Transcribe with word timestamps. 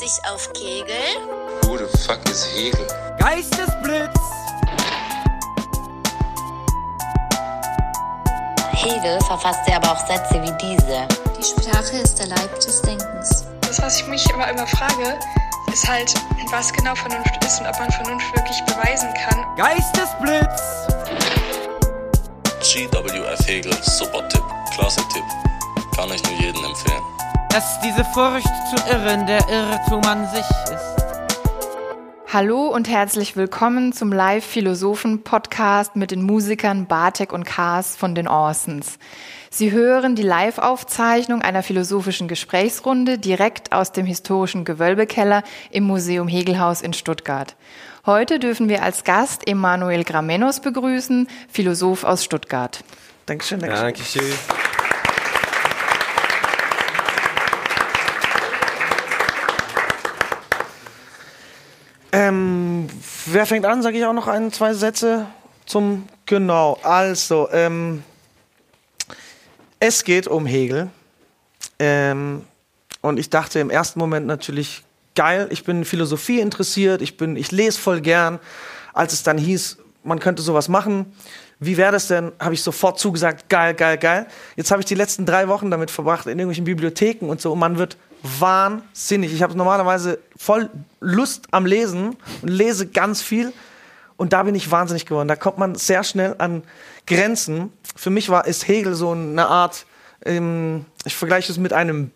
sich 0.00 0.18
auf 0.32 0.50
Kegel. 0.54 0.96
Who 1.64 1.76
the 1.76 1.84
fuck 1.98 2.26
is 2.30 2.46
Hegel? 2.54 2.86
Geistesblitz. 3.18 4.18
Hegel 8.72 9.20
verfasste 9.26 9.74
aber 9.74 9.92
auch 9.92 10.06
Sätze 10.06 10.40
wie 10.42 10.52
diese. 10.58 11.06
Die 11.36 11.44
Sprache 11.44 11.98
ist 11.98 12.18
der 12.18 12.28
Leib 12.28 12.54
des 12.60 12.80
Denkens. 12.80 13.44
Das, 13.60 13.82
was 13.82 14.00
ich 14.00 14.06
mich 14.06 14.24
immer, 14.30 14.48
immer 14.48 14.66
frage, 14.66 15.18
ist 15.70 15.86
halt, 15.86 16.14
was 16.50 16.72
genau 16.72 16.94
Vernunft 16.94 17.44
ist 17.44 17.60
und 17.60 17.66
ob 17.66 17.78
man 17.78 17.92
Vernunft 17.92 18.34
wirklich 18.34 18.62
beweisen 18.64 19.12
kann. 19.12 19.44
Geistesblitz. 19.56 20.62
GWF 22.62 23.46
Hegel, 23.46 23.76
super 23.82 24.26
Tipp, 24.30 24.44
klasse 24.74 25.02
Tipp. 25.12 25.24
Kann 25.94 26.10
ich 26.10 26.22
nur 26.22 26.40
jedem 26.40 26.64
empfehlen. 26.64 27.19
Dass 27.52 27.80
diese 27.80 28.04
Furcht 28.04 28.46
zu 28.46 28.76
irren 28.88 29.26
der 29.26 29.40
Irrtum 29.48 30.04
an 30.04 30.24
sich 30.28 30.48
ist. 30.72 31.04
Hallo 32.32 32.68
und 32.68 32.88
herzlich 32.88 33.36
willkommen 33.36 33.92
zum 33.92 34.12
Live-Philosophen-Podcast 34.12 35.96
mit 35.96 36.12
den 36.12 36.22
Musikern 36.22 36.86
Bartek 36.86 37.32
und 37.32 37.44
Kars 37.44 37.96
von 37.96 38.14
den 38.14 38.28
Orsons. 38.28 39.00
Sie 39.50 39.72
hören 39.72 40.14
die 40.14 40.22
Live-Aufzeichnung 40.22 41.42
einer 41.42 41.64
philosophischen 41.64 42.28
Gesprächsrunde 42.28 43.18
direkt 43.18 43.72
aus 43.72 43.90
dem 43.90 44.06
historischen 44.06 44.64
Gewölbekeller 44.64 45.42
im 45.72 45.82
Museum 45.82 46.28
Hegelhaus 46.28 46.82
in 46.82 46.92
Stuttgart. 46.92 47.56
Heute 48.06 48.38
dürfen 48.38 48.68
wir 48.68 48.84
als 48.84 49.02
Gast 49.02 49.48
Emanuel 49.48 50.04
Gramenos 50.04 50.60
begrüßen, 50.60 51.26
Philosoph 51.50 52.04
aus 52.04 52.22
Stuttgart. 52.22 52.84
Dankeschön, 53.26 53.58
Dankeschön. 53.58 54.22
Dankeschön. 54.22 54.69
Ähm, 62.12 62.88
wer 63.26 63.46
fängt 63.46 63.64
an? 63.64 63.82
Sage 63.82 63.98
ich 63.98 64.04
auch 64.04 64.12
noch 64.12 64.26
ein, 64.26 64.52
zwei 64.52 64.74
Sätze 64.74 65.26
zum. 65.66 66.08
Genau, 66.26 66.78
also, 66.82 67.48
ähm, 67.52 68.02
es 69.78 70.04
geht 70.04 70.28
um 70.28 70.46
Hegel. 70.46 70.88
Ähm, 71.78 72.44
und 73.00 73.18
ich 73.18 73.30
dachte 73.30 73.60
im 73.60 73.70
ersten 73.70 73.98
Moment 73.98 74.26
natürlich, 74.26 74.84
geil, 75.14 75.48
ich 75.50 75.64
bin 75.64 75.84
Philosophie 75.84 76.40
interessiert, 76.40 77.00
ich, 77.02 77.16
bin, 77.16 77.36
ich 77.36 77.50
lese 77.50 77.78
voll 77.78 78.00
gern. 78.00 78.38
Als 78.92 79.12
es 79.12 79.22
dann 79.22 79.38
hieß, 79.38 79.78
man 80.02 80.18
könnte 80.18 80.42
sowas 80.42 80.68
machen, 80.68 81.12
wie 81.58 81.76
wäre 81.76 81.92
das 81.92 82.08
denn, 82.08 82.32
habe 82.40 82.54
ich 82.54 82.62
sofort 82.62 82.98
zugesagt, 82.98 83.48
geil, 83.48 83.74
geil, 83.74 83.98
geil. 83.98 84.26
Jetzt 84.56 84.70
habe 84.70 84.80
ich 84.80 84.86
die 84.86 84.94
letzten 84.94 85.26
drei 85.26 85.48
Wochen 85.48 85.70
damit 85.70 85.90
verbracht, 85.90 86.26
in 86.26 86.38
irgendwelchen 86.38 86.64
Bibliotheken 86.64 87.26
und 87.26 87.40
so, 87.40 87.52
und 87.52 87.58
man 87.58 87.78
wird 87.78 87.96
wahnsinnig. 88.22 89.32
Ich 89.32 89.42
habe 89.42 89.56
normalerweise 89.56 90.18
voll 90.36 90.70
Lust 91.00 91.46
am 91.50 91.66
Lesen 91.66 92.16
und 92.42 92.48
lese 92.48 92.86
ganz 92.86 93.22
viel. 93.22 93.52
Und 94.16 94.32
da 94.32 94.42
bin 94.42 94.54
ich 94.54 94.70
wahnsinnig 94.70 95.06
geworden. 95.06 95.28
Da 95.28 95.36
kommt 95.36 95.58
man 95.58 95.74
sehr 95.74 96.04
schnell 96.04 96.34
an 96.38 96.62
Grenzen. 97.06 97.72
Für 97.96 98.10
mich 98.10 98.28
war 98.28 98.46
ist 98.46 98.68
Hegel 98.68 98.94
so 98.94 99.12
eine 99.12 99.46
Art, 99.46 99.86
ähm, 100.24 100.84
ich 101.04 101.16
vergleiche 101.16 101.50
es 101.50 101.58
mit 101.58 101.72
einem 101.72 102.10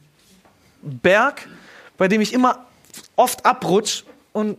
Berg, 0.83 1.48
bei 1.96 2.08
dem 2.08 2.20
ich 2.20 2.34
immer 2.34 2.66
oft 3.16 3.46
abrutsch 3.46 4.05
und 4.33 4.58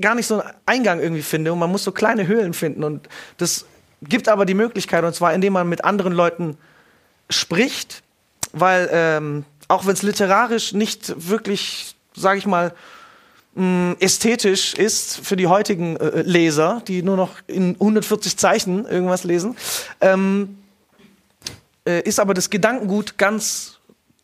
gar 0.00 0.14
nicht 0.14 0.26
so 0.26 0.40
einen 0.40 0.52
Eingang 0.66 1.00
irgendwie 1.00 1.22
finde. 1.22 1.52
Und 1.52 1.60
man 1.60 1.70
muss 1.70 1.84
so 1.84 1.92
kleine 1.92 2.26
Höhlen 2.26 2.54
finden. 2.54 2.82
Und 2.82 3.08
das 3.36 3.66
gibt 4.02 4.28
aber 4.28 4.44
die 4.44 4.54
Möglichkeit, 4.54 5.04
und 5.04 5.14
zwar 5.14 5.34
indem 5.34 5.52
man 5.52 5.68
mit 5.68 5.84
anderen 5.84 6.12
Leuten 6.12 6.56
spricht, 7.28 8.02
weil 8.52 8.88
ähm, 8.92 9.44
auch 9.70 9.86
wenn 9.86 9.92
es 9.92 10.02
literarisch 10.02 10.72
nicht 10.72 11.14
wirklich, 11.28 11.94
sage 12.14 12.38
ich 12.38 12.46
mal, 12.46 12.74
mh, 13.54 13.96
ästhetisch 14.00 14.74
ist 14.74 15.24
für 15.24 15.36
die 15.36 15.46
heutigen 15.46 15.96
äh, 15.96 16.22
Leser, 16.22 16.82
die 16.86 17.02
nur 17.02 17.16
noch 17.16 17.30
in 17.46 17.74
140 17.74 18.36
Zeichen 18.36 18.84
irgendwas 18.84 19.24
lesen, 19.24 19.56
ähm, 20.00 20.58
äh, 21.86 22.02
ist 22.02 22.20
aber 22.20 22.34
das 22.34 22.50
Gedankengut 22.50 23.16
ganz 23.16 23.78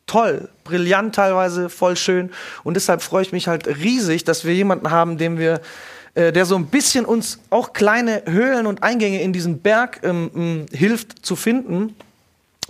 toll, 0.06 0.48
brillant 0.64 1.14
teilweise, 1.14 1.68
voll 1.68 1.96
schön. 1.96 2.30
Und 2.64 2.74
deshalb 2.74 3.02
freue 3.02 3.22
ich 3.22 3.32
mich 3.32 3.48
halt 3.48 3.66
riesig, 3.66 4.24
dass 4.24 4.44
wir 4.44 4.54
jemanden 4.54 4.90
haben, 4.90 5.18
dem 5.18 5.38
wir 5.38 5.60
äh, 6.14 6.32
der 6.32 6.46
so 6.46 6.56
ein 6.56 6.66
bisschen 6.66 7.04
uns 7.04 7.38
auch 7.50 7.72
kleine 7.72 8.22
Höhlen 8.26 8.66
und 8.66 8.82
Eingänge 8.82 9.22
in 9.22 9.32
diesen 9.32 9.60
Berg 9.60 10.00
ähm, 10.02 10.30
ähm, 10.34 10.66
hilft 10.72 11.24
zu 11.24 11.36
finden. 11.36 11.94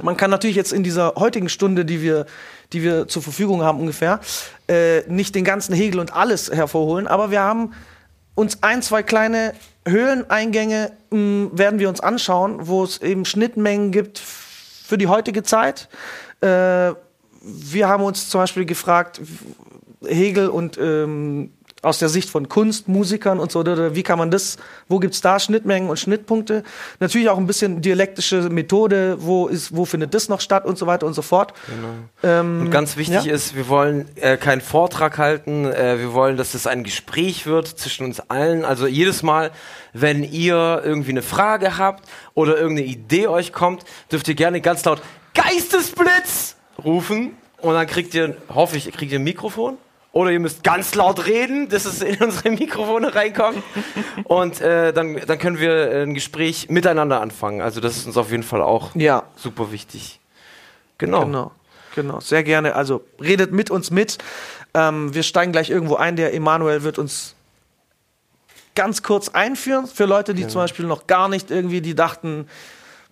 Man 0.02 0.16
kann 0.16 0.30
natürlich 0.30 0.56
jetzt 0.56 0.72
in 0.72 0.82
dieser 0.82 1.14
heutigen 1.16 1.48
Stunde, 1.48 1.84
die 1.84 2.02
wir, 2.02 2.26
die 2.72 2.82
wir 2.82 3.08
zur 3.08 3.22
Verfügung 3.22 3.62
haben 3.62 3.80
ungefähr, 3.80 4.20
äh, 4.68 5.02
nicht 5.08 5.34
den 5.34 5.44
ganzen 5.44 5.74
Hegel 5.74 6.00
und 6.00 6.14
alles 6.14 6.50
hervorholen, 6.50 7.06
aber 7.06 7.30
wir 7.30 7.40
haben 7.40 7.72
uns 8.34 8.62
ein, 8.62 8.82
zwei 8.82 9.02
kleine 9.02 9.54
Höhleneingänge 9.86 10.92
mh, 11.10 11.50
werden 11.52 11.78
wir 11.78 11.88
uns 11.88 12.00
anschauen, 12.00 12.66
wo 12.66 12.84
es 12.84 13.00
eben 13.00 13.24
Schnittmengen 13.24 13.92
gibt 13.92 14.18
für 14.18 14.98
die 14.98 15.06
heutige 15.06 15.42
Zeit. 15.42 15.88
Äh, 16.40 16.92
wir 17.40 17.88
haben 17.88 18.02
uns 18.02 18.28
zum 18.28 18.40
Beispiel 18.40 18.64
gefragt, 18.64 19.20
Hegel 20.04 20.48
und 20.48 20.78
ähm, 20.78 21.52
aus 21.86 21.98
der 21.98 22.08
Sicht 22.08 22.28
von 22.28 22.48
Kunst, 22.48 22.88
Musikern 22.88 23.38
und 23.38 23.52
so, 23.52 23.64
wie 23.64 24.02
kann 24.02 24.18
man 24.18 24.30
das, 24.30 24.56
wo 24.88 24.98
gibt's 24.98 25.20
da 25.20 25.38
Schnittmengen 25.38 25.88
und 25.88 25.98
Schnittpunkte? 25.98 26.64
Natürlich 26.98 27.28
auch 27.28 27.38
ein 27.38 27.46
bisschen 27.46 27.80
dialektische 27.80 28.50
Methode, 28.50 29.18
wo, 29.20 29.46
ist, 29.46 29.74
wo 29.74 29.84
findet 29.84 30.12
das 30.12 30.28
noch 30.28 30.40
statt 30.40 30.64
und 30.64 30.76
so 30.76 30.86
weiter 30.86 31.06
und 31.06 31.14
so 31.14 31.22
fort. 31.22 31.54
Genau. 31.68 32.38
Ähm, 32.40 32.60
und 32.62 32.70
ganz 32.70 32.96
wichtig 32.96 33.24
ja? 33.24 33.32
ist, 33.32 33.54
wir 33.54 33.68
wollen 33.68 34.08
äh, 34.16 34.36
keinen 34.36 34.60
Vortrag 34.60 35.16
halten, 35.18 35.64
äh, 35.66 36.00
wir 36.00 36.12
wollen, 36.12 36.36
dass 36.36 36.54
es 36.54 36.66
ein 36.66 36.82
Gespräch 36.82 37.46
wird 37.46 37.68
zwischen 37.68 38.04
uns 38.04 38.18
allen. 38.18 38.64
Also 38.64 38.88
jedes 38.88 39.22
Mal, 39.22 39.52
wenn 39.92 40.24
ihr 40.24 40.82
irgendwie 40.84 41.12
eine 41.12 41.22
Frage 41.22 41.78
habt 41.78 42.08
oder 42.34 42.56
irgendeine 42.58 42.88
Idee 42.88 43.28
euch 43.28 43.52
kommt, 43.52 43.84
dürft 44.10 44.26
ihr 44.26 44.34
gerne 44.34 44.60
ganz 44.60 44.84
laut 44.84 45.00
Geistesblitz 45.34 46.56
rufen 46.84 47.36
und 47.58 47.74
dann 47.74 47.86
kriegt 47.86 48.12
ihr, 48.14 48.36
hoffe 48.52 48.76
ich, 48.76 48.90
kriegt 48.92 49.12
ihr 49.12 49.20
ein 49.20 49.24
Mikrofon 49.24 49.78
oder 50.16 50.30
ihr 50.30 50.40
müsst 50.40 50.64
ganz 50.64 50.94
laut 50.94 51.26
reden, 51.26 51.68
dass 51.68 51.84
es 51.84 52.00
in 52.00 52.16
unsere 52.22 52.50
Mikrofone 52.50 53.14
reinkommt. 53.14 53.62
Und 54.24 54.62
äh, 54.62 54.94
dann, 54.94 55.20
dann 55.26 55.38
können 55.38 55.60
wir 55.60 55.90
ein 55.90 56.14
Gespräch 56.14 56.70
miteinander 56.70 57.20
anfangen. 57.20 57.60
Also 57.60 57.80
das 57.80 57.98
ist 57.98 58.06
uns 58.06 58.16
auf 58.16 58.30
jeden 58.30 58.42
Fall 58.42 58.62
auch 58.62 58.94
ja. 58.94 59.24
super 59.36 59.72
wichtig. 59.72 60.18
Genau. 60.96 61.26
Genau, 61.26 61.52
genau. 61.94 62.20
Sehr 62.20 62.42
gerne. 62.44 62.74
Also 62.74 63.04
redet 63.20 63.52
mit 63.52 63.70
uns 63.70 63.90
mit. 63.90 64.16
Ähm, 64.72 65.12
wir 65.14 65.22
steigen 65.22 65.52
gleich 65.52 65.68
irgendwo 65.68 65.96
ein. 65.96 66.16
Der 66.16 66.32
Emanuel 66.32 66.82
wird 66.82 66.98
uns 66.98 67.34
ganz 68.74 69.02
kurz 69.02 69.28
einführen 69.28 69.86
für 69.86 70.06
Leute, 70.06 70.32
die 70.32 70.42
genau. 70.42 70.52
zum 70.52 70.60
Beispiel 70.62 70.86
noch 70.86 71.06
gar 71.06 71.28
nicht 71.28 71.50
irgendwie, 71.50 71.82
die 71.82 71.94
dachten, 71.94 72.48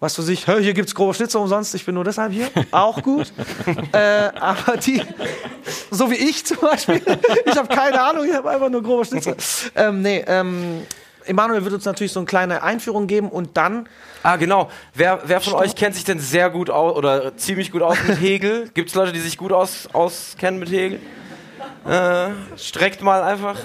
was 0.05 0.19
weiß 0.19 0.29
ich, 0.29 0.45
hier 0.45 0.75
gibt 0.75 0.89
es 0.89 0.95
grobe 0.95 1.15
Schnitzer 1.15 1.41
umsonst, 1.41 1.75
ich 1.75 1.87
bin 1.87 1.95
nur 1.95 2.05
deshalb 2.05 2.31
hier. 2.31 2.51
Auch 2.71 3.03
gut. 3.03 3.33
äh, 3.93 4.29
aber 4.39 4.77
die, 4.77 5.03
so 5.91 6.11
wie 6.11 6.17
ich 6.17 6.45
zum 6.45 6.59
Beispiel, 6.59 7.01
ich 7.47 7.57
habe 7.57 7.75
keine 7.75 8.03
Ahnung, 8.03 8.27
ich 8.29 8.35
habe 8.35 8.51
einfach 8.51 8.69
nur 8.69 8.83
grobe 8.83 9.07
Schnitzer. 9.07 9.35
Ähm, 9.75 10.03
nee, 10.03 10.23
ähm, 10.27 10.83
Emanuel 11.25 11.65
wird 11.65 11.73
uns 11.73 11.87
natürlich 11.87 12.13
so 12.13 12.21
eine 12.21 12.27
kleine 12.27 12.63
Einführung 12.63 13.07
geben 13.07 13.31
und 13.31 13.57
dann. 13.57 13.89
Ah, 14.23 14.37
genau. 14.37 14.71
Wer, 14.93 15.23
wer 15.25 15.41
von 15.41 15.53
Stopp. 15.53 15.63
euch 15.63 15.75
kennt 15.75 15.95
sich 15.95 16.05
denn 16.05 16.19
sehr 16.19 16.51
gut 16.51 16.69
aus 16.69 16.97
oder 16.97 17.35
ziemlich 17.39 17.73
gut 17.73 17.81
aus 17.81 17.97
mit 18.07 18.21
Hegel? 18.21 18.69
Gibt 18.75 18.91
es 18.91 18.95
Leute, 18.95 19.13
die 19.13 19.21
sich 19.21 19.39
gut 19.39 19.53
aus, 19.53 19.89
auskennen 19.95 20.61
mit 20.61 20.71
Hegel? 20.71 21.01
Äh, 21.89 22.29
streckt 22.59 23.01
mal 23.01 23.23
einfach. 23.23 23.57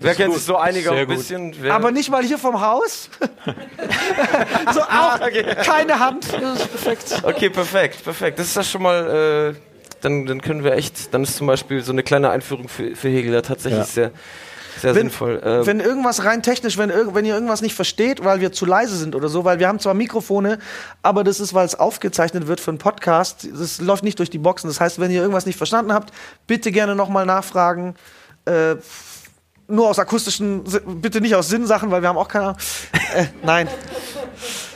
Wer 0.00 0.14
kennt 0.14 0.34
sich 0.34 0.44
so 0.44 0.56
einige 0.56 0.92
ein 0.92 1.06
bisschen? 1.06 1.54
Wer 1.58 1.74
Aber 1.74 1.90
nicht 1.90 2.10
mal 2.10 2.22
hier 2.22 2.38
vom 2.38 2.60
Haus. 2.60 3.08
so 4.74 4.80
auch 4.82 5.20
okay. 5.20 5.44
keine 5.64 5.98
Hand. 5.98 6.26
Das 6.40 6.60
ist 6.60 6.70
perfekt. 6.70 7.22
Okay, 7.22 7.50
perfekt, 7.50 8.04
perfekt. 8.04 8.38
Das 8.38 8.46
ist 8.48 8.56
das 8.56 8.70
schon 8.70 8.82
mal. 8.82 9.54
Äh, 9.54 9.60
dann, 10.02 10.26
dann 10.26 10.40
können 10.42 10.64
wir 10.64 10.72
echt. 10.72 11.12
Dann 11.14 11.22
ist 11.22 11.36
zum 11.36 11.46
Beispiel 11.46 11.82
so 11.82 11.92
eine 11.92 12.02
kleine 12.02 12.30
Einführung 12.30 12.68
für, 12.68 12.94
für 12.94 13.08
Hegel 13.08 13.32
da 13.32 13.42
tatsächlich 13.42 13.80
ja. 13.80 13.84
sehr. 13.84 14.10
Sehr 14.80 14.94
wenn, 14.94 15.04
sinnvoll. 15.04 15.42
Äh, 15.42 15.64
wenn 15.64 15.80
irgendwas 15.80 16.24
rein 16.24 16.42
technisch, 16.42 16.76
wenn, 16.76 16.90
wenn 17.14 17.24
ihr 17.24 17.32
irgendwas 17.32 17.62
nicht 17.62 17.74
versteht, 17.74 18.22
weil 18.22 18.40
wir 18.40 18.52
zu 18.52 18.66
leise 18.66 18.94
sind 18.96 19.14
oder 19.14 19.28
so, 19.28 19.42
weil 19.42 19.58
wir 19.58 19.68
haben 19.68 19.78
zwar 19.78 19.94
Mikrofone, 19.94 20.58
aber 21.02 21.24
das 21.24 21.40
ist, 21.40 21.54
weil 21.54 21.64
es 21.64 21.74
aufgezeichnet 21.74 22.46
wird 22.46 22.60
für 22.60 22.72
einen 22.72 22.78
Podcast. 22.78 23.48
Das 23.58 23.80
läuft 23.80 24.04
nicht 24.04 24.18
durch 24.18 24.28
die 24.28 24.36
Boxen. 24.36 24.68
Das 24.68 24.78
heißt, 24.78 25.00
wenn 25.00 25.10
ihr 25.10 25.22
irgendwas 25.22 25.46
nicht 25.46 25.56
verstanden 25.56 25.94
habt, 25.94 26.12
bitte 26.46 26.72
gerne 26.72 26.94
nochmal 26.94 27.24
nachfragen. 27.24 27.94
Äh, 28.44 28.76
nur 29.68 29.88
aus 29.88 29.98
akustischen, 29.98 30.64
bitte 31.00 31.20
nicht 31.20 31.34
aus 31.34 31.48
Sinnsachen, 31.48 31.90
weil 31.90 32.02
wir 32.02 32.08
haben 32.08 32.18
auch 32.18 32.28
keine 32.28 32.46
Ahnung. 32.46 32.58
Äh, 33.14 33.26
nein. 33.42 33.68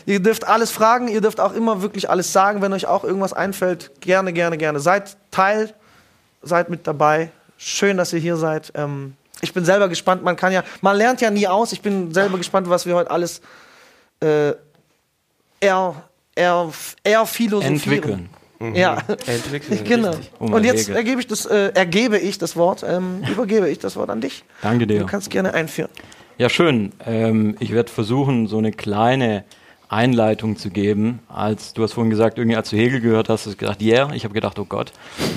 ihr 0.07 0.21
dürft 0.21 0.47
alles 0.47 0.71
fragen, 0.71 1.09
ihr 1.09 1.21
dürft 1.21 1.41
auch 1.41 1.53
immer 1.53 1.83
wirklich 1.83 2.09
alles 2.09 2.33
sagen, 2.33 2.63
wenn 2.63 2.73
euch 2.73 2.87
auch 2.87 3.05
irgendwas 3.05 3.33
einfällt. 3.33 3.91
Gerne, 4.01 4.33
gerne, 4.33 4.57
gerne. 4.59 4.81
Seid 4.81 5.17
Teil, 5.31 5.75
seid 6.43 6.71
mit 6.71 6.87
dabei. 6.87 7.31
Schön, 7.59 7.97
dass 7.97 8.13
ihr 8.13 8.21
hier 8.21 8.37
seid. 8.37 8.73
Ähm, 8.75 9.15
ich 9.43 9.53
bin 9.53 9.65
selber 9.65 9.89
gespannt. 9.89 10.23
Man 10.23 10.37
kann 10.37 10.53
ja, 10.53 10.65
man 10.81 10.97
lernt 10.97 11.21
ja 11.21 11.31
nie 11.31 11.47
aus. 11.47 11.73
Ich 11.73 11.83
bin 11.83 12.13
selber 12.13 12.39
gespannt, 12.39 12.69
was 12.69 12.87
wir 12.87 12.95
heute 12.95 13.11
alles 13.11 13.41
äh, 14.21 14.53
eher, 15.61 15.95
eher, 16.35 16.73
eher 17.05 17.27
philosophieren. 17.27 17.75
Entwickeln. 17.75 18.31
Ja, 18.75 18.99
Entwickeln, 19.27 19.85
genau. 19.85 20.15
Um 20.39 20.53
Und 20.53 20.65
jetzt 20.65 20.83
Hegel. 20.83 20.97
ergebe 20.97 21.21
ich 21.21 21.27
das, 21.27 21.47
äh, 21.47 21.73
ergebe 21.75 22.19
ich 22.19 22.37
das 22.37 22.57
Wort, 22.57 22.85
ähm, 22.87 23.23
übergebe 23.31 23.69
ich 23.71 23.79
das 23.79 23.97
Wort 23.97 24.11
an 24.11 24.21
dich. 24.21 24.45
Danke 24.61 24.87
dir. 24.87 25.01
Du 25.01 25.07
kannst 25.07 25.31
gerne 25.31 25.55
einführen. 25.55 25.91
Ja, 26.37 26.49
schön. 26.49 26.93
Ähm, 27.07 27.57
ich 27.59 27.73
werde 27.73 27.91
versuchen, 27.91 28.47
so 28.49 28.59
eine 28.59 28.73
kleine 28.73 29.45
Einleitung 29.91 30.57
zu 30.57 30.71
geben. 30.71 31.19
Als 31.29 31.73
du 31.73 31.83
hast 31.83 31.95
vorhin 31.95 32.11
gesagt, 32.11 32.39
irgendwie 32.39 32.57
als 32.57 32.71
du 32.71 32.77
Hegel 32.77 33.01
gehört 33.01 33.29
hast, 33.29 33.47
hast 33.47 33.55
du 33.55 33.57
gedacht, 33.57 33.83
yeah. 33.83 34.13
Ich 34.15 34.25
habe 34.25 34.35
gedacht, 34.35 34.59
oh 34.59 34.65
Gott, 34.65 34.93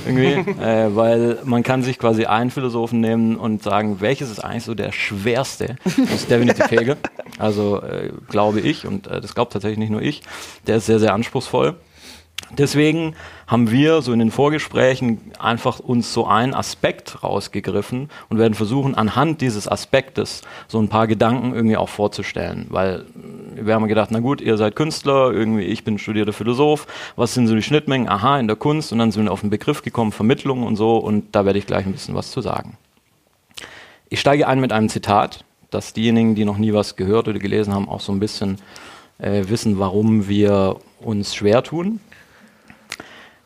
irgendwie, 0.05 0.51
äh, 0.61 0.95
weil 0.95 1.39
man 1.43 1.63
kann 1.63 1.81
sich 1.81 1.97
quasi 1.97 2.25
einen 2.25 2.51
Philosophen 2.51 2.99
nehmen 2.99 3.35
und 3.35 3.63
sagen, 3.63 3.99
welches 3.99 4.29
ist 4.29 4.39
eigentlich 4.39 4.63
so 4.63 4.75
der 4.75 4.91
schwerste? 4.91 5.75
Das 5.83 5.95
ist 5.97 6.29
definitiv 6.29 6.69
Hegel. 6.69 6.97
Also 7.39 7.81
äh, 7.81 8.11
glaube 8.29 8.59
ich 8.59 8.85
und 8.85 9.07
äh, 9.07 9.21
das 9.21 9.33
glaubt 9.33 9.53
tatsächlich 9.53 9.79
nicht 9.79 9.91
nur 9.91 10.01
ich. 10.01 10.21
Der 10.67 10.77
ist 10.77 10.85
sehr, 10.85 10.99
sehr 10.99 11.13
anspruchsvoll. 11.13 11.75
Deswegen 12.57 13.15
haben 13.47 13.71
wir 13.71 14.01
so 14.01 14.13
in 14.13 14.19
den 14.19 14.29
Vorgesprächen 14.29 15.31
einfach 15.39 15.79
uns 15.79 16.13
so 16.13 16.27
einen 16.27 16.53
Aspekt 16.53 17.23
rausgegriffen 17.23 18.09
und 18.29 18.37
werden 18.37 18.53
versuchen, 18.53 18.95
anhand 18.95 19.41
dieses 19.41 19.67
Aspektes 19.67 20.41
so 20.67 20.79
ein 20.79 20.87
paar 20.87 21.07
Gedanken 21.07 21.53
irgendwie 21.53 21.77
auch 21.77 21.89
vorzustellen. 21.89 22.67
Weil 22.69 23.05
wir 23.55 23.73
haben 23.73 23.87
gedacht, 23.87 24.09
na 24.11 24.19
gut, 24.19 24.39
ihr 24.39 24.57
seid 24.57 24.75
Künstler, 24.75 25.31
irgendwie 25.31 25.63
ich 25.63 25.83
bin 25.83 25.97
studierter 25.97 26.33
Philosoph, 26.33 26.85
was 27.15 27.33
sind 27.33 27.47
so 27.47 27.55
die 27.55 27.63
Schnittmengen? 27.63 28.07
Aha, 28.07 28.39
in 28.39 28.47
der 28.47 28.55
Kunst 28.55 28.91
und 28.91 28.99
dann 28.99 29.11
sind 29.11 29.25
wir 29.25 29.31
auf 29.31 29.41
den 29.41 29.49
Begriff 29.49 29.81
gekommen, 29.81 30.11
Vermittlung 30.11 30.63
und 30.63 30.75
so 30.75 30.97
und 30.97 31.35
da 31.35 31.45
werde 31.45 31.59
ich 31.59 31.65
gleich 31.65 31.85
ein 31.85 31.91
bisschen 31.91 32.15
was 32.15 32.31
zu 32.31 32.41
sagen. 32.41 32.77
Ich 34.09 34.19
steige 34.19 34.47
ein 34.47 34.59
mit 34.59 34.71
einem 34.71 34.89
Zitat, 34.89 35.43
dass 35.71 35.93
diejenigen, 35.93 36.35
die 36.35 36.45
noch 36.45 36.57
nie 36.57 36.73
was 36.73 36.95
gehört 36.95 37.27
oder 37.27 37.39
gelesen 37.39 37.73
haben, 37.73 37.89
auch 37.89 37.99
so 37.99 38.11
ein 38.11 38.19
bisschen 38.19 38.57
äh, 39.17 39.43
wissen, 39.47 39.79
warum 39.79 40.27
wir 40.27 40.77
uns 41.01 41.33
schwer 41.33 41.63
tun. 41.63 41.99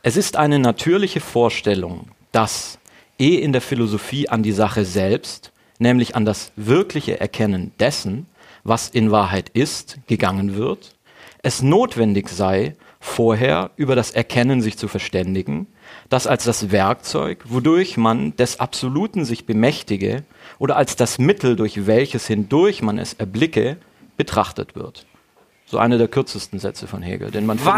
Es 0.08 0.16
ist 0.16 0.38
eine 0.38 0.58
natürliche 0.58 1.20
Vorstellung, 1.20 2.08
dass 2.32 2.80
eh 3.20 3.36
in 3.36 3.52
der 3.52 3.60
Philosophie 3.60 4.30
an 4.30 4.42
die 4.42 4.54
Sache 4.54 4.86
selbst, 4.86 5.52
nämlich 5.80 6.16
an 6.16 6.24
das 6.24 6.54
wirkliche 6.56 7.20
Erkennen 7.20 7.74
dessen, 7.78 8.26
was 8.64 8.88
in 8.88 9.12
Wahrheit 9.12 9.50
ist, 9.50 9.98
gegangen 10.08 10.56
wird, 10.56 10.96
es 11.44 11.62
notwendig 11.62 12.30
sei, 12.30 12.78
vorher 13.02 13.72
über 13.76 13.98
das 13.98 14.12
Erkennen 14.12 14.62
sich 14.62 14.78
zu 14.78 14.88
verständigen, 14.88 15.68
das 16.08 16.26
als 16.26 16.46
das 16.46 16.72
Werkzeug, 16.72 17.44
wodurch 17.50 17.98
man 17.98 18.34
des 18.38 18.62
Absoluten 18.62 19.26
sich 19.26 19.46
bemächtige 19.46 20.24
oder 20.58 20.78
als 20.78 20.96
das 20.96 21.20
Mittel, 21.20 21.58
durch 21.58 21.86
welches 21.86 22.28
hindurch 22.28 22.82
man 22.82 22.98
es 22.98 23.14
erblicke, 23.14 23.76
betrachtet 24.16 24.74
wird. 24.74 25.06
So 25.66 25.80
einer 25.80 25.98
der 25.98 26.08
kürzesten 26.08 26.60
Sätze 26.60 26.88
von 26.88 27.02
Hegel, 27.02 27.30
den 27.30 27.46
man 27.46 27.60
findet. 27.60 27.74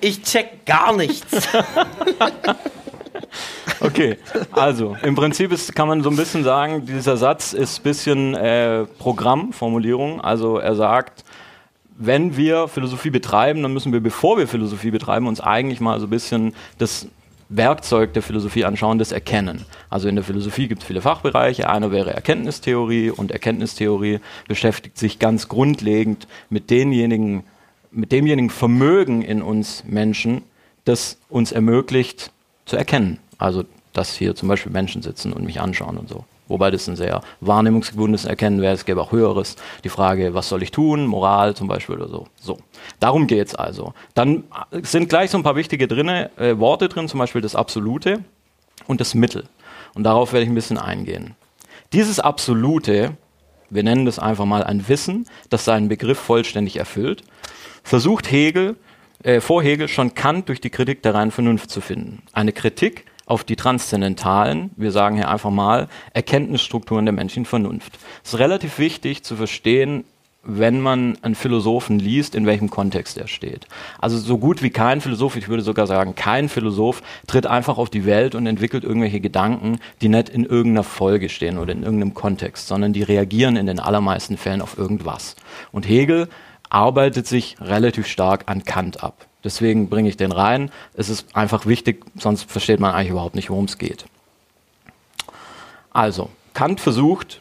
Ich 0.00 0.22
check 0.22 0.64
gar 0.66 0.96
nichts. 0.96 1.48
Okay, 3.80 4.16
also 4.52 4.96
im 5.02 5.14
Prinzip 5.14 5.52
ist, 5.52 5.74
kann 5.74 5.88
man 5.88 6.02
so 6.02 6.08
ein 6.08 6.16
bisschen 6.16 6.44
sagen, 6.44 6.86
dieser 6.86 7.16
Satz 7.16 7.52
ist 7.52 7.80
ein 7.80 7.82
bisschen 7.82 8.34
äh, 8.34 8.84
Programmformulierung. 8.98 10.20
Also 10.20 10.58
er 10.58 10.74
sagt, 10.74 11.24
wenn 11.98 12.36
wir 12.36 12.68
Philosophie 12.68 13.10
betreiben, 13.10 13.62
dann 13.62 13.72
müssen 13.72 13.92
wir, 13.92 14.00
bevor 14.00 14.38
wir 14.38 14.48
Philosophie 14.48 14.90
betreiben, 14.90 15.26
uns 15.26 15.40
eigentlich 15.40 15.80
mal 15.80 16.00
so 16.00 16.06
ein 16.06 16.10
bisschen 16.10 16.54
das 16.78 17.08
Werkzeug 17.48 18.12
der 18.12 18.22
Philosophie 18.22 18.64
anschauen, 18.64 18.98
das 18.98 19.12
Erkennen. 19.12 19.64
Also 19.88 20.08
in 20.08 20.16
der 20.16 20.24
Philosophie 20.24 20.68
gibt 20.68 20.82
es 20.82 20.86
viele 20.86 21.00
Fachbereiche. 21.00 21.68
Einer 21.68 21.92
wäre 21.92 22.12
Erkenntnistheorie 22.12 23.10
und 23.10 23.30
Erkenntnistheorie 23.30 24.20
beschäftigt 24.48 24.98
sich 24.98 25.18
ganz 25.18 25.48
grundlegend 25.48 26.26
mit 26.50 26.70
denjenigen, 26.70 27.44
mit 27.96 28.12
demjenigen 28.12 28.50
Vermögen 28.50 29.22
in 29.22 29.42
uns 29.42 29.84
Menschen, 29.86 30.42
das 30.84 31.18
uns 31.28 31.52
ermöglicht 31.52 32.30
zu 32.66 32.76
erkennen. 32.76 33.18
Also 33.38 33.64
dass 33.92 34.14
hier 34.14 34.34
zum 34.34 34.48
Beispiel 34.48 34.70
Menschen 34.70 35.02
sitzen 35.02 35.32
und 35.32 35.44
mich 35.44 35.60
anschauen 35.60 35.96
und 35.96 36.08
so. 36.08 36.24
Wobei 36.48 36.70
das 36.70 36.86
ein 36.86 36.96
sehr 36.96 37.22
wahrnehmungsgebundenes 37.40 38.24
Erkennen 38.24 38.60
wäre. 38.60 38.74
Es 38.74 38.84
gäbe 38.84 39.00
auch 39.00 39.10
höheres. 39.10 39.56
Die 39.82 39.88
Frage, 39.88 40.34
was 40.34 40.48
soll 40.48 40.62
ich 40.62 40.70
tun? 40.70 41.06
Moral 41.06 41.56
zum 41.56 41.66
Beispiel 41.66 41.96
oder 41.96 42.08
so. 42.08 42.26
So. 42.40 42.58
Darum 43.00 43.26
geht's 43.26 43.54
also. 43.54 43.94
Dann 44.14 44.44
sind 44.70 45.08
gleich 45.08 45.30
so 45.30 45.38
ein 45.38 45.42
paar 45.42 45.56
wichtige 45.56 45.88
drinne, 45.88 46.30
äh, 46.36 46.58
Worte 46.58 46.88
drin, 46.88 47.08
zum 47.08 47.18
Beispiel 47.18 47.40
das 47.40 47.56
Absolute 47.56 48.22
und 48.86 49.00
das 49.00 49.14
Mittel. 49.14 49.48
Und 49.94 50.04
darauf 50.04 50.32
werde 50.32 50.44
ich 50.44 50.50
ein 50.50 50.54
bisschen 50.54 50.78
eingehen. 50.78 51.34
Dieses 51.92 52.20
Absolute, 52.20 53.16
wir 53.70 53.82
nennen 53.82 54.04
das 54.04 54.18
einfach 54.20 54.44
mal 54.44 54.62
ein 54.62 54.88
Wissen, 54.88 55.26
das 55.50 55.64
seinen 55.64 55.88
Begriff 55.88 56.18
vollständig 56.18 56.76
erfüllt, 56.76 57.24
versucht 57.86 58.30
Hegel, 58.32 58.76
äh, 59.22 59.40
vor 59.40 59.62
Hegel 59.62 59.86
schon 59.86 60.14
Kant 60.14 60.48
durch 60.48 60.60
die 60.60 60.70
Kritik 60.70 61.02
der 61.02 61.14
reinen 61.14 61.30
Vernunft 61.30 61.70
zu 61.70 61.80
finden. 61.80 62.22
Eine 62.32 62.52
Kritik 62.52 63.04
auf 63.26 63.44
die 63.44 63.54
transzendentalen, 63.54 64.70
wir 64.76 64.90
sagen 64.90 65.16
hier 65.16 65.30
einfach 65.30 65.50
mal, 65.50 65.88
Erkenntnisstrukturen 66.12 67.06
der 67.06 67.14
menschlichen 67.14 67.46
Vernunft. 67.46 67.98
Es 68.24 68.34
ist 68.34 68.38
relativ 68.40 68.78
wichtig 68.78 69.22
zu 69.22 69.36
verstehen, 69.36 70.04
wenn 70.42 70.80
man 70.80 71.18
einen 71.22 71.34
Philosophen 71.34 71.98
liest, 71.98 72.34
in 72.34 72.46
welchem 72.46 72.70
Kontext 72.70 73.18
er 73.18 73.26
steht. 73.26 73.66
Also 73.98 74.18
so 74.18 74.38
gut 74.38 74.62
wie 74.62 74.70
kein 74.70 75.00
Philosoph, 75.00 75.36
ich 75.36 75.48
würde 75.48 75.62
sogar 75.62 75.86
sagen, 75.86 76.14
kein 76.14 76.48
Philosoph 76.48 77.02
tritt 77.26 77.46
einfach 77.46 77.78
auf 77.78 77.90
die 77.90 78.04
Welt 78.04 78.34
und 78.36 78.46
entwickelt 78.46 78.84
irgendwelche 78.84 79.20
Gedanken, 79.20 79.78
die 80.02 80.08
nicht 80.08 80.28
in 80.28 80.44
irgendeiner 80.44 80.84
Folge 80.84 81.28
stehen 81.28 81.58
oder 81.58 81.72
in 81.72 81.82
irgendeinem 81.82 82.14
Kontext, 82.14 82.68
sondern 82.68 82.92
die 82.92 83.02
reagieren 83.02 83.56
in 83.56 83.66
den 83.66 83.80
allermeisten 83.80 84.36
Fällen 84.36 84.60
auf 84.60 84.78
irgendwas. 84.78 85.34
Und 85.72 85.88
Hegel 85.88 86.28
arbeitet 86.68 87.26
sich 87.26 87.56
relativ 87.60 88.06
stark 88.06 88.44
an 88.46 88.64
Kant 88.64 89.02
ab. 89.02 89.26
Deswegen 89.44 89.88
bringe 89.88 90.08
ich 90.08 90.16
den 90.16 90.32
rein. 90.32 90.70
Es 90.94 91.08
ist 91.08 91.36
einfach 91.36 91.66
wichtig, 91.66 92.04
sonst 92.18 92.50
versteht 92.50 92.80
man 92.80 92.94
eigentlich 92.94 93.10
überhaupt 93.10 93.36
nicht, 93.36 93.48
worum 93.50 93.66
es 93.66 93.78
geht. 93.78 94.06
Also, 95.92 96.30
Kant 96.52 96.80
versucht 96.80 97.40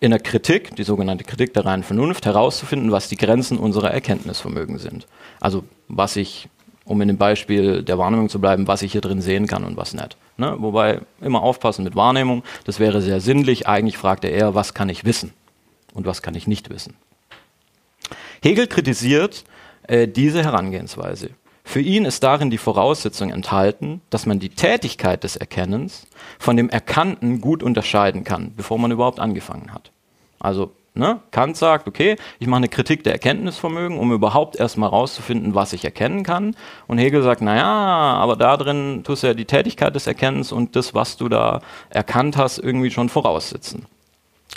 in 0.00 0.10
der 0.10 0.20
Kritik, 0.20 0.74
die 0.76 0.84
sogenannte 0.84 1.24
Kritik 1.24 1.52
der 1.54 1.64
reinen 1.64 1.82
Vernunft, 1.82 2.24
herauszufinden, 2.24 2.92
was 2.92 3.08
die 3.08 3.16
Grenzen 3.16 3.58
unserer 3.58 3.90
Erkenntnisvermögen 3.90 4.78
sind. 4.78 5.06
Also, 5.40 5.64
was 5.88 6.16
ich, 6.16 6.48
um 6.84 7.00
in 7.00 7.08
dem 7.08 7.18
Beispiel 7.18 7.82
der 7.82 7.98
Wahrnehmung 7.98 8.28
zu 8.28 8.40
bleiben, 8.40 8.66
was 8.66 8.82
ich 8.82 8.92
hier 8.92 9.00
drin 9.00 9.20
sehen 9.20 9.46
kann 9.46 9.64
und 9.64 9.76
was 9.76 9.92
nicht. 9.92 10.16
Ne? 10.38 10.54
Wobei 10.58 11.00
immer 11.20 11.42
aufpassen 11.42 11.84
mit 11.84 11.96
Wahrnehmung, 11.96 12.42
das 12.64 12.80
wäre 12.80 13.02
sehr 13.02 13.20
sinnlich. 13.20 13.66
Eigentlich 13.66 13.98
fragt 13.98 14.24
er 14.24 14.30
eher, 14.30 14.54
was 14.54 14.72
kann 14.72 14.88
ich 14.88 15.04
wissen 15.04 15.34
und 15.92 16.06
was 16.06 16.22
kann 16.22 16.34
ich 16.34 16.46
nicht 16.46 16.70
wissen. 16.70 16.94
Hegel 18.42 18.66
kritisiert 18.66 19.44
äh, 19.86 20.08
diese 20.08 20.42
Herangehensweise. 20.44 21.30
Für 21.64 21.80
ihn 21.80 22.06
ist 22.06 22.22
darin 22.22 22.48
die 22.48 22.56
Voraussetzung 22.56 23.30
enthalten, 23.30 24.00
dass 24.08 24.24
man 24.24 24.38
die 24.38 24.48
Tätigkeit 24.48 25.22
des 25.22 25.36
Erkennens 25.36 26.06
von 26.38 26.56
dem 26.56 26.70
Erkannten 26.70 27.42
gut 27.42 27.62
unterscheiden 27.62 28.24
kann, 28.24 28.52
bevor 28.56 28.78
man 28.78 28.90
überhaupt 28.90 29.20
angefangen 29.20 29.74
hat. 29.74 29.90
Also 30.40 30.72
ne, 30.94 31.20
Kant 31.30 31.56
sagt, 31.56 31.86
okay, 31.86 32.16
ich 32.38 32.46
mache 32.46 32.58
eine 32.58 32.68
Kritik 32.68 33.04
der 33.04 33.12
Erkenntnisvermögen, 33.12 33.98
um 33.98 34.12
überhaupt 34.12 34.56
erstmal 34.56 34.88
rauszufinden, 34.88 35.54
was 35.54 35.72
ich 35.72 35.84
erkennen 35.84 36.22
kann. 36.22 36.56
Und 36.86 36.98
Hegel 36.98 37.22
sagt, 37.22 37.42
naja, 37.42 37.66
aber 37.66 38.36
da 38.36 38.56
drin 38.56 39.02
tust 39.04 39.22
du 39.22 39.28
ja 39.28 39.34
die 39.34 39.44
Tätigkeit 39.44 39.94
des 39.94 40.06
Erkennens 40.06 40.52
und 40.52 40.74
das, 40.74 40.94
was 40.94 41.16
du 41.16 41.28
da 41.28 41.60
erkannt 41.90 42.36
hast, 42.36 42.58
irgendwie 42.58 42.90
schon 42.90 43.08
voraussetzen. 43.08 43.86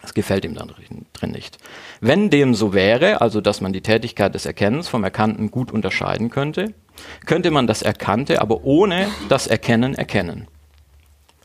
Das 0.01 0.13
gefällt 0.13 0.45
ihm 0.45 0.55
dann 0.55 0.71
drin 1.13 1.31
nicht. 1.31 1.57
Wenn 1.99 2.29
dem 2.29 2.55
so 2.55 2.73
wäre, 2.73 3.21
also 3.21 3.39
dass 3.39 3.61
man 3.61 3.71
die 3.71 3.81
Tätigkeit 3.81 4.33
des 4.33 4.45
Erkennens 4.45 4.87
vom 4.87 5.03
Erkannten 5.03 5.51
gut 5.51 5.71
unterscheiden 5.71 6.29
könnte, 6.29 6.73
könnte 7.25 7.51
man 7.51 7.67
das 7.67 7.81
Erkannte 7.81 8.41
aber 8.41 8.63
ohne 8.63 9.07
das 9.29 9.47
Erkennen 9.47 9.93
erkennen. 9.93 10.47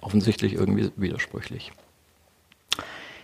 Offensichtlich 0.00 0.54
irgendwie 0.54 0.90
widersprüchlich. 0.96 1.72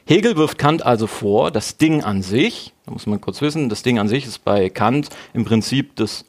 Hegel 0.04 0.36
wirft 0.36 0.58
Kant 0.58 0.84
also 0.84 1.06
vor, 1.06 1.50
das 1.50 1.78
Ding 1.78 2.02
an 2.02 2.22
sich, 2.22 2.74
da 2.84 2.92
muss 2.92 3.06
man 3.06 3.20
kurz 3.20 3.40
wissen, 3.40 3.68
das 3.68 3.82
Ding 3.82 3.98
an 3.98 4.08
sich 4.08 4.26
ist 4.26 4.44
bei 4.44 4.68
Kant 4.68 5.08
im 5.32 5.44
Prinzip 5.44 5.94
das 5.96 6.24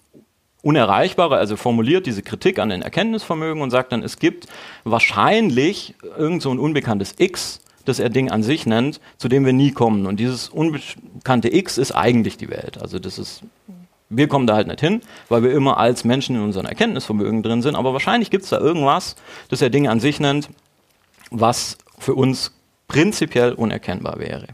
Unerreichbare, 0.62 1.38
also 1.38 1.58
formuliert 1.58 2.06
diese 2.06 2.22
Kritik 2.22 2.60
an 2.60 2.70
den 2.70 2.84
Erkenntnisvermögen 2.84 3.62
und 3.62 3.72
sagt 3.72 3.92
dann, 3.92 4.04
es 4.04 4.18
gibt 4.20 4.48
wahrscheinlich 4.86 5.96
irgend 6.18 6.42
so 6.42 6.52
ein 6.52 6.60
unbekanntes 6.60 7.16
X, 7.18 7.63
das 7.86 8.00
er 8.00 8.10
Ding 8.10 8.30
an 8.32 8.44
sich 8.44 8.66
nennt, 8.66 9.00
zu 9.18 9.28
dem 9.28 9.46
wir 9.46 9.54
nie 9.54 9.72
kommen. 9.72 10.06
Und 10.06 10.20
dieses 10.20 10.50
unbekannte 10.50 11.54
X 11.54 11.78
ist 11.78 11.92
eigentlich 11.92 12.38
die 12.38 12.50
Welt. 12.50 12.82
Also 12.82 13.00
das 13.00 13.20
ist, 13.20 13.42
wir 14.10 14.28
kommen 14.28 14.48
da 14.48 14.56
halt 14.56 14.68
nicht 14.68 14.80
hin, 14.80 15.02
weil 15.30 15.44
wir 15.44 15.52
immer 15.52 15.78
als 15.78 16.04
Menschen 16.04 16.36
in 16.36 16.44
unseren 16.44 16.66
Erkenntnisvermögen 16.66 17.44
drin 17.44 17.62
sind. 17.62 17.76
Aber 17.76 17.94
wahrscheinlich 17.94 18.30
gibt 18.30 18.44
es 18.46 18.50
da 18.50 18.60
irgendwas, 18.60 19.16
das 19.50 19.62
er 19.62 19.70
Ding 19.70 19.88
an 19.88 20.00
sich 20.00 20.20
nennt, 20.20 20.50
was 21.32 21.78
für 21.98 22.14
uns 22.14 22.52
prinzipiell 22.88 23.54
unerkennbar 23.54 24.20
wäre. 24.20 24.48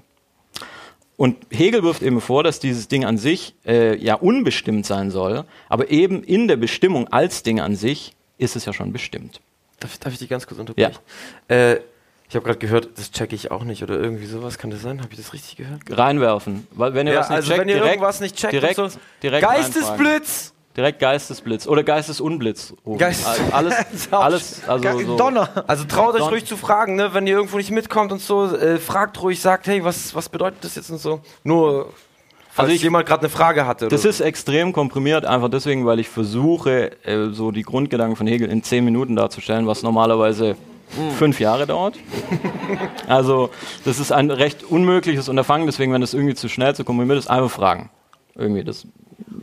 Und 1.18 1.36
Hegel 1.52 1.84
wirft 1.84 2.02
eben 2.02 2.22
vor, 2.22 2.44
dass 2.44 2.62
dieses 2.62 2.88
Ding 2.88 3.04
an 3.04 3.18
sich 3.18 3.54
äh, 3.66 3.98
ja 3.98 4.16
unbestimmt 4.16 4.86
sein 4.86 5.12
soll, 5.12 5.44
aber 5.68 5.92
eben 5.92 6.24
in 6.24 6.48
der 6.48 6.56
Bestimmung 6.56 7.10
als 7.10 7.44
Ding 7.44 7.60
an 7.60 7.76
sich 7.76 8.14
ist 8.38 8.56
es 8.56 8.64
ja 8.64 8.72
schon 8.72 8.94
bestimmt. 8.94 9.42
Darf, 9.82 9.98
darf 9.98 10.14
ich 10.14 10.20
dich 10.20 10.30
ganz 10.30 10.48
kurz 10.48 10.62
unterbrechen? 10.62 10.98
Ja. 11.50 11.56
Äh, 11.56 11.82
ich 12.30 12.36
habe 12.36 12.46
gerade 12.46 12.60
gehört, 12.60 12.90
das 12.96 13.12
checke 13.12 13.36
ich 13.36 13.50
auch 13.52 13.64
nicht 13.64 13.82
oder 13.84 13.96
irgendwie 14.00 14.26
sowas. 14.28 14.58
Kann 14.58 14.70
das 14.70 14.82
sein? 14.84 15.00
Habe 15.02 15.10
ich 15.12 15.18
das 15.18 15.34
richtig 15.34 15.58
gehört? 15.58 15.82
Reinwerfen. 15.90 16.68
Weil 16.72 16.94
wenn 16.94 17.08
ihr 17.08 17.14
ja, 17.14 17.20
was 17.22 17.30
nicht 17.30 17.36
also 17.38 17.48
checkt, 17.50 17.62
wenn 17.62 17.70
ihr 17.70 17.76
direkt, 17.76 17.92
irgendwas 17.96 18.20
nicht 18.22 18.36
checkt, 18.36 18.54
direkt, 18.54 18.76
so, 18.76 18.88
direkt 19.24 19.46
Geistesblitz! 19.48 20.54
Direkt 20.78 21.00
Geistesblitz 21.00 21.68
oder 21.68 21.84
Geistesunblitz. 21.84 22.74
rufen. 22.86 23.00
Geist- 23.00 23.28
Al- 23.28 23.40
alles, 23.52 23.76
alles, 24.12 24.62
also 24.70 25.00
so. 25.00 25.18
Donner. 25.18 25.50
Also 25.68 25.84
traut 25.86 26.14
euch 26.14 26.20
Don- 26.22 26.30
ruhig 26.30 26.46
zu 26.46 26.56
fragen, 26.56 26.96
ne? 26.96 27.14
wenn 27.14 27.26
ihr 27.28 27.36
irgendwo 27.36 27.58
nicht 27.58 27.72
mitkommt 27.72 28.12
und 28.12 28.22
so, 28.22 28.46
äh, 28.56 28.78
fragt 28.78 29.22
ruhig, 29.22 29.42
sagt, 29.42 29.66
hey, 29.68 29.84
was, 29.84 30.14
was 30.14 30.30
bedeutet 30.30 30.64
das 30.64 30.76
jetzt 30.76 30.90
und 30.92 31.00
so. 31.00 31.22
Nur, 31.44 31.92
falls 32.52 32.68
Also 32.68 32.74
ich- 32.76 32.84
jemand 32.84 33.08
gerade 33.08 33.22
eine 33.22 33.30
Frage 33.30 33.66
hatte. 33.66 33.88
Das 33.90 34.06
ist 34.06 34.22
extrem 34.22 34.72
komprimiert, 34.72 35.26
einfach 35.26 35.50
deswegen, 35.50 35.86
weil 35.88 36.00
ich 36.00 36.08
versuche, 36.08 36.92
äh, 37.04 37.32
so 37.32 37.52
die 37.52 37.64
Grundgedanken 37.64 38.16
von 38.16 38.28
Hegel 38.28 38.48
in 38.50 38.62
zehn 38.64 38.86
Minuten 38.86 39.16
darzustellen, 39.16 39.66
was 39.68 39.82
normalerweise 39.84 40.56
fünf 41.18 41.40
Jahre 41.40 41.68
dauert. 41.68 41.96
also, 43.08 43.50
das 43.86 44.00
ist 44.00 44.12
ein 44.12 44.32
recht 44.32 44.64
unmögliches 44.64 45.30
Unterfangen, 45.30 45.66
deswegen, 45.66 45.94
wenn 45.94 46.02
das 46.02 46.14
irgendwie 46.14 46.36
zu 46.36 46.50
schnell 46.50 46.76
zu 46.76 46.84
komprimiert 46.84 47.20
ist, 47.20 47.30
einfach 47.30 47.52
fragen. 47.52 47.90
Irgendwie, 48.36 48.64
das, 48.64 48.88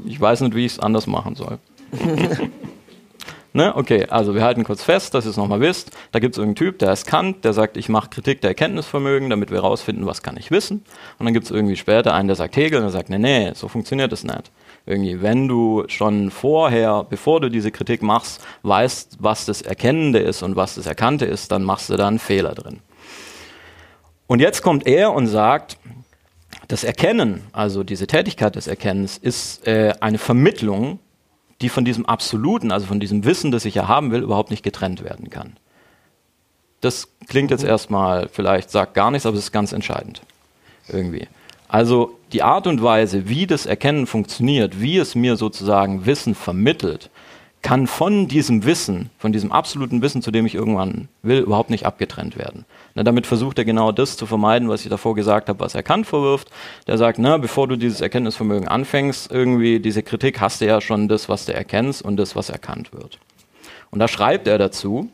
ich 0.05 0.21
weiß 0.21 0.41
nicht, 0.43 0.55
wie 0.55 0.67
ich 0.67 0.73
es 0.73 0.79
anders 0.81 1.07
machen 1.07 1.35
soll. 1.35 1.59
Ne? 3.57 3.75
Okay, 3.75 4.05
also 4.11 4.35
wir 4.35 4.45
halten 4.45 4.65
kurz 4.65 4.83
fest, 4.83 5.15
dass 5.15 5.25
ihr 5.25 5.31
es 5.31 5.39
nochmal 5.39 5.61
wisst. 5.61 5.91
Da 6.13 6.19
gibt 6.19 6.35
es 6.35 6.39
irgendeinen 6.39 6.73
Typ, 6.73 6.79
der 6.79 6.93
ist 6.93 7.07
Kant, 7.07 7.43
der 7.43 7.55
sagt, 7.55 7.79
ich 7.79 7.89
mache 7.89 8.11
Kritik 8.11 8.43
der 8.43 8.51
Erkenntnisvermögen, 8.51 9.31
damit 9.31 9.51
wir 9.51 9.63
herausfinden, 9.63 10.05
was 10.05 10.23
kann 10.23 10.37
ich 10.37 10.51
wissen. 10.51 10.85
Und 11.19 11.25
dann 11.25 11.33
gibt 11.33 11.47
es 11.47 11.51
irgendwie 11.51 11.77
später 11.77 12.13
einen, 12.13 12.29
der 12.29 12.37
sagt 12.37 12.55
Hegel, 12.55 12.81
und 12.81 12.83
der 12.83 12.91
sagt, 12.91 13.09
nee, 13.09 13.17
nee, 13.17 13.53
so 13.55 13.69
funktioniert 13.69 14.13
das 14.13 14.25
nicht. 14.25 14.53
Irgendwie, 14.89 15.21
wenn 15.21 15.49
du 15.49 15.85
schon 15.89 16.31
vorher, 16.31 17.05
bevor 17.11 17.41
du 17.41 17.51
diese 17.51 17.73
Kritik 17.73 18.03
machst, 18.03 18.41
weißt, 18.63 19.17
was 19.19 19.45
das 19.45 19.61
Erkennende 19.63 20.21
ist 20.21 20.45
und 20.45 20.55
was 20.55 20.77
das 20.77 20.87
Erkannte 20.87 21.25
ist, 21.25 21.51
dann 21.51 21.65
machst 21.65 21.91
du 21.91 21.97
da 21.97 22.07
einen 22.07 22.21
Fehler 22.21 22.55
drin. 22.55 22.81
Und 24.29 24.41
jetzt 24.41 24.63
kommt 24.63 24.87
er 24.87 25.13
und 25.13 25.27
sagt, 25.27 25.77
das 26.69 26.85
Erkennen, 26.85 27.43
also 27.53 27.83
diese 27.83 28.07
Tätigkeit 28.07 28.55
des 28.55 28.69
Erkennens, 28.69 29.19
ist 29.19 29.67
äh, 29.67 29.95
eine 30.01 30.19
Vermittlung, 30.19 31.01
die 31.61 31.69
von 31.69 31.85
diesem 31.85 32.07
Absoluten, 32.07 32.71
also 32.71 32.87
von 32.87 33.01
diesem 33.01 33.25
Wissen, 33.25 33.51
das 33.51 33.65
ich 33.65 33.75
ja 33.75 33.89
haben 33.89 34.13
will, 34.13 34.23
überhaupt 34.23 34.51
nicht 34.51 34.63
getrennt 34.63 35.03
werden 35.03 35.31
kann. 35.31 35.57
Das 36.81 37.09
klingt 37.27 37.51
jetzt 37.51 37.65
erstmal, 37.65 38.29
vielleicht 38.29 38.71
sagt 38.71 38.95
gar 38.95 39.11
nichts, 39.11 39.27
aber 39.27 39.37
es 39.37 39.45
ist 39.45 39.53
ganz 39.53 39.73
entscheidend. 39.73 40.23
Irgendwie. 40.89 41.27
Also 41.69 42.19
die 42.33 42.43
Art 42.43 42.67
und 42.67 42.83
Weise, 42.83 43.29
wie 43.29 43.47
das 43.47 43.67
Erkennen 43.67 44.07
funktioniert, 44.07 44.81
wie 44.81 44.99
es 44.99 45.15
mir 45.15 45.37
sozusagen 45.37 46.07
Wissen 46.07 46.35
vermittelt, 46.35 47.11
kann 47.63 47.89
von 47.89 48.29
diesem 48.29 48.65
Wissen, 48.65 49.11
von 49.19 49.33
diesem 49.33 49.51
absoluten 49.51 50.01
Wissen, 50.01 50.23
zu 50.23 50.31
dem 50.31 50.47
ich 50.47 50.55
irgendwann 50.55 51.09
will, 51.23 51.39
überhaupt 51.39 51.71
nicht 51.71 51.85
abgetrennt 51.85 52.39
werden. 52.39 52.65
Na, 52.95 53.03
damit 53.03 53.27
versucht 53.27 53.59
er 53.59 53.65
genau 53.65 53.91
das 53.91 54.17
zu 54.17 54.25
vermeiden, 54.27 54.69
was 54.69 54.85
ich 54.85 54.89
davor 54.89 55.17
gesagt 55.17 55.49
habe, 55.49 55.59
was 55.59 55.75
er 55.75 55.83
Kant 55.83 56.07
vorwirft. 56.07 56.49
Der 56.87 56.97
sagt, 56.97 57.19
na, 57.19 57.39
bevor 57.39 57.67
du 57.67 57.75
dieses 57.75 58.01
Erkenntnisvermögen 58.01 58.69
anfängst, 58.69 59.33
irgendwie 59.33 59.81
diese 59.81 60.05
Kritik 60.05 60.41
hast 60.41 60.61
du 60.61 60.67
ja 60.67 60.81
schon 60.81 61.09
das, 61.09 61.29
was 61.29 61.47
du 61.47 61.55
erkennst 61.55 62.03
und 62.03 62.19
das, 62.19 62.37
was 62.37 62.51
erkannt 62.51 62.93
wird. 62.93 63.19
Und 63.91 63.99
da 63.99 64.07
schreibt 64.07 64.47
er 64.47 64.59
dazu, 64.59 65.11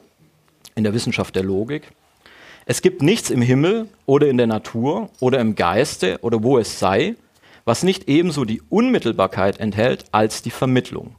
in 0.75 0.85
der 0.85 0.92
Wissenschaft 0.92 1.35
der 1.35 1.44
Logik, 1.44 1.90
es 2.64 2.83
gibt 2.83 3.02
nichts 3.02 3.31
im 3.31 3.42
Himmel 3.42 3.88
oder 4.07 4.28
in 4.28 4.37
der 4.37 4.47
Natur 4.47 5.11
oder 5.21 5.40
im 5.40 5.54
Geiste 5.54 6.19
oder 6.23 6.42
wo 6.42 6.59
es 6.59 6.78
sei, 6.78 7.16
was 7.64 7.83
nicht 7.83 8.09
ebenso 8.09 8.45
die 8.45 8.62
Unmittelbarkeit 8.69 9.61
enthält 9.61 10.04
als 10.12 10.42
die 10.42 10.50
Vermittlung, 10.50 11.16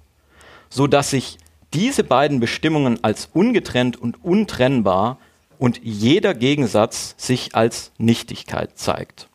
so 0.70 0.88
dass 0.88 1.10
sich 1.10 1.38
diese 1.74 2.04
beiden 2.04 2.40
Bestimmungen 2.40 3.04
als 3.04 3.30
ungetrennt 3.34 4.00
und 4.00 4.24
untrennbar 4.24 5.18
und 5.58 5.80
jeder 5.84 6.34
Gegensatz 6.34 7.16
sich 7.18 7.56
als 7.56 7.92
Nichtigkeit 7.98 8.78
zeigt. 8.78 9.28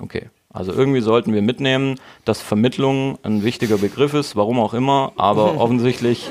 Okay, 0.00 0.30
also 0.52 0.72
irgendwie 0.72 1.00
sollten 1.00 1.34
wir 1.34 1.42
mitnehmen, 1.42 2.00
dass 2.24 2.40
Vermittlung 2.40 3.18
ein 3.22 3.44
wichtiger 3.44 3.78
Begriff 3.78 4.14
ist, 4.14 4.36
warum 4.36 4.58
auch 4.58 4.74
immer, 4.74 5.12
aber 5.16 5.56
offensichtlich 5.60 6.30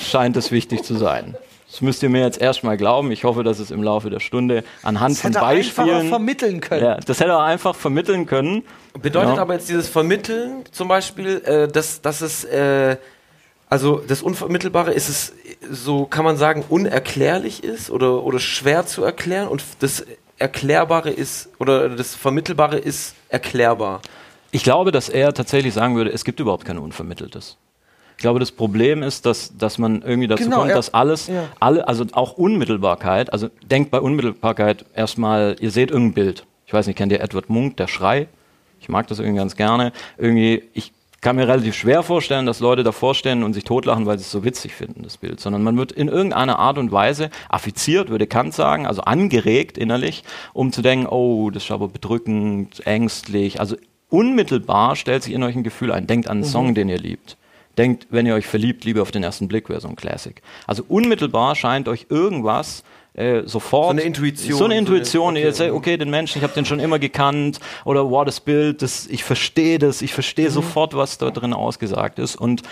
scheint 0.00 0.36
es 0.36 0.50
wichtig 0.50 0.82
zu 0.82 0.94
sein. 0.94 1.36
Das 1.70 1.80
müsst 1.82 2.02
ihr 2.02 2.08
mir 2.10 2.20
jetzt 2.22 2.40
erstmal 2.40 2.76
glauben. 2.76 3.12
Ich 3.12 3.22
hoffe, 3.24 3.44
dass 3.44 3.58
es 3.60 3.70
im 3.70 3.82
Laufe 3.82 4.10
der 4.10 4.18
Stunde 4.20 4.64
anhand 4.82 5.14
Das 5.14 5.20
von 5.22 5.30
hätte 5.30 5.38
er 5.44 5.46
einfacher 5.46 5.86
Beispielen. 5.86 6.08
vermitteln 6.08 6.60
können. 6.60 6.84
Ja, 6.84 6.96
das 6.96 7.20
hätte 7.20 7.30
er 7.30 7.44
einfach 7.44 7.74
vermitteln 7.76 8.26
können. 8.26 8.64
Bedeutet 9.00 9.36
Ja. 9.36 9.42
aber 9.42 9.54
jetzt 9.54 9.68
dieses 9.68 9.88
Vermitteln 9.88 10.64
zum 10.72 10.88
Beispiel, 10.88 11.40
äh, 11.44 11.68
dass, 11.68 12.00
dass 12.02 12.22
es, 12.22 12.42
äh, 12.44 12.96
also 13.68 14.02
das 14.06 14.20
Unvermittelbare, 14.22 14.92
ist 14.92 15.08
es 15.08 15.32
so, 15.70 16.06
kann 16.06 16.24
man 16.24 16.36
sagen, 16.36 16.64
unerklärlich 16.68 17.62
ist 17.62 17.88
oder, 17.90 18.24
oder 18.24 18.40
schwer 18.40 18.84
zu 18.86 19.04
erklären 19.04 19.46
und 19.46 19.62
das 19.78 20.04
Erklärbare 20.38 21.10
ist, 21.10 21.50
oder 21.60 21.88
das 21.90 22.14
Vermittelbare 22.16 22.78
ist 22.78 23.14
erklärbar. 23.28 24.00
Ich 24.50 24.64
glaube, 24.64 24.90
dass 24.90 25.08
er 25.08 25.32
tatsächlich 25.34 25.74
sagen 25.74 25.94
würde, 25.94 26.10
es 26.10 26.24
gibt 26.24 26.40
überhaupt 26.40 26.64
kein 26.64 26.78
Unvermitteltes. 26.78 27.56
Ich 28.20 28.22
glaube, 28.22 28.38
das 28.38 28.52
Problem 28.52 29.02
ist, 29.02 29.24
dass, 29.24 29.56
dass 29.56 29.78
man 29.78 30.02
irgendwie 30.02 30.28
dazu 30.28 30.44
Genau, 30.44 30.56
kommt, 30.58 30.68
ja. 30.68 30.76
dass 30.76 30.92
alles, 30.92 31.28
Ja. 31.28 31.44
alle, 31.58 31.88
also 31.88 32.04
auch 32.12 32.34
Unmittelbarkeit, 32.34 33.32
also 33.32 33.48
denkt 33.64 33.90
bei 33.90 33.98
Unmittelbarkeit 33.98 34.84
erstmal, 34.94 35.56
ihr 35.58 35.70
seht 35.70 35.90
irgendein 35.90 36.12
Bild. 36.12 36.44
Ich 36.66 36.74
weiß 36.74 36.86
nicht, 36.86 36.96
kennt 36.96 37.12
ihr 37.12 37.22
Edward 37.22 37.48
Munk, 37.48 37.78
der 37.78 37.86
Schrei? 37.86 38.28
Ich 38.78 38.90
mag 38.90 39.06
das 39.06 39.20
irgendwie 39.20 39.38
ganz 39.38 39.56
gerne. 39.56 39.92
Irgendwie, 40.18 40.64
ich 40.74 40.92
kann 41.22 41.36
mir 41.36 41.48
relativ 41.48 41.74
schwer 41.74 42.02
vorstellen, 42.02 42.44
dass 42.44 42.60
Leute 42.60 42.82
davor 42.82 43.14
stehen 43.14 43.42
und 43.42 43.54
sich 43.54 43.64
totlachen, 43.64 44.04
weil 44.04 44.18
sie 44.18 44.24
es 44.24 44.30
so 44.30 44.44
witzig 44.44 44.74
finden, 44.74 45.02
das 45.02 45.16
Bild. 45.16 45.40
Sondern 45.40 45.62
man 45.62 45.78
wird 45.78 45.90
in 45.90 46.08
irgendeiner 46.08 46.58
Art 46.58 46.76
und 46.76 46.92
Weise 46.92 47.30
affiziert, 47.48 48.10
würde 48.10 48.26
Kant 48.26 48.52
sagen, 48.52 48.86
also 48.86 49.00
angeregt 49.00 49.78
innerlich, 49.78 50.24
um 50.52 50.72
zu 50.72 50.82
denken, 50.82 51.06
oh, 51.06 51.48
das 51.48 51.64
ist 51.64 51.70
aber 51.70 51.88
bedrückend, 51.88 52.86
ängstlich. 52.86 53.60
Also 53.60 53.76
unmittelbar 54.10 54.94
stellt 54.94 55.22
sich 55.22 55.32
in 55.32 55.42
euch 55.42 55.56
ein 55.56 55.62
Gefühl 55.62 55.90
ein. 55.90 56.06
Denkt 56.06 56.28
an 56.28 56.36
einen 56.38 56.44
Song, 56.44 56.74
den 56.74 56.90
ihr 56.90 56.98
liebt. 56.98 57.38
Denkt, 57.80 58.08
wenn 58.10 58.26
ihr 58.26 58.34
euch 58.34 58.46
verliebt, 58.46 58.84
Liebe 58.84 59.00
auf 59.00 59.10
den 59.10 59.22
ersten 59.22 59.48
Blick 59.48 59.70
wäre 59.70 59.80
so 59.80 59.88
ein 59.88 59.96
Classic. 59.96 60.42
Also 60.66 60.84
unmittelbar 60.86 61.54
scheint 61.54 61.88
euch 61.88 62.06
irgendwas 62.10 62.84
äh, 63.14 63.42
sofort. 63.46 63.86
So 63.86 63.90
eine 63.92 64.02
Intuition, 64.02 64.48
So 64.50 64.56
eine 64.56 64.58
so 64.58 64.64
eine- 64.64 64.74
Intuition. 64.78 65.30
okay. 65.34 65.42
Ihr 65.44 65.52
sagt, 65.54 65.72
okay, 65.72 65.96
den 65.96 66.10
Menschen, 66.10 66.38
ich 66.38 66.44
habe 66.44 66.52
den 66.52 66.66
schon 66.66 66.78
immer 66.78 66.98
gekannt. 66.98 67.58
Oder 67.86 68.10
wow, 68.10 68.24
das 68.24 68.40
Bild, 68.40 68.82
das, 68.82 69.06
ich 69.06 69.24
verstehe 69.24 69.78
das, 69.78 70.02
ich 70.02 70.12
verstehe 70.12 70.48
Mhm. 70.50 70.52
sofort, 70.54 70.94
was 70.94 71.16
da 71.16 71.30
drin 71.30 71.54
ausgesagt 71.54 72.18
ist. 72.18 72.36
Und 72.36 72.62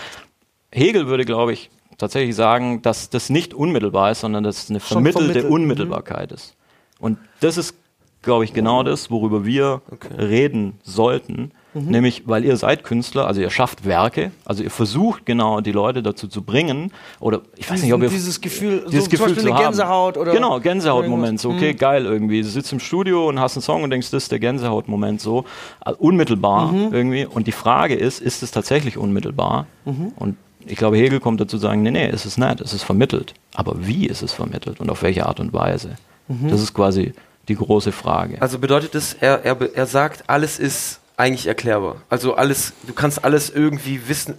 Hegel 0.70 1.06
würde, 1.06 1.24
glaube 1.24 1.54
ich, 1.54 1.70
tatsächlich 1.96 2.36
sagen, 2.36 2.82
dass 2.82 3.08
das 3.08 3.30
nicht 3.30 3.54
unmittelbar 3.54 4.10
ist, 4.10 4.20
sondern 4.20 4.44
dass 4.44 4.64
es 4.64 4.70
eine 4.70 4.80
Schon 4.80 4.88
vermittelte 4.88 5.24
vermittelt, 5.24 5.46
mhm. 5.46 5.52
Unmittelbarkeit 5.52 6.32
ist. 6.32 6.54
Und 7.00 7.18
das 7.40 7.56
ist, 7.56 7.74
glaube 8.22 8.44
ich, 8.44 8.52
genau 8.52 8.82
das, 8.82 9.10
worüber 9.10 9.44
wir 9.46 9.80
reden 10.18 10.78
sollten. 10.82 11.52
Mhm. 11.74 11.90
Nämlich, 11.90 12.22
weil 12.26 12.44
ihr 12.46 12.56
seid 12.56 12.82
Künstler, 12.82 13.26
also 13.26 13.40
ihr 13.42 13.50
schafft 13.50 13.84
Werke, 13.84 14.30
also 14.46 14.62
ihr 14.62 14.70
versucht 14.70 15.26
genau 15.26 15.60
die 15.60 15.72
Leute 15.72 16.02
dazu 16.02 16.26
zu 16.26 16.42
bringen, 16.42 16.92
oder 17.20 17.42
ich 17.56 17.70
weiß 17.70 17.82
nicht, 17.82 17.92
ob 17.92 18.02
ihr 18.02 18.08
dieses 18.08 18.40
Gefühl, 18.40 18.84
dieses 18.90 19.04
so 19.04 19.10
Gefühl 19.10 19.18
zum 19.18 19.26
Beispiel 19.26 19.42
zu 19.42 19.48
eine 19.48 19.56
haben. 19.56 19.64
Gänsehaut 19.64 20.16
oder 20.16 20.32
genau 20.32 20.60
Gänsehautmoment 20.60 21.40
so 21.40 21.50
okay 21.50 21.74
Mhm. 21.74 21.76
geil 21.78 22.04
irgendwie 22.06 22.40
du 22.42 22.48
sitzt 22.48 22.72
im 22.72 22.80
Studio 22.80 23.28
und 23.28 23.38
hast 23.38 23.56
einen 23.56 23.62
Song 23.62 23.82
und 23.82 23.90
denkst 23.90 24.10
das 24.10 24.24
ist 24.24 24.32
der 24.32 24.38
Gänsehautmoment 24.38 25.20
so 25.20 25.44
äh, 25.84 25.92
unmittelbar 25.92 26.72
Mhm. 26.72 26.92
irgendwie 26.94 27.26
und 27.26 27.46
die 27.46 27.52
Frage 27.52 27.94
ist 27.94 28.20
ist 28.20 28.42
es 28.42 28.50
tatsächlich 28.50 28.96
unmittelbar 28.96 29.66
Mhm. 29.84 30.12
und 30.16 30.36
ich 30.66 30.76
glaube 30.76 30.96
Hegel 30.96 31.20
kommt 31.20 31.40
dazu 31.40 31.58
zu 31.58 31.62
sagen 31.62 31.82
nee 31.82 31.90
nee 31.90 32.08
es 32.08 32.24
ist 32.26 32.38
nicht 32.38 32.60
es 32.62 32.72
ist 32.72 32.82
vermittelt 32.82 33.34
aber 33.54 33.74
wie 33.86 34.06
ist 34.06 34.22
es 34.22 34.32
vermittelt 34.32 34.80
und 34.80 34.90
auf 34.90 35.02
welche 35.02 35.26
Art 35.26 35.38
und 35.38 35.52
Weise 35.52 35.96
Mhm. 36.28 36.48
das 36.48 36.62
ist 36.62 36.72
quasi 36.72 37.12
die 37.48 37.54
große 37.56 37.92
Frage 37.92 38.40
Also 38.40 38.58
bedeutet 38.58 38.94
das, 38.94 39.14
er, 39.20 39.44
er, 39.44 39.56
er 39.74 39.86
sagt, 39.86 40.24
alles 40.28 40.58
ist 40.58 41.00
eigentlich 41.18 41.46
erklärbar. 41.46 41.96
Also 42.08 42.34
alles, 42.34 42.72
du 42.86 42.94
kannst 42.94 43.24
alles 43.24 43.50
irgendwie 43.50 44.08
wissen. 44.08 44.34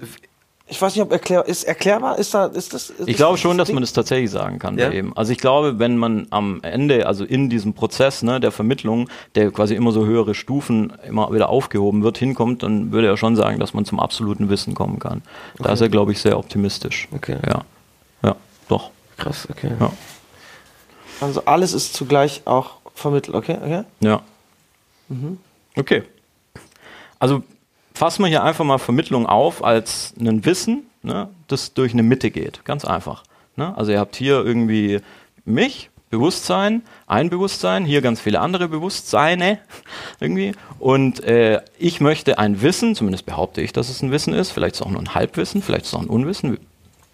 Ich 0.71 0.79
weiß 0.79 0.93
nicht, 0.95 1.01
ob 1.01 1.11
erklär, 1.11 1.45
ist 1.47 1.63
erklärbar, 1.63 2.19
ist 2.19 2.31
da, 2.33 2.45
ist 2.45 2.73
das? 2.75 2.91
Ist 2.91 3.07
Ich 3.09 3.17
glaube 3.17 3.33
das 3.33 3.41
schon, 3.41 3.57
dass 3.57 3.67
Ding? 3.67 3.73
man 3.75 3.81
das 3.81 3.91
tatsächlich 3.91 4.29
sagen 4.29 4.59
kann 4.59 4.77
Ja? 4.77 4.89
ihm. 4.91 5.13
Also 5.15 5.31
ich 5.31 5.39
glaube, 5.39 5.79
wenn 5.79 5.97
man 5.97 6.27
am 6.29 6.61
Ende, 6.61 7.07
also 7.07 7.25
in 7.25 7.49
diesem 7.49 7.73
Prozess 7.73 8.21
ne, 8.21 8.39
der 8.39 8.51
Vermittlung, 8.51 9.09
der 9.33 9.49
quasi 9.51 9.73
immer 9.75 9.91
so 9.91 10.05
höhere 10.05 10.35
Stufen 10.35 10.93
immer 11.07 11.33
wieder 11.33 11.49
aufgehoben 11.49 12.03
wird, 12.03 12.19
hinkommt, 12.19 12.61
dann 12.61 12.91
würde 12.91 13.07
er 13.07 13.17
schon 13.17 13.35
sagen, 13.35 13.59
dass 13.59 13.73
man 13.73 13.83
zum 13.85 13.99
absoluten 13.99 14.49
Wissen 14.49 14.75
kommen 14.75 14.99
kann. 14.99 15.23
Da 15.57 15.63
Okay. 15.65 15.73
ist 15.73 15.81
er, 15.81 15.89
glaube 15.89 16.11
ich, 16.11 16.21
sehr 16.21 16.37
optimistisch. 16.37 17.07
Okay. 17.15 17.37
Ja. 17.47 17.63
Ja, 18.21 18.35
doch. 18.67 18.91
Krass, 19.17 19.47
okay. 19.49 19.71
Ja. 19.79 19.91
Also 21.19 21.43
alles 21.45 21.73
ist 21.73 21.93
zugleich 21.95 22.43
auch 22.45 22.75
vermittelt, 22.93 23.35
okay? 23.35 23.57
okay? 23.61 23.83
Ja. 24.01 24.21
Mhm. 25.09 25.39
Okay. 25.75 26.03
Also 27.19 27.43
fassen 27.93 28.23
wir 28.23 28.29
hier 28.29 28.43
einfach 28.43 28.65
mal 28.65 28.77
Vermittlung 28.77 29.25
auf 29.25 29.63
als 29.63 30.13
ein 30.19 30.45
Wissen, 30.45 30.83
ne, 31.03 31.29
das 31.47 31.73
durch 31.73 31.93
eine 31.93 32.03
Mitte 32.03 32.31
geht. 32.31 32.63
Ganz 32.65 32.85
einfach. 32.85 33.23
Ne? 33.55 33.77
Also 33.77 33.91
ihr 33.91 33.99
habt 33.99 34.15
hier 34.15 34.43
irgendwie 34.43 35.01
mich, 35.45 35.89
Bewusstsein, 36.09 36.81
ein 37.05 37.29
Bewusstsein, 37.29 37.85
hier 37.85 38.01
ganz 38.01 38.19
viele 38.19 38.39
andere 38.39 38.67
Bewusstseine 38.67 39.59
irgendwie. 40.19 40.53
Und 40.79 41.23
äh, 41.23 41.61
ich 41.77 42.01
möchte 42.01 42.39
ein 42.39 42.61
Wissen, 42.61 42.95
zumindest 42.95 43.25
behaupte 43.27 43.61
ich, 43.61 43.73
dass 43.73 43.89
es 43.89 44.01
ein 44.01 44.11
Wissen 44.11 44.33
ist, 44.33 44.51
vielleicht 44.51 44.75
ist 44.75 44.81
es 44.81 44.87
auch 44.87 44.91
nur 44.91 45.01
ein 45.01 45.13
Halbwissen, 45.13 45.61
vielleicht 45.61 45.85
ist 45.85 45.89
es 45.89 45.93
auch 45.93 46.01
ein 46.01 46.07
Unwissen, 46.07 46.57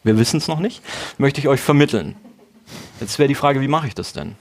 wir, 0.03 0.17
wissen 0.17 0.37
es 0.37 0.47
noch 0.47 0.59
nicht, 0.59 0.81
möchte 1.17 1.41
ich 1.41 1.47
euch 1.49 1.59
vermitteln. 1.59 2.15
Jetzt 3.01 3.19
wäre 3.19 3.27
die 3.27 3.35
Frage, 3.35 3.59
wie 3.59 3.67
mache 3.67 3.87
ich 3.87 3.95
das 3.95 4.13
denn? 4.13 4.35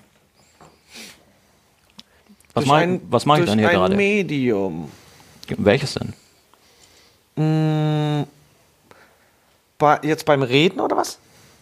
Was 2.52 2.66
mache 2.66 3.00
mach 3.26 3.38
ich 3.38 3.46
dann 3.46 3.58
hier 3.58 3.70
ein 3.70 3.74
gerade? 3.74 3.96
Medium. 3.96 4.88
Welches 5.58 5.94
denn? 5.94 6.12
Mm, 7.36 8.24
Bei, 9.78 9.98
jetzt 10.02 10.24
beim 10.24 10.42
Reden 10.42 10.80
oder 10.80 10.96
was? 10.96 11.18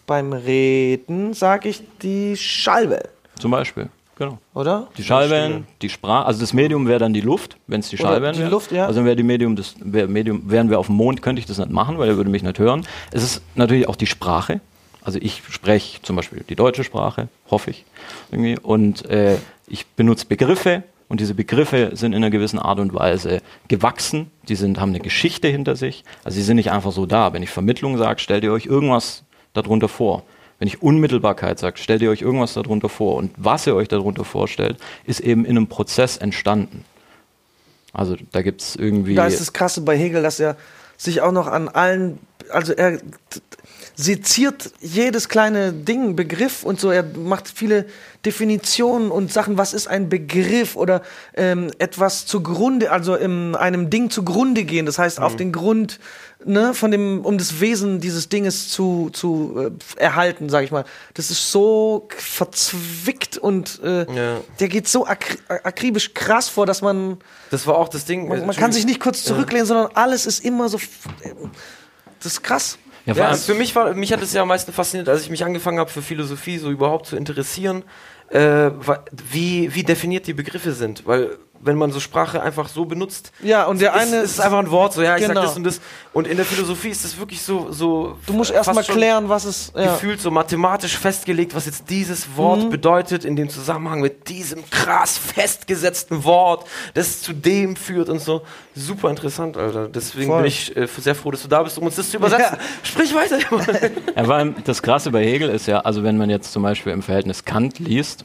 Beim 0.06 0.32
Reden 0.32 1.32
sage 1.32 1.68
ich 1.68 1.82
die 2.02 2.36
Schallwellen, 2.36 3.08
Zum 3.38 3.50
Beispiel. 3.50 3.88
Genau. 4.16 4.38
oder? 4.52 4.88
Die 4.98 5.02
Schallwellen, 5.02 5.66
die 5.80 5.88
Sprache, 5.88 6.26
also 6.26 6.40
das 6.40 6.52
Medium 6.52 6.86
wäre 6.86 6.98
dann 6.98 7.14
die 7.14 7.22
Luft, 7.22 7.56
wenn 7.66 7.80
es 7.80 7.88
die 7.88 7.96
Schallwellen 7.96 8.34
die 8.34 8.40
wären. 8.40 8.50
Luft, 8.50 8.70
ja. 8.70 8.86
Also 8.86 8.98
dann 9.00 9.06
wäre 9.06 9.16
die 9.16 9.22
Medium, 9.22 9.56
das 9.56 9.74
wär 9.80 10.06
Medium, 10.06 10.50
wären 10.50 10.68
wir 10.70 10.78
auf 10.78 10.86
dem 10.86 10.96
Mond, 10.96 11.22
könnte 11.22 11.40
ich 11.40 11.46
das 11.46 11.58
nicht 11.58 11.70
machen, 11.70 11.98
weil 11.98 12.08
er 12.08 12.16
würde 12.16 12.30
mich 12.30 12.42
nicht 12.42 12.58
hören. 12.58 12.86
Es 13.10 13.22
ist 13.22 13.40
natürlich 13.54 13.88
auch 13.88 13.96
die 13.96 14.06
Sprache. 14.06 14.60
Also 15.02 15.18
ich 15.20 15.42
spreche 15.50 16.02
zum 16.02 16.14
Beispiel 16.16 16.44
die 16.48 16.54
deutsche 16.54 16.84
Sprache, 16.84 17.28
hoffe 17.50 17.70
ich. 17.70 17.84
Irgendwie. 18.30 18.58
Und 18.58 19.04
äh, 19.06 19.38
ich 19.66 19.86
benutze 19.86 20.26
Begriffe 20.26 20.82
und 21.12 21.20
diese 21.20 21.34
Begriffe 21.34 21.90
sind 21.92 22.14
in 22.14 22.24
einer 22.24 22.30
gewissen 22.30 22.58
Art 22.58 22.78
und 22.78 22.94
Weise 22.94 23.42
gewachsen. 23.68 24.30
Die 24.48 24.54
sind, 24.54 24.80
haben 24.80 24.88
eine 24.88 25.00
Geschichte 25.00 25.46
hinter 25.46 25.76
sich. 25.76 26.04
Also 26.24 26.36
sie 26.36 26.42
sind 26.42 26.56
nicht 26.56 26.70
einfach 26.70 26.90
so 26.90 27.04
da. 27.04 27.34
Wenn 27.34 27.42
ich 27.42 27.50
Vermittlung 27.50 27.98
sage, 27.98 28.18
stellt 28.18 28.44
ihr 28.44 28.50
euch 28.50 28.64
irgendwas 28.64 29.22
darunter 29.52 29.88
vor. 29.88 30.22
Wenn 30.58 30.68
ich 30.68 30.80
Unmittelbarkeit 30.80 31.58
sage, 31.58 31.76
stellt 31.76 32.00
ihr 32.00 32.08
euch 32.08 32.22
irgendwas 32.22 32.54
darunter 32.54 32.88
vor. 32.88 33.16
Und 33.16 33.30
was 33.36 33.66
ihr 33.66 33.74
euch 33.74 33.88
darunter 33.88 34.24
vorstellt, 34.24 34.78
ist 35.04 35.20
eben 35.20 35.44
in 35.44 35.58
einem 35.58 35.66
Prozess 35.66 36.16
entstanden. 36.16 36.82
Also 37.92 38.16
da 38.32 38.40
gibt 38.40 38.62
es 38.62 38.76
irgendwie. 38.76 39.14
Da 39.14 39.26
ist 39.26 39.38
das 39.38 39.52
Krasse 39.52 39.82
bei 39.82 39.98
Hegel, 39.98 40.22
dass 40.22 40.40
er 40.40 40.56
sich 40.96 41.20
auch 41.20 41.32
noch 41.32 41.46
an 41.46 41.68
allen, 41.68 42.20
also 42.50 42.72
er 42.72 42.98
seziert 43.94 44.72
jedes 44.80 45.28
kleine 45.28 45.72
Ding, 45.72 46.16
Begriff 46.16 46.62
und 46.64 46.80
so. 46.80 46.90
Er 46.90 47.02
macht 47.04 47.46
viele 47.54 47.84
Definitionen 48.24 49.10
und 49.10 49.30
Sachen. 49.32 49.58
Was 49.58 49.74
ist 49.74 49.86
ein 49.86 50.08
Begriff 50.08 50.76
oder 50.76 51.02
ähm, 51.34 51.70
etwas 51.78 52.24
zugrunde, 52.24 52.90
also 52.90 53.14
in 53.14 53.54
einem 53.54 53.90
Ding 53.90 54.08
zugrunde 54.08 54.64
gehen. 54.64 54.86
Das 54.86 54.98
heißt, 54.98 55.20
auf 55.20 55.36
den 55.36 55.52
Grund, 55.52 56.00
ne, 56.44 56.72
von 56.72 56.90
dem, 56.90 57.20
um 57.24 57.36
das 57.36 57.60
Wesen 57.60 58.00
dieses 58.00 58.30
Dinges 58.30 58.70
zu, 58.70 59.10
zu 59.12 59.70
äh, 59.98 60.00
erhalten, 60.02 60.48
sag 60.48 60.64
ich 60.64 60.70
mal. 60.70 60.84
Das 61.12 61.30
ist 61.30 61.52
so 61.52 62.08
verzwickt 62.16 63.36
und 63.36 63.78
äh, 63.84 64.06
Ja. 64.12 64.40
der 64.58 64.68
geht 64.68 64.88
so 64.88 65.06
akri 65.06 65.36
akribisch 65.48 66.14
krass 66.14 66.48
vor, 66.48 66.64
dass 66.64 66.80
man 66.80 67.18
Das 67.50 67.66
war 67.66 67.76
auch 67.76 67.88
das 67.88 68.06
Ding. 68.06 68.26
man, 68.26 68.40
äh, 68.42 68.46
man 68.46 68.56
kann 68.56 68.72
sich 68.72 68.86
nicht 68.86 69.00
kurz 69.00 69.22
zurücklehnen, 69.22 69.66
sondern 69.66 69.90
alles 69.94 70.24
ist 70.24 70.42
immer 70.44 70.70
so. 70.70 70.78
f- 70.78 71.08
Das 72.22 72.32
ist 72.34 72.42
krass. 72.42 72.78
ja, 73.06 73.14
Ja, 73.14 73.28
allem- 73.28 73.38
für 73.38 73.54
mich 73.54 73.74
war, 73.74 73.92
mich 73.94 74.12
hat 74.12 74.22
es 74.22 74.32
ja 74.32 74.42
am 74.42 74.48
meisten 74.48 74.72
fasziniert, 74.72 75.08
als 75.08 75.22
ich 75.22 75.30
mich 75.30 75.44
angefangen 75.44 75.78
habe 75.78 75.90
für 75.90 76.02
Philosophie 76.02 76.58
so 76.58 76.70
überhaupt 76.70 77.06
zu 77.06 77.16
interessieren, 77.16 77.84
äh, 78.28 78.70
wie, 79.30 79.74
wie 79.74 79.82
definiert 79.82 80.26
die 80.26 80.32
Begriffe 80.34 80.72
sind, 80.72 81.06
weil 81.06 81.36
wenn 81.62 81.76
man 81.76 81.92
so 81.92 82.00
Sprache 82.00 82.42
einfach 82.42 82.68
so 82.68 82.84
benutzt, 82.84 83.32
Ja, 83.42 83.64
und 83.66 83.80
der 83.80 83.94
ist, 83.94 84.00
eine- 84.00 84.16
ist 84.22 84.30
es 84.32 84.40
einfach 84.40 84.58
ein 84.58 84.70
Wort, 84.70 84.92
so 84.92 85.02
ja, 85.02 85.16
ich 85.16 85.22
Genau. 85.26 85.34
sag 85.40 85.42
das 85.48 85.56
und 85.56 85.64
das. 85.64 85.80
Und 86.12 86.26
in 86.26 86.36
der 86.36 86.44
Philosophie 86.44 86.88
ist 86.90 87.04
es 87.04 87.18
wirklich 87.18 87.40
so, 87.42 87.72
so 87.72 88.18
Du 88.26 88.32
musst 88.34 88.50
erstmal 88.50 88.84
klären, 88.84 89.28
was 89.28 89.44
es. 89.44 89.72
Ja. 89.74 89.92
Gefühlt 89.92 90.20
so 90.20 90.30
mathematisch 90.30 90.98
festgelegt, 90.98 91.54
was 91.54 91.66
jetzt 91.66 91.88
dieses 91.88 92.36
Wort 92.36 92.64
Mhm. 92.64 92.70
bedeutet, 92.70 93.24
in 93.24 93.36
dem 93.36 93.48
Zusammenhang 93.48 94.00
mit 94.00 94.28
diesem 94.28 94.68
krass 94.70 95.16
festgesetzten 95.18 96.24
Wort, 96.24 96.66
das 96.94 97.22
zu 97.22 97.32
dem 97.32 97.76
führt 97.76 98.08
und 98.08 98.18
so. 98.20 98.42
Super 98.74 99.10
interessant, 99.10 99.56
Alter. 99.56 99.88
Deswegen 99.88 100.26
Voll. 100.28 100.38
bin 100.42 100.48
ich 100.48 100.76
äh, 100.76 100.86
sehr 100.98 101.14
froh, 101.14 101.30
dass 101.30 101.42
du 101.42 101.48
da 101.48 101.62
bist, 101.62 101.78
um 101.78 101.84
uns 101.86 101.96
das 101.96 102.10
zu 102.10 102.16
übersetzen. 102.16 102.56
Ja. 102.58 102.64
Sprich 102.82 103.14
weiter. 103.14 103.38
Ja, 104.16 104.22
allem 104.32 104.54
das 104.64 104.82
Krasse 104.82 105.10
bei 105.10 105.24
Hegel 105.24 105.48
ist 105.50 105.66
ja, 105.66 105.80
also 105.80 106.02
wenn 106.02 106.16
man 106.18 106.28
jetzt 106.30 106.52
zum 106.52 106.62
Beispiel 106.62 106.92
im 106.92 107.02
Verhältnis 107.02 107.44
Kant 107.44 107.78
liest, 107.78 108.24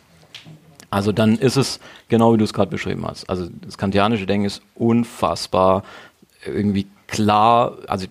also 0.89 1.12
dann 1.12 1.38
ist 1.38 1.58
es 1.58 1.79
genau 2.08 2.34
wie 2.34 2.38
du 2.38 2.44
es 2.44 2.53
gerade 2.53 2.72
beschrieben 2.72 3.06
hast. 3.06 3.29
Also 3.29 3.48
das 3.65 3.77
kantianische 3.77 4.25
Denken 4.25 4.46
ist 4.46 4.62
unfassbar 4.75 5.84
irgendwie 6.46 6.88
klar. 7.08 7.77
Also 7.88 8.08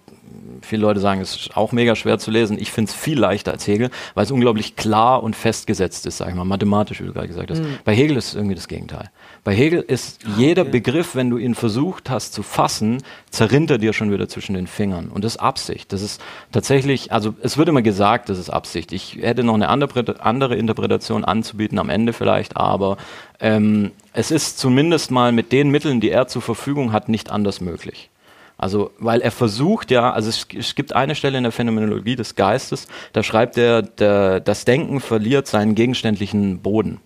viele 0.62 0.82
Leute 0.82 1.00
sagen, 1.00 1.20
es 1.20 1.36
ist 1.36 1.56
auch 1.56 1.72
mega 1.72 1.96
schwer 1.96 2.18
zu 2.18 2.30
lesen. 2.30 2.58
Ich 2.58 2.70
finde 2.70 2.90
es 2.90 2.94
viel 2.94 3.18
leichter 3.18 3.52
als 3.52 3.66
Hegel, 3.66 3.90
weil 4.14 4.24
es 4.24 4.30
unglaublich 4.30 4.76
klar 4.76 5.22
und 5.22 5.36
festgesetzt 5.36 6.06
ist, 6.06 6.18
sag 6.18 6.28
ich 6.28 6.34
mal, 6.34 6.44
mathematisch, 6.44 7.00
wie 7.00 7.06
du 7.06 7.12
gerade 7.12 7.28
gesagt 7.28 7.50
hast. 7.50 7.62
Bei 7.84 7.94
Hegel 7.94 8.16
ist 8.16 8.28
es 8.28 8.34
irgendwie 8.34 8.54
das 8.54 8.68
Gegenteil. 8.68 9.10
Bei 9.46 9.54
Hegel 9.54 9.78
ist 9.78 10.24
jeder 10.36 10.64
Begriff, 10.64 11.14
wenn 11.14 11.30
du 11.30 11.38
ihn 11.38 11.54
versucht 11.54 12.10
hast 12.10 12.32
zu 12.32 12.42
fassen, 12.42 13.00
zerrinnt 13.30 13.70
er 13.70 13.78
dir 13.78 13.92
schon 13.92 14.10
wieder 14.10 14.28
zwischen 14.28 14.54
den 14.54 14.66
Fingern. 14.66 15.06
Und 15.06 15.22
das 15.22 15.36
ist 15.36 15.40
Absicht. 15.40 15.92
Das 15.92 16.02
ist 16.02 16.20
tatsächlich, 16.50 17.12
also 17.12 17.32
es 17.42 17.56
wird 17.56 17.68
immer 17.68 17.82
gesagt, 17.82 18.28
das 18.28 18.40
ist 18.40 18.50
Absicht. 18.50 18.90
Ich 18.90 19.18
hätte 19.20 19.44
noch 19.44 19.54
eine 19.54 19.68
andere, 19.68 20.20
andere 20.20 20.56
Interpretation 20.56 21.24
anzubieten 21.24 21.78
am 21.78 21.90
Ende 21.90 22.12
vielleicht, 22.12 22.56
aber 22.56 22.96
ähm, 23.38 23.92
es 24.12 24.32
ist 24.32 24.58
zumindest 24.58 25.12
mal 25.12 25.30
mit 25.30 25.52
den 25.52 25.70
Mitteln, 25.70 26.00
die 26.00 26.10
er 26.10 26.26
zur 26.26 26.42
Verfügung 26.42 26.90
hat, 26.90 27.08
nicht 27.08 27.30
anders 27.30 27.60
möglich. 27.60 28.10
Also, 28.58 28.90
weil 28.98 29.20
er 29.20 29.30
versucht 29.30 29.92
ja, 29.92 30.12
also 30.12 30.28
es, 30.28 30.48
es 30.58 30.74
gibt 30.74 30.92
eine 30.92 31.14
Stelle 31.14 31.38
in 31.38 31.44
der 31.44 31.52
Phänomenologie 31.52 32.16
des 32.16 32.34
Geistes, 32.34 32.88
da 33.12 33.22
schreibt 33.22 33.58
er, 33.58 33.82
der, 33.82 34.40
das 34.40 34.64
Denken 34.64 34.98
verliert 34.98 35.46
seinen 35.46 35.76
gegenständlichen 35.76 36.58
Boden. 36.62 37.00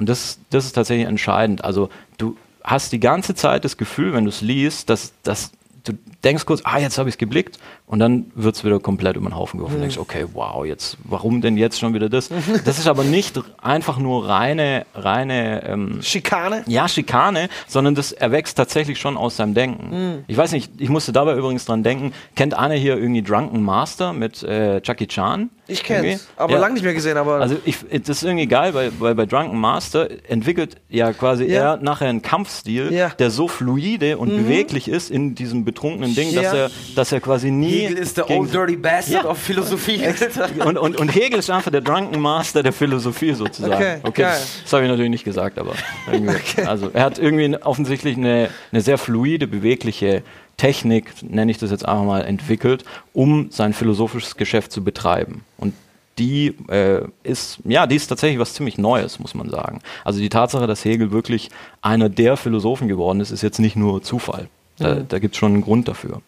Und 0.00 0.08
das, 0.08 0.38
das 0.48 0.64
ist 0.64 0.72
tatsächlich 0.72 1.06
entscheidend. 1.06 1.62
Also, 1.62 1.90
du 2.16 2.34
hast 2.64 2.90
die 2.90 3.00
ganze 3.00 3.34
Zeit 3.34 3.66
das 3.66 3.76
Gefühl, 3.76 4.14
wenn 4.14 4.24
du 4.24 4.30
es 4.30 4.40
liest, 4.40 4.88
dass, 4.88 5.12
dass 5.24 5.52
du 5.84 5.92
denkst 6.24 6.44
kurz, 6.46 6.60
ah, 6.64 6.78
jetzt 6.78 6.98
habe 6.98 7.08
ich 7.08 7.14
es 7.14 7.18
geblickt, 7.18 7.58
und 7.86 7.98
dann 7.98 8.30
wird 8.34 8.54
es 8.54 8.64
wieder 8.64 8.78
komplett 8.78 9.16
über 9.16 9.28
den 9.28 9.36
Haufen 9.36 9.58
geworfen. 9.58 9.76
Und 9.76 9.80
denkst, 9.80 9.98
okay, 9.98 10.26
wow, 10.32 10.64
jetzt, 10.64 10.96
warum 11.04 11.40
denn 11.40 11.56
jetzt 11.56 11.78
schon 11.80 11.94
wieder 11.94 12.08
das? 12.08 12.28
Das 12.64 12.78
ist 12.78 12.86
aber 12.86 13.02
nicht 13.04 13.40
einfach 13.60 13.98
nur 13.98 14.28
reine, 14.28 14.86
reine 14.94 15.64
ähm, 15.66 15.98
Schikane. 16.02 16.62
ja, 16.66 16.86
Schikane, 16.88 17.48
sondern 17.66 17.94
das 17.94 18.12
erwächst 18.12 18.56
tatsächlich 18.56 18.98
schon 19.00 19.16
aus 19.16 19.36
seinem 19.36 19.54
Denken. 19.54 20.24
Ich 20.28 20.36
weiß 20.36 20.52
nicht, 20.52 20.72
ich 20.78 20.88
musste 20.88 21.12
dabei 21.12 21.34
übrigens 21.36 21.64
dran 21.64 21.82
denken, 21.82 22.12
kennt 22.36 22.54
Anne 22.54 22.74
hier 22.74 22.96
irgendwie 22.96 23.22
Drunken 23.22 23.62
Master 23.62 24.12
mit 24.12 24.42
äh, 24.42 24.80
Jackie 24.84 25.06
Chan? 25.06 25.50
Ich 25.66 25.84
kenn's, 25.84 26.04
Irgendwie? 26.04 26.20
aber 26.36 26.52
Ja. 26.54 26.58
lang 26.58 26.74
nicht 26.74 26.82
mehr 26.82 26.94
gesehen, 26.94 27.16
aber. 27.16 27.34
Also 27.40 27.56
ich, 27.64 27.78
das 27.90 28.08
ist 28.08 28.22
irgendwie 28.24 28.46
geil, 28.48 28.74
weil, 28.74 28.90
weil 28.98 29.14
bei 29.14 29.24
Drunken 29.26 29.58
Master 29.58 30.08
entwickelt 30.28 30.76
ja 30.88 31.12
quasi 31.12 31.44
Ja. 31.44 31.74
er 31.74 31.76
nachher 31.76 32.08
einen 32.08 32.22
Kampfstil, 32.22 32.92
Ja. 32.92 33.08
Mhm. 33.08 33.12
der 33.18 33.30
so 33.30 33.46
fluide 33.48 34.18
und 34.18 34.30
beweglich 34.30 34.88
ist 34.88 35.10
in 35.10 35.34
diesem 35.36 35.64
betrunkenen 35.64 36.09
Ding, 36.14 36.34
dass 36.34 36.44
Ja. 36.44 36.54
er, 36.54 36.70
dass 36.94 37.12
er 37.12 37.20
quasi 37.20 37.50
nie 37.50 37.70
Hegel 37.86 37.98
ist 37.98 38.16
der 38.16 38.28
Old 38.30 38.52
Dirty 38.52 38.76
Bastard 38.76 39.24
Ja. 39.24 39.30
auf 39.30 39.38
Philosophie. 39.38 40.00
Und, 40.64 40.76
und, 40.78 40.96
und 40.98 41.08
Hegel 41.14 41.38
ist 41.38 41.50
einfach 41.50 41.70
der 41.70 41.80
Drunken 41.80 42.20
Master 42.20 42.62
der 42.62 42.72
Philosophie 42.72 43.32
sozusagen. 43.34 44.00
Okay, 44.02 44.22
geil. 44.22 44.38
das 44.62 44.72
habe 44.72 44.84
ich 44.84 44.88
natürlich 44.90 45.10
nicht 45.10 45.24
gesagt, 45.24 45.58
aber 45.58 45.72
irgendwie, 46.10 46.62
also 46.64 46.90
er 46.92 47.04
hat 47.04 47.18
irgendwie 47.18 47.56
offensichtlich 47.62 48.16
eine, 48.16 48.48
eine 48.72 48.80
sehr 48.80 48.98
fluide, 48.98 49.46
bewegliche 49.46 50.22
Technik, 50.56 51.10
nenne 51.22 51.50
ich 51.50 51.58
das 51.58 51.70
jetzt 51.70 51.86
einfach 51.86 52.04
mal, 52.04 52.22
entwickelt, 52.24 52.84
um 53.12 53.50
sein 53.50 53.72
philosophisches 53.72 54.36
Geschäft 54.36 54.72
zu 54.72 54.84
betreiben. 54.84 55.44
Und 55.56 55.72
die 56.18 56.54
äh, 56.68 57.00
ist, 57.22 57.58
ja, 57.64 57.86
die 57.86 57.96
ist 57.96 58.08
tatsächlich 58.08 58.38
was 58.38 58.52
ziemlich 58.52 58.76
Neues, 58.76 59.18
muss 59.18 59.34
man 59.34 59.48
sagen. 59.48 59.80
Also 60.04 60.20
die 60.20 60.28
Tatsache, 60.28 60.66
dass 60.66 60.84
Hegel 60.84 61.12
wirklich 61.12 61.48
einer 61.80 62.10
der 62.10 62.36
Philosophen 62.36 62.88
geworden 62.88 63.20
ist, 63.20 63.30
ist 63.30 63.42
jetzt 63.42 63.58
nicht 63.58 63.74
nur 63.76 64.02
Zufall. 64.02 64.48
Da, 64.80 64.94
da 64.96 65.18
gibt 65.18 65.34
es 65.34 65.38
schon 65.38 65.52
einen 65.52 65.62
Grund 65.62 65.88
dafür. 65.88 66.22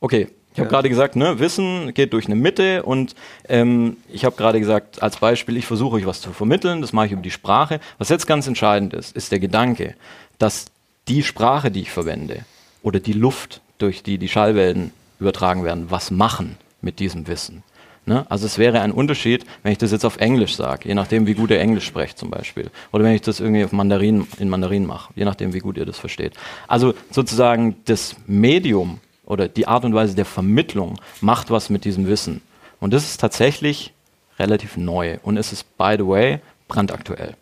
Okay, 0.00 0.28
ich 0.52 0.58
habe 0.58 0.68
gerade 0.68 0.88
gesagt, 0.88 1.14
ne, 1.14 1.38
Wissen 1.38 1.94
geht 1.94 2.12
durch 2.12 2.26
eine 2.26 2.34
Mitte 2.34 2.82
und 2.82 3.14
ähm, 3.48 3.96
ich 4.08 4.24
habe 4.24 4.34
gerade 4.36 4.58
gesagt, 4.58 5.02
als 5.02 5.18
Beispiel, 5.18 5.56
ich 5.56 5.66
versuche 5.66 5.96
euch 5.96 6.06
was 6.06 6.20
zu 6.20 6.32
vermitteln, 6.32 6.80
das 6.80 6.92
mache 6.92 7.06
ich 7.06 7.12
über 7.12 7.22
die 7.22 7.30
Sprache. 7.30 7.80
Was 7.98 8.08
jetzt 8.08 8.26
ganz 8.26 8.46
entscheidend 8.46 8.92
ist, 8.92 9.14
ist 9.16 9.30
der 9.30 9.38
Gedanke, 9.38 9.94
dass 10.38 10.66
die 11.06 11.22
Sprache, 11.22 11.70
die 11.70 11.82
ich 11.82 11.90
verwende 11.90 12.44
oder 12.82 12.98
die 12.98 13.12
Luft, 13.12 13.60
durch 13.78 14.02
die 14.02 14.18
die 14.18 14.28
Schallwellen 14.28 14.92
übertragen 15.20 15.64
werden, 15.64 15.90
was 15.90 16.10
machen 16.10 16.58
mit 16.82 16.98
diesem 16.98 17.28
Wissen. 17.28 17.62
Ne? 18.06 18.24
Also 18.28 18.46
es 18.46 18.58
wäre 18.58 18.80
ein 18.80 18.92
Unterschied, 18.92 19.44
wenn 19.62 19.72
ich 19.72 19.78
das 19.78 19.92
jetzt 19.92 20.04
auf 20.04 20.16
Englisch 20.16 20.56
sage, 20.56 20.88
je 20.88 20.94
nachdem, 20.94 21.26
wie 21.26 21.34
gut 21.34 21.50
ihr 21.50 21.60
Englisch 21.60 21.86
sprecht 21.86 22.18
zum 22.18 22.30
Beispiel. 22.30 22.70
Oder 22.92 23.04
wenn 23.04 23.14
ich 23.14 23.22
das 23.22 23.40
irgendwie 23.40 23.64
auf 23.64 23.72
Mandarin, 23.72 24.26
in 24.38 24.48
Mandarin 24.48 24.86
mache, 24.86 25.12
je 25.14 25.24
nachdem, 25.24 25.52
wie 25.52 25.58
gut 25.58 25.76
ihr 25.76 25.86
das 25.86 25.98
versteht. 25.98 26.32
Also 26.66 26.94
sozusagen 27.10 27.76
das 27.84 28.16
Medium 28.26 29.00
oder 29.26 29.48
die 29.48 29.68
Art 29.68 29.84
und 29.84 29.94
Weise 29.94 30.16
der 30.16 30.24
Vermittlung 30.24 30.98
macht 31.20 31.50
was 31.50 31.70
mit 31.70 31.84
diesem 31.84 32.06
Wissen. 32.06 32.42
Und 32.80 32.92
das 32.92 33.04
ist 33.04 33.20
tatsächlich 33.20 33.92
relativ 34.38 34.76
neu. 34.76 35.18
Und 35.22 35.36
es 35.36 35.52
ist, 35.52 35.76
by 35.76 35.94
the 35.98 36.06
way, 36.06 36.40
brandaktuell. 36.66 37.36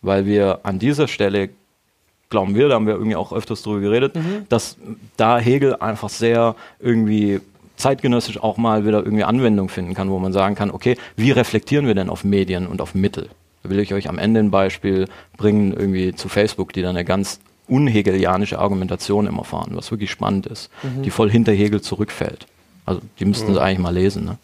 Weil 0.00 0.26
wir 0.26 0.60
an 0.62 0.78
dieser 0.78 1.08
Stelle, 1.08 1.50
glauben 2.30 2.54
wir, 2.54 2.68
da 2.68 2.76
haben 2.76 2.86
wir 2.86 2.94
irgendwie 2.94 3.16
auch 3.16 3.32
öfters 3.32 3.62
drüber 3.62 3.80
geredet, 3.80 4.14
dass 4.48 4.76
da 5.16 5.38
Hegel 5.38 5.76
einfach 5.76 6.08
sehr 6.08 6.54
irgendwie 6.78 7.40
zeitgenössisch 7.76 8.42
auch 8.42 8.56
mal 8.56 8.86
wieder 8.86 9.04
irgendwie 9.04 9.24
Anwendung 9.24 9.68
finden 9.68 9.94
kann, 9.94 10.10
wo 10.10 10.18
man 10.18 10.32
sagen 10.32 10.54
kann, 10.54 10.70
okay, 10.70 10.96
wie 11.16 11.30
reflektieren 11.30 11.86
wir 11.86 11.94
denn 11.94 12.10
auf 12.10 12.24
Medien 12.24 12.66
und 12.66 12.80
auf 12.80 12.94
Mittel? 12.94 13.28
Da 13.62 13.70
will 13.70 13.78
ich 13.78 13.94
euch 13.94 14.08
am 14.08 14.18
Ende 14.18 14.40
ein 14.40 14.50
Beispiel 14.50 15.08
bringen, 15.36 15.72
irgendwie 15.72 16.14
zu 16.14 16.28
Facebook, 16.28 16.72
die 16.72 16.82
dann 16.82 16.96
eine 16.96 17.04
ganz 17.04 17.40
unhegelianische 17.66 18.58
Argumentation 18.58 19.26
immer 19.26 19.44
fahren, 19.44 19.72
was 19.72 19.90
wirklich 19.90 20.10
spannend 20.10 20.46
ist, 20.46 20.70
die 21.02 21.10
voll 21.10 21.30
hinter 21.30 21.52
Hegel 21.52 21.80
zurückfällt. 21.80 22.46
Also 22.84 23.00
die 23.18 23.24
müssten 23.24 23.52
es 23.52 23.58
eigentlich 23.58 23.78
mal 23.78 23.94
lesen. 23.94 24.24
Ne? 24.26 24.38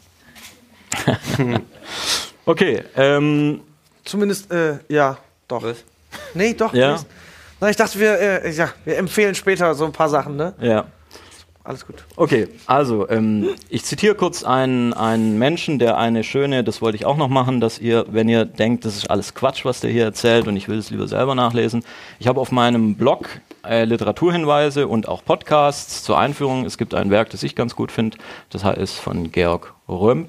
okay, 2.47 2.83
ähm, 2.97 3.61
Zumindest, 4.05 4.51
äh, 4.51 4.79
ja, 4.89 5.19
doch. 5.47 5.63
Was? 5.63 5.85
Nee, 6.35 6.55
doch. 6.55 6.75
Ja. 6.75 6.95
nicht. 6.95 7.07
Na, 7.61 7.71
ich 7.71 7.77
dachte, 7.77 7.99
wir, 8.01 8.19
äh, 8.19 8.51
ja, 8.51 8.71
wir 8.85 8.99
empfehlen 8.99 9.35
später 9.35 9.75
so 9.75 9.85
ein 9.85 9.93
paar 9.93 10.09
Sachen, 10.09 10.37
ne? 10.37 10.55
ja. 10.61 10.87
Alles 11.63 11.87
gut. 11.87 12.07
Okay, 12.17 12.49
also 12.67 13.09
ähm, 13.11 13.51
ich 13.69 13.85
zitiere 13.85 14.15
kurz 14.15 14.45
einen, 14.45 14.95
einen 14.95 15.39
Menschen, 15.39 15.79
der 15.79 15.99
eine 15.99 16.25
schöne, 16.25 16.65
das 16.65 16.81
wollte 16.81 16.97
ich 16.97 17.05
auch 17.05 17.19
noch 17.19 17.29
machen, 17.29 17.61
dass 17.61 17.79
ihr, 17.79 18.07
wenn 18.11 18.29
ihr 18.29 18.47
denkt, 18.47 18.85
das 18.85 18.97
ist 18.97 19.11
alles 19.11 19.35
Quatsch, 19.35 19.65
was 19.65 19.81
der 19.81 19.91
hier 19.91 20.05
erzählt 20.05 20.49
und 20.49 20.57
ich 20.57 20.69
will 20.69 20.79
es 20.79 20.91
lieber 20.91 21.07
selber 21.07 21.35
nachlesen, 21.35 21.85
ich 22.19 22.29
habe 22.29 22.41
auf 22.41 22.51
meinem 22.51 22.95
Blog 22.95 23.29
äh, 23.65 23.85
Literaturhinweise 23.85 24.89
und 24.89 25.07
auch 25.07 25.23
Podcasts 25.25 26.03
zur 26.03 26.19
Einführung. 26.19 26.65
Es 26.65 26.79
gibt 26.79 26.95
ein 26.95 27.11
Werk, 27.11 27.31
das 27.31 27.43
ich 27.43 27.55
ganz 27.55 27.77
gut 27.77 27.93
finde, 27.93 28.17
das 28.49 28.65
ist 28.79 28.95
von 28.99 29.31
Georg 29.31 29.75
Römp. 29.87 30.29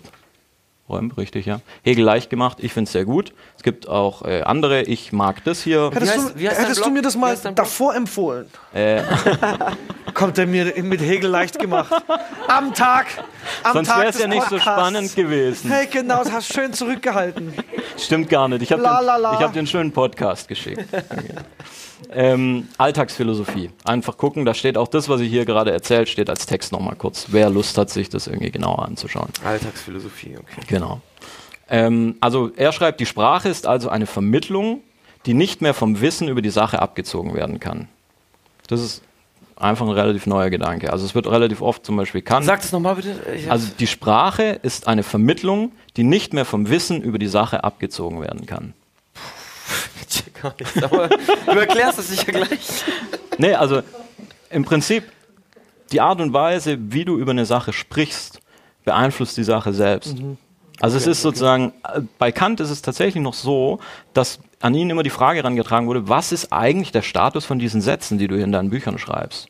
Römp, 0.92 1.18
richtig, 1.18 1.46
ja. 1.46 1.62
Hegel 1.84 2.04
leicht 2.04 2.30
gemacht, 2.30 2.58
ich 2.62 2.74
finde 2.74 2.88
es 2.88 2.92
sehr 2.92 3.06
gut. 3.06 3.34
Es 3.58 3.64
gibt 3.64 3.88
auch 3.88 4.24
äh, 4.24 4.42
andere, 4.42 4.82
ich 4.84 5.12
mag 5.12 5.44
das 5.44 5.62
hier. 5.62 5.90
Hättest, 5.94 6.14
heißt- 6.18 6.34
du, 6.34 6.40
wie 6.40 6.48
heißt 6.48 6.58
dein 6.60 6.66
hättest 6.66 6.86
du 6.86 6.90
mir 6.90 7.02
das 7.02 7.16
mal 7.16 7.36
davor 7.56 7.96
empfohlen? 7.96 8.48
Äh, 8.74 9.02
Kommt 10.14 10.38
er 10.38 10.46
mir 10.46 10.74
mit 10.84 11.02
Hegel 11.02 11.30
leicht 11.30 11.58
gemacht. 11.58 11.92
Am 12.48 12.74
Tag. 12.74 13.08
Am 13.64 13.74
sonst 13.74 13.88
Tag 13.88 14.00
wäre 14.00 14.10
es 14.10 14.20
ja 14.20 14.28
nicht 14.28 14.44
so 14.44 14.58
Podcasts. 14.58 14.80
spannend 14.82 15.16
gewesen. 15.16 15.72
Hey, 15.72 15.88
genau, 15.88 16.24
das 16.24 16.32
hast 16.32 16.50
du 16.50 16.54
schön 16.56 16.74
zurückgehalten. 16.74 17.54
Stimmt 17.98 18.30
gar 18.30 18.48
nicht. 18.48 18.62
Ich 18.62 18.72
habe 18.72 18.82
den, 18.82 18.92
ich 18.92 19.44
hab 19.44 19.54
den 19.54 19.68
schönen 19.68 19.92
Podcast 19.92 20.48
geschickt. 20.48 20.84
Okay. 20.92 21.34
ähm, 22.12 22.68
Alltagsphilosophie. 22.78 23.70
Einfach 23.84 24.18
gucken, 24.18 24.46
da 24.46 24.54
steht 24.54 24.78
auch 24.78 24.88
das, 24.88 25.10
was 25.10 25.22
ich 25.22 25.30
hier 25.30 25.46
gerade 25.46 25.72
erzählt, 25.72 26.10
steht 26.10 26.30
als 26.30 26.46
Text 26.46 26.72
nochmal 26.72 26.96
kurz. 26.96 27.28
Wer 27.30 27.50
Lust 27.50 27.78
hat, 27.78 27.90
sich 27.90 28.10
das 28.10 28.28
irgendwie 28.28 28.52
genauer 28.52 28.86
anzuschauen. 28.86 29.30
Alltagsphilosophie, 29.44 30.38
okay. 30.38 30.62
Genau. 30.68 31.02
Ähm, 31.70 32.16
also 32.20 32.52
er 32.56 32.72
schreibt, 32.72 33.00
die 33.00 33.06
Sprache 33.06 33.50
ist 33.50 33.68
also 33.68 33.90
eine 33.90 34.06
Vermittlung, 34.06 34.82
die 35.26 35.34
nicht 35.34 35.62
mehr 35.62 35.74
vom 35.74 36.02
Wissen 36.02 36.28
über 36.28 36.42
die 36.42 36.50
Sache 36.50 36.82
abgezogen 36.82 37.34
werden 37.34 37.60
kann. 37.60 37.88
Das 38.68 38.82
ist 38.82 39.02
einfach 39.56 39.86
ein 39.86 39.92
relativ 39.92 40.26
neuer 40.26 40.50
Gedanke. 40.50 40.92
Also 40.92 41.06
es 41.06 41.16
wird 41.16 41.28
relativ 41.28 41.62
oft 41.62 41.86
zum 41.86 41.96
Beispiel 41.96 42.22
kann. 42.22 42.44
Sag 42.44 42.62
das 42.62 42.72
nochmal 42.72 42.96
bitte. 42.96 43.16
Also 43.50 43.68
die 43.80 43.88
Sprache 43.88 44.60
ist 44.64 44.88
eine 44.88 45.04
Vermittlung, 45.04 45.72
die 45.98 46.04
nicht 46.04 46.34
mehr 46.34 46.46
vom 46.46 46.70
Wissen 46.70 47.02
über 47.02 47.20
die 47.20 47.28
Sache 47.28 47.64
abgezogen 47.64 48.22
werden 48.22 48.46
kann. 48.46 48.74
Ich 50.02 50.08
check 50.08 50.42
gar 50.42 50.54
nichts, 50.60 50.82
aber 50.84 51.10
du 51.10 51.60
erklärst 51.60 52.00
es 52.00 52.10
sicher 52.10 52.32
gleich. 52.32 52.84
Nee, 53.38 53.54
also 53.54 53.82
im 54.50 54.66
Prinzip 54.66 55.04
die 55.92 56.02
Art 56.02 56.22
und 56.22 56.34
Weise, 56.34 56.78
wie 56.80 57.06
du 57.06 57.18
über 57.18 57.32
eine 57.32 57.46
Sache 57.46 57.74
sprichst, 57.74 58.40
beeinflusst 58.84 59.38
die 59.38 59.44
Sache 59.44 59.74
selbst. 59.74 60.16
Also 60.80 60.98
es 60.98 61.06
ist 61.06 61.22
sozusagen, 61.22 61.74
bei 62.18 62.32
Kant 62.32 62.60
ist 62.60 62.72
es 62.72 62.82
tatsächlich 62.82 63.22
noch 63.22 63.36
so, 63.36 63.80
dass 64.14 64.40
an 64.62 64.74
ihn 64.74 64.90
immer 64.90 65.04
die 65.04 65.10
Frage 65.10 65.40
herangetragen 65.40 65.88
wurde, 65.88 66.10
was 66.10 66.32
ist 66.32 66.52
eigentlich 66.52 66.92
der 66.92 67.02
Status 67.04 67.46
von 67.46 67.60
diesen 67.60 67.82
Sätzen, 67.82 68.18
die 68.18 68.28
du 68.28 68.36
hier 68.36 68.46
in 68.46 68.52
deinen 68.52 68.70
Büchern 68.70 68.98
schreibst? 68.98 69.48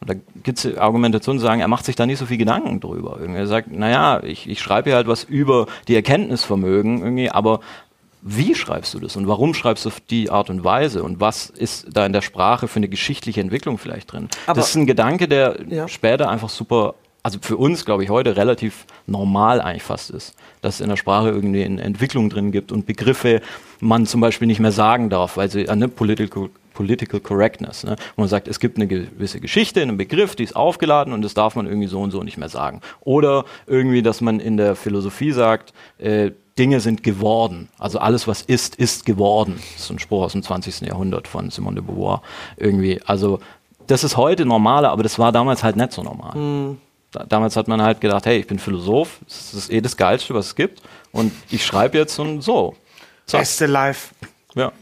Und 0.00 0.10
da 0.10 0.14
gibt 0.42 0.64
es 0.64 0.76
Argumentationen, 0.76 1.38
die 1.38 1.44
sagen, 1.44 1.60
er 1.60 1.68
macht 1.68 1.84
sich 1.84 1.96
da 1.96 2.06
nicht 2.06 2.18
so 2.18 2.26
viel 2.26 2.36
Gedanken 2.36 2.80
drüber. 2.80 3.16
Irgendwie. 3.20 3.40
Er 3.40 3.46
sagt, 3.46 3.70
naja, 3.70 4.22
ich, 4.22 4.48
ich 4.48 4.60
schreibe 4.60 4.90
hier 4.90 4.96
halt 4.96 5.06
was 5.06 5.24
über 5.24 5.66
die 5.88 5.94
Erkenntnisvermögen, 5.94 7.02
irgendwie, 7.02 7.30
aber 7.30 7.60
wie 8.26 8.54
schreibst 8.54 8.94
du 8.94 9.00
das 9.00 9.16
und 9.16 9.28
warum 9.28 9.52
schreibst 9.52 9.84
du 9.84 9.90
auf 9.90 10.00
die 10.00 10.30
Art 10.30 10.48
und 10.48 10.64
Weise 10.64 11.02
und 11.02 11.20
was 11.20 11.50
ist 11.50 11.86
da 11.92 12.06
in 12.06 12.12
der 12.14 12.22
Sprache 12.22 12.68
für 12.68 12.76
eine 12.78 12.88
geschichtliche 12.88 13.40
Entwicklung 13.42 13.76
vielleicht 13.76 14.12
drin? 14.12 14.28
Aber- 14.46 14.56
das 14.60 14.70
ist 14.70 14.76
ein 14.76 14.86
Gedanke, 14.86 15.28
der 15.28 15.56
Ja. 15.68 15.86
später 15.88 16.30
einfach 16.30 16.48
super, 16.48 16.94
also 17.22 17.38
für 17.42 17.58
uns, 17.58 17.84
glaube 17.84 18.02
ich, 18.02 18.08
heute 18.08 18.36
relativ 18.38 18.86
normal 19.06 19.60
eigentlich 19.60 19.82
fast 19.82 20.08
ist, 20.10 20.34
dass 20.62 20.76
es 20.76 20.80
in 20.80 20.88
der 20.88 20.96
Sprache 20.96 21.28
irgendwie 21.28 21.64
eine 21.64 21.82
Entwicklung 21.82 22.30
drin 22.30 22.50
gibt 22.50 22.72
und 22.72 22.86
Begriffe 22.86 23.42
man 23.80 24.06
zum 24.06 24.22
Beispiel 24.22 24.46
nicht 24.46 24.60
mehr 24.60 24.72
sagen 24.72 25.10
darf, 25.10 25.36
weil 25.36 25.50
sie 25.50 25.68
eine 25.68 25.88
political 25.88 26.48
Political 26.72 27.20
Correctness. 27.20 27.84
Ne? 27.84 27.94
Wo 28.16 28.22
man 28.22 28.28
sagt, 28.28 28.48
es 28.48 28.58
gibt 28.58 28.78
eine 28.78 28.88
gewisse 28.88 29.38
Geschichte, 29.38 29.80
einen 29.80 29.96
Begriff, 29.96 30.34
die 30.34 30.42
ist 30.42 30.56
aufgeladen 30.56 31.12
und 31.12 31.22
das 31.22 31.32
darf 31.32 31.54
man 31.54 31.66
irgendwie 31.66 31.86
so 31.86 32.00
und 32.00 32.10
so 32.10 32.24
nicht 32.24 32.36
mehr 32.36 32.48
sagen. 32.48 32.80
Oder 33.02 33.44
irgendwie, 33.68 34.02
dass 34.02 34.20
man 34.20 34.40
in 34.40 34.56
der 34.56 34.74
Philosophie 34.74 35.30
sagt, 35.30 35.72
äh, 35.98 36.32
Dinge 36.58 36.80
sind 36.80 37.02
geworden. 37.02 37.68
Also 37.78 37.98
alles, 37.98 38.28
was 38.28 38.42
ist, 38.42 38.76
ist 38.76 39.04
geworden. 39.04 39.60
Das 39.74 39.84
ist 39.84 39.90
ein 39.90 39.98
Spruch 39.98 40.22
aus 40.24 40.32
dem 40.32 40.42
20. 40.42 40.82
Jahrhundert 40.82 41.26
von 41.26 41.50
Simone 41.50 41.76
de 41.76 41.84
Beauvoir. 41.84 42.22
Irgendwie. 42.56 43.00
Also 43.06 43.40
das 43.86 44.04
ist 44.04 44.16
heute 44.16 44.44
normaler, 44.46 44.90
aber 44.90 45.02
das 45.02 45.18
war 45.18 45.32
damals 45.32 45.62
halt 45.64 45.76
nicht 45.76 45.92
so 45.92 46.02
normal. 46.02 46.76
Da, 47.10 47.24
damals 47.24 47.56
hat 47.56 47.68
man 47.68 47.82
halt 47.82 48.00
gedacht, 48.00 48.26
hey, 48.26 48.38
ich 48.38 48.46
bin 48.46 48.58
Philosoph, 48.58 49.18
das 49.26 49.52
ist 49.54 49.70
eh 49.70 49.80
das 49.80 49.96
Geilste, 49.96 50.32
was 50.34 50.46
es 50.46 50.54
gibt. 50.54 50.80
Und 51.12 51.32
ich 51.50 51.64
schreibe 51.64 51.98
jetzt 51.98 52.18
und 52.18 52.40
so. 52.42 52.74
Zack. 53.26 53.40
Beste 53.42 53.66
live. 53.66 54.12
Ja, 54.54 54.72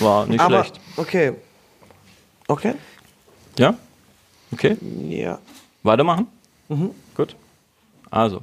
war 0.00 0.26
nicht 0.26 0.40
Aber, 0.40 0.64
schlecht. 0.64 0.80
okay. 0.96 1.32
Okay? 2.48 2.74
Ja? 3.58 3.74
Okay, 4.52 4.76
Ja. 5.08 5.38
weitermachen? 5.84 6.26
Gut. 7.16 7.36
Also, 8.10 8.42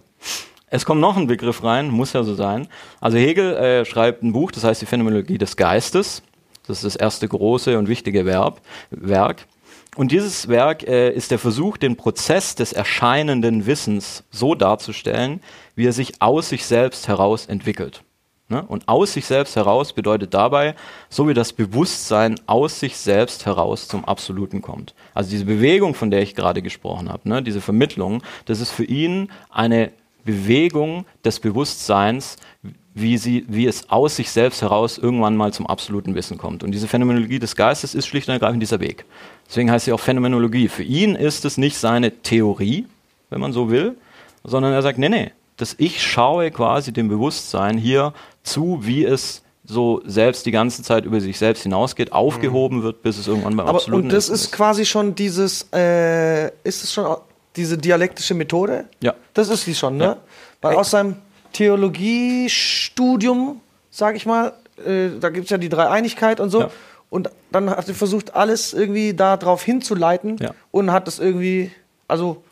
es 0.70 0.86
kommt 0.86 1.02
noch 1.02 1.16
ein 1.18 1.28
Begriff 1.28 1.64
rein, 1.64 1.90
muss 1.90 2.14
ja 2.14 2.24
so 2.24 2.36
sein. 2.36 2.68
Also 3.00 3.18
Hegel 3.18 3.56
äh, 3.56 3.86
schreibt 3.86 4.24
ein 4.24 4.34
Buch, 4.34 4.52
das 4.52 4.64
heißt 4.64 4.82
die 4.82 4.86
Phänomenologie 4.86 5.38
des 5.38 5.56
Geistes. 5.56 6.24
Das 6.68 6.78
ist 6.78 6.86
das 6.86 6.96
erste 6.98 7.28
große 7.28 7.78
und 7.78 7.88
wichtige 7.88 8.26
Verb, 8.26 8.62
Werk. 8.90 9.48
Und 9.96 10.12
dieses 10.12 10.48
Werk 10.50 10.84
äh, 10.84 11.12
ist 11.12 11.32
der 11.32 11.40
Versuch, 11.40 11.78
den 11.78 11.96
Prozess 11.96 12.56
des 12.56 12.74
erscheinenden 12.74 13.66
Wissens 13.66 14.24
so 14.30 14.54
darzustellen, 14.54 15.42
wie 15.76 15.88
er 15.88 15.94
sich 15.94 16.22
aus 16.22 16.50
sich 16.50 16.66
selbst 16.66 17.08
heraus 17.08 17.46
entwickelt. 17.46 18.04
Ne? 18.50 18.62
Und 18.62 18.88
aus 18.88 19.14
sich 19.14 19.26
selbst 19.26 19.56
heraus 19.56 19.94
bedeutet 19.94 20.34
dabei, 20.34 20.76
so 21.10 21.28
wie 21.28 21.34
das 21.34 21.52
Bewusstsein 21.52 22.40
aus 22.46 22.80
sich 22.80 22.98
selbst 22.98 23.46
heraus 23.46 23.88
zum 23.88 24.06
Absoluten 24.06 24.62
kommt. 24.62 24.94
Also 25.14 25.30
diese 25.30 25.46
Bewegung, 25.46 25.96
von 25.96 26.12
der 26.12 26.22
ich 26.22 26.36
gerade 26.36 26.62
gesprochen 26.62 27.10
habe, 27.10 27.28
ne? 27.28 27.42
diese 27.42 27.62
Vermittlung, 27.62 28.22
das 28.46 28.60
ist 28.60 28.72
für 28.72 28.86
ihn 28.86 29.32
eine 29.50 29.92
Bewegung 30.28 31.06
des 31.26 31.40
Bewusstseins, 31.40 32.36
wie, 32.94 33.18
sie, 33.18 33.46
wie 33.48 33.66
es 33.66 33.90
aus 33.90 34.18
sich 34.18 34.30
selbst 34.30 34.62
heraus 34.62 34.98
irgendwann 34.98 35.36
mal 35.36 35.54
zum 35.54 35.66
absoluten 35.66 36.14
Wissen 36.16 36.38
kommt. 36.38 36.64
Und 36.64 36.72
diese 36.72 36.88
Phänomenologie 36.88 37.40
des 37.40 37.56
Geistes 37.56 37.96
ist 37.96 38.06
schlicht 38.08 38.28
und 38.28 38.34
ergreifend 38.34 38.62
dieser 38.62 38.80
Weg. 38.80 39.06
Deswegen 39.48 39.72
heißt 39.72 39.86
sie 39.86 39.94
auch 39.94 40.00
Phänomenologie. 40.00 40.68
Für 40.68 40.84
ihn 40.84 41.16
ist 41.16 41.46
es 41.46 41.58
nicht 41.58 41.78
seine 41.78 42.12
Theorie, 42.12 42.86
wenn 43.30 43.40
man 43.40 43.54
so 43.54 43.72
will, 43.72 43.96
sondern 44.44 44.74
er 44.74 44.82
sagt, 44.82 45.00
nee, 45.00 45.10
nee, 45.10 45.32
dass 45.56 45.76
ich 45.78 46.04
schaue 46.04 46.52
quasi 46.52 46.92
dem 46.92 47.08
Bewusstsein 47.08 47.78
hier 47.78 48.14
zu, 48.44 48.80
wie 48.82 49.06
es 49.06 49.44
so 49.64 50.02
selbst 50.06 50.46
die 50.46 50.52
ganze 50.52 50.82
Zeit 50.82 51.06
über 51.06 51.20
sich 51.20 51.38
selbst 51.38 51.64
hinausgeht, 51.64 52.14
aufgehoben 52.14 52.84
wird, 52.84 53.02
bis 53.02 53.18
es 53.18 53.28
irgendwann 53.28 53.58
beim 53.58 53.68
Aber, 53.68 53.78
absoluten 53.78 54.06
und 54.06 54.14
das 54.14 54.30
Wissen 54.30 54.46
ist 54.46 54.52
quasi 54.52 54.86
schon 54.86 55.14
dieses, 55.14 55.68
äh, 55.74 56.48
ist 56.64 56.84
es 56.84 56.94
schon 56.94 57.18
diese 57.58 57.78
dialektische 57.78 58.34
Methode? 58.34 58.86
Ja. 59.02 59.14
Das 59.34 59.50
ist 59.50 59.68
die 59.68 59.76
schon, 59.76 59.98
ne? 59.98 60.04
Ja. 60.04 60.18
Weil 60.62 60.76
aus 60.76 60.92
seinem 60.92 61.16
Theologiestudium, 61.54 63.62
sag 63.90 64.16
ich 64.16 64.26
mal, 64.26 64.54
äh, 64.86 65.10
da 65.20 65.30
gibt 65.30 65.46
es 65.46 65.50
ja 65.50 65.58
die 65.58 65.70
Dreieinigkeit 65.70 66.40
und 66.40 66.50
so. 66.50 66.62
Ja. 66.62 66.70
Und 67.10 67.30
dann 67.52 67.70
hat 67.70 67.88
er 67.88 67.96
versucht, 67.96 68.36
alles 68.36 68.74
irgendwie 68.74 69.14
darauf 69.14 69.64
hinzuleiten 69.64 70.38
Ja. 70.40 70.52
und 70.72 70.92
hat 70.92 71.08
das 71.08 71.20
irgendwie, 71.20 71.72
also. 72.08 72.44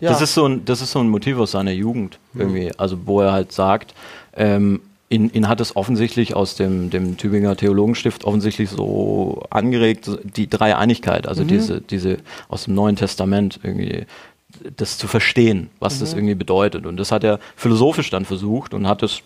Ja. 0.00 0.10
Das, 0.10 0.22
ist 0.22 0.34
so 0.34 0.46
ein, 0.46 0.64
das 0.64 0.80
ist 0.80 0.92
so 0.92 1.00
ein 1.00 1.08
Motiv 1.08 1.36
aus 1.38 1.52
seiner 1.52 1.72
Jugend 1.72 2.18
irgendwie, 2.34 2.72
also 2.78 3.06
wo 3.06 3.20
er 3.20 3.32
halt 3.32 3.52
sagt, 3.52 3.94
ähm, 4.34 4.80
ihn, 5.10 5.30
ihn 5.34 5.48
hat 5.48 5.60
es 5.60 5.76
offensichtlich 5.76 6.34
aus 6.34 6.56
dem, 6.56 6.88
dem 6.88 7.18
Tübinger 7.18 7.54
Theologenstift 7.56 8.24
offensichtlich 8.24 8.70
so 8.70 9.42
angeregt, 9.50 10.10
die 10.24 10.48
Dreieinigkeit, 10.48 11.28
also 11.28 11.44
diese, 11.44 11.82
diese 11.82 12.16
aus 12.48 12.64
dem 12.64 12.74
Neuen 12.74 12.96
Testament 12.96 13.60
irgendwie 13.62 14.06
das 14.76 14.98
zu 14.98 15.08
verstehen, 15.08 15.70
was 15.80 15.98
das 15.98 16.12
irgendwie 16.14 16.34
bedeutet. 16.34 16.86
Und 16.86 16.96
das 16.96 17.12
hat 17.12 17.24
er 17.24 17.38
philosophisch 17.56 18.10
dann 18.10 18.24
versucht 18.24 18.74
und 18.74 18.86
hat 18.86 19.02
es 19.02 19.22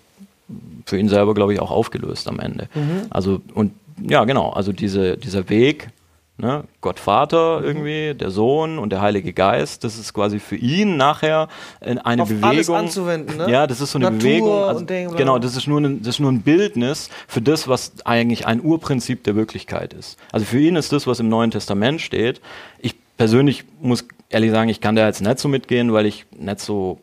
für 0.85 0.99
ihn 0.99 1.09
selber, 1.09 1.35
glaube 1.35 1.53
ich, 1.53 1.61
auch 1.61 1.71
aufgelöst 1.71 2.29
am 2.29 2.39
Ende. 2.39 2.69
Also, 3.11 3.41
und 3.55 3.73
ja, 4.01 4.25
genau, 4.25 4.51
also 4.51 4.73
diese, 4.73 5.17
dieser 5.17 5.49
Weg, 5.49 5.89
ne, 6.39 6.65
Gott 6.81 7.01
Vater 7.01 7.61
irgendwie, 7.63 8.15
der 8.15 8.31
Sohn 8.31 8.79
und 8.79 8.91
der 8.91 9.01
Heilige 9.01 9.33
Geist, 9.33 9.85
das 9.85 9.99
ist 9.99 10.13
quasi 10.13 10.39
für 10.39 10.57
ihn 10.57 10.97
nachher 10.97 11.49
äh, 11.81 11.97
eine 12.05 12.23
Auf 12.23 12.29
Bewegung. 12.29 12.51
alles 12.51 12.71
anzuwenden, 12.71 13.39
ne? 13.39 13.51
Ja, 13.51 13.67
das 13.67 13.81
ist 13.81 13.93
so 13.93 13.99
eine 13.99 14.07
Natur 14.07 14.19
Bewegung. 14.19 14.63
Also, 14.65 14.81
und 14.81 14.91
Ding, 14.91 15.17
genau, 15.17 15.39
das 15.39 15.57
ist, 15.57 15.67
nur 15.67 15.81
ein, 15.81 16.01
das 16.01 16.17
ist 16.17 16.21
nur 16.21 16.31
ein 16.31 16.43
Bildnis 16.43 17.11
für 17.27 17.41
das, 17.41 17.69
was 17.69 17.93
eigentlich 18.05 18.47
ein 18.47 18.63
Urprinzip 18.63 19.25
der 19.25 19.35
Wirklichkeit 19.35 19.95
ist. 19.95 20.19
Also 20.31 20.47
für 20.47 20.61
ihn 20.61 20.77
ist 20.77 20.93
das, 20.93 21.07
was 21.07 21.21
im 21.21 21.29
Neuen 21.29 21.51
Testament 21.51 22.01
steht. 22.01 22.41
Ich 22.79 22.95
persönlich 23.17 23.65
muss 23.81 24.05
ehrlich 24.31 24.51
sagen, 24.51 24.69
ich 24.69 24.81
kann 24.81 24.97
da 24.97 25.07
jetzt 25.07 25.21
nicht 25.21 25.39
so 25.39 25.49
mitgehen, 25.49 25.93
weil 25.93 26.07
ich 26.07 26.27
nicht 26.37 26.61
so 26.61 27.01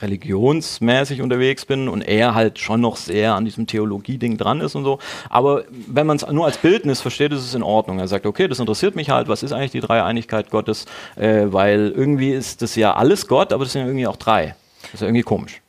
religionsmäßig 0.00 1.20
unterwegs 1.20 1.64
bin 1.64 1.88
und 1.88 2.02
er 2.02 2.34
halt 2.34 2.58
schon 2.58 2.80
noch 2.80 2.96
sehr 2.96 3.34
an 3.34 3.44
diesem 3.44 3.66
Theologie-Ding 3.66 4.36
dran 4.36 4.60
ist 4.60 4.76
und 4.76 4.84
so. 4.84 5.00
Aber 5.30 5.64
wenn 5.88 6.06
man 6.06 6.16
es 6.16 6.26
nur 6.28 6.44
als 6.44 6.58
Bildnis 6.58 7.00
versteht, 7.00 7.32
ist 7.32 7.40
es 7.40 7.54
in 7.54 7.62
Ordnung. 7.62 7.98
Er 7.98 8.06
sagt, 8.06 8.24
okay, 8.24 8.46
das 8.46 8.60
interessiert 8.60 8.94
mich 8.94 9.10
halt, 9.10 9.26
was 9.26 9.42
ist 9.42 9.52
eigentlich 9.52 9.72
die 9.72 9.80
Dreieinigkeit 9.80 10.50
Gottes, 10.50 10.86
äh, 11.16 11.46
weil 11.46 11.92
irgendwie 11.94 12.30
ist 12.30 12.62
das 12.62 12.76
ja 12.76 12.94
alles 12.94 13.26
Gott, 13.26 13.52
aber 13.52 13.64
das 13.64 13.72
sind 13.72 13.82
ja 13.82 13.88
irgendwie 13.88 14.06
auch 14.06 14.16
drei. 14.16 14.54
Das 14.82 14.94
ist 14.94 15.00
ja 15.00 15.08
irgendwie 15.08 15.22
komisch. 15.22 15.60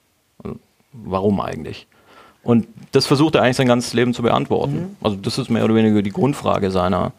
Also, 0.43 0.57
warum 0.93 1.41
eigentlich? 1.41 1.87
Und 2.43 2.67
das 2.91 3.07
versucht 3.07 3.33
er 3.33 3.41
eigentlich 3.41 3.57
sein 3.57 3.67
ganzes 3.67 3.93
Leben 3.93 4.13
zu 4.13 4.21
beantworten. 4.21 4.95
Also 5.01 5.17
das 5.17 5.39
ist 5.39 5.49
mehr 5.49 5.65
oder 5.65 5.73
weniger 5.73 6.03
die 6.03 6.11
Grundfrage 6.11 6.69
seiner, 6.69 7.11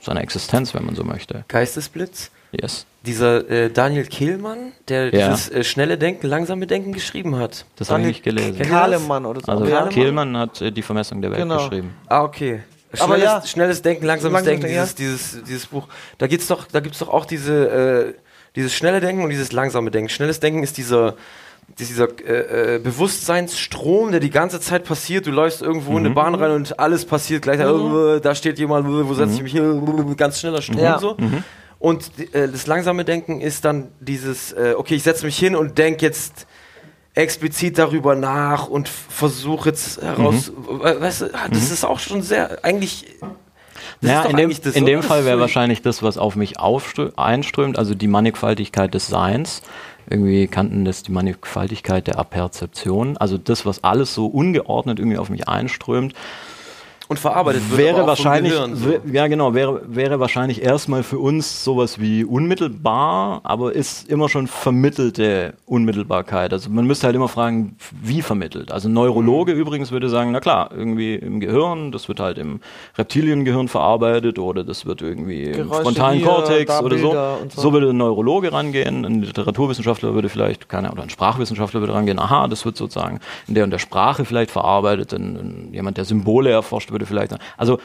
seiner 0.00 0.20
Existenz, 0.20 0.74
wenn 0.74 0.84
man 0.84 0.94
so 0.94 1.02
möchte. 1.02 1.46
Geistesblitz? 1.48 2.30
Yes. 2.52 2.86
Dieser 3.04 3.48
äh, 3.50 3.70
Daniel 3.70 4.06
Kehlmann, 4.06 4.72
der 4.88 5.14
Ja. 5.14 5.28
dieses 5.28 5.48
äh, 5.50 5.62
schnelle 5.64 5.98
Denken, 5.98 6.26
langsame 6.26 6.66
Denken 6.66 6.92
geschrieben 6.92 7.36
hat. 7.36 7.66
Das 7.76 7.90
habe 7.90 8.00
ich 8.02 8.06
nicht 8.06 8.22
gelesen. 8.22 8.58
Kahlemann 8.62 9.26
oder 9.26 9.40
so. 9.40 9.52
Also 9.52 9.66
ja. 9.66 9.86
Kehlmann 9.88 10.36
hat 10.36 10.60
äh, 10.60 10.70
die 10.72 10.82
Vermessung 10.82 11.20
der 11.22 11.30
Welt 11.30 11.40
Genau. 11.42 11.58
geschrieben. 11.68 11.94
Ah, 12.08 12.22
okay. 12.24 12.62
Aber 12.98 13.16
Schnelles, 13.16 13.24
ja. 13.24 13.46
schnelles 13.46 13.82
Denken, 13.82 14.06
langsames 14.06 14.32
Langsam 14.32 14.46
Denken, 14.60 14.62
denken, 14.68 14.94
dieses, 14.94 14.94
dieses, 14.94 15.44
dieses 15.44 15.66
Buch. 15.66 15.86
Da 16.18 16.26
geht's 16.28 16.46
doch, 16.46 16.66
da 16.66 16.80
gibt's 16.80 16.98
doch 17.00 17.08
auch 17.08 17.26
diese, 17.26 17.68
äh, 17.68 18.14
dieses 18.54 18.72
schnelle 18.74 19.00
Denken 19.00 19.22
und 19.22 19.30
dieses 19.30 19.52
langsame 19.52 19.90
Denken. 19.90 20.08
Schnelles 20.08 20.40
Denken 20.40 20.62
ist 20.62 20.78
dieser, 20.78 21.14
dieser 21.78 22.08
äh, 22.24 22.76
äh, 22.76 22.78
Bewusstseinsstrom, 22.78 24.12
der 24.12 24.20
die 24.20 24.30
ganze 24.30 24.60
Zeit 24.60 24.84
passiert. 24.84 25.26
Du 25.26 25.30
läufst 25.30 25.62
irgendwo 25.62 25.92
in 25.92 26.06
eine 26.06 26.10
Bahn 26.10 26.34
rein 26.34 26.52
und 26.52 26.78
alles 26.78 27.04
passiert 27.04 27.42
gleich. 27.42 27.60
Äh, 27.60 28.20
da 28.20 28.34
steht 28.34 28.58
jemand, 28.58 28.88
wo 28.88 29.14
setze 29.14 29.34
ich 29.34 29.42
mich 29.42 29.52
hin? 29.52 30.16
Ganz 30.16 30.40
schneller 30.40 30.62
Strom 30.62 30.78
Ja. 30.78 30.98
so. 30.98 31.16
Und 31.78 32.10
äh, 32.32 32.48
das 32.48 32.66
langsame 32.66 33.04
Denken 33.04 33.40
ist 33.40 33.64
dann 33.64 33.88
dieses, 34.00 34.52
äh, 34.52 34.74
okay, 34.76 34.94
ich 34.94 35.02
setze 35.02 35.26
mich 35.26 35.38
hin 35.38 35.54
und 35.54 35.78
denke 35.78 36.04
jetzt 36.04 36.46
explizit 37.14 37.78
darüber 37.78 38.14
nach 38.14 38.68
und 38.68 38.88
versuche 38.88 39.70
jetzt 39.70 40.02
heraus, 40.02 40.52
äh, 40.82 41.00
weißt 41.00 41.20
du, 41.22 41.24
ah, 41.34 41.48
das 41.50 41.70
ist 41.70 41.84
auch 41.84 41.98
schon 41.98 42.22
sehr, 42.22 42.64
eigentlich, 42.64 43.06
das 44.00 44.10
Ja, 44.10 44.18
ist 44.20 44.24
doch 44.24 44.30
in 44.30 44.36
dem, 44.36 44.50
das, 44.62 44.74
in 44.74 44.86
dem? 44.86 45.02
Fall 45.02 45.24
wäre 45.24 45.40
wahrscheinlich 45.40 45.82
das, 45.82 46.02
was 46.02 46.18
auf 46.18 46.36
mich 46.36 46.58
einströmt, 46.60 47.78
also 47.78 47.94
die 47.94 48.08
Mannigfaltigkeit 48.08 48.92
des 48.92 49.06
Seins. 49.06 49.62
Irgendwie 50.08 50.46
kannten 50.46 50.84
das 50.84 51.02
die 51.02 51.12
Mannigfaltigkeit 51.12 52.06
der 52.06 52.18
Aperzeption. 52.18 53.16
Also 53.16 53.38
das, 53.38 53.66
was 53.66 53.82
alles 53.82 54.14
so 54.14 54.26
ungeordnet 54.26 54.98
irgendwie 54.98 55.18
auf 55.18 55.30
mich 55.30 55.48
einströmt, 55.48 56.14
und 57.08 57.18
verarbeitet 57.18 57.62
wird 57.70 57.78
wäre 57.78 58.06
wahrscheinlich, 58.06 58.52
so. 58.52 58.94
ja 59.10 59.26
genau, 59.26 59.54
wäre, 59.54 59.82
wäre 59.86 60.20
wahrscheinlich 60.20 60.62
erstmal 60.62 61.02
für 61.02 61.18
uns 61.18 61.64
sowas 61.64 62.00
wie 62.00 62.24
unmittelbar, 62.24 63.40
aber 63.44 63.72
ist 63.72 64.08
immer 64.08 64.28
schon 64.28 64.46
vermittelte 64.46 65.54
Unmittelbarkeit. 65.66 66.52
Also 66.52 66.70
man 66.70 66.86
müsste 66.86 67.06
halt 67.06 67.16
immer 67.16 67.28
fragen, 67.28 67.76
wie 68.02 68.22
vermittelt. 68.22 68.72
Also 68.72 68.88
ein 68.88 68.92
Neurologe 68.92 69.54
Mhm. 69.54 69.60
übrigens 69.60 69.90
würde 69.90 70.08
sagen, 70.08 70.32
na 70.32 70.40
klar, 70.40 70.70
irgendwie 70.72 71.14
im 71.14 71.40
Gehirn, 71.40 71.92
das 71.92 72.08
wird 72.08 72.20
halt 72.20 72.38
im 72.38 72.60
Reptiliengehirn 72.96 73.68
verarbeitet 73.68 74.38
oder 74.38 74.64
das 74.64 74.86
wird 74.86 75.02
irgendwie 75.02 75.44
im 75.44 75.52
Geräusche 75.52 75.82
frontalen 75.82 76.18
hier, 76.18 76.26
Kortex 76.26 76.80
oder 76.80 76.98
so. 76.98 77.12
So. 77.12 77.62
So 77.62 77.72
würde 77.72 77.90
ein 77.90 77.96
Neurologe 77.96 78.52
rangehen, 78.52 79.04
ein 79.04 79.22
Literaturwissenschaftler 79.22 80.14
würde 80.14 80.28
vielleicht, 80.28 80.68
keine 80.68 80.92
oder 80.92 81.02
ein 81.02 81.10
Sprachwissenschaftler 81.10 81.80
würde 81.80 81.94
rangehen, 81.94 82.18
aha, 82.18 82.48
das 82.48 82.64
wird 82.64 82.76
sozusagen 82.76 83.20
in 83.48 83.54
der 83.54 83.64
und 83.64 83.70
der 83.70 83.78
Sprache 83.78 84.24
vielleicht 84.24 84.50
verarbeitet, 84.50 85.12
ein, 85.12 85.36
ein, 85.36 85.68
jemand, 85.72 85.96
der 85.96 86.04
Symbole 86.04 86.50
erforscht, 86.50 86.90
würde 86.96 87.06
vielleicht, 87.06 87.34
also 87.56 87.78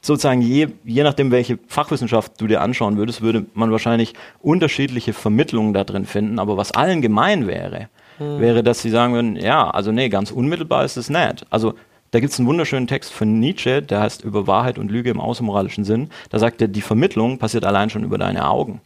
sozusagen 0.00 0.42
je, 0.42 0.68
je 0.84 1.02
nachdem, 1.02 1.30
welche 1.30 1.58
Fachwissenschaft 1.66 2.40
du 2.40 2.46
dir 2.46 2.60
anschauen 2.60 2.96
würdest, 2.96 3.20
würde 3.22 3.46
man 3.54 3.70
wahrscheinlich 3.72 4.14
unterschiedliche 4.40 5.12
Vermittlungen 5.12 5.72
da 5.74 5.84
drin 5.84 6.06
finden, 6.06 6.38
aber 6.38 6.56
was 6.56 6.72
allen 6.72 7.00
gemein 7.02 7.46
wäre, 7.46 7.88
wäre, 8.18 8.62
dass 8.62 8.82
sie 8.82 8.90
sagen 8.90 9.14
würden, 9.14 9.36
ja, 9.36 9.68
also 9.70 9.92
nee, 9.92 10.08
ganz 10.10 10.30
unmittelbar 10.30 10.84
ist 10.84 10.96
es 10.98 11.08
nicht. 11.08 11.46
Also 11.50 11.74
da 12.10 12.20
gibt 12.20 12.32
es 12.32 12.38
einen 12.38 12.48
wunderschönen 12.48 12.86
Text 12.86 13.12
von 13.12 13.40
Nietzsche, 13.40 13.80
der 13.82 14.00
heißt 14.00 14.24
über 14.24 14.46
Wahrheit 14.46 14.78
und 14.78 14.90
Lüge 14.90 15.10
im 15.10 15.20
außermoralischen 15.20 15.84
Sinn. 15.84 16.10
Da 16.28 16.38
sagt 16.38 16.60
er, 16.60 16.68
die 16.68 16.82
Vermittlung 16.82 17.38
passiert 17.38 17.64
allein 17.64 17.88
schon 17.88 18.04
über 18.04 18.18
deine 18.18 18.46
Augen. 18.48 18.80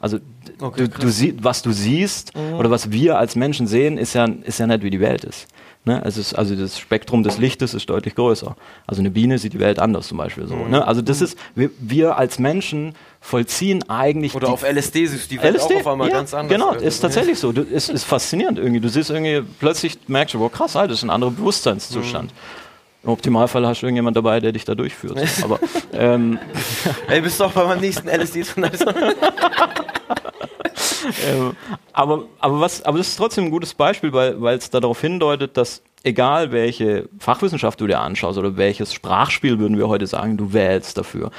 Also 0.00 0.18
d- 0.18 0.22
du, 0.76 0.88
du 0.88 1.08
sie, 1.08 1.34
was 1.42 1.62
du 1.62 1.72
siehst 1.72 2.32
oder 2.58 2.70
was 2.70 2.92
wir 2.92 3.18
als 3.18 3.34
Menschen 3.34 3.66
sehen, 3.66 3.98
ist 3.98 4.14
ja, 4.14 4.26
ist 4.44 4.60
ja 4.60 4.66
nicht, 4.66 4.82
wie 4.82 4.90
die 4.90 5.00
Welt 5.00 5.24
ist. 5.24 5.48
Ne? 5.86 6.02
Es 6.04 6.18
ist. 6.18 6.34
Also 6.34 6.56
das 6.56 6.80
Spektrum 6.80 7.22
des 7.22 7.38
Lichtes 7.38 7.72
ist 7.72 7.88
deutlich 7.88 8.16
größer. 8.16 8.56
Also 8.88 9.00
eine 9.00 9.10
Biene 9.10 9.38
sieht 9.38 9.52
die 9.52 9.60
Welt 9.60 9.78
anders 9.78 10.08
zum 10.08 10.18
Beispiel 10.18 10.48
so. 10.48 10.56
Ne? 10.56 10.84
Also 10.84 11.00
das 11.00 11.20
ist, 11.20 11.38
wir, 11.54 11.70
wir 11.78 12.18
als 12.18 12.40
Menschen 12.40 12.96
vollziehen 13.20 13.88
eigentlich 13.88 14.34
Oder 14.34 14.48
auf 14.48 14.64
LSD 14.64 15.06
siehst 15.06 15.30
du 15.30 15.36
die 15.36 15.42
Welt 15.42 15.54
LSD, 15.54 15.76
auch 15.76 15.80
auf 15.80 15.86
einmal 15.86 16.08
ja, 16.08 16.14
ganz 16.14 16.34
anders. 16.34 16.52
Genau, 16.52 16.70
Also, 16.70 16.84
ist 16.84 17.00
tatsächlich 17.00 17.38
so. 17.38 17.52
Du, 17.52 17.62
ist, 17.62 17.88
ist 17.88 18.02
faszinierend 18.02 18.58
irgendwie. 18.58 18.80
Du 18.80 18.88
siehst 18.88 19.10
irgendwie, 19.10 19.42
plötzlich 19.60 19.96
merkst 20.08 20.34
du, 20.34 20.40
wow, 20.40 20.50
krass, 20.50 20.74
Alter, 20.74 20.88
das 20.88 20.98
ist 20.98 21.04
ein 21.04 21.10
anderer 21.10 21.30
Bewusstseinszustand. 21.30 22.32
Im 23.04 23.10
Optimalfall 23.10 23.64
hast 23.64 23.82
du 23.82 23.86
irgendjemand 23.86 24.16
dabei, 24.16 24.40
der 24.40 24.50
dich 24.50 24.64
da 24.64 24.74
durchführt. 24.74 25.16
Aber 25.44 25.60
ähm, 25.92 26.40
Ey, 27.08 27.20
bist 27.20 27.38
du 27.38 27.44
auch 27.44 27.52
bei 27.52 27.64
meinem 27.64 27.80
nächsten 27.80 28.08
LSD 28.08 28.42
drin? 28.42 28.64
Also, 28.64 28.86
ähm, 31.26 31.56
aber, 31.92 32.24
aber, 32.38 32.60
was, 32.60 32.82
aber 32.82 32.98
das 32.98 33.08
ist 33.08 33.16
trotzdem 33.16 33.44
ein 33.44 33.50
gutes 33.50 33.74
Beispiel, 33.74 34.12
weil 34.12 34.56
es 34.56 34.70
darauf 34.70 35.00
hindeutet, 35.00 35.56
dass 35.56 35.82
egal 36.04 36.52
welche 36.52 37.08
Fachwissenschaft 37.18 37.80
du 37.80 37.86
dir 37.86 38.00
anschaust 38.00 38.38
oder 38.38 38.56
welches 38.56 38.94
Sprachspiel, 38.94 39.58
würden 39.58 39.76
wir 39.76 39.88
heute 39.88 40.06
sagen, 40.06 40.36
du 40.36 40.52
wählst 40.52 40.96
dafür, 40.96 41.30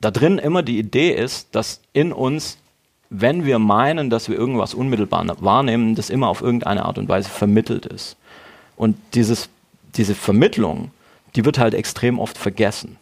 da 0.00 0.10
drin 0.10 0.38
immer 0.38 0.62
die 0.62 0.78
Idee 0.78 1.12
ist, 1.12 1.54
dass 1.54 1.80
in 1.92 2.12
uns, 2.12 2.58
wenn 3.08 3.44
wir 3.44 3.58
meinen, 3.58 4.10
dass 4.10 4.28
wir 4.28 4.36
irgendwas 4.36 4.74
unmittelbar 4.74 5.24
wahrnehmen, 5.40 5.94
das 5.94 6.10
immer 6.10 6.28
auf 6.28 6.42
irgendeine 6.42 6.84
Art 6.84 6.98
und 6.98 7.08
Weise 7.08 7.30
vermittelt 7.30 7.86
ist. 7.86 8.16
Und 8.76 8.96
dieses, 9.14 9.48
diese 9.96 10.14
Vermittlung, 10.14 10.90
die 11.34 11.44
wird 11.44 11.58
halt 11.58 11.74
extrem 11.74 12.18
oft 12.18 12.36
vergessen. 12.36 12.98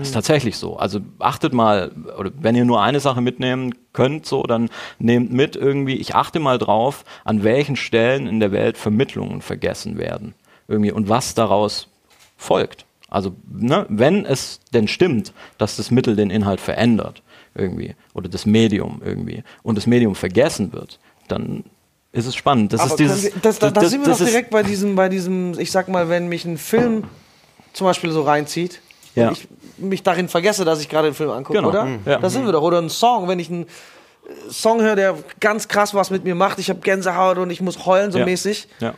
Das 0.00 0.08
ist 0.08 0.14
tatsächlich 0.14 0.56
so. 0.56 0.76
Also 0.76 1.00
achtet 1.18 1.52
mal, 1.52 1.92
oder 2.18 2.30
wenn 2.40 2.56
ihr 2.56 2.64
nur 2.64 2.82
eine 2.82 3.00
Sache 3.00 3.20
mitnehmen 3.20 3.74
könnt, 3.92 4.24
so, 4.24 4.42
dann 4.44 4.70
nehmt 4.98 5.32
mit 5.32 5.56
irgendwie, 5.56 5.96
ich 5.96 6.14
achte 6.14 6.40
mal 6.40 6.58
drauf, 6.58 7.04
an 7.24 7.44
welchen 7.44 7.76
Stellen 7.76 8.26
in 8.26 8.40
der 8.40 8.50
Welt 8.50 8.78
Vermittlungen 8.78 9.42
vergessen 9.42 9.98
werden. 9.98 10.34
Irgendwie 10.68 10.90
und 10.90 11.08
was 11.08 11.34
daraus 11.34 11.88
folgt. 12.36 12.86
Also, 13.08 13.34
ne, 13.52 13.86
wenn 13.88 14.24
es 14.24 14.60
denn 14.72 14.88
stimmt, 14.88 15.32
dass 15.58 15.76
das 15.76 15.90
Mittel 15.90 16.16
den 16.16 16.30
Inhalt 16.30 16.60
verändert, 16.60 17.22
irgendwie, 17.54 17.94
oder 18.14 18.28
das 18.28 18.46
Medium 18.46 19.02
irgendwie, 19.04 19.42
und 19.62 19.76
das 19.76 19.86
Medium 19.86 20.14
vergessen 20.14 20.72
wird, 20.72 20.98
dann 21.28 21.64
ist 22.12 22.26
es 22.26 22.34
spannend. 22.36 22.72
Das 22.72 22.80
Aber 22.80 22.90
ist 22.90 23.00
dieses. 23.00 23.22
wir, 23.24 23.32
das, 23.42 23.58
da, 23.58 23.70
da 23.70 23.84
sind 23.84 24.00
wir 24.02 24.08
das 24.08 24.18
doch 24.18 24.26
direkt 24.26 24.50
bei 24.50 24.62
diesem, 24.62 24.94
bei 24.94 25.08
diesem, 25.08 25.58
ich 25.58 25.70
sag 25.72 25.88
mal, 25.88 26.08
wenn 26.08 26.28
mich 26.28 26.44
ein 26.44 26.56
Film 26.56 27.04
zum 27.72 27.86
Beispiel 27.86 28.12
so 28.12 28.22
reinzieht 28.22 28.80
Ja. 29.14 29.32
ich 29.32 29.48
mich 29.78 30.02
darin 30.02 30.28
vergesse, 30.28 30.64
dass 30.64 30.80
ich 30.80 30.88
gerade 30.88 31.08
den 31.08 31.14
Film 31.14 31.30
angucke, 31.30 31.58
Genau. 31.58 31.68
oder? 31.70 31.84
Mhm. 31.84 32.00
Ja. 32.06 32.18
Da 32.18 32.30
sind 32.30 32.44
wir 32.44 32.52
doch. 32.52 32.62
Oder 32.62 32.78
ein 32.80 32.90
Song, 32.90 33.28
wenn 33.28 33.38
ich 33.38 33.48
einen 33.50 33.64
äh, 33.64 33.68
Song 34.50 34.80
höre, 34.80 34.94
der 34.96 35.16
ganz 35.40 35.68
krass 35.68 35.94
was 35.94 36.10
mit 36.10 36.24
mir 36.24 36.34
macht, 36.34 36.58
ich 36.58 36.68
habe 36.70 36.80
Gänsehaut 36.80 37.38
und 37.38 37.50
ich 37.50 37.60
muss 37.60 37.86
heulen 37.86 38.12
so 38.12 38.18
Ja. 38.18 38.24
mäßig. 38.24 38.68
Ja. 38.80 38.94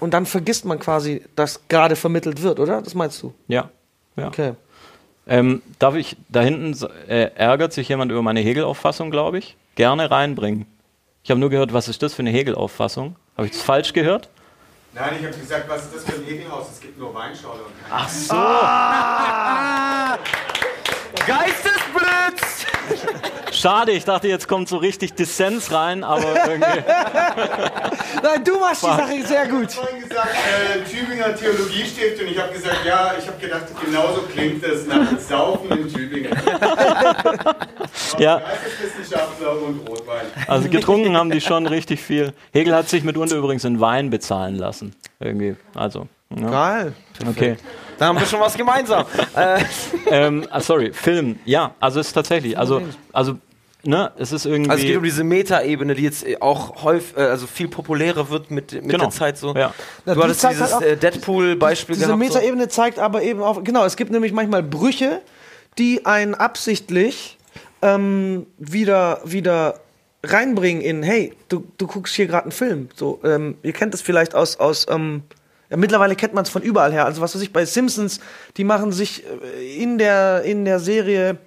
Und 0.00 0.14
dann 0.14 0.26
vergisst 0.26 0.64
man 0.64 0.78
quasi, 0.78 1.22
dass 1.36 1.68
gerade 1.68 1.96
vermittelt 1.96 2.42
wird, 2.42 2.58
oder? 2.58 2.82
Das 2.82 2.94
meinst 2.94 3.22
du? 3.22 3.34
Ja. 3.46 3.70
ja. 4.16 4.26
Okay. 4.28 4.54
Ähm, 5.28 5.62
darf 5.78 5.94
ich, 5.94 6.16
da 6.28 6.40
hinten 6.40 6.76
äh, 7.08 7.30
ärgert 7.36 7.72
sich 7.72 7.88
jemand 7.88 8.10
über 8.10 8.22
meine 8.22 8.40
Hegel-Auffassung, 8.40 9.10
glaube 9.12 9.38
ich. 9.38 9.56
Gerne 9.76 10.10
reinbringen. 10.10 10.66
Ich 11.22 11.30
habe 11.30 11.38
nur 11.38 11.50
gehört, 11.50 11.72
was 11.72 11.86
ist 11.88 12.02
das 12.02 12.14
für 12.14 12.20
eine 12.22 12.30
Hegel-Auffassung? 12.30 13.14
Habe 13.36 13.46
ich 13.46 13.52
das 13.52 13.62
falsch 13.62 13.92
gehört? 13.92 14.28
Nein, 14.94 15.16
ich 15.20 15.24
habe 15.26 15.34
gesagt, 15.36 15.68
was 15.70 15.84
ist 15.84 15.94
das 15.94 16.04
für 16.04 16.16
ein 16.16 16.24
Hegelhaus? 16.24 16.66
Es 16.72 16.80
gibt 16.80 16.98
nur 16.98 17.14
Weinschorle 17.14 17.62
und 17.62 17.72
keine 17.82 17.94
Ach 17.94 18.08
so. 18.10 18.34
Geistesblitz! 21.26 21.81
Schade, 23.52 23.92
ich 23.92 24.04
dachte, 24.04 24.28
jetzt 24.28 24.48
kommt 24.48 24.68
so 24.68 24.78
richtig 24.78 25.14
Dissens 25.14 25.70
rein, 25.72 26.04
aber 26.04 26.34
irgendwie. 26.48 26.80
Nein, 28.22 28.44
du 28.44 28.58
machst 28.58 28.82
die 28.82 28.86
Sache 28.86 29.26
sehr 29.26 29.46
gut. 29.46 29.70
Ich 29.70 29.76
habe 29.76 29.86
vorhin 29.86 30.08
gesagt, 30.08 30.28
äh, 30.34 30.90
Tübinger 30.90 31.34
Theologiestift 31.34 32.22
und 32.22 32.28
ich 32.28 32.38
habe 32.38 32.52
gesagt, 32.52 32.84
ja, 32.86 33.12
ich 33.18 33.26
habe 33.26 33.38
gedacht, 33.38 33.64
genauso 33.84 34.22
klingt 34.22 34.64
es 34.64 34.86
nach 34.86 35.18
Saufen 35.18 35.70
in 35.70 35.92
Tübingen. 35.92 36.32
Ja. 38.18 38.38
Geisteswissenschaftler 38.38 39.60
und 39.62 39.88
Rotwein. 39.88 40.26
Also 40.46 40.68
getrunken 40.68 41.16
haben 41.16 41.30
die 41.30 41.40
schon 41.40 41.66
richtig 41.66 42.00
viel. 42.00 42.32
Hegel 42.52 42.74
hat 42.74 42.88
sich 42.88 43.04
mitunter 43.04 43.36
übrigens 43.36 43.64
in 43.64 43.80
Wein 43.80 44.10
bezahlen 44.10 44.56
lassen. 44.56 44.94
Irgendwie. 45.20 45.56
Also. 45.74 46.08
Ja. 46.36 46.50
Geil. 46.50 46.92
Okay. 47.28 47.56
Da 47.98 48.06
haben 48.06 48.18
wir 48.18 48.26
schon 48.26 48.40
was 48.40 48.56
gemeinsam. 48.56 49.04
äh, 49.36 49.60
Ähm, 50.10 50.46
ah, 50.50 50.60
sorry, 50.60 50.92
Film. 50.92 51.38
Ja, 51.44 51.74
also 51.80 52.00
es 52.00 52.08
ist 52.08 52.12
tatsächlich. 52.14 52.58
Also, 52.58 52.82
also, 53.12 53.38
ne, 53.84 54.10
es 54.18 54.32
ist 54.32 54.44
irgendwie. 54.46 54.70
also 54.70 54.82
es 54.82 54.86
geht 54.88 54.96
um 54.96 55.04
diese 55.04 55.22
Metaebene, 55.24 55.94
die 55.94 56.02
jetzt 56.02 56.26
äh, 56.26 56.36
auch 56.40 56.82
häufig, 56.82 57.16
äh, 57.16 57.20
also 57.22 57.46
viel 57.46 57.68
populärer 57.68 58.28
wird 58.30 58.50
mit, 58.50 58.72
mit 58.72 58.88
Genau. 58.88 59.04
der 59.04 59.10
Zeit 59.10 59.38
so. 59.38 59.54
Ja. 59.54 59.72
Du 60.04 60.14
die 60.14 60.20
hattest 60.20 60.40
zeigt 60.40 60.54
dieses 60.58 60.72
halt 60.74 60.84
auch- 60.84 60.86
äh, 60.88 60.96
Deadpool-Beispiel 60.96 61.94
Diese 61.94 62.06
gehabt. 62.06 62.22
so. 62.24 62.34
Metaebene 62.34 62.68
zeigt 62.68 62.98
aber 62.98 63.22
eben 63.22 63.42
auch, 63.42 63.62
genau, 63.62 63.84
es 63.84 63.96
gibt 63.96 64.10
nämlich 64.10 64.32
manchmal 64.32 64.62
Brüche, 64.62 65.20
die 65.78 66.04
einen 66.04 66.34
absichtlich 66.34 67.38
ähm, 67.82 68.46
wieder, 68.58 69.20
wieder 69.24 69.80
reinbringen 70.24 70.82
in, 70.82 71.02
hey, 71.02 71.32
du, 71.48 71.64
du 71.78 71.86
guckst 71.86 72.14
hier 72.14 72.26
gerade 72.26 72.44
einen 72.44 72.52
Film. 72.52 72.88
So, 72.94 73.20
ähm, 73.24 73.56
ihr 73.62 73.72
kennt 73.72 73.94
es 73.94 74.02
vielleicht 74.02 74.34
aus, 74.34 74.58
aus 74.60 74.86
ähm, 74.90 75.22
ja, 75.72 75.78
mittlerweile 75.78 76.14
kennt 76.16 76.34
man 76.34 76.44
es 76.44 76.50
von 76.50 76.60
überall 76.60 76.92
her. 76.92 77.06
Also 77.06 77.22
was 77.22 77.34
weiß 77.34 77.40
ich, 77.40 77.50
bei 77.50 77.64
Simpsons, 77.64 78.20
die 78.58 78.64
machen 78.64 78.92
sich 78.92 79.24
äh, 79.24 79.82
in 79.82 79.96
der, 79.96 80.42
in 80.42 80.66
der 80.66 80.78
Serie 80.78 81.38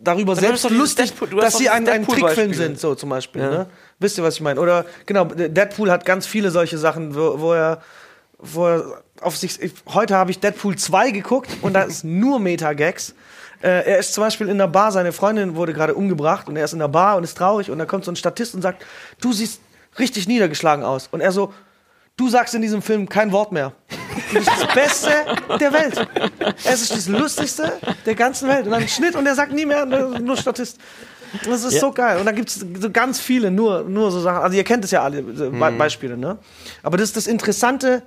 darüber 0.00 0.32
hast 0.32 0.40
selbst 0.40 0.70
lustig, 0.70 1.10
Deadpool- 1.10 1.40
dass 1.40 1.58
sie 1.58 1.68
ein, 1.68 1.88
ein. 1.88 2.06
Trickfilm 2.06 2.54
sind, 2.54 2.78
so 2.78 2.94
zum 2.94 3.10
Beispiel. 3.10 3.42
Ja. 3.42 3.50
Ne? 3.50 3.66
Wisst 3.98 4.18
ihr, 4.18 4.22
was 4.22 4.34
ich 4.34 4.40
meine? 4.40 4.60
Oder 4.60 4.86
genau, 5.04 5.24
Deadpool 5.24 5.90
hat 5.90 6.04
ganz 6.04 6.28
viele 6.28 6.52
solche 6.52 6.78
Sachen, 6.78 7.16
wo, 7.16 7.40
wo 7.40 7.52
er 7.54 7.82
wo 8.38 8.66
er 8.68 9.02
auf 9.20 9.36
sich. 9.36 9.60
Ich, 9.60 9.72
heute 9.92 10.14
habe 10.14 10.30
ich 10.30 10.38
Deadpool 10.38 10.76
2 10.76 11.10
geguckt 11.10 11.50
und 11.60 11.72
da 11.72 11.82
ist 11.82 12.04
nur 12.04 12.38
Meta-Gags. 12.38 13.16
Äh, 13.62 13.90
er 13.90 13.98
ist 13.98 14.14
zum 14.14 14.22
Beispiel 14.22 14.48
in 14.48 14.58
der 14.58 14.68
Bar, 14.68 14.92
seine 14.92 15.10
Freundin 15.10 15.56
wurde 15.56 15.72
gerade 15.72 15.96
umgebracht 15.96 16.48
und 16.48 16.56
er 16.56 16.64
ist 16.64 16.72
in 16.72 16.78
der 16.78 16.86
Bar 16.86 17.16
und 17.16 17.24
ist 17.24 17.36
traurig 17.36 17.68
und 17.72 17.78
da 17.80 17.84
kommt 17.84 18.04
so 18.04 18.12
ein 18.12 18.16
Statist 18.16 18.54
und 18.54 18.62
sagt, 18.62 18.86
du 19.20 19.32
siehst 19.32 19.60
richtig 19.98 20.28
niedergeschlagen 20.28 20.84
aus. 20.84 21.08
Und 21.10 21.20
er 21.20 21.32
so, 21.32 21.52
du 22.18 22.28
sagst 22.28 22.54
in 22.54 22.60
diesem 22.60 22.82
Film 22.82 23.08
kein 23.08 23.32
Wort 23.32 23.52
mehr. 23.52 23.72
Du 24.30 24.34
bist 24.38 24.48
das 24.48 24.74
Beste 24.74 25.10
der 25.58 25.72
Welt. 25.72 26.06
Es 26.64 26.82
ist 26.82 26.92
das 26.92 27.08
Lustigste 27.08 27.72
der 28.04 28.14
ganzen 28.14 28.46
Welt. 28.48 28.66
Und 28.66 28.72
dann 28.72 28.86
Schnitt 28.86 29.14
und 29.16 29.24
er 29.26 29.34
sagt 29.34 29.52
nie 29.52 29.64
mehr, 29.64 29.86
nur 29.86 30.36
Statist. 30.36 30.78
Das 31.44 31.64
ist 31.64 31.74
Ja. 31.74 31.80
so 31.80 31.92
geil. 31.92 32.18
Und 32.18 32.26
da 32.26 32.32
gibt 32.32 32.48
es 32.50 32.64
so 32.80 32.90
ganz 32.90 33.20
viele, 33.20 33.50
nur, 33.50 33.84
nur 33.84 34.10
so 34.10 34.20
Sachen. 34.20 34.42
Also 34.42 34.56
ihr 34.56 34.64
kennt 34.64 34.84
es 34.84 34.90
ja 34.90 35.02
alle, 35.02 35.22
so 35.34 35.50
Be 35.50 35.72
Beispiele, 35.78 36.16
ne? 36.18 36.38
Aber 36.82 36.96
das 36.98 37.08
ist 37.08 37.16
das 37.16 37.26
Interessante. 37.26 38.02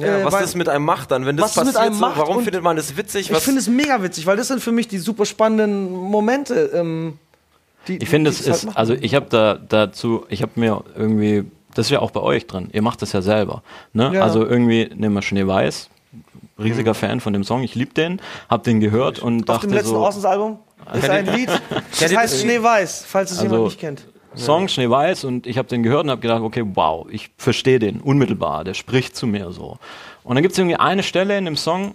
Ja, 0.00 0.18
äh, 0.18 0.24
was 0.24 0.34
weil- 0.34 0.42
das 0.42 0.54
mit 0.54 0.68
einem 0.68 0.84
macht 0.84 1.10
dann, 1.12 1.24
wenn 1.24 1.36
das 1.36 1.44
was 1.44 1.50
es 1.52 1.56
mit 1.56 1.64
passiert, 1.74 1.82
einem 1.86 1.94
so, 1.94 2.00
macht 2.00 2.18
warum 2.18 2.42
findet 2.44 2.62
man 2.62 2.76
das 2.76 2.96
witzig? 2.96 3.30
Ich 3.30 3.38
finde 3.38 3.60
es 3.60 3.68
mega 3.68 4.02
witzig, 4.02 4.26
weil 4.26 4.36
das 4.36 4.48
sind 4.48 4.60
für 4.62 4.72
mich 4.72 4.86
die 4.88 4.98
super 4.98 5.24
spannenden 5.24 5.90
Momente. 5.90 6.70
Ähm, 6.74 7.18
die, 7.86 7.96
Ich 8.02 8.08
finde, 8.08 8.30
es 8.30 8.40
halt 8.44 8.56
ist, 8.56 8.64
machen. 8.66 8.76
also 8.76 8.92
ich 8.94 9.14
habe 9.14 9.26
da 9.30 9.54
dazu, 9.54 10.26
ich 10.28 10.42
habe 10.42 10.52
mir 10.56 10.84
irgendwie, 10.94 11.44
das 11.78 11.86
ist 11.86 11.90
ja 11.90 12.00
auch 12.00 12.10
bei 12.10 12.20
euch 12.20 12.48
drin, 12.48 12.70
ihr 12.72 12.82
macht 12.82 13.02
das 13.02 13.12
ja 13.12 13.22
selber. 13.22 13.62
Ne? 13.92 14.10
Ja. 14.12 14.22
Also 14.22 14.44
irgendwie 14.44 14.90
nehmen 14.96 15.14
wir 15.14 15.22
Schneeweiß, 15.22 15.88
riesiger 16.58 16.92
Fan 16.92 17.20
von 17.20 17.32
dem 17.32 17.44
Song, 17.44 17.62
ich 17.62 17.76
liebe 17.76 17.94
den, 17.94 18.20
hab 18.50 18.64
den 18.64 18.80
gehört 18.80 19.20
und 19.20 19.48
Auf 19.48 19.58
dachte 19.58 19.68
dem 19.68 19.74
letzten 19.74 19.90
so, 19.90 19.98
Orsons-Album 19.98 20.58
ist 20.92 21.08
ein 21.08 21.26
Lied, 21.26 21.48
das 22.00 22.16
heißt? 22.16 22.40
Schneeweiß, 22.40 23.04
falls 23.06 23.30
es 23.30 23.38
Also, 23.38 23.50
jemand 23.50 23.68
nicht 23.68 23.78
kennt. 23.78 24.06
Song 24.34 24.66
Schneeweiß 24.66 25.22
und 25.22 25.46
ich 25.46 25.56
habe 25.56 25.68
den 25.68 25.84
gehört 25.84 26.04
und 26.04 26.10
habe 26.10 26.20
gedacht, 26.20 26.42
okay, 26.42 26.64
wow, 26.74 27.06
ich 27.10 27.30
verstehe 27.38 27.78
den 27.78 28.00
unmittelbar, 28.00 28.64
der 28.64 28.74
spricht 28.74 29.14
zu 29.14 29.28
mir 29.28 29.52
so. 29.52 29.78
Und 30.24 30.34
dann 30.34 30.42
gibt 30.42 30.52
es 30.52 30.58
irgendwie 30.58 30.76
eine 30.76 31.04
Stelle 31.04 31.38
in 31.38 31.44
dem 31.44 31.56
Song, 31.56 31.94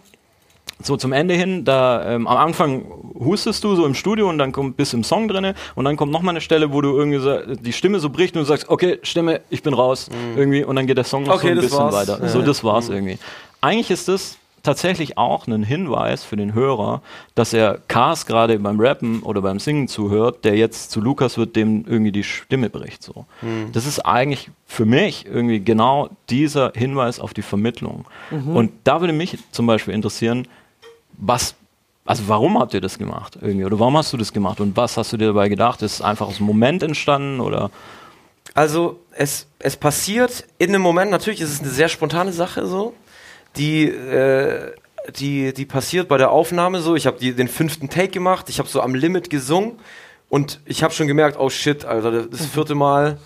so 0.86 0.98
zum 0.98 1.12
Ende 1.14 1.34
hin, 1.34 1.66
da 1.66 2.14
ähm, 2.16 2.28
am 2.28 2.38
Anfang 2.38 2.86
hustest 3.20 3.64
du 3.64 3.76
so 3.76 3.86
im 3.86 3.96
Studio 3.96 4.30
und 4.30 4.38
dann 4.38 4.52
kommt 4.52 4.76
bis 4.78 4.94
im 4.94 5.04
Song 5.04 5.28
drinne 5.28 5.56
und 5.76 5.86
dann 5.86 5.96
kommt 5.98 6.12
noch 6.12 6.22
mal 6.22 6.32
eine 6.32 6.42
Stelle, 6.42 6.74
wo 6.74 6.82
du 6.82 6.96
irgendwie 6.98 7.20
sa- 7.20 7.42
die 7.46 7.74
Stimme 7.74 8.00
so 8.00 8.10
bricht 8.10 8.36
und 8.36 8.42
du 8.42 8.46
sagst, 8.46 8.70
okay, 8.70 9.00
Stimme, 9.04 9.42
ich 9.50 9.64
bin 9.64 9.74
raus 9.74 10.10
irgendwie 10.36 10.64
und 10.64 10.76
dann 10.76 10.88
geht 10.88 10.98
der 10.98 11.04
Song 11.06 11.24
noch 11.24 11.36
Okay, 11.36 11.48
so 11.48 11.54
ein 11.54 11.62
bisschen 11.62 11.78
war's. 11.80 11.94
weiter. 11.96 12.20
Ja. 12.22 12.28
So, 12.30 12.42
das 12.42 12.64
war's 12.64 12.90
irgendwie. 12.90 13.18
Eigentlich 13.62 13.92
ist 13.92 14.08
das 14.08 14.38
tatsächlich 14.62 15.18
auch 15.18 15.46
ein 15.48 15.62
Hinweis 15.64 16.24
für 16.24 16.38
den 16.38 16.54
Hörer, 16.54 17.02
dass 17.36 17.52
er 17.54 17.80
Cars 17.90 18.26
gerade 18.26 18.58
beim 18.60 18.80
Rappen 18.80 19.22
oder 19.22 19.42
beim 19.42 19.60
Singen 19.60 19.90
zuhört, 19.90 20.46
der 20.46 20.56
jetzt 20.56 20.90
zu 20.90 21.02
Lukas 21.02 21.38
wird, 21.38 21.58
dem 21.58 21.84
irgendwie 21.86 22.14
die 22.14 22.24
Stimme 22.24 22.70
bricht. 22.70 23.04
So. 23.04 23.26
Mhm. 23.42 23.72
Das 23.74 23.86
ist 23.86 24.00
eigentlich 24.00 24.50
für 24.66 24.86
mich 24.86 25.26
irgendwie 25.26 25.60
genau 25.60 26.10
dieser 26.30 26.72
Hinweis 26.76 27.20
auf 27.20 27.34
die 27.34 27.42
Vermittlung. 27.42 28.06
Mhm. 28.32 28.56
Und 28.56 28.72
da 28.86 29.02
würde 29.02 29.12
mich 29.14 29.38
zum 29.52 29.66
Beispiel 29.68 29.94
interessieren, 29.94 30.48
was, 31.18 31.56
also 32.06 32.24
warum 32.28 32.60
habt 32.60 32.74
ihr 32.74 32.82
das 32.82 32.98
gemacht 32.98 33.38
irgendwie? 33.42 33.66
Oder 33.66 33.80
warum 33.80 33.98
hast 33.98 34.12
du 34.14 34.18
das 34.18 34.34
gemacht? 34.34 34.60
Und 34.60 34.76
was 34.76 34.98
hast 34.98 35.14
du 35.14 35.18
dir 35.18 35.28
dabei 35.28 35.50
gedacht? 35.50 35.82
Ist 35.82 35.94
es 35.94 36.02
einfach 36.02 36.28
aus 36.28 36.38
dem 36.38 36.46
Moment 36.46 36.84
entstanden 36.84 37.40
oder? 37.40 37.72
Also 38.54 39.00
es, 39.12 39.48
es 39.60 39.78
passiert 39.78 40.46
in 40.58 40.70
einem 40.70 40.82
Moment, 40.82 41.12
natürlich 41.12 41.42
ist 41.42 41.52
es 41.52 41.62
eine 41.62 41.70
sehr 41.70 41.90
spontane 41.90 42.32
Sache 42.32 42.68
so, 42.68 42.94
die, 43.56 43.86
äh, 43.86 44.74
die, 45.18 45.54
die 45.54 45.66
passiert 45.66 46.08
bei 46.08 46.18
der 46.18 46.32
Aufnahme 46.32 46.82
so. 46.82 46.96
Ich 46.96 47.08
habe 47.08 47.34
den 47.34 47.48
fünften 47.48 47.90
Take 47.90 48.10
gemacht, 48.10 48.50
ich 48.50 48.60
habe 48.60 48.70
so 48.70 48.82
am 48.82 48.96
Limit 48.96 49.30
gesungen 49.30 49.80
und 50.30 50.60
ich 50.66 50.84
habe 50.84 50.94
schon 50.94 51.08
gemerkt, 51.08 51.38
oh 51.40 51.50
shit, 51.50 51.86
Alter, 51.86 52.28
das 52.28 52.46
vierte 52.46 52.76
Mal, 52.76 53.18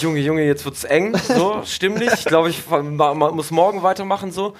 Junge, 0.00 0.20
Junge, 0.20 0.44
jetzt 0.44 0.64
wird's 0.64 0.84
eng, 0.84 1.16
so 1.16 1.62
stimmlich. 1.64 2.12
Ich 2.12 2.24
glaube, 2.24 2.50
ich 2.50 2.62
muss 2.68 3.50
morgen 3.50 3.82
weitermachen 3.82 4.32
so. 4.32 4.54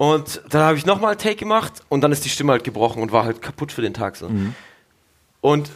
Und 0.00 0.40
dann 0.48 0.62
habe 0.62 0.78
ich 0.78 0.86
nochmal 0.86 1.14
Take 1.16 1.36
gemacht 1.36 1.82
und 1.90 2.00
dann 2.00 2.10
ist 2.10 2.24
die 2.24 2.30
Stimme 2.30 2.52
halt 2.52 2.64
gebrochen 2.64 3.02
und 3.02 3.12
war 3.12 3.24
halt 3.26 3.42
kaputt 3.42 3.70
für 3.70 3.82
den 3.82 3.92
Tag 3.92 4.16
so. 4.16 4.30
Und 5.42 5.70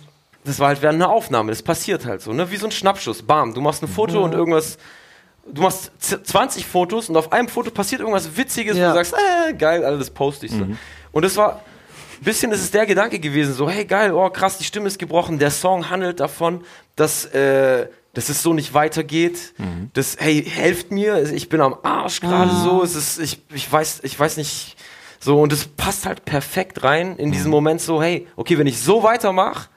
das 0.45 0.59
war 0.61 0.69
halt 0.69 0.81
während 0.81 1.03
einer 1.03 1.11
Aufnahme, 1.13 1.53
das 1.53 1.63
passiert 1.63 2.07
halt 2.07 2.23
so, 2.23 2.33
ne? 2.33 2.51
Wie 2.51 2.57
so 2.57 2.65
ein 2.67 2.73
Schnappschuss. 2.73 3.21
Bam, 3.23 3.53
du 3.53 3.61
machst 3.61 3.83
ein 3.83 3.89
Foto 3.89 4.25
und 4.25 4.33
irgendwas. 4.33 4.79
Du 5.47 5.61
machst 5.61 5.91
z- 5.99 6.27
20 6.27 6.65
Fotos 6.65 7.11
und 7.11 7.19
auf 7.19 7.33
einem 7.33 7.49
Foto 7.49 7.71
passiert 7.71 8.01
irgendwas 8.01 8.35
Witziges, 8.35 8.77
wo 8.77 8.81
Ja. 8.81 8.89
du 8.89 8.95
sagst, 8.95 9.13
äh, 9.13 9.53
geil, 9.53 9.85
Alter, 9.85 9.99
das 9.99 10.09
poste 10.09 10.47
ich 10.47 10.53
so. 10.53 10.67
Und 11.13 11.23
das 11.23 11.37
war. 11.37 11.61
Ein 12.21 12.25
bisschen 12.25 12.51
ist 12.53 12.63
es 12.63 12.71
der 12.71 12.87
Gedanke 12.87 13.19
gewesen, 13.19 13.53
so, 13.53 13.69
hey 13.69 13.85
geil, 13.85 14.11
oh 14.15 14.31
krass, 14.31 14.57
die 14.57 14.65
Stimme 14.65 14.87
ist 14.87 14.99
gebrochen, 14.99 15.39
der 15.39 15.51
Song 15.51 15.91
handelt 15.91 16.21
davon, 16.21 16.65
dass, 16.97 17.27
äh, 17.27 17.89
dass 18.15 18.29
es 18.29 18.43
so 18.43 18.55
nicht 18.55 18.75
weitergeht. 18.75 19.55
Das, 19.93 20.17
hey, 20.19 20.43
helft 20.43 20.91
mir, 20.91 21.23
ich 21.33 21.49
bin 21.49 21.61
am 21.61 21.77
Arsch 21.83 22.21
gerade 22.21 22.55
so, 22.55 22.83
es 22.83 22.95
ist, 22.95 23.19
ich, 23.19 23.43
ich 23.53 23.71
weiß, 23.71 24.01
ich 24.05 24.19
weiß 24.19 24.37
nicht, 24.39 24.77
so, 25.21 25.41
und 25.41 25.53
es 25.53 25.67
passt 25.67 26.07
halt 26.07 26.25
perfekt 26.25 26.83
rein 26.85 27.17
in 27.17 27.33
diesen 27.33 27.51
Moment 27.51 27.81
so, 27.81 28.03
hey, 28.03 28.27
okay, 28.37 28.59
wenn 28.59 28.67
ich 28.67 28.81
so 28.81 29.03
weitermache, 29.03 29.69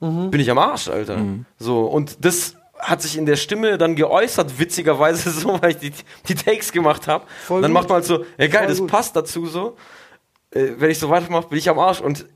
bin 0.00 0.40
ich 0.40 0.50
am 0.50 0.58
Arsch, 0.58 0.88
Alter. 0.88 1.22
So, 1.58 1.84
und 1.84 2.24
das 2.24 2.54
hat 2.78 3.02
sich 3.02 3.18
in 3.18 3.26
der 3.26 3.36
Stimme 3.36 3.76
dann 3.76 3.94
geäußert, 3.96 4.58
witzigerweise 4.58 5.30
so, 5.38 5.60
weil 5.60 5.72
ich 5.72 5.76
die, 5.78 5.92
die 6.28 6.34
Takes 6.34 6.72
gemacht 6.72 7.06
habe. 7.06 7.26
Dann 7.48 7.62
gut. 7.62 7.70
macht 7.70 7.88
man 7.88 7.96
halt 7.96 8.06
so, 8.06 8.24
ja 8.38 8.46
geil, 8.46 8.60
Voll 8.60 8.66
das 8.68 8.78
gut. 8.78 8.90
passt 8.90 9.16
dazu 9.16 9.46
so. 9.46 9.76
Äh, 10.52 10.70
wenn 10.78 10.90
ich 10.90 10.98
so 10.98 11.10
weitermache, 11.10 11.48
bin 11.48 11.58
ich 11.58 11.68
am 11.68 11.78
Arsch. 11.78 12.00
Und 12.00 12.26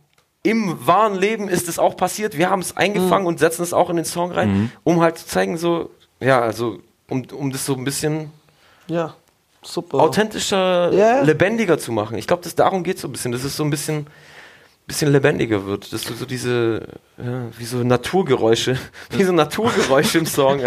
im 0.44 0.86
wahren 0.86 1.16
Leben 1.16 1.48
ist 1.48 1.68
es 1.68 1.78
auch 1.80 1.96
passiert. 1.96 2.38
Wir 2.38 2.50
haben 2.50 2.60
es 2.60 2.76
eingefangen 2.76 3.22
Mhm. 3.22 3.28
und 3.28 3.38
setzen 3.40 3.62
es 3.62 3.72
auch 3.72 3.90
in 3.90 3.96
den 3.96 4.04
Song 4.04 4.30
rein, 4.30 4.70
um 4.84 5.00
halt 5.00 5.18
zu 5.18 5.26
zeigen, 5.26 5.56
so, 5.56 5.90
ja, 6.20 6.40
also, 6.40 6.78
um, 7.08 7.24
um 7.36 7.50
das 7.50 7.66
so 7.66 7.74
ein 7.74 7.82
bisschen 7.84 8.30
Ja, 8.86 9.14
super. 9.62 9.98
authentischer, 10.00 10.92
Ja. 10.92 11.22
lebendiger 11.22 11.78
zu 11.78 11.90
machen. 11.92 12.16
Ich 12.18 12.26
glaube, 12.28 12.42
das 12.44 12.54
darum 12.54 12.84
geht 12.84 12.98
so 12.98 13.08
ein 13.08 13.12
bisschen, 13.12 13.32
dass 13.32 13.42
es 13.42 13.56
so 13.56 13.64
ein 13.64 13.70
bisschen, 13.70 14.06
bisschen 14.86 15.10
lebendiger 15.12 15.64
wird, 15.64 15.94
dass 15.94 16.02
du 16.02 16.12
so 16.12 16.26
diese, 16.26 16.82
ja, 17.16 17.44
wie 17.56 17.64
so 17.64 17.78
Naturgeräusche, 17.78 18.76
wie 19.10 19.24
so 19.24 19.32
Naturgeräusche 19.32 20.18
im 20.18 20.26
Song. 20.26 20.60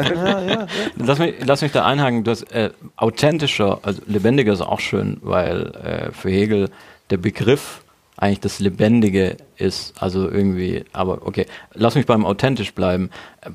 Lass 0.95 1.19
mich, 1.19 1.35
lass 1.45 1.61
mich 1.61 1.71
da 1.71 1.85
einhaken, 1.85 2.23
das 2.23 2.41
äh, 2.43 2.71
authentischer, 2.95 3.77
also 3.83 4.01
lebendiger 4.07 4.53
ist 4.53 4.61
auch 4.61 4.79
schön, 4.79 5.17
weil 5.21 5.67
äh, 5.75 6.11
für 6.13 6.31
Hegel 6.31 6.71
der 7.11 7.17
Begriff 7.17 7.81
eigentlich 8.17 8.41
das 8.41 8.59
Lebendige 8.59 9.37
ist. 9.55 9.93
Also 10.01 10.29
irgendwie, 10.29 10.83
aber 10.91 11.25
okay, 11.25 11.45
lass 11.73 11.95
mich 11.95 12.05
beim 12.05 12.25
authentisch 12.25 12.73
bleiben. 12.73 13.09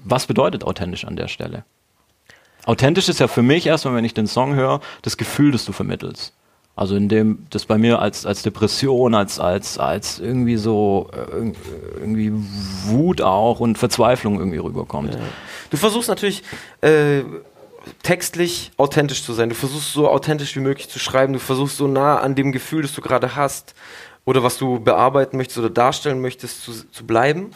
Was 0.05 0.27
bedeutet 0.27 0.65
authentisch 0.65 1.05
an 1.05 1.17
der 1.17 1.29
Stelle? 1.29 1.65
Authentisch 2.65 3.09
ist 3.09 3.21
ja 3.21 3.27
für 3.27 3.43
mich 3.43 3.67
erstmal, 3.67 3.97
wenn 3.97 4.05
ich 4.05 4.15
den 4.15 4.29
Song 4.29 4.55
höre, 4.55 4.81
das 5.03 5.17
Gefühl, 5.17 5.51
das 5.51 5.65
du 5.65 5.73
vermittelst. 5.73 6.33
Also 6.75 6.97
in 6.97 7.11
dem 7.11 7.47
das 7.51 7.67
bei 7.67 7.77
mir 7.77 7.99
als, 7.99 8.25
als 8.25 8.43
Depression, 8.43 9.15
als, 9.15 9.39
als, 9.39 9.77
als 9.79 10.19
irgendwie 10.19 10.57
so 10.57 11.11
äh, 11.13 11.35
irg- 11.35 11.55
irgendwie 11.99 12.33
Wut 12.87 13.21
auch 13.21 13.61
und 13.61 13.77
Verzweiflung 13.77 14.39
irgendwie 14.39 14.57
rüberkommt. 14.57 15.19
Du 15.71 15.77
versuchst 15.77 16.09
natürlich 16.09 16.43
äh, 16.81 17.25
textlich 18.03 18.71
authentisch 18.79 19.23
zu 19.23 19.35
sein. 19.35 19.51
Du 19.51 19.55
versuchst 19.55 19.93
so 19.93 20.09
authentisch 20.09 20.57
wie 20.57 20.61
möglich 20.61 20.89
zu 20.89 20.99
schreiben. 20.99 21.35
Du 21.35 21.41
versuchst 21.41 21.77
so 21.77 21.89
nah 21.89 22.21
an 22.21 22.37
dem 22.37 22.53
Gefühl, 22.53 22.81
das 22.83 22.95
du 22.95 23.03
gerade 23.03 23.37
hast 23.37 23.75
oder 24.25 24.43
was 24.43 24.57
du 24.59 24.79
bearbeiten 24.81 25.37
möchtest 25.37 25.59
oder 25.59 25.71
darstellen 25.71 26.21
möchtest, 26.21 26.63
zu, 26.65 26.73
zu 26.91 27.07
bleiben. 27.07 27.51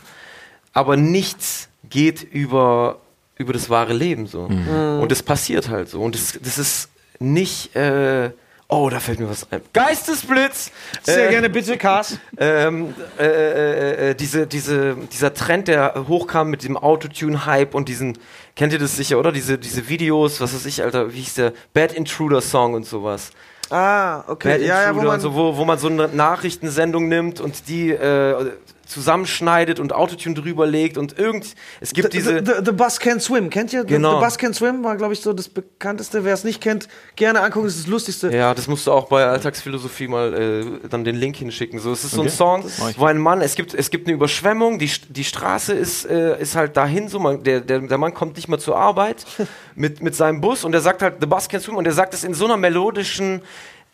Aber 0.72 0.96
nichts 0.96 1.68
geht 1.88 2.22
über, 2.22 2.98
über 3.36 3.52
das 3.52 3.70
wahre 3.70 3.92
Leben 3.92 4.26
so. 4.26 4.42
Und 4.44 5.10
das 5.10 5.22
passiert 5.22 5.68
halt 5.68 5.88
so. 5.88 6.02
Und 6.02 6.14
das, 6.14 6.38
das 6.42 6.58
ist 6.58 6.88
nicht. 7.18 7.74
Äh, 7.76 8.30
Oh, 8.68 8.90
da 8.90 8.98
fällt 8.98 9.20
mir 9.20 9.30
was 9.30 9.46
ein. 9.52 9.60
Geistesblitz! 9.72 10.72
Sehr 11.04 11.28
Äh, 11.28 11.30
gerne 11.30 11.48
bitte, 11.48 11.76
Cars. 11.76 12.18
ähm, 12.36 12.94
äh, 13.16 13.24
äh, 13.24 14.10
äh, 14.10 14.14
diese, 14.16 14.48
diese, 14.48 14.96
dieser 15.12 15.32
Trend, 15.32 15.68
der 15.68 16.06
hochkam 16.08 16.50
mit 16.50 16.64
dem 16.64 16.76
Autotune-Hype 16.76 17.76
und 17.76 17.88
diesen, 17.88 18.18
kennt 18.56 18.72
ihr 18.72 18.80
das 18.80 18.96
sicher, 18.96 19.20
oder? 19.20 19.30
Diese, 19.30 19.56
diese 19.56 19.88
Videos, 19.88 20.40
was 20.40 20.52
weiß 20.52 20.66
ich, 20.66 20.82
Alter, 20.82 21.12
wie 21.12 21.18
hieß 21.20 21.34
der? 21.34 21.52
Bad 21.74 21.92
Intruder-Song 21.92 22.74
und 22.74 22.84
sowas. 22.84 23.30
Ah, 23.70 24.24
okay. 24.28 24.58
Bad 24.58 24.60
Ja, 24.66 24.82
ja, 24.82 24.96
wo 24.96 25.02
man, 25.02 25.20
so, 25.20 25.34
wo, 25.34 25.56
wo 25.56 25.64
man 25.64 25.78
so 25.78 25.88
eine 25.88 26.08
Nachrichtensendung 26.08 27.08
nimmt 27.08 27.40
und 27.40 27.68
die 27.68 27.90
äh, 27.90 28.52
zusammenschneidet 28.86 29.80
und 29.80 29.92
Autotune 29.92 30.34
drüber 30.34 30.66
legt 30.66 30.96
und 30.98 31.18
irgend, 31.18 31.54
es 31.80 31.92
gibt 31.92 32.12
the, 32.12 32.18
diese... 32.18 32.42
the, 32.44 32.52
the 32.64 32.72
Bus 32.72 32.98
Can 33.00 33.20
Swim. 33.20 33.50
Kennt 33.50 33.72
ihr? 33.72 33.82
The- 33.82 33.86
Genau. 33.86 34.18
The 34.20 34.24
Bus 34.24 34.38
Can 34.38 34.54
Swim 34.54 34.84
war, 34.84 34.96
glaube 34.96 35.12
ich, 35.14 35.20
so 35.20 35.32
das 35.32 35.48
bekannteste. 35.48 36.24
Wer 36.24 36.34
es 36.34 36.44
nicht 36.44 36.60
kennt, 36.60 36.88
gerne 37.16 37.40
angucken. 37.40 37.66
Das 37.66 37.74
ist 37.76 37.84
das 37.84 37.90
Lustigste. 37.90 38.34
Ja, 38.34 38.54
das 38.54 38.68
musst 38.68 38.86
du 38.86 38.92
auch 38.92 39.08
bei 39.08 39.24
Alltagsphilosophie 39.26 40.08
mal 40.08 40.34
äh, 40.34 40.88
dann 40.88 41.04
den 41.04 41.16
Link 41.16 41.36
hinschicken. 41.36 41.78
So, 41.78 41.92
es 41.92 42.04
ist 42.04 42.12
so 42.12 42.22
ein. 42.22 42.28
Song, 42.28 42.64
wo 42.96 43.06
ein 43.06 43.18
Mann, 43.18 43.40
es 43.40 43.54
gibt, 43.54 43.72
es 43.74 43.90
gibt 43.90 44.06
eine 44.06 44.14
Überschwemmung, 44.14 44.78
die, 44.78 44.90
die 45.08 45.24
Straße 45.24 45.72
ist, 45.72 46.04
äh, 46.04 46.40
ist 46.40 46.54
halt 46.56 46.76
dahin 46.76 47.08
so, 47.08 47.18
man, 47.18 47.42
der, 47.42 47.60
der, 47.60 47.80
der 47.80 47.98
Mann 47.98 48.12
kommt 48.14 48.36
nicht 48.36 48.48
mehr 48.48 48.58
zur 48.58 48.76
Arbeit 48.76 49.24
mit, 49.74 50.02
mit 50.02 50.14
seinem 50.14 50.40
Bus 50.40 50.64
und 50.64 50.74
er 50.74 50.80
sagt 50.80 51.02
halt, 51.02 51.14
the 51.20 51.26
bus 51.26 51.48
can 51.48 51.60
swim 51.60 51.76
und 51.76 51.86
er 51.86 51.92
sagt 51.92 52.12
es 52.14 52.24
in 52.24 52.34
so 52.34 52.44
einer 52.44 52.56
melodischen, 52.56 53.42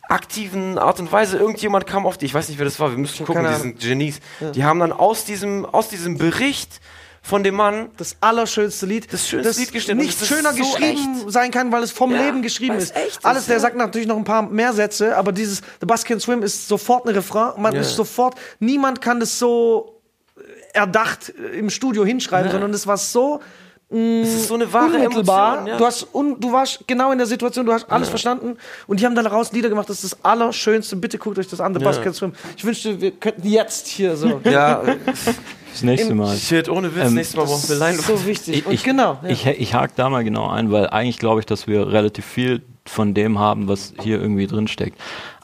aktiven 0.09 0.77
Art 0.77 0.99
und 0.99 1.11
Weise. 1.11 1.37
Irgendjemand 1.37 1.87
kam 1.87 2.05
auf 2.05 2.17
die, 2.17 2.25
ich 2.25 2.33
weiß 2.33 2.49
nicht, 2.49 2.57
wer 2.57 2.65
das 2.65 2.79
war, 2.79 2.91
wir 2.91 2.97
müssen 2.97 3.25
gucken, 3.25 3.45
die 3.47 3.59
sind 3.61 3.79
Genies. 3.79 4.19
Die 4.53 4.63
haben 4.63 4.79
dann 4.79 4.91
aus 4.91 5.25
diesem, 5.25 5.65
aus 5.65 5.89
diesem 5.89 6.17
Bericht 6.17 6.79
von 7.25 7.41
dem 7.41 7.55
Mann 7.55 7.89
das 7.95 8.17
allerschönste 8.19 8.85
Lied, 8.85 9.11
das 9.13 9.29
schönste 9.29 9.57
Lied 9.61 9.71
geschnitten. 9.71 10.01
nicht 10.01 10.19
das 10.19 10.27
schöner 10.27 10.49
ist 10.49 10.57
so 10.57 10.63
geschrieben 10.63 11.15
echt. 11.21 11.31
sein 11.31 11.51
kann, 11.51 11.71
weil 11.71 11.81
es 11.81 11.91
vom 11.93 12.11
Ja, 12.11 12.21
Leben 12.21 12.41
geschrieben 12.41 12.75
ist. 12.75 12.93
echt 12.97 13.23
Alles, 13.25 13.43
ist, 13.43 13.47
der 13.47 13.55
ja. 13.55 13.59
sagt 13.61 13.77
natürlich 13.77 14.09
noch 14.09 14.17
ein 14.17 14.25
paar 14.25 14.41
mehr 14.41 14.73
Sätze, 14.73 15.15
aber 15.15 15.31
dieses 15.31 15.61
The 15.79 15.85
Bus 15.85 16.03
Can 16.03 16.19
Swim 16.19 16.43
ist 16.43 16.67
sofort 16.67 17.05
ein 17.07 17.13
Refrain. 17.15 17.53
Man 17.61 17.73
Ja. 17.73 17.79
ist 17.79 17.95
sofort, 17.95 18.35
niemand 18.59 18.99
kann 18.99 19.21
das 19.21 19.39
so 19.39 20.01
erdacht 20.73 21.29
im 21.57 21.69
Studio 21.69 22.03
hinschreiben, 22.03 22.47
Ja. 22.47 22.51
sondern 22.51 22.73
es 22.73 22.87
war 22.87 22.97
so 22.97 23.39
Es 23.89 24.33
ist 24.33 24.47
so 24.47 24.55
eine 24.55 24.71
wahre 24.73 24.95
unmittelbar. 24.95 25.53
Emotion, 25.57 25.67
ja. 25.67 25.77
Du 25.77 25.85
hast 25.85 26.07
un, 26.15 26.39
du 26.39 26.51
warst 26.51 26.83
genau 26.87 27.11
in 27.11 27.19
der 27.19 27.27
Situation, 27.27 27.65
du 27.65 27.73
hast 27.73 27.91
alles 27.91 28.09
verstanden 28.09 28.57
und 28.87 28.99
die 28.99 29.05
haben 29.05 29.13
daraus 29.13 29.51
Lieder 29.51 29.69
gemacht. 29.69 29.87
Das 29.89 30.03
ist 30.03 30.13
das 30.13 30.25
Allerschönste. 30.25 30.95
Bitte 30.95 31.17
guckt 31.19 31.37
euch 31.37 31.47
das 31.47 31.61
an. 31.61 31.75
The 31.75 31.81
Ja. 31.83 31.91
Can 31.93 32.13
Swim. 32.13 32.33
Ich 32.57 32.65
wünschte, 32.65 32.99
wir 32.99 33.11
könnten 33.11 33.47
jetzt 33.47 33.87
hier 33.87 34.15
so. 34.15 34.41
Ja, 34.45 34.81
Das 35.71 35.83
nächste 35.83 36.13
Mal. 36.15 36.35
shit, 36.37 36.69
ohne 36.69 36.95
Witz, 36.95 37.05
Ähm, 37.07 37.13
nächstes 37.15 37.35
Mal 37.37 37.45
brauchen 37.45 37.69
wir 37.69 37.75
Line. 37.75 37.97
so 37.99 38.25
wichtig. 38.25 38.57
Ich, 38.59 38.65
und 38.65 38.73
ich, 38.73 38.83
genau. 38.83 39.19
Ja. 39.23 39.29
ich, 39.29 39.45
ich 39.45 39.73
hake 39.75 39.93
da 39.95 40.09
mal 40.09 40.23
genau 40.23 40.47
ein, 40.49 40.71
weil 40.71 40.87
eigentlich 40.87 41.19
glaube 41.19 41.39
ich, 41.39 41.45
dass 41.45 41.67
wir 41.67 41.91
relativ 41.91 42.25
viel 42.25 42.61
von 42.85 43.13
dem 43.13 43.39
haben, 43.39 43.67
was 43.67 43.93
hier 44.01 44.19
irgendwie 44.19 44.45
drin 44.47 44.67
steckt. 44.67 44.99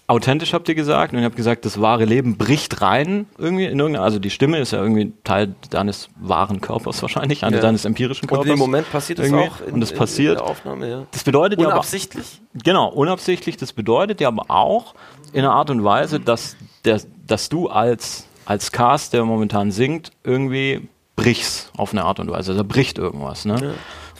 Authentisch 0.10 0.54
habt 0.54 0.68
ihr 0.68 0.74
gesagt 0.76 1.14
und 1.14 1.20
ihr 1.20 1.26
habt 1.26 1.36
gesagt, 1.36 1.66
das 1.66 1.80
wahre 1.80 2.04
Leben 2.04 2.36
bricht 2.36 2.82
rein 2.82 3.28
irgendwie 3.38 3.66
in 3.66 3.78
irgendeine, 3.80 4.04
also 4.04 4.18
die 4.18 4.32
Stimme 4.32 4.58
ist 4.58 4.72
ja 4.72 4.82
irgendwie 4.82 5.14
Teil 5.24 5.54
deines 5.70 6.10
wahren 6.20 6.62
Körpers 6.62 7.02
wahrscheinlich, 7.04 7.42
Ja. 7.42 7.52
deines 7.52 7.86
empirischen 7.86 8.24
Und 8.24 8.30
Körpers. 8.30 8.48
in 8.48 8.54
dem 8.54 8.60
Moment 8.60 8.92
passiert 8.92 9.20
irgendwie. 9.20 9.48
auch 9.48 9.62
in, 9.68 9.76
und 9.76 9.82
das 9.82 9.94
passiert. 9.94 10.40
in 10.40 10.44
der 10.44 10.48
Aufnahme, 10.48 10.90
ja. 10.90 11.06
Das 11.12 11.24
bedeutet 11.24 11.60
ja 11.60 11.68
aber, 11.68 11.76
Unabsichtlich? 11.76 12.42
Genau, 12.64 12.88
unabsichtlich. 12.90 13.58
Das 13.58 13.72
bedeutet 13.72 14.20
ja 14.20 14.30
aber 14.30 14.46
auch 14.50 14.96
in 15.32 15.42
einer 15.42 15.54
Art 15.54 15.70
und 15.70 15.84
Weise, 15.84 16.20
dass, 16.20 16.56
der, 16.86 17.00
dass 17.28 17.50
du 17.50 17.68
als, 17.70 18.26
als 18.46 18.72
Cast, 18.72 19.14
der 19.14 19.24
momentan 19.26 19.72
singt, 19.72 20.12
irgendwie 20.24 20.90
brichst 21.16 21.72
auf 21.78 21.92
eine 21.92 22.04
Art 22.06 22.20
und 22.20 22.32
Weise. 22.32 22.56
Da 22.56 22.64
bricht 22.64 22.98
irgendwas. 22.98 23.46
Ne? 23.46 23.54
Ja. 23.62 23.68
Und 23.68 23.76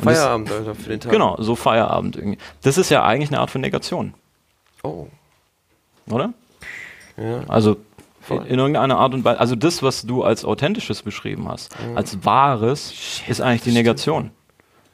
das- 0.06 0.18
Feierabend, 0.20 0.52
Alter, 0.52 0.76
für 0.76 0.90
den 0.92 1.00
Tag. 1.00 1.12
Genau, 1.12 1.36
so 1.40 1.56
Feierabend 1.56 2.16
irgendwie. 2.16 2.38
Das 2.62 2.78
ist 2.78 2.90
ja 2.92 3.04
eigentlich 3.04 3.32
eine 3.32 3.40
Art 3.40 3.50
von 3.50 3.62
Negation, 3.62 4.14
Oh. 4.84 5.08
Oder? 6.12 6.34
Ja. 7.18 7.42
Also 7.48 7.78
in, 8.30 8.38
in 8.46 8.60
irgendeiner 8.60 8.98
Art 8.98 9.14
und 9.14 9.26
Weise. 9.26 9.40
Also 9.40 9.56
das, 9.56 9.82
was 9.84 10.04
du 10.06 10.24
als 10.24 10.46
authentisches 10.46 11.02
beschrieben 11.02 11.48
hast, 11.50 11.76
Mhm. 11.80 11.98
als 11.98 12.24
wahres, 12.26 13.22
ist 13.28 13.42
eigentlich 13.42 13.64
die 13.64 13.72
Negation. 13.72 14.32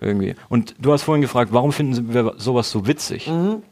Irgendwie. 0.02 0.36
Und 0.50 0.76
du 0.80 0.92
hast 0.92 1.04
vorhin 1.04 1.22
gefragt, 1.22 1.52
warum 1.54 1.72
finden 1.72 2.14
wir 2.14 2.34
sowas 2.38 2.70
so 2.70 2.86
witzig? 2.88 3.28
Mhm. 3.28 3.64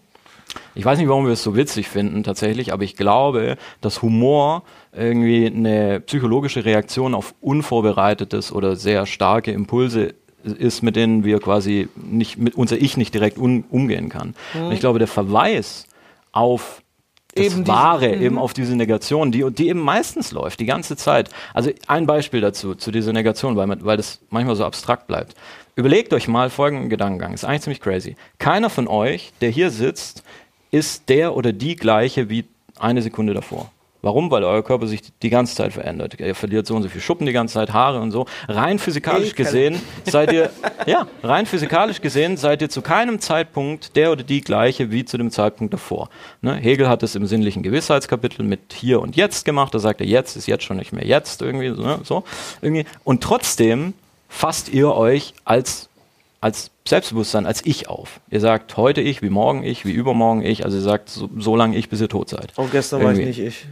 Ich 0.76 0.86
weiß 0.86 1.00
nicht, 1.00 1.08
warum 1.08 1.26
wir 1.26 1.34
es 1.34 1.44
so 1.44 1.56
witzig 1.56 1.88
finden 1.90 2.24
tatsächlich, 2.24 2.74
aber 2.74 2.84
ich 2.84 2.96
glaube, 2.96 3.58
dass 3.82 4.02
Humor 4.02 4.64
irgendwie 4.92 5.48
eine 5.48 6.00
psychologische 6.02 6.64
Reaktion 6.64 7.16
auf 7.16 7.34
unvorbereitetes 7.42 8.52
oder 8.52 8.76
sehr 8.76 9.06
starke 9.06 9.52
Impulse 9.52 10.14
ist, 10.44 10.84
mit 10.84 10.96
denen 10.96 11.24
wir 11.24 11.40
quasi 11.40 11.88
nicht, 11.96 12.38
mit 12.38 12.56
unser 12.56 12.78
Ich 12.78 12.98
nicht 12.98 13.14
direkt 13.14 13.38
un, 13.38 13.64
umgehen 13.70 14.10
kann. 14.10 14.36
Mhm. 14.54 14.66
Und 14.66 14.72
ich 14.74 14.80
glaube, 14.80 15.00
der 15.00 15.08
Verweis 15.08 15.88
auf 16.32 16.83
das 17.36 17.68
Wahre, 17.68 18.16
mhm. 18.16 18.22
eben 18.22 18.38
auf 18.38 18.54
diese 18.54 18.76
Negation, 18.76 19.32
die, 19.32 19.50
die 19.52 19.70
eben 19.70 19.80
meistens 19.80 20.32
läuft, 20.32 20.60
die 20.60 20.66
ganze 20.66 20.96
Zeit. 20.96 21.30
Also 21.54 21.72
ein 21.88 22.06
Beispiel 22.06 22.42
dazu, 22.42 22.76
zu 22.76 22.92
dieser 22.92 23.14
Negation, 23.14 23.56
weil, 23.56 23.68
man, 23.68 23.84
weil 23.84 23.98
das 23.98 24.20
manchmal 24.30 24.56
so 24.56 24.66
abstrakt 24.66 25.08
bleibt. 25.08 25.36
Überlegt 25.76 26.14
euch 26.14 26.28
mal 26.28 26.50
folgenden 26.50 26.90
Gedankengang, 26.90 27.34
ist 27.34 27.46
eigentlich 27.46 27.62
ziemlich 27.62 27.82
crazy. 27.82 28.16
Keiner 28.38 28.70
von 28.70 28.88
euch, 28.88 29.34
der 29.42 29.50
hier 29.50 29.72
sitzt, 29.72 30.24
ist 30.70 31.10
der 31.10 31.36
oder 31.36 31.54
die 31.54 31.76
gleiche 31.76 32.30
wie 32.30 32.46
eine 32.80 33.02
Sekunde 33.02 33.34
davor. 33.34 33.72
Warum? 34.04 34.30
Weil 34.30 34.44
euer 34.44 34.64
Körper 34.64 34.86
sich 34.86 35.02
die 35.22 35.30
ganze 35.30 35.56
Zeit 35.56 35.72
verändert. 35.72 36.20
Ihr 36.20 36.36
verliert 36.36 36.68
so 36.68 36.76
und 36.76 36.84
so 36.84 36.90
viel 36.90 37.00
Schuppen 37.00 37.26
die 37.26 37.32
ganze 37.32 37.54
Zeit, 37.54 37.72
Haare 37.72 38.02
und 38.02 38.12
so. 38.12 38.26
Rein 38.50 38.78
physikalisch 38.78 39.30
Ekel. 39.30 39.46
gesehen 39.46 39.82
seid 40.04 40.34
ihr, 40.34 40.50
ja, 40.86 41.08
rein 41.24 41.46
physikalisch 41.46 42.02
gesehen 42.02 42.36
seid 42.36 42.62
ihr 42.62 42.70
zu 42.70 42.82
keinem 42.82 43.22
Zeitpunkt 43.22 43.96
der 43.96 44.12
oder 44.12 44.24
die 44.24 44.42
gleiche 44.42 44.92
wie 44.92 45.06
zu 45.06 45.18
dem 45.18 45.32
Zeitpunkt 45.32 45.74
davor. 45.74 46.10
Ne? 46.42 46.56
Hegel 46.56 46.90
hat 46.90 47.02
es 47.02 47.16
im 47.16 47.26
sinnlichen 47.28 47.64
Gewissheitskapitel 47.64 48.44
mit 48.44 48.74
hier 48.74 49.00
und 49.02 49.16
jetzt 49.16 49.46
gemacht. 49.46 49.74
Da 49.74 49.80
sagt 49.80 50.02
er, 50.02 50.08
jetzt 50.08 50.36
ist 50.36 50.48
jetzt 50.48 50.66
schon 50.66 50.76
nicht 50.76 50.92
mehr 50.92 51.08
jetzt 51.08 51.42
irgendwie, 51.42 51.70
so, 51.70 51.82
ne? 51.82 52.00
so 52.04 52.26
irgendwie. 52.62 52.86
Und 53.06 53.24
trotzdem 53.24 53.94
fasst 54.28 54.68
ihr 54.68 54.94
euch 54.94 55.34
als 55.46 55.88
als 56.42 56.72
Selbstbewusstsein, 56.86 57.46
als 57.46 57.66
Ich 57.66 57.88
auf. 57.88 58.20
Ihr 58.30 58.42
sagt 58.42 58.76
heute 58.76 59.00
ich, 59.00 59.22
wie 59.22 59.30
morgen 59.30 59.64
ich, 59.64 59.86
wie 59.86 59.94
übermorgen 59.94 60.44
ich. 60.44 60.66
Also 60.66 60.76
ihr 60.76 60.84
sagt 60.84 61.08
so, 61.08 61.30
so 61.38 61.56
lange 61.56 61.78
ich, 61.78 61.88
bis 61.88 62.02
ihr 62.02 62.10
tot 62.10 62.28
seid. 62.28 62.52
Oh, 62.58 62.68
gestern 62.70 63.02
war 63.02 63.14
ich 63.14 63.20
Irgendwie. 63.20 63.42
nicht 63.42 63.48
ich. 63.48 63.66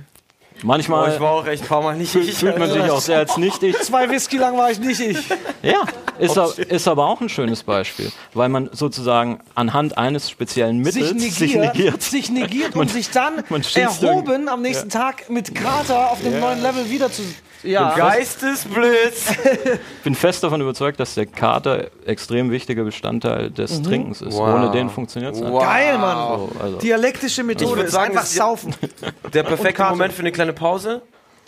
Manchmal 0.64 1.09
Oh, 1.09 1.14
ich 1.14 1.20
war 1.20 1.32
auch 1.32 1.47
echt 1.47 1.64
ein 1.64 1.68
paar 1.68 1.82
Mal 1.82 1.95
nicht 1.95 2.14
ich. 2.16 2.36
fühlt 2.36 2.57
man 2.59 2.72
sich 2.72 2.89
auch 2.89 3.01
sehr 3.01 3.18
als 3.18 3.38
nicht 3.38 3.64
ich. 3.64 3.78
Zwei 3.80 4.09
Whisky 4.09 4.38
lang 4.38 4.57
war 4.57 4.70
ich 4.72 4.80
nicht 4.80 4.99
ich. 4.99 5.18
Ja, 5.64 5.84
ist, 6.20 6.38
a- 6.38 6.51
ist 6.55 6.88
aber 6.88 7.07
auch 7.07 7.20
ein 7.22 7.30
schönes 7.30 7.64
Beispiel, 7.64 8.12
weil 8.34 8.49
man 8.49 8.70
sozusagen 8.72 9.39
anhand 9.55 9.97
eines 9.97 10.30
speziellen 10.30 10.78
Mittels 10.80 11.09
Sich 11.09 11.14
negiert, 11.14 11.34
sich 11.34 11.55
negiert. 11.55 12.01
sich 12.03 12.30
negiert 12.30 12.76
Man- 12.76 12.82
und 12.88 12.89
sich 12.93 13.09
dann 13.09 13.43
erhoben 13.76 14.49
am 14.49 14.62
nächsten 14.62 14.89
Tag 14.89 15.30
mit 15.30 15.55
Krater 15.55 16.12
auf 16.12 16.24
einem 16.24 16.39
neuen 16.39 16.62
Level 16.62 16.89
wieder 16.89 17.12
zu. 17.12 17.24
Ja. 17.64 17.95
Geistesblitz. 17.95 19.32
Ich 19.32 19.80
bin 20.03 20.16
fest 20.16 20.43
davon 20.43 20.62
überzeugt, 20.62 20.99
dass 20.99 21.16
der 21.16 21.26
Kater 21.26 21.88
extrem 22.05 22.51
wichtiger 22.51 22.84
Bestandteil 22.84 23.51
des 23.51 23.82
Trinkens 23.82 24.22
ist. 24.22 24.36
Wow. 24.36 24.55
Ohne 24.55 24.72
den 24.72 24.89
funktioniert 24.89 25.36
es 25.36 25.41
nicht. 25.41 25.51
Wow. 25.51 25.64
Geil, 25.64 25.97
Mann. 25.97 26.39
So, 26.39 26.49
also. 26.59 26.78
Dialektische 26.78 27.41
Ich 27.41 27.47
Methode 27.47 27.78
würd 27.78 27.88
ist 27.88 27.93
sagen, 27.93 28.12
einfach 28.12 28.26
saufen. 28.26 28.76
Der 29.34 29.43
perfekte. 29.43 29.84
Moment 29.84 30.14
für 30.14 30.22
eine 30.22 30.32
kleine 30.32 30.53
Pause. 30.53 31.01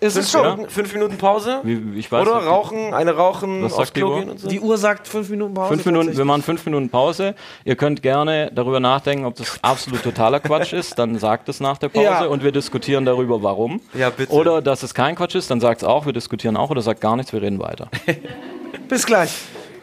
Ist 0.04 0.18
es 0.18 0.30
Fünf 0.30 0.44
schon. 0.44 0.52
Minuten, 0.56 0.70
fünf 0.70 0.94
Minuten 0.94 1.18
Pause. 1.18 1.60
Wie, 1.64 1.98
ich 1.98 2.12
weiß 2.12 2.28
Oder 2.28 2.40
nicht. 2.42 2.48
rauchen, 2.50 2.94
eine 2.94 3.16
rauchen, 3.16 3.64
Was 3.64 3.74
aufs 3.74 3.94
Klo 3.94 4.16
gehen 4.20 4.30
und 4.32 4.40
so. 4.40 4.48
Die 4.50 4.60
Uhr 4.60 4.78
sagt 4.78 5.08
fünf 5.08 5.30
Minuten 5.30 5.54
Pause. 5.54 5.70
Fünf 5.74 5.86
Minuten, 5.86 6.18
wir 6.18 6.26
machen 6.26 6.42
fünf 6.44 6.66
Minuten 6.66 6.90
Pause. 6.90 7.36
Ihr 7.64 7.76
könnt 7.78 8.02
gerne 8.02 8.52
darüber 8.54 8.80
nachdenken, 8.82 9.26
ob 9.26 9.36
das 9.36 9.58
absolut 9.62 10.04
totaler 10.04 10.42
Quatsch 10.42 10.74
ist. 10.74 11.00
Dann 11.00 11.18
sagt 11.20 11.48
es 11.48 11.62
nach 11.62 11.78
der 11.78 11.88
Pause 11.90 12.04
Ja. 12.06 12.26
und 12.26 12.44
wir 12.44 12.52
diskutieren 12.52 13.06
darüber, 13.06 13.42
warum. 13.44 13.80
Ja, 13.94 14.10
bitte. 14.10 14.34
Oder 14.34 14.62
dass 14.62 14.84
es 14.84 14.94
kein 14.94 15.16
Quatsch 15.16 15.36
ist, 15.36 15.50
dann 15.50 15.62
sagt 15.62 15.82
es 15.84 15.88
auch, 15.88 16.06
wir 16.06 16.14
diskutieren 16.14 16.58
auch 16.58 16.70
oder 16.70 16.82
sagt 16.82 17.00
gar 17.00 17.16
nichts, 17.16 17.32
wir 17.32 17.42
reden 17.42 17.60
weiter. 17.60 17.88
Bis 18.90 19.06
gleich. 19.06 19.32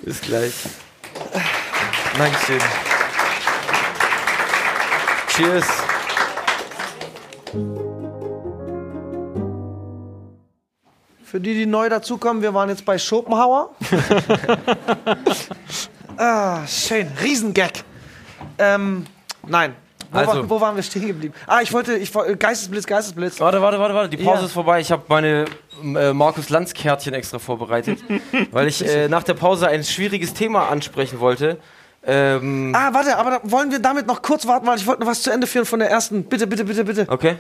Bis 0.03 0.21
gleich. 0.21 0.53
Dankeschön. 2.18 2.59
Cheers. 5.29 5.66
Für 11.31 11.39
die, 11.41 11.55
die 11.55 11.66
neu 11.66 11.89
dazukommen, 11.89 12.43
wir 12.43 12.53
waren 12.55 12.68
jetzt 12.70 12.85
bei 12.85 12.99
Schopenhauer. 12.99 13.70
ah, 16.16 16.66
schön. 16.66 17.07
Riesengag. 17.22 17.70
Ähm, 18.59 19.07
nein. 19.47 19.74
Wo, 20.11 20.18
Also. 20.18 20.33
war, 20.43 20.51
wo 20.51 20.61
waren 20.61 20.74
wir 20.74 20.83
stehen 20.83 21.07
geblieben? 21.07 21.33
Ah, 21.47 21.61
ich 21.62 21.72
wollte, 21.72 21.95
ich 21.95 22.12
Geistesblitz, 22.37 22.85
Geistesblitz. 22.85 23.39
Warte, 23.39 23.62
warte, 23.62 23.78
warte, 23.78 23.95
warte. 23.95 24.09
Die 24.09 24.16
Pause 24.16 24.41
Ja. 24.41 24.47
ist 24.47 24.53
vorbei. 24.53 24.81
Ich 24.81 24.91
habe 24.91 25.05
meine 25.07 25.45
äh, 25.85 26.12
Markus 26.12 26.49
Lanz 26.49 26.74
Kärtchen 26.74 27.14
extra 27.14 27.39
vorbereitet, 27.39 28.01
weil 28.51 28.66
ich 28.66 28.85
äh, 28.85 29.07
nach 29.09 29.22
der 29.22 29.35
Pause 29.35 29.68
ein 29.68 29.85
schwieriges 29.85 30.35
Thema 30.35 30.68
ansprechen 30.68 31.20
wollte. 31.20 31.59
Ähm, 32.05 32.72
Ah, 32.74 32.93
warte, 32.93 33.16
aber 33.16 33.41
wollen 33.45 33.70
wir 33.70 33.78
damit 33.78 34.09
noch 34.09 34.20
kurz 34.20 34.49
warten, 34.49 34.66
weil 34.66 34.78
ich 34.78 34.87
wollte 34.89 35.03
noch 35.03 35.09
was 35.09 35.22
zu 35.22 35.31
Ende 35.31 35.47
führen 35.47 35.64
von 35.64 35.78
der 35.78 35.91
ersten. 35.91 36.24
Bitte, 36.24 36.49
bitte, 36.49 36.64
bitte, 36.64 36.83
bitte. 36.85 37.07
okay. 37.09 37.37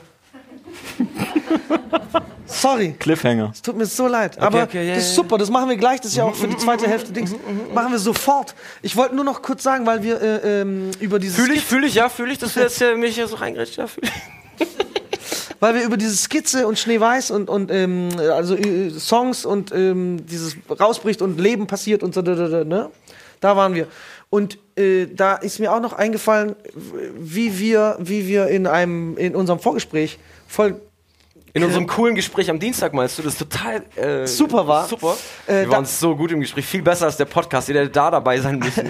Sorry. 2.46 2.94
Cliffhanger. 2.98 3.50
Es 3.54 3.62
tut 3.62 3.76
mir 3.76 3.86
so 3.86 4.08
leid. 4.08 4.38
aber 4.38 4.64
okay, 4.64 4.86
ja, 4.86 4.94
das 4.94 5.04
ist 5.04 5.14
super, 5.14 5.38
das 5.38 5.50
machen 5.50 5.68
wir 5.68 5.76
gleich. 5.76 6.00
Das 6.00 6.10
ist 6.10 6.16
ja 6.16 6.24
auch 6.24 6.34
für 6.34 6.48
die 6.48 6.56
zweite 6.56 6.88
Hälfte 6.88 7.12
Dings. 7.12 7.32
Machen 7.72 7.92
wir 7.92 7.98
sofort. 7.98 8.54
Ich 8.82 8.96
wollte 8.96 9.14
nur 9.14 9.24
noch 9.24 9.40
kurz 9.40 9.62
sagen, 9.62 9.86
weil 9.86 10.02
wir 10.02 10.20
äh, 10.20 10.60
ähm, 10.62 10.90
über 10.98 11.18
dieses 11.18 11.36
Fühle 11.36 11.54
ich, 11.54 11.64
fühle 11.64 11.86
ich, 11.86 11.94
ja, 11.94 12.08
fühle 12.08 12.32
ich, 12.32 12.38
dass 12.38 12.54
du 12.54 12.60
jetzt 12.60 12.80
äh, 12.82 12.96
mich 12.96 13.14
hier 13.14 13.28
so 13.28 13.36
reingrätscht, 13.36 13.76
ja, 13.76 13.86
fühle 13.86 14.08
ich. 14.08 14.66
weil 15.60 15.74
wir 15.74 15.82
über 15.84 15.96
diese 15.96 16.16
Skizze 16.16 16.66
und 16.66 16.78
Schneeweiß 16.78 17.30
und, 17.30 17.48
und 17.48 17.70
ähm, 17.70 18.08
also 18.18 18.56
äh, 18.56 18.90
Songs 18.90 19.44
und 19.44 19.72
ähm, 19.72 20.26
dieses 20.26 20.56
rausbricht 20.68 21.22
und 21.22 21.38
Leben 21.40 21.66
passiert 21.66 22.02
und 22.02 22.14
so, 22.14 22.22
da, 22.22 22.34
da, 22.34 22.48
da, 22.48 22.64
ne? 22.64 22.90
Da 23.40 23.56
waren 23.56 23.74
wir. 23.74 23.86
Und 24.30 24.58
äh, 24.76 25.06
da 25.06 25.34
ist 25.34 25.58
mir 25.58 25.72
auch 25.72 25.80
noch 25.80 25.92
eingefallen, 25.92 26.54
wie 26.74 27.58
wir, 27.58 27.96
wie 27.98 28.28
wir 28.28 28.46
in 28.46 28.66
einem, 28.66 29.16
in 29.16 29.34
unserem 29.34 29.58
Vorgespräch 29.58 30.18
voll 30.46 30.80
In 31.52 31.64
unserem 31.64 31.88
coolen 31.88 32.14
Gespräch 32.14 32.48
am 32.48 32.60
Dienstag 32.60 32.94
meinst 32.94 33.18
du, 33.18 33.22
das 33.22 33.36
total 33.36 33.82
äh, 33.96 34.26
Super 34.26 34.68
war. 34.68 34.86
Super. 34.86 35.16
Äh, 35.48 35.62
Wir 35.62 35.70
waren 35.70 35.84
so 35.84 36.14
gut 36.14 36.30
im 36.30 36.40
Gespräch, 36.40 36.64
viel 36.64 36.82
besser 36.82 37.06
als 37.06 37.16
der 37.16 37.24
Podcast. 37.24 37.68
Ihr 37.68 37.74
hättet 37.80 37.96
da 37.96 38.10
dabei 38.10 38.38
sein 38.40 38.60
müssen. 38.60 38.88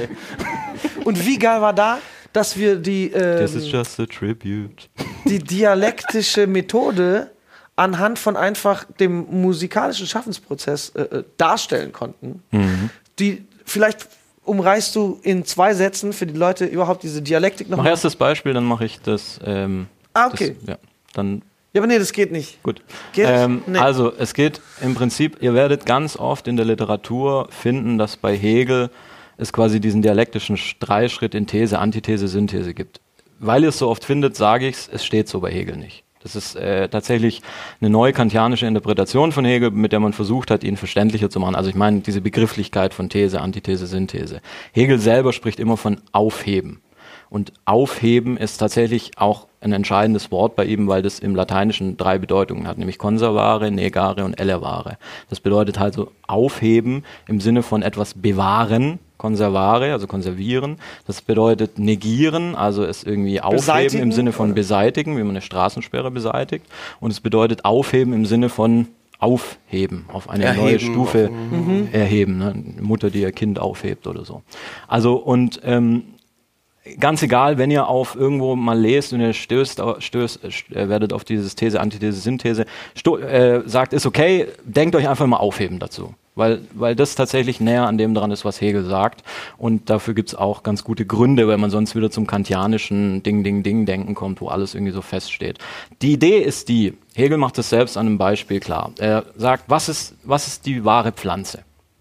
und 1.05 1.27
wie 1.27 1.39
geil 1.39 1.63
war 1.63 1.73
da, 1.73 1.99
dass 2.35 2.57
wir 2.59 2.77
die, 2.77 3.09
This 3.09 3.55
is 3.55 3.65
ähm, 3.65 3.71
just 3.71 3.99
a 3.99 4.05
tribute. 4.05 4.91
die 5.25 5.39
dialektische 5.39 6.47
Methode 6.47 7.31
anhand 7.77 8.19
von 8.19 8.37
einfach 8.37 8.85
dem 8.85 9.27
musikalischen 9.41 10.07
Schaffensprozess 10.07 10.91
äh, 10.91 11.01
äh, 11.01 11.25
darstellen 11.39 11.93
konnten. 11.93 12.43
Mhm. 12.51 12.91
Die 13.19 13.47
vielleicht 13.65 14.07
umreißt 14.51 14.95
du 14.97 15.21
in 15.23 15.45
zwei 15.45 15.75
Sätzen 15.75 16.13
für 16.13 16.27
die 16.27 16.37
Leute 16.37 16.65
überhaupt 16.67 17.05
diese 17.05 17.23
Dialektik 17.23 17.71
noch 17.71 17.79
Mach 17.79 17.87
erst 17.87 18.05
das 18.05 18.17
Beispiel, 18.17 18.53
dann 18.53 18.65
mache 18.65 18.85
ich 18.85 19.01
das. 19.01 19.39
Ähm, 19.45 19.87
Ah, 20.13 20.27
okay. 20.27 20.57
Das, 20.61 20.69
ja, 20.69 20.79
dann 21.15 21.43
Ja, 21.73 21.81
aber 21.81 21.87
nee, 21.87 21.99
das 22.01 22.13
geht 22.13 22.33
nicht. 22.33 22.61
Gut. 22.65 22.83
Geht? 23.13 23.27
Ähm, 23.29 23.63
Nee. 23.67 23.79
Also 23.79 24.13
es 24.19 24.35
geht 24.35 24.61
im 24.83 24.95
Prinzip, 24.95 25.41
ihr 25.41 25.55
werdet 25.55 25.87
ganz 25.87 26.17
oft 26.17 26.49
in 26.49 26.57
der 26.57 26.67
Literatur 26.67 27.47
finden, 27.51 27.97
dass 27.97 28.17
bei 28.17 28.37
Hegel 28.37 28.91
es 29.39 29.53
quasi 29.53 29.81
diesen 29.81 30.03
dialektischen 30.03 30.59
Dreischritt 30.81 31.35
in 31.35 31.47
These, 31.47 31.79
Antithese, 31.79 32.27
Synthese 32.27 32.75
gibt. 32.75 33.01
Weil 33.39 33.63
ihr 33.63 33.69
es 33.71 33.79
so 33.79 33.89
oft 33.89 34.05
findet, 34.05 34.37
sage 34.37 34.67
ich 34.67 34.77
es, 34.77 34.89
es 34.93 35.05
steht 35.05 35.29
so 35.29 35.41
bei 35.41 35.51
Hegel 35.53 35.77
nicht. 35.77 36.03
Das 36.23 36.37
ist 36.37 36.55
äh, 36.55 36.89
tatsächlich 36.89 37.41
eine 37.81 37.89
neue 37.89 38.13
kantianische 38.13 38.67
Interpretation 38.67 39.33
von 39.33 39.47
Hegel, 39.47 39.71
mit 39.71 39.93
der 39.93 40.01
man 40.01 40.13
versucht 40.13 40.51
hat, 40.51 40.65
ihn 40.65 40.77
verständlicher 40.77 41.31
zu 41.31 41.41
machen. 41.41 41.55
Also 41.55 41.71
ich 41.71 41.77
meine 41.77 42.01
diese 42.01 42.21
Begrifflichkeit 42.21 42.93
von 42.93 43.09
These, 43.09 43.41
Antithese, 43.41 43.87
Synthese. 43.87 44.43
Hegel 44.73 44.99
selber 44.99 45.33
spricht 45.33 45.59
immer 45.59 45.79
von 45.79 46.03
Aufheben. 46.13 46.83
Und 47.31 47.53
aufheben 47.65 48.37
ist 48.37 48.59
tatsächlich 48.59 49.13
auch 49.17 49.47
ein 49.61 49.73
entscheidendes 49.73 50.31
Wort 50.31 50.57
bei 50.57 50.65
ihm, 50.65 50.89
weil 50.89 51.01
das 51.01 51.21
im 51.21 51.35
Lateinischen 51.35 51.97
drei 51.97 52.19
Bedeutungen 52.19 52.67
hat, 52.67 52.77
nämlich 52.77 52.99
conservare, 52.99 53.71
negare 53.71 54.25
und 54.25 54.39
elevare. 54.39 54.99
Das 55.31 55.41
bedeutet 55.41 55.79
halt 55.79 55.95
so 55.95 56.11
aufheben 56.27 57.05
im 57.29 57.41
Sinne 57.41 57.63
von 57.63 57.83
etwas 57.83 58.15
bewahren, 58.15 58.99
conservare, 59.21 59.93
also 59.93 60.07
konservieren. 60.07 60.79
Das 61.07 61.21
bedeutet 61.21 61.79
negieren, 61.79 62.55
also 62.57 62.83
es 62.85 63.05
irgendwie 63.05 63.41
aufheben 63.43 63.59
Beseitigen, 63.61 64.03
im 64.03 64.13
Sinne 64.13 64.33
von 64.33 64.55
beseitigen, 64.55 65.17
wie 65.19 65.21
man 65.23 65.31
eine 65.31 65.43
Straßensperre 65.43 66.11
beseitigt. 66.11 66.65
Und 67.01 67.11
es 67.11 67.21
bedeutet 67.21 67.65
aufheben 67.67 68.15
im 68.15 68.25
Sinne 68.25 68.49
von 68.49 68.89
aufheben, 69.19 70.07
auf 70.11 70.31
eine 70.31 70.45
neue 70.55 70.73
Erheben, 70.73 70.93
Stufe 70.93 71.29
auf- 71.29 71.53
Mhm. 71.67 71.89
erheben. 71.93 72.39
Ne? 72.39 72.55
Eine 72.75 72.83
Mutter, 72.83 73.11
die 73.11 73.21
ihr 73.21 73.33
Kind 73.33 73.59
aufhebt 73.59 74.07
oder 74.07 74.25
so. 74.25 74.41
Also 74.89 75.17
und 75.17 75.61
ähm, 75.65 76.05
ganz 76.99 77.23
egal, 77.23 77.59
wenn 77.59 77.71
ihr 77.71 77.87
auf 77.87 78.17
irgendwo 78.17 78.57
mal 78.57 78.79
lest 78.81 79.13
und 79.13 79.21
ihr 79.21 79.35
stößt, 79.35 79.83
stößt 79.99 80.41
äh, 80.75 80.89
werdet 80.89 81.13
auf 81.13 81.25
dieses 81.25 81.55
These, 81.55 81.79
Antithese, 81.79 82.19
Synthese, 82.19 82.65
äh, 83.05 83.61
sagt, 83.67 83.93
ist 83.93 84.07
okay, 84.07 84.47
denkt 84.65 84.97
euch 84.97 85.07
einfach 85.07 85.27
mal 85.27 85.37
aufheben 85.37 85.79
dazu. 85.79 86.15
Weil, 86.41 86.63
weil 86.73 86.97
das 86.97 87.17
tatsächlich 87.17 87.61
näher 87.61 87.87
an 87.87 87.99
dem 87.99 88.15
dran 88.15 88.31
ist, 88.31 88.47
was 88.47 88.63
Hegel 88.63 88.83
sagt. 88.85 89.23
Und 89.59 89.91
dafür 89.91 90.15
gibt's 90.15 90.35
auch 90.35 90.63
ganz 90.63 90.85
gute 90.85 91.05
Gründe, 91.05 91.47
weil 91.47 91.59
man 91.59 91.69
sonst 91.69 91.95
wieder 91.95 92.11
zum 92.11 92.27
kantianischen 92.27 93.23
Ding, 93.23 93.45
Ding, 93.45 93.63
Ding 93.63 93.85
denken 93.85 94.15
kommt, 94.15 94.41
wo 94.41 94.49
alles 94.49 94.75
irgendwie 94.75 94.95
so 94.95 95.03
feststeht. 95.03 95.59
Die 96.01 96.13
Idee 96.13 96.39
ist 96.39 96.71
die, 96.71 96.95
Hegel 97.15 97.37
macht 97.37 97.59
das 97.59 97.69
selbst 97.69 97.99
an 97.99 98.07
einem 98.07 98.17
Beispiel 98.17 98.59
klar. 98.59 98.91
Er 98.99 99.27
sagt, 99.37 99.65
was 99.67 99.91
ist, 99.91 100.15
was 100.25 100.47
ist 100.47 100.65
die 100.65 100.83
wahre 100.83 101.13
Pflanze? 101.13 101.61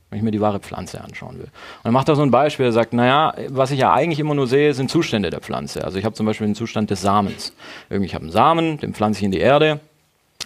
wenn 0.09 0.17
ich 0.17 0.23
mir 0.23 0.31
die 0.31 0.41
wahre 0.41 0.59
Pflanze 0.59 1.01
anschauen 1.01 1.37
will. 1.37 1.45
Und 1.45 1.83
dann 1.83 1.93
macht 1.93 2.09
er 2.09 2.15
so 2.15 2.23
ein 2.23 2.31
Beispiel, 2.31 2.65
er 2.65 2.71
sagt, 2.71 2.93
naja, 2.93 3.35
was 3.49 3.69
ich 3.69 3.77
ja 3.77 3.93
eigentlich 3.93 4.19
immer 4.19 4.33
nur 4.33 4.47
sehe, 4.47 4.73
sind 4.73 4.89
Zustände 4.89 5.29
der 5.29 5.39
Pflanze. 5.39 5.83
Also 5.83 5.99
ich 5.99 6.05
habe 6.05 6.15
zum 6.15 6.25
Beispiel 6.25 6.47
den 6.47 6.55
Zustand 6.55 6.89
des 6.89 7.01
Samens. 7.01 7.53
Irgendwie, 7.91 8.07
ich 8.07 8.15
habe 8.15 8.23
einen 8.23 8.31
Samen, 8.31 8.79
den 8.79 8.95
pflanze 8.95 9.19
ich 9.19 9.25
in 9.25 9.31
die 9.31 9.37
Erde, 9.37 9.79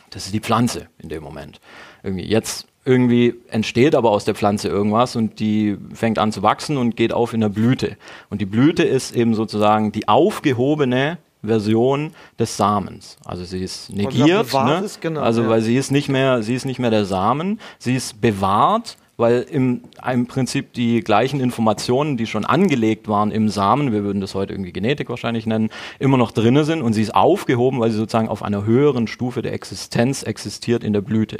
das 0.10 0.26
ist 0.26 0.34
die 0.34 0.42
Pflanze 0.42 0.88
in 1.00 1.08
dem 1.08 1.24
Moment. 1.24 1.62
Irgendwie 2.04 2.26
jetzt 2.26 2.68
irgendwie 2.86 3.36
entsteht 3.50 3.96
aber 3.96 4.12
aus 4.12 4.26
der 4.26 4.36
Pflanze 4.36 4.68
irgendwas 4.68 5.16
und 5.16 5.40
die 5.40 5.78
fängt 5.94 6.20
an 6.20 6.32
zu 6.32 6.44
wachsen 6.44 6.78
und 6.78 6.96
geht 6.96 7.14
auf 7.14 7.34
in 7.34 7.42
der 7.42 7.50
Blüte. 7.50 7.98
Und 8.30 8.42
die 8.42 8.46
Blüte 8.46 8.84
ist 8.84 9.16
eben 9.16 9.36
sozusagen 9.36 9.92
die 9.92 10.08
aufgehobene 10.08 11.18
Version 11.44 12.12
des 12.40 12.56
Samens. 12.56 13.18
Also 13.26 13.44
sie 13.44 13.64
ist 13.64 13.90
negiert, 13.90 14.54
ne? 14.54 14.86
genau, 15.02 15.22
also 15.22 15.44
ja. 15.44 15.50
weil 15.50 15.62
sie 15.62 15.76
ist 15.76 15.92
nicht 15.92 16.10
mehr, 16.10 16.42
sie 16.42 16.56
ist 16.56 16.66
nicht 16.66 16.80
mehr 16.80 16.90
der 16.90 17.06
Samen, 17.06 17.60
sie 17.80 17.96
ist 17.96 18.22
bewahrt, 18.22 18.98
weil 19.18 19.42
im, 19.42 19.82
im 20.12 20.26
Prinzip 20.26 20.74
die 20.74 21.02
gleichen 21.02 21.40
Informationen, 21.40 22.18
die 22.18 22.26
schon 22.26 22.46
angelegt 22.46 23.08
waren 23.08 23.32
im 23.32 23.50
Samen, 23.50 23.92
wir 23.92 24.04
würden 24.04 24.22
das 24.22 24.34
heute 24.34 24.54
irgendwie 24.54 24.74
Genetik 24.74 25.10
wahrscheinlich 25.10 25.46
nennen, 25.46 25.70
immer 26.00 26.18
noch 26.18 26.32
drinne 26.32 26.64
sind 26.64 26.82
und 26.82 26.94
sie 26.94 27.04
ist 27.04 27.14
aufgehoben, 27.14 27.80
weil 27.80 27.92
sie 27.92 27.98
sozusagen 27.98 28.28
auf 28.28 28.42
einer 28.42 28.66
höheren 28.66 29.08
Stufe 29.08 29.42
der 29.42 29.54
Existenz 29.54 30.24
existiert 30.24 30.84
in 30.84 30.94
der 30.94 31.02
Blüte. 31.02 31.38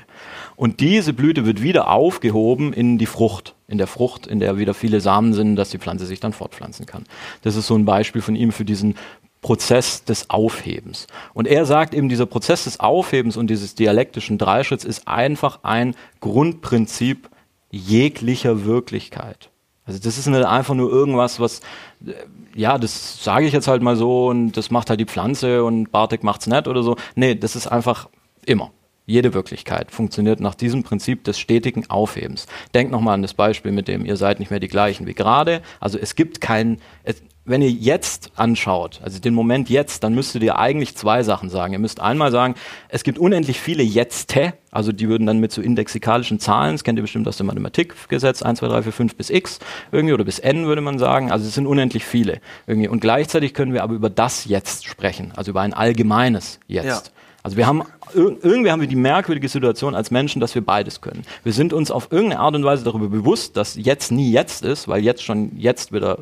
Und 0.56 0.80
diese 0.82 1.14
Blüte 1.14 1.46
wird 1.46 1.64
wieder 1.64 1.90
aufgehoben 1.90 2.74
in 2.74 2.98
die 2.98 3.08
Frucht, 3.08 3.56
in 3.68 3.80
der 3.80 3.88
Frucht, 3.88 4.28
in 4.28 4.40
der 4.40 4.58
wieder 4.58 4.74
viele 4.76 5.02
Samen 5.02 5.34
sind, 5.34 5.56
dass 5.56 5.72
die 5.72 5.80
Pflanze 5.80 6.06
sich 6.06 6.20
dann 6.20 6.34
fortpflanzen 6.34 6.86
kann. 6.86 7.06
Das 7.42 7.56
ist 7.56 7.68
so 7.68 7.76
ein 7.76 7.86
Beispiel 7.86 8.22
von 8.22 8.36
ihm 8.36 8.52
für 8.52 8.66
diesen 8.66 8.96
Prozess 9.42 10.06
des 10.06 10.30
Aufhebens. 10.30 11.08
Und 11.34 11.48
er 11.48 11.66
sagt 11.66 11.94
eben, 11.94 12.08
dieser 12.08 12.26
Prozess 12.26 12.64
des 12.64 12.80
Aufhebens 12.80 13.36
und 13.36 13.50
dieses 13.50 13.76
dialektischen 13.76 14.38
Dreischritts 14.38 14.86
ist 14.86 15.08
einfach 15.08 15.60
ein 15.64 15.96
Grundprinzip 16.22 17.30
jeglicher 17.74 18.66
Wirklichkeit. 18.66 19.50
Also 19.86 20.00
das 20.00 20.18
ist 20.18 20.28
nicht 20.28 20.46
einfach 20.46 20.76
nur 20.76 20.92
irgendwas, 20.92 21.40
was, 21.40 21.60
äh, 22.06 22.14
ja, 22.56 22.78
das 22.78 23.24
sage 23.24 23.46
ich 23.46 23.54
jetzt 23.54 23.68
halt 23.68 23.82
mal 23.82 23.96
so 23.96 24.28
und 24.28 24.54
das 24.54 24.72
macht 24.72 24.90
halt 24.90 25.00
die 25.00 25.06
Pflanze 25.06 25.64
und 25.64 25.92
Bartek 25.92 26.24
macht's 26.24 26.48
nicht 26.48 26.68
oder 26.68 26.84
so. 26.84 26.96
Nee, 27.16 27.36
das 27.36 27.56
ist 27.56 27.68
einfach 27.68 28.10
immer. 28.46 28.72
Jede 29.06 29.34
Wirklichkeit 29.34 29.92
funktioniert 29.92 30.40
nach 30.40 30.56
diesem 30.56 30.84
Prinzip 30.84 31.26
des 31.26 31.38
stetigen 31.38 31.90
Aufhebens. 31.90 32.46
Denkt 32.74 32.94
nochmal 32.94 33.16
an 33.16 33.22
das 33.22 33.34
Beispiel 33.34 33.74
mit 33.74 33.90
dem, 33.90 34.06
ihr 34.06 34.16
seid 34.16 34.40
nicht 34.40 34.50
mehr 34.50 34.62
die 34.62 34.70
gleichen 34.70 35.06
wie 35.08 35.14
gerade. 35.14 35.62
Also 35.82 35.98
es 35.98 36.16
gibt 36.16 36.40
kein, 36.40 36.80
es, 37.04 37.22
wenn 37.46 37.62
ihr 37.62 37.70
jetzt 37.72 38.32
anschaut, 38.38 39.02
also 39.04 39.20
den 39.20 39.34
Moment 39.34 39.70
jetzt, 39.70 40.04
dann 40.04 40.16
müsstet 40.16 40.44
ihr 40.44 40.58
eigentlich 40.58 40.96
zwei 40.96 41.24
Sachen 41.24 41.50
sagen. 41.50 41.74
Ihr 41.74 41.80
müsst 41.80 42.00
einmal 42.00 42.32
sagen, 42.32 42.56
es 42.88 43.04
gibt 43.04 43.20
unendlich 43.20 43.60
viele 43.60 43.84
Jetzte, 43.84 44.54
also 44.72 44.94
die 44.94 45.10
würden 45.10 45.28
dann 45.28 45.40
mit 45.40 45.52
so 45.52 45.62
indexikalischen 45.62 46.40
Zahlen, 46.40 46.74
das 46.76 46.86
kennt 46.86 46.98
ihr 46.98 47.02
bestimmt 47.02 47.28
aus 47.28 47.36
dem 47.36 47.48
Mathematikgesetz, 47.48 48.42
1, 48.44 48.60
2, 48.60 48.68
3, 48.70 48.84
4, 48.84 48.92
5 48.94 49.16
bis 49.16 49.30
x 49.30 49.60
irgendwie 49.92 50.14
oder 50.14 50.24
bis 50.24 50.40
n 50.40 50.66
würde 50.68 50.82
man 50.82 50.98
sagen, 51.00 51.32
also 51.32 51.46
es 51.46 51.54
sind 51.54 51.68
unendlich 51.68 52.06
viele 52.06 52.40
irgendwie. 52.66 52.88
Und 52.88 53.02
gleichzeitig 53.02 53.54
können 53.54 53.74
wir 53.74 53.84
aber 53.84 53.94
über 53.94 54.10
das 54.10 54.46
Jetzt 54.46 54.86
sprechen, 54.86 55.34
also 55.36 55.52
über 55.52 55.62
ein 55.62 55.74
allgemeines 55.74 56.60
Jetzt. 56.68 56.86
Ja. 56.86 57.02
Also 57.44 57.58
wir 57.58 57.68
haben 57.68 57.82
ir- 58.16 58.38
irgendwie 58.42 58.72
haben 58.72 58.80
wir 58.80 58.88
die 58.88 58.96
merkwürdige 58.96 59.50
Situation 59.50 59.96
als 59.96 60.12
Menschen, 60.12 60.40
dass 60.40 60.56
wir 60.56 60.62
beides 60.64 61.02
können. 61.02 61.24
Wir 61.44 61.52
sind 61.52 61.74
uns 61.74 61.92
auf 61.92 62.10
irgendeine 62.10 62.40
Art 62.40 62.56
und 62.56 62.64
Weise 62.64 62.86
darüber 62.86 63.10
bewusst, 63.10 63.58
dass 63.58 63.76
jetzt 63.76 64.14
nie 64.14 64.32
jetzt 64.32 64.64
ist, 64.64 64.88
weil 64.88 65.04
jetzt 65.04 65.24
schon 65.24 65.52
jetzt 65.58 65.92
wieder 65.92 66.20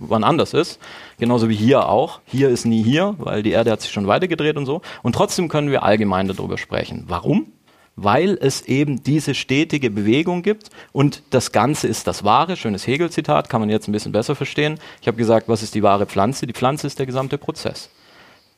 wann 0.00 0.24
anders 0.24 0.52
ist. 0.52 0.80
Genauso 1.18 1.48
wie 1.48 1.54
hier 1.54 1.88
auch. 1.88 2.20
Hier 2.24 2.48
ist 2.48 2.64
nie 2.64 2.82
hier, 2.82 3.14
weil 3.18 3.44
die 3.44 3.52
Erde 3.52 3.70
hat 3.70 3.80
sich 3.80 3.92
schon 3.92 4.08
weitergedreht 4.08 4.56
und 4.56 4.66
so. 4.66 4.82
Und 5.02 5.14
trotzdem 5.14 5.48
können 5.48 5.70
wir 5.70 5.84
allgemein 5.84 6.26
darüber 6.26 6.58
sprechen. 6.58 7.04
Warum? 7.06 7.52
Weil 7.94 8.36
es 8.40 8.62
eben 8.62 9.02
diese 9.04 9.34
stetige 9.34 9.90
Bewegung 9.90 10.42
gibt 10.42 10.70
und 10.90 11.22
das 11.30 11.52
Ganze 11.52 11.86
ist 11.86 12.06
das 12.06 12.24
Wahre. 12.24 12.56
Schönes 12.56 12.86
Hegel-Zitat, 12.86 13.48
kann 13.48 13.60
man 13.60 13.70
jetzt 13.70 13.88
ein 13.88 13.92
bisschen 13.92 14.12
besser 14.12 14.34
verstehen. 14.34 14.80
Ich 15.00 15.06
habe 15.06 15.18
gesagt, 15.18 15.48
was 15.48 15.62
ist 15.62 15.74
die 15.74 15.82
wahre 15.82 16.06
Pflanze? 16.06 16.46
Die 16.46 16.54
Pflanze 16.54 16.86
ist 16.86 16.98
der 16.98 17.06
gesamte 17.06 17.38
Prozess 17.38 17.90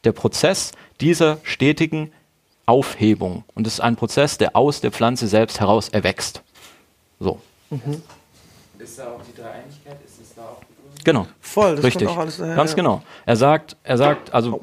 der 0.04 0.12
Prozess 0.12 0.72
dieser 1.00 1.38
stetigen 1.42 2.12
Aufhebung. 2.66 3.44
Und 3.54 3.66
es 3.66 3.74
ist 3.74 3.80
ein 3.80 3.96
Prozess, 3.96 4.38
der 4.38 4.56
aus 4.56 4.80
der 4.80 4.92
Pflanze 4.92 5.26
selbst 5.28 5.60
heraus 5.60 5.88
erwächst. 5.88 6.42
So. 7.20 7.40
Ist 8.78 8.98
da 8.98 9.12
auch 9.12 9.20
die 9.22 9.40
Dreieinigkeit? 9.40 9.98
Ist 10.04 10.20
es 10.20 10.34
da 10.34 10.42
auch 10.42 10.60
begründet? 10.64 10.91
Genau. 11.04 11.26
Voll, 11.40 11.76
das 11.76 11.84
Richtig. 11.84 12.06
kommt 12.06 12.18
auch 12.18 12.22
alles 12.22 12.36
daher, 12.36 12.56
Ganz 12.56 12.70
ja. 12.70 12.76
genau. 12.76 13.02
Er 13.26 13.36
sagt, 13.36 13.76
er 13.82 13.96
sagt, 13.96 14.32
also 14.32 14.60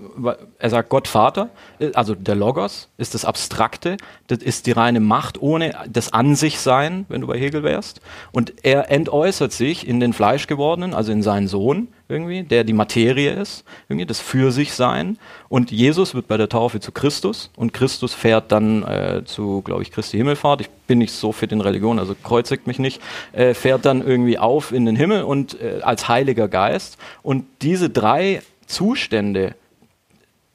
er 0.57 0.69
sagt 0.69 0.89
Gott 0.89 1.07
Vater, 1.07 1.49
also 1.93 2.15
der 2.15 2.35
Logos 2.35 2.89
ist 2.97 3.13
das 3.13 3.25
Abstrakte, 3.25 3.97
das 4.27 4.39
ist 4.39 4.65
die 4.65 4.71
reine 4.71 4.99
Macht 4.99 5.41
ohne 5.41 5.73
das 5.89 6.13
An 6.13 6.35
sich 6.35 6.59
sein, 6.59 7.05
wenn 7.09 7.21
du 7.21 7.27
bei 7.27 7.37
Hegel 7.37 7.63
wärst. 7.63 8.01
Und 8.31 8.53
er 8.63 8.89
entäußert 8.91 9.51
sich 9.51 9.87
in 9.87 9.99
den 9.99 10.13
Fleischgewordenen, 10.13 10.93
also 10.93 11.11
in 11.11 11.23
seinen 11.23 11.47
Sohn 11.47 11.89
irgendwie, 12.09 12.43
der 12.43 12.63
die 12.63 12.73
Materie 12.73 13.31
ist, 13.31 13.63
irgendwie 13.87 14.05
das 14.05 14.19
für 14.19 14.51
sich 14.51 14.73
sein. 14.73 15.17
Und 15.47 15.71
Jesus 15.71 16.15
wird 16.15 16.27
bei 16.27 16.37
der 16.37 16.49
Taufe 16.49 16.79
zu 16.79 16.91
Christus 16.91 17.51
und 17.55 17.71
Christus 17.71 18.13
fährt 18.13 18.51
dann 18.51 18.83
äh, 18.83 19.21
zu, 19.25 19.61
glaube 19.61 19.83
ich, 19.83 19.91
Christi 19.91 20.17
Himmelfahrt. 20.17 20.61
Ich 20.61 20.69
bin 20.87 20.97
nicht 20.97 21.13
so 21.13 21.31
fit 21.31 21.51
in 21.51 21.61
Religion, 21.61 21.99
also 21.99 22.15
kreuzigt 22.21 22.65
mich 22.65 22.79
nicht, 22.79 22.99
äh, 23.31 23.53
fährt 23.53 23.85
dann 23.85 24.05
irgendwie 24.05 24.39
auf 24.39 24.71
in 24.71 24.85
den 24.85 24.95
Himmel 24.95 25.23
und 25.23 25.61
äh, 25.61 25.81
als 25.83 26.07
Heiliger 26.09 26.47
Geist. 26.47 26.97
Und 27.21 27.45
diese 27.61 27.89
drei 27.89 28.41
Zustände 28.65 29.55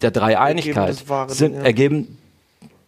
der 0.02 0.10
Dreieinigkeit 0.10 1.08
Wahre, 1.08 1.30
sind, 1.32 1.54
ja. 1.54 1.62
ergeben 1.62 2.18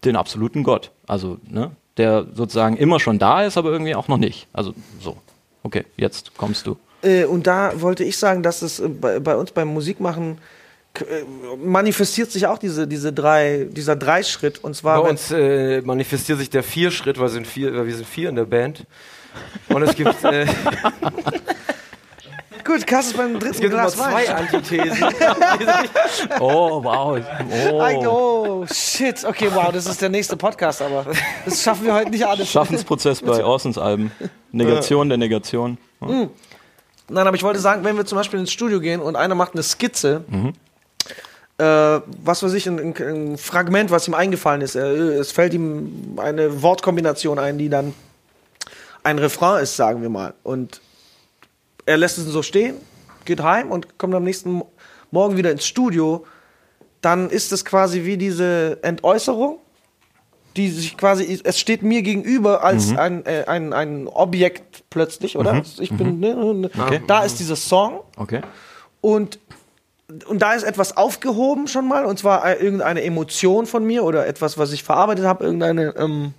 den 0.04 0.16
absoluten 0.16 0.64
Gott. 0.64 0.90
Also, 1.06 1.38
ne, 1.48 1.70
der 1.96 2.26
sozusagen 2.34 2.76
immer 2.76 3.00
schon 3.00 3.18
da 3.18 3.44
ist, 3.44 3.56
aber 3.56 3.70
irgendwie 3.70 3.94
auch 3.94 4.08
noch 4.08 4.18
nicht. 4.18 4.48
Also 4.52 4.74
so. 5.00 5.16
Okay, 5.62 5.84
jetzt 5.96 6.36
kommst 6.36 6.66
du. 6.66 6.76
Äh, 7.02 7.24
und 7.24 7.46
da 7.46 7.80
wollte 7.80 8.04
ich 8.04 8.16
sagen, 8.16 8.42
dass 8.42 8.62
es 8.62 8.80
äh, 8.80 8.88
bei, 8.88 9.20
bei 9.20 9.36
uns 9.36 9.50
beim 9.52 9.68
Musikmachen 9.68 10.38
äh, 11.00 11.24
manifestiert 11.62 12.30
sich 12.30 12.46
auch 12.46 12.58
diese, 12.58 12.86
diese 12.86 13.12
drei, 13.12 13.66
dieser 13.70 13.96
Dreischritt. 13.96 14.62
Und 14.62 14.74
zwar, 14.74 15.02
Bei 15.02 15.10
uns 15.10 15.30
äh, 15.30 15.80
manifestiert 15.82 16.38
sich 16.38 16.50
der 16.50 16.62
Vierschritt, 16.62 17.18
weil, 17.18 17.28
sind 17.28 17.46
vier, 17.46 17.74
weil 17.74 17.86
wir 17.86 17.94
sind 17.94 18.08
vier 18.08 18.28
in 18.28 18.36
der 18.36 18.44
Band. 18.44 18.84
Und 19.68 19.82
es 19.82 19.94
gibt, 19.94 20.24
äh, 20.24 20.46
gut, 22.64 22.86
Kass 22.86 23.08
ist 23.08 23.16
beim 23.16 23.34
es 23.34 23.40
dritten 23.40 23.60
gibt 23.60 23.74
immer 23.74 23.82
Glas 23.82 23.96
zwei 23.96 24.26
Wein. 24.26 24.28
Antithesen. 24.28 25.04
Oh, 26.40 26.82
wow. 26.82 27.20
Oh. 27.70 28.06
Oh, 28.06 28.66
shit. 28.72 29.24
Okay, 29.24 29.48
wow, 29.52 29.70
das 29.72 29.86
ist 29.86 30.00
der 30.00 30.08
nächste 30.08 30.36
Podcast, 30.36 30.82
aber 30.82 31.06
das 31.44 31.62
schaffen 31.62 31.86
wir 31.86 31.94
heute 31.94 32.10
nicht 32.10 32.26
alles. 32.26 32.50
Schaffensprozess 32.50 33.20
bei 33.20 33.44
Orsons 33.44 33.78
Alben. 33.78 34.10
Negation 34.52 35.08
der 35.08 35.18
Negation. 35.18 35.78
Nein, 37.08 37.26
aber 37.26 37.36
ich 37.36 37.42
wollte 37.42 37.60
sagen, 37.60 37.84
wenn 37.84 37.96
wir 37.96 38.04
zum 38.04 38.16
Beispiel 38.18 38.40
ins 38.40 38.52
Studio 38.52 38.80
gehen 38.80 39.00
und 39.00 39.16
einer 39.16 39.34
macht 39.34 39.52
eine 39.54 39.62
Skizze, 39.62 40.24
Mhm. 40.28 40.52
äh, 41.58 41.64
was 42.24 42.42
weiß 42.42 42.52
ich, 42.54 42.66
ein, 42.66 42.94
ein, 42.98 43.38
Fragment, 43.38 43.90
was 43.90 44.08
ihm 44.08 44.14
eingefallen 44.14 44.60
ist. 44.60 44.74
Es 44.74 45.32
fällt 45.32 45.54
ihm 45.54 46.18
eine 46.18 46.62
Wortkombination 46.62 47.38
ein, 47.38 47.58
die 47.58 47.68
dann 47.68 47.94
ein 49.04 49.18
Refrain 49.18 49.62
ist, 49.62 49.76
sagen 49.76 50.02
wir 50.02 50.08
mal. 50.08 50.34
Und 50.42 50.80
er 51.86 51.96
lässt 51.96 52.18
es 52.18 52.24
so 52.24 52.42
stehen, 52.42 52.74
geht 53.24 53.40
heim 53.40 53.70
und 53.70 53.98
kommt 53.98 54.14
am 54.14 54.24
nächsten 54.24 54.50
Mo- 54.50 54.70
Morgen 55.12 55.36
wieder 55.36 55.52
ins 55.52 55.64
Studio. 55.66 56.26
Dann 57.00 57.30
ist 57.30 57.52
es 57.52 57.64
quasi 57.64 58.04
wie 58.04 58.16
diese 58.16 58.78
Entäußerung, 58.82 59.58
die 60.56 60.70
sich 60.70 60.96
quasi, 60.96 61.40
es 61.44 61.58
steht 61.60 61.82
mir 61.82 62.02
gegenüber 62.02 62.64
als 62.64 62.90
Mhm. 62.92 62.98
ein, 62.98 63.26
äh, 63.26 63.44
ein, 63.46 63.72
ein 63.72 64.08
Objekt 64.08 64.84
plötzlich, 64.90 65.36
oder? 65.36 65.54
Mhm. 65.54 65.62
Ich 65.80 65.92
bin, 65.92 66.18
ne, 66.20 66.34
ne, 66.34 66.70
Okay. 66.78 67.02
da 67.06 67.22
ist 67.24 67.38
dieser 67.38 67.56
Song 67.56 68.00
Okay. 68.16 68.40
und, 69.00 69.38
und 70.26 70.40
da 70.40 70.54
ist 70.54 70.62
etwas 70.62 70.96
aufgehoben 70.96 71.68
schon 71.68 71.86
mal, 71.88 72.04
und 72.06 72.18
zwar 72.18 72.44
äh, 72.46 72.54
irgendeine 72.62 73.02
Emotion 73.02 73.66
von 73.66 73.84
mir 73.84 74.04
oder 74.04 74.26
etwas, 74.26 74.56
was 74.58 74.72
ich 74.72 74.82
verarbeitet 74.82 75.24
habe, 75.26 75.44
irgendeine 75.44 75.94
ähm, 75.96 76.32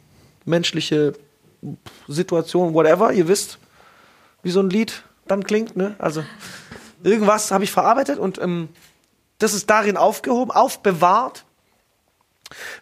menschliche 0.46 1.14
Situation, 2.08 2.74
whatever, 2.74 3.12
ihr 3.14 3.28
wisst, 3.28 3.58
wie 4.44 4.52
so 4.52 4.60
ein 4.62 4.70
Lied 4.70 5.04
dann 5.28 5.44
klingt, 5.44 5.76
ne? 5.76 5.96
Also 6.00 6.24
irgendwas 7.04 7.52
habe 7.52 7.64
ich 7.64 7.72
verarbeitet 7.72 8.18
und 8.20 8.40
ähm, 8.42 8.70
das 9.40 9.54
ist 9.54 9.70
darin 9.70 9.98
aufgehoben, 9.98 10.52
aufbewahrt. 10.52 11.44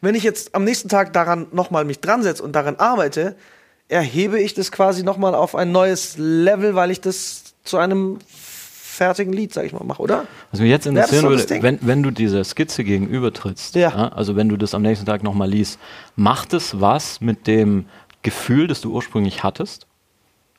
Wenn 0.02 0.16
ich 0.16 0.24
jetzt 0.24 0.54
am 0.56 0.64
nächsten 0.64 0.90
Tag 0.90 1.14
daran 1.14 1.48
nochmal 1.52 1.86
mich 1.86 2.00
dran 2.00 2.24
setze 2.24 2.44
und 2.44 2.54
daran 2.54 2.76
arbeite, 2.78 3.36
erhebe 3.88 4.40
ich 4.40 4.54
das 4.54 4.72
quasi 4.72 5.04
nochmal 5.04 5.36
auf 5.36 5.56
ein 5.56 5.72
neues 5.72 6.16
Level, 6.18 6.76
weil 6.76 6.92
ich 6.92 7.02
das 7.02 7.44
zu 7.64 7.78
einem 7.78 8.20
fertigen 8.28 9.34
Lied, 9.34 9.54
sag 9.54 9.66
ich 9.66 9.74
mal, 9.74 9.84
mache, 9.84 10.02
oder? 10.02 10.26
Was 10.52 10.60
mich 10.62 10.70
jetzt 10.70 10.86
Ja, 10.86 10.92
interessieren 10.92 11.28
würde, 11.28 11.62
wenn, 11.62 11.80
wenn 11.82 12.02
du 12.02 12.12
dieser 12.12 12.44
Skizze 12.44 12.84
gegenübertrittst, 12.84 13.76
Ja. 13.76 14.10
also 14.10 14.36
wenn 14.36 14.48
du 14.50 14.56
das 14.58 14.74
am 14.74 14.82
nächsten 14.84 15.06
Tag 15.06 15.22
nochmal 15.22 15.50
liest, 15.50 15.80
macht 16.16 16.54
es 16.54 16.80
was 16.80 17.20
mit 17.20 17.46
dem 17.46 17.86
Gefühl, 18.22 18.68
das 18.68 18.82
du 18.82 18.94
ursprünglich 18.94 19.44
hattest? 19.44 19.86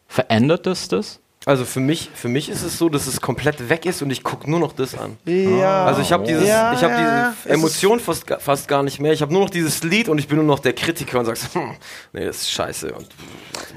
Verändert 0.07 0.67
es 0.67 0.89
das? 0.89 1.21
Also 1.49 1.65
für 1.65 1.79
mich, 1.79 2.11
für 2.13 2.27
mich 2.27 2.49
ist 2.49 2.65
es 2.65 2.77
so, 2.77 2.89
dass 2.89 3.07
es 3.07 3.21
komplett 3.21 3.69
weg 3.69 3.87
ist 3.87 4.03
und 4.03 4.11
ich 4.11 4.25
gucke 4.25 4.51
nur 4.51 4.59
noch 4.59 4.73
das 4.73 4.99
an. 4.99 5.17
Ja. 5.27 5.85
Also 5.85 6.01
ich 6.01 6.11
habe 6.11 6.27
dieses, 6.27 6.49
Ja, 6.49 6.73
ich 6.73 6.83
habe 6.83 6.95
ja. 6.95 7.35
diese 7.45 7.55
Emotion 7.55 8.01
fast, 8.01 8.25
fast 8.41 8.67
gar 8.67 8.83
nicht 8.83 8.99
mehr. 8.99 9.13
Ich 9.13 9.23
habe 9.23 9.33
nur 9.33 9.43
noch 9.43 9.51
dieses 9.51 9.85
Lied 9.85 10.09
und 10.09 10.19
ich 10.19 10.27
bin 10.27 10.39
nur 10.39 10.45
noch 10.45 10.59
der 10.59 10.73
Kritiker 10.73 11.21
und 11.21 11.27
sagst, 11.27 11.47
hm, 11.55 11.77
nee, 12.13 12.25
das 12.25 12.39
ist 12.39 12.51
scheiße. 12.51 12.93
Und. 12.93 13.07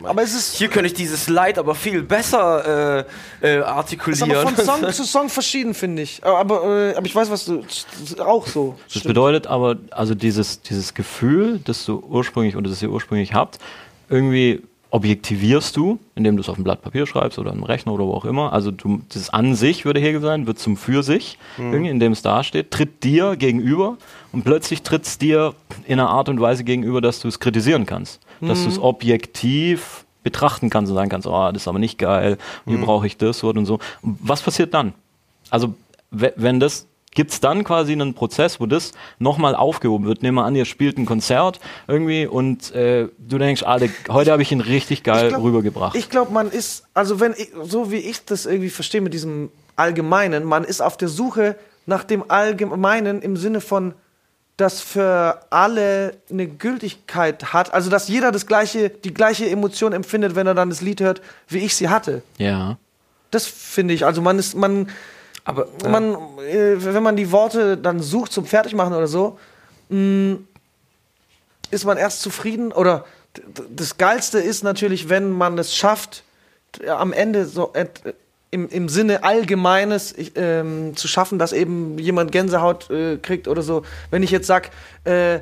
Aber 0.02 0.24
es 0.24 0.34
ist, 0.34 0.56
hier 0.56 0.70
könnte 0.70 0.88
ich 0.88 0.96
dieses 0.96 1.30
Leid 1.30 1.60
aber 1.60 1.76
viel 1.76 2.02
besser 2.02 3.06
äh, 3.42 3.48
äh, 3.48 3.60
ist 3.60 3.66
artikulieren. 3.66 4.32
aber 4.32 4.48
von 4.50 4.56
Song 4.66 4.92
zu 4.92 5.04
Song 5.04 5.30
verschieden, 5.30 5.76
finde 5.76 6.02
ich. 6.02 6.24
Aber, 6.24 6.40
aber, 6.40 6.64
äh, 6.64 6.96
aber 6.96 7.06
ich 7.06 7.14
weiß, 7.14 7.30
was 7.30 7.46
du 7.46 7.58
das 7.62 7.86
ist 8.04 8.20
auch 8.20 8.48
so. 8.48 8.78
Das 8.86 8.94
Stimmt. 8.94 9.14
bedeutet 9.14 9.46
aber, 9.46 9.76
also 9.92 10.16
dieses, 10.16 10.64
dieses 10.64 10.96
Gefühl, 10.96 11.60
das 11.66 11.86
du 11.86 12.00
ursprünglich 12.00 12.56
oder 12.56 12.68
das 12.68 12.82
ihr 12.82 12.90
ursprünglich 12.90 13.36
habt, 13.36 13.60
irgendwie 14.10 14.64
objektivierst 14.92 15.76
du, 15.78 16.00
indem 16.16 16.36
du 16.36 16.42
es 16.42 16.50
auf 16.50 16.58
ein 16.58 16.64
Blatt 16.64 16.82
Papier 16.82 17.06
schreibst 17.06 17.38
oder 17.38 17.52
einem 17.52 17.64
Rechner 17.64 17.94
oder 17.94 18.06
wo 18.06 18.14
auch 18.14 18.26
immer. 18.26 18.54
Also 18.54 18.72
du, 18.72 19.02
das 19.14 19.30
an 19.30 19.54
sich 19.56 19.86
würde 19.86 20.00
Hegel 20.00 20.20
sein, 20.22 20.48
wird 20.48 20.58
zum 20.60 20.78
für 20.78 21.04
sich, 21.04 21.38
Mhm. 21.58 21.86
indem 21.86 22.12
es 22.14 22.22
dasteht, 22.24 22.72
tritt 22.72 23.04
dir 23.04 23.36
gegenüber 23.36 23.98
und 24.32 24.44
plötzlich 24.44 24.82
tritt 24.82 25.06
es 25.06 25.18
dir 25.20 25.54
in 25.86 26.00
einer 26.00 26.10
Art 26.10 26.28
und 26.30 26.42
Weise 26.42 26.64
gegenüber, 26.64 27.02
dass 27.02 27.20
du 27.20 27.28
es 27.28 27.40
kritisieren 27.40 27.86
kannst. 27.86 28.20
Dass 28.42 28.60
Mhm. 28.60 28.64
du 28.64 28.70
es 28.70 28.80
objektiv 28.80 30.06
betrachten 30.24 30.70
kannst 30.70 30.90
und 30.92 30.96
sagen 30.96 31.10
kannst, 31.10 31.28
oh, 31.28 31.50
das 31.54 31.64
ist 31.64 31.68
aber 31.68 31.80
nicht 31.80 31.98
geil, 31.98 32.38
wie 32.66 32.74
Mhm. 32.78 32.82
brauche 32.82 33.06
ich 33.08 33.16
das 33.18 33.44
und 33.44 33.66
so. 33.66 33.80
Was 34.02 34.42
passiert 34.42 34.74
dann? 34.74 34.94
Also, 35.50 35.76
we- 36.12 36.34
wenn 36.36 36.60
das, 36.60 36.88
gibt 37.12 37.32
es 37.32 37.40
dann 37.40 37.64
quasi 37.64 37.92
einen 37.94 38.14
Prozess, 38.14 38.60
wo 38.60 38.66
das 38.66 38.92
nochmal 39.18 39.56
aufgehoben 39.56 40.06
wird? 40.06 40.22
Nehmen 40.22 40.36
wir 40.38 40.46
an, 40.46 40.56
ihr 40.56 40.66
spielt 40.66 40.98
ein 40.98 41.06
Konzert 41.06 41.60
irgendwie 41.88 42.26
und 42.28 42.74
äh, 42.76 43.08
du 43.18 43.38
denkst, 43.38 43.64
ah, 43.66 43.78
der, 43.80 43.90
heute 44.10 44.32
habe 44.32 44.42
ich 44.42 44.52
ihn 44.52 44.62
richtig 44.62 45.04
geil 45.04 45.26
Ich 45.26 45.30
glaub- 45.30 45.44
rübergebracht. 45.44 45.96
Ich 45.96 46.10
glaube, 46.10 46.32
man 46.32 46.50
ist, 46.52 46.84
also 46.94 47.20
wenn 47.20 47.34
ich, 47.38 47.50
so 47.64 47.92
wie 47.92 47.98
ich 47.98 48.26
das 48.26 48.46
irgendwie 48.46 48.70
verstehe 48.70 49.02
mit 49.02 49.14
diesem 49.14 49.50
Allgemeinen, 49.76 50.44
man 50.44 50.64
ist 50.64 50.82
auf 50.82 50.98
der 50.98 51.08
Suche 51.08 51.56
nach 51.86 52.04
dem 52.04 52.30
Allgemeinen 52.30 53.22
im 53.22 53.38
Sinne 53.38 53.62
von, 53.62 53.94
das 54.58 54.82
für 54.82 55.40
alle 55.52 56.18
eine 56.30 56.46
Gültigkeit 56.46 57.54
hat, 57.54 57.74
also 57.74 57.90
dass 57.90 58.10
jeder 58.10 58.32
das 58.34 58.46
gleiche, 58.46 58.90
die 58.90 59.14
gleiche 59.14 59.50
Emotion 59.50 59.94
empfindet, 59.94 60.36
wenn 60.36 60.48
er 60.48 60.54
dann 60.54 60.70
das 60.70 60.82
Lied 60.82 61.00
hört, 61.00 61.22
wie 61.48 61.60
ich 61.60 61.76
sie 61.76 61.90
hatte. 61.90 62.22
ja. 62.38 62.78
Das 63.32 63.46
finde 63.46 63.94
ich, 63.94 64.06
also 64.08 64.24
man 64.24 64.40
ist, 64.40 64.56
man, 64.56 64.90
aber 65.50 65.68
ja. 65.82 65.90
man, 65.90 66.14
äh, 66.48 66.76
wenn 66.78 67.02
man 67.02 67.16
die 67.16 67.32
Worte 67.32 67.76
dann 67.76 68.00
sucht 68.02 68.32
zum 68.32 68.46
Fertigmachen 68.46 68.94
oder 68.94 69.08
so, 69.08 69.40
mh, 69.90 70.38
ist 71.72 71.86
man 71.86 71.98
erst 71.98 72.22
zufrieden 72.22 72.72
oder 72.72 73.06
das 73.76 73.98
Geilste 73.98 74.40
ist 74.40 74.64
natürlich, 74.64 75.10
wenn 75.10 75.32
man 75.32 75.58
es 75.58 75.76
schafft, 75.76 76.24
am 76.88 77.14
Ende 77.14 77.46
so 77.46 77.72
et, 77.74 78.02
im, 78.52 78.70
im 78.70 78.90
Sinne 78.90 79.24
Allgemeines 79.24 80.14
ähm, 80.36 80.96
zu 80.96 81.08
schaffen, 81.08 81.40
dass 81.40 81.52
eben 81.52 81.98
jemand 81.98 82.32
Gänsehaut 82.32 82.90
äh, 82.92 83.18
kriegt 83.18 83.48
oder 83.48 83.64
so. 83.64 83.84
Wenn 84.12 84.22
ich 84.22 84.32
jetzt 84.32 84.48
sag, 84.48 84.70
äh, 85.04 85.40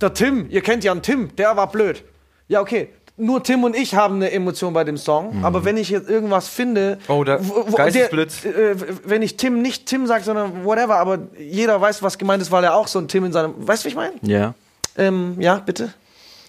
der 0.00 0.14
Tim, 0.14 0.48
ihr 0.48 0.62
kennt 0.62 0.82
ja 0.82 0.92
einen 0.92 1.02
Tim, 1.02 1.34
der 1.36 1.56
war 1.56 1.70
blöd. 1.70 2.04
Ja, 2.48 2.60
okay. 2.60 2.88
Nur 3.18 3.42
Tim 3.42 3.62
und 3.62 3.76
ich 3.76 3.94
haben 3.94 4.16
eine 4.16 4.30
Emotion 4.32 4.72
bei 4.72 4.84
dem 4.84 4.96
Song, 4.96 5.44
aber 5.44 5.64
wenn 5.66 5.76
ich 5.76 5.90
jetzt 5.90 6.08
irgendwas 6.08 6.48
finde, 6.48 6.98
Oh, 7.08 7.22
da- 7.24 7.38
wo- 7.46 7.66
wo- 7.70 7.76
Geistesblitz. 7.76 8.40
der, 8.40 8.70
äh, 8.70 8.76
wenn 9.04 9.20
ich 9.20 9.36
Tim 9.36 9.60
nicht 9.60 9.86
Tim 9.86 10.06
sage, 10.06 10.24
sondern 10.24 10.64
whatever, 10.64 10.96
aber 10.96 11.18
jeder 11.38 11.78
weiß, 11.80 12.02
was 12.02 12.16
gemeint 12.16 12.40
ist, 12.42 12.50
weil 12.50 12.64
er 12.64 12.74
auch 12.74 12.88
so 12.88 12.98
ein 12.98 13.08
Tim 13.08 13.24
in 13.26 13.32
seinem. 13.32 13.54
Weißt 13.58 13.84
du, 13.84 13.86
wie 13.86 13.90
ich 13.90 13.96
meine? 13.96 14.14
Ja. 14.22 14.54
Ähm, 14.96 15.36
ja, 15.38 15.56
bitte. 15.56 15.92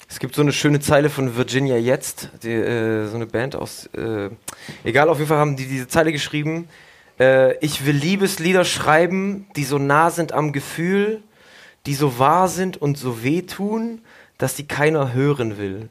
Es 0.10 0.20
gibt 0.20 0.36
so 0.36 0.42
eine 0.42 0.54
schöne 0.54 0.80
Zeile 0.80 1.10
von 1.10 1.36
Virginia 1.36 1.76
Jetzt, 1.76 2.30
die, 2.44 2.52
äh, 2.52 3.08
so 3.08 3.16
eine 3.16 3.26
Band 3.26 3.56
aus. 3.56 3.88
Äh, 3.98 4.30
egal, 4.84 5.10
auf 5.10 5.18
jeden 5.18 5.28
Fall 5.28 5.40
haben 5.40 5.58
die 5.58 5.66
diese 5.66 5.88
Zeile 5.90 6.12
geschrieben. 6.12 6.68
Äh, 7.20 7.58
ich 7.58 7.86
will 7.86 7.96
Liebeslieder 7.96 8.64
schreiben, 8.64 9.48
die 9.58 9.64
so 9.66 9.80
nah 9.80 10.12
sind 10.12 10.32
am 10.32 10.54
Gefühl, 10.54 11.22
die 11.86 11.94
so 11.94 12.20
wahr 12.20 12.48
sind 12.48 12.82
und 12.82 12.98
so 12.98 13.22
wehtun, 13.24 14.02
dass 14.38 14.56
die 14.56 14.66
keiner 14.68 15.14
hören 15.14 15.58
will. 15.58 15.90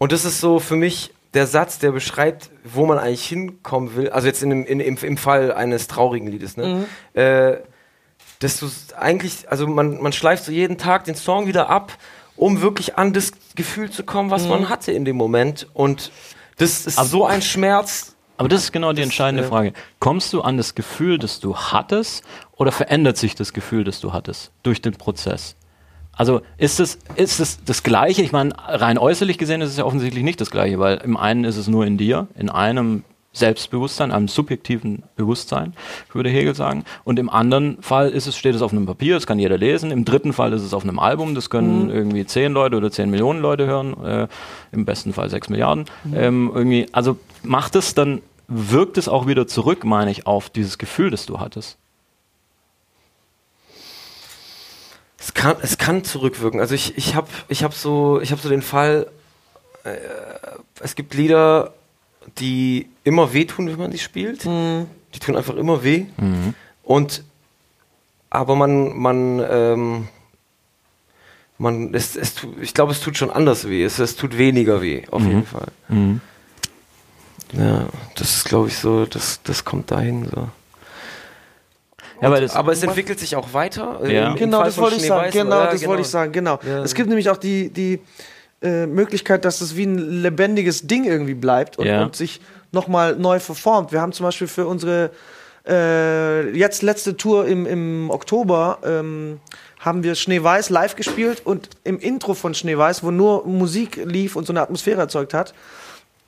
Und 0.00 0.12
das 0.12 0.24
ist 0.24 0.40
so 0.40 0.58
für 0.58 0.76
mich 0.76 1.12
der 1.34 1.46
Satz, 1.46 1.78
der 1.78 1.92
beschreibt, 1.92 2.50
wo 2.64 2.86
man 2.86 2.98
eigentlich 2.98 3.26
hinkommen 3.26 3.94
will. 3.94 4.08
Also 4.08 4.26
jetzt 4.26 4.42
in 4.42 4.48
dem, 4.48 4.64
in, 4.64 4.80
im, 4.80 4.96
im 4.96 5.16
Fall 5.18 5.52
eines 5.52 5.88
traurigen 5.88 6.26
Liedes. 6.26 6.56
Ne? 6.56 6.86
Äh, 7.12 7.58
dass 8.38 8.58
du 8.58 8.70
eigentlich, 8.96 9.50
also 9.50 9.66
man, 9.66 10.00
man 10.00 10.12
schleift 10.12 10.44
so 10.44 10.52
jeden 10.52 10.78
Tag 10.78 11.04
den 11.04 11.14
Song 11.16 11.46
wieder 11.46 11.68
ab, 11.68 11.92
um 12.34 12.62
wirklich 12.62 12.96
an 12.96 13.12
das 13.12 13.32
Gefühl 13.54 13.90
zu 13.90 14.02
kommen, 14.02 14.30
was 14.30 14.48
man 14.48 14.70
hatte 14.70 14.90
in 14.90 15.04
dem 15.04 15.16
Moment. 15.16 15.68
Und 15.74 16.10
das 16.56 16.86
ist 16.86 16.96
so 16.96 17.26
ein 17.26 17.42
Schmerz. 17.42 18.16
Aber 18.38 18.48
das 18.48 18.64
ist 18.64 18.72
genau 18.72 18.94
die 18.94 19.02
entscheidende 19.02 19.44
äh, 19.44 19.48
Frage. 19.48 19.74
Kommst 19.98 20.32
du 20.32 20.40
an 20.40 20.56
das 20.56 20.74
Gefühl, 20.74 21.18
das 21.18 21.40
du 21.40 21.54
hattest, 21.54 22.24
oder 22.56 22.72
verändert 22.72 23.18
sich 23.18 23.34
das 23.34 23.52
Gefühl, 23.52 23.84
das 23.84 24.00
du 24.00 24.14
hattest 24.14 24.50
durch 24.62 24.80
den 24.80 24.94
Prozess? 24.94 25.56
Also 26.16 26.42
ist 26.58 26.80
es, 26.80 26.98
ist 27.16 27.40
es 27.40 27.64
das 27.64 27.82
Gleiche? 27.82 28.22
Ich 28.22 28.32
meine, 28.32 28.52
rein 28.58 28.98
äußerlich 28.98 29.38
gesehen 29.38 29.60
ist 29.60 29.70
es 29.70 29.76
ja 29.76 29.84
offensichtlich 29.84 30.22
nicht 30.22 30.40
das 30.40 30.50
Gleiche, 30.50 30.78
weil 30.78 30.98
im 30.98 31.16
einen 31.16 31.44
ist 31.44 31.56
es 31.56 31.66
nur 31.66 31.86
in 31.86 31.96
dir, 31.96 32.28
in 32.36 32.50
einem 32.50 33.04
Selbstbewusstsein, 33.32 34.10
einem 34.10 34.26
subjektiven 34.26 35.04
Bewusstsein, 35.14 35.74
würde 36.12 36.30
Hegel 36.30 36.54
sagen. 36.54 36.84
Und 37.04 37.18
im 37.18 37.30
anderen 37.30 37.80
Fall 37.80 38.10
ist 38.10 38.26
es, 38.26 38.36
steht 38.36 38.56
es 38.56 38.62
auf 38.62 38.72
einem 38.72 38.86
Papier, 38.86 39.14
das 39.14 39.26
kann 39.26 39.38
jeder 39.38 39.56
lesen. 39.56 39.92
Im 39.92 40.04
dritten 40.04 40.32
Fall 40.32 40.52
ist 40.52 40.62
es 40.62 40.74
auf 40.74 40.82
einem 40.82 40.98
Album, 40.98 41.36
das 41.36 41.48
können 41.48 41.90
irgendwie 41.90 42.26
zehn 42.26 42.52
Leute 42.52 42.76
oder 42.76 42.90
zehn 42.90 43.08
Millionen 43.08 43.40
Leute 43.40 43.66
hören, 43.66 44.04
äh, 44.04 44.28
im 44.72 44.84
besten 44.84 45.12
Fall 45.12 45.30
sechs 45.30 45.48
Milliarden. 45.48 45.84
Ähm, 46.12 46.50
irgendwie, 46.52 46.88
also 46.90 47.18
macht 47.44 47.76
es 47.76 47.94
dann, 47.94 48.20
wirkt 48.48 48.98
es 48.98 49.08
auch 49.08 49.28
wieder 49.28 49.46
zurück, 49.46 49.84
meine 49.84 50.10
ich, 50.10 50.26
auf 50.26 50.50
dieses 50.50 50.76
Gefühl, 50.76 51.10
das 51.10 51.26
du 51.26 51.38
hattest. 51.38 51.78
Es 55.20 55.34
kann, 55.34 55.56
es 55.60 55.76
kann 55.76 56.02
zurückwirken. 56.02 56.60
Also 56.60 56.74
ich, 56.74 56.96
ich 56.96 57.14
habe 57.14 57.28
ich 57.48 57.62
hab 57.62 57.74
so, 57.74 58.20
ich 58.22 58.32
hab 58.32 58.40
so 58.40 58.48
den 58.48 58.62
Fall, 58.62 59.06
äh, 59.84 59.96
es 60.80 60.94
gibt 60.94 61.12
Lieder, 61.14 61.74
die 62.38 62.88
immer 63.04 63.32
wehtun, 63.34 63.68
wenn 63.68 63.78
man 63.78 63.92
sie 63.92 63.98
spielt. 63.98 64.44
Die 65.14 65.18
tun 65.18 65.36
einfach 65.36 65.56
immer 65.56 65.84
weh. 65.84 66.06
Und 66.82 67.22
aber 68.30 68.54
man, 68.56 68.96
man, 68.96 69.44
ähm, 69.50 70.08
man, 71.58 71.92
es, 71.94 72.16
es, 72.16 72.34
ich 72.62 72.72
glaube, 72.74 72.92
es 72.92 73.00
tut 73.00 73.16
schon 73.18 73.30
anders 73.30 73.68
weh. 73.68 73.82
Es, 73.84 73.98
es 73.98 74.16
tut 74.16 74.38
weniger 74.38 74.80
weh, 74.80 75.02
auf 75.10 75.22
jeden 75.22 75.46
Fall. 75.46 75.68
Ja, 77.52 77.88
das 78.14 78.36
ist, 78.36 78.44
glaube 78.44 78.68
ich, 78.68 78.78
so, 78.78 79.04
das, 79.04 79.40
das 79.42 79.64
kommt 79.64 79.90
dahin 79.90 80.26
so. 80.26 80.48
Ja, 82.20 82.30
weil 82.30 82.42
das, 82.42 82.54
Aber 82.56 82.72
es 82.72 82.82
entwickelt 82.82 83.18
sich 83.18 83.34
auch 83.36 83.52
weiter. 83.54 84.00
äh, 84.04 84.14
Ja. 84.14 84.26
im- 84.26 84.32
im 84.32 84.38
Genau, 84.38 84.58
Fall 84.58 84.66
das 84.66 84.78
wollte 84.78 84.96
ich 84.96 85.06
sagen. 85.06 85.30
Genau, 85.32 85.64
das 85.64 85.86
wollte 85.86 86.02
ich 86.02 86.08
sagen. 86.08 86.32
Genau. 86.32 86.58
Ja. 86.66 86.82
Es 86.82 86.94
gibt 86.94 87.08
nämlich 87.08 87.30
auch 87.30 87.36
die, 87.38 87.70
die 87.70 88.00
äh, 88.62 88.86
Möglichkeit, 88.86 89.44
dass 89.46 89.60
es 89.62 89.74
wie 89.76 89.84
ein 89.84 89.96
lebendiges 90.22 90.86
Ding 90.86 91.04
irgendwie 91.04 91.32
bleibt 91.34 91.78
und, 91.78 91.86
Ja. 91.86 92.02
und 92.02 92.14
sich 92.14 92.40
nochmal 92.72 93.16
neu 93.16 93.40
verformt. 93.40 93.90
Wir 93.90 94.00
haben 94.02 94.12
zum 94.12 94.24
Beispiel 94.26 94.48
für 94.48 94.66
unsere 94.66 95.10
äh, 95.68 96.50
jetzt 96.56 96.82
letzte 96.82 97.16
Tour 97.16 97.46
im, 97.46 97.66
im 97.66 98.10
Oktober 98.10 98.78
ähm, 98.84 99.40
haben 99.78 100.02
wir 100.02 100.14
Schneeweiß 100.14 100.70
live 100.70 100.96
gespielt 100.96 101.42
und 101.44 101.68
im 101.84 101.98
Intro 101.98 102.34
von 102.34 102.54
Schneeweiß, 102.54 103.02
wo 103.02 103.10
nur 103.10 103.46
Musik 103.46 104.00
lief 104.04 104.36
und 104.36 104.46
so 104.46 104.52
eine 104.52 104.60
Atmosphäre 104.62 105.00
erzeugt 105.00 105.32
hat, 105.34 105.54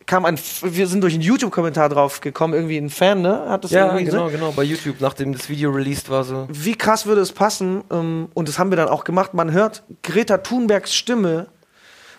kam 0.07 0.25
ein, 0.25 0.39
wir 0.63 0.87
sind 0.87 1.01
durch 1.03 1.15
einen 1.15 1.23
YouTube-Kommentar 1.23 1.89
drauf 1.89 2.21
gekommen, 2.21 2.55
irgendwie 2.55 2.77
ein 2.79 2.91
Fan, 2.91 3.23
ne? 3.23 3.47
Hat 3.49 3.65
das 3.65 3.71
Ja, 3.71 3.87
irgendwie 3.87 4.05
genau, 4.05 4.25
gesagt? 4.27 4.41
genau. 4.41 4.53
Bei 4.53 4.63
YouTube, 4.63 4.97
nachdem 5.01 5.33
das 5.33 5.49
Video 5.49 5.71
released 5.71 6.11
war, 6.11 6.25
so. 6.25 6.47
Wie 6.51 6.75
krass 6.75 7.07
würde 7.07 7.21
es 7.21 7.33
passen, 7.33 7.83
ähm, 7.91 8.29
und 8.35 8.49
das 8.49 8.59
haben 8.59 8.71
wir 8.71 8.77
dann 8.77 8.89
auch 8.89 9.05
gemacht, 9.05 9.35
man 9.35 9.53
hört 9.53 9.83
Greta 10.03 10.39
Thunbergs 10.39 10.95
Stimme, 10.95 11.47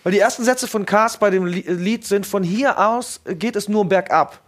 weil 0.04 0.12
die 0.12 0.20
ersten 0.20 0.44
Sätze 0.44 0.68
von 0.68 0.86
Cars 0.86 1.18
bei 1.18 1.30
dem 1.30 1.46
Li- 1.46 1.66
Lied 1.68 2.06
sind, 2.06 2.26
von 2.26 2.44
hier 2.44 2.80
aus 2.80 3.22
geht 3.26 3.56
es 3.56 3.70
nur 3.70 3.86
bergab. 3.86 4.40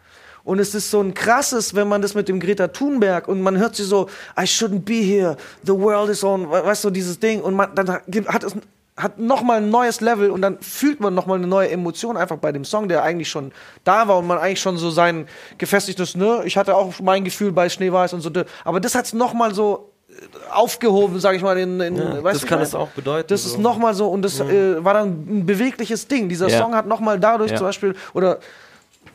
Und 0.44 0.60
es 0.60 0.76
ist 0.76 0.92
so 0.92 1.02
ein 1.02 1.16
krasses, 1.16 1.74
wenn 1.74 1.88
man 1.88 2.04
das 2.04 2.14
mit 2.14 2.28
dem 2.28 2.40
Greta 2.40 2.68
Thunberg 2.68 3.28
und 3.28 3.42
man 3.42 3.58
hört 3.58 3.76
sie 3.76 3.84
so, 3.84 4.08
I 4.40 4.44
shouldn't 4.44 4.82
be 4.82 4.94
here, 5.02 5.38
the 5.64 5.72
world 5.74 6.10
is 6.10 6.24
on, 6.24 6.52
we- 6.52 6.64
weißt 6.64 6.84
du, 6.84 6.92
dieses 6.92 7.20
Ding. 7.20 7.42
Und 7.42 7.56
man, 7.56 7.74
dann 7.74 7.90
hat 7.90 8.44
es 8.44 8.54
hat 8.98 9.20
nochmal 9.20 9.58
ein 9.58 9.70
neues 9.70 10.00
Level 10.00 10.32
und 10.32 10.41
dann 10.41 10.58
fühlt 10.62 11.02
man 11.02 11.14
nochmal 11.14 11.38
eine 11.38 11.48
neue 11.48 11.70
Emotion 11.70 12.16
einfach 12.16 12.38
bei 12.38 12.52
dem 12.54 12.64
Song, 12.64 12.88
der 12.88 13.04
eigentlich 13.04 13.30
schon 13.30 13.52
da 13.84 14.08
war 14.08 14.18
und 14.20 14.28
man 14.28 14.38
eigentlich 14.38 14.62
schon 14.62 14.78
so 14.78 14.89
sein 14.89 15.28
gefestigtes, 15.58 16.16
ne, 16.16 16.41
ich 16.46 16.56
hatte 16.56 16.76
auch 16.78 16.93
mein 17.02 17.26
Gefühl 17.26 17.52
bei 17.52 17.68
Schneeweiß 17.68 18.14
und 18.14 18.22
so, 18.22 18.30
aber 18.64 18.80
das 18.80 18.96
hat 18.96 19.06
es 19.06 19.14
nochmal 19.14 19.54
so 19.54 19.91
äh, 20.10 20.14
aufgehoben, 20.54 21.20
sag 21.20 21.36
ich 21.36 21.41
mal, 21.41 21.58
in, 21.58 21.82
in 21.82 21.98
Ja, 21.98 22.24
weißt 22.24 22.41
das 22.43 22.48
kann 22.48 22.60
ich 22.62 22.70
es 22.70 22.76
auch 22.76 22.88
bedeuten. 22.89 23.28
Das 23.28 23.46
ist 23.46 23.54
so. 23.54 23.60
nochmal 23.60 23.93
so 23.96 24.08
und 24.08 24.22
das 24.22 24.39
äh, 24.39 24.82
war 24.84 24.93
dann 24.93 25.10
ein 25.39 25.46
bewegliches 25.46 26.08
Ding. 26.08 26.30
Dieser 26.30 26.48
Ja. 26.48 26.60
Song 26.62 26.74
hat 26.74 26.88
nochmal 26.88 27.20
dadurch 27.20 27.52
Ja. 27.52 27.58
zum 27.58 27.68
Beispiel, 27.68 27.96
oder 28.14 28.39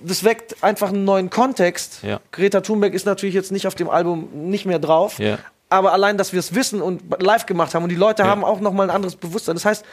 das 0.03 0.24
weckt 0.24 0.62
einfach 0.62 0.91
einen 0.91 1.05
neuen 1.05 1.31
Kontext. 1.31 2.03
Ja. 2.03 2.20
Greta 2.33 2.61
Thunberg 2.61 2.93
ist 2.93 3.07
natürlich 3.07 3.35
jetzt 3.35 3.51
nicht 3.51 3.66
auf 3.66 3.74
dem 3.76 3.89
Album 3.89 4.28
nicht 4.51 4.66
mehr 4.66 4.78
drauf, 4.78 5.18
Ja. 5.18 5.39
Aber 5.71 5.93
allein, 5.93 6.18
dass 6.18 6.33
wir 6.33 6.41
es 6.41 6.55
wissen 6.55 6.83
und 6.83 7.03
live 7.21 7.47
gemacht 7.47 7.75
haben 7.75 7.85
und 7.85 7.89
die 7.89 7.97
Leute 7.97 8.23
Ja. 8.23 8.29
haben 8.29 8.45
auch 8.45 8.61
nochmal 8.61 8.89
ein 8.91 8.95
anderes 8.95 9.16
Bewusstsein. 9.16 9.55
Das 9.55 9.64
heißt, 9.64 9.85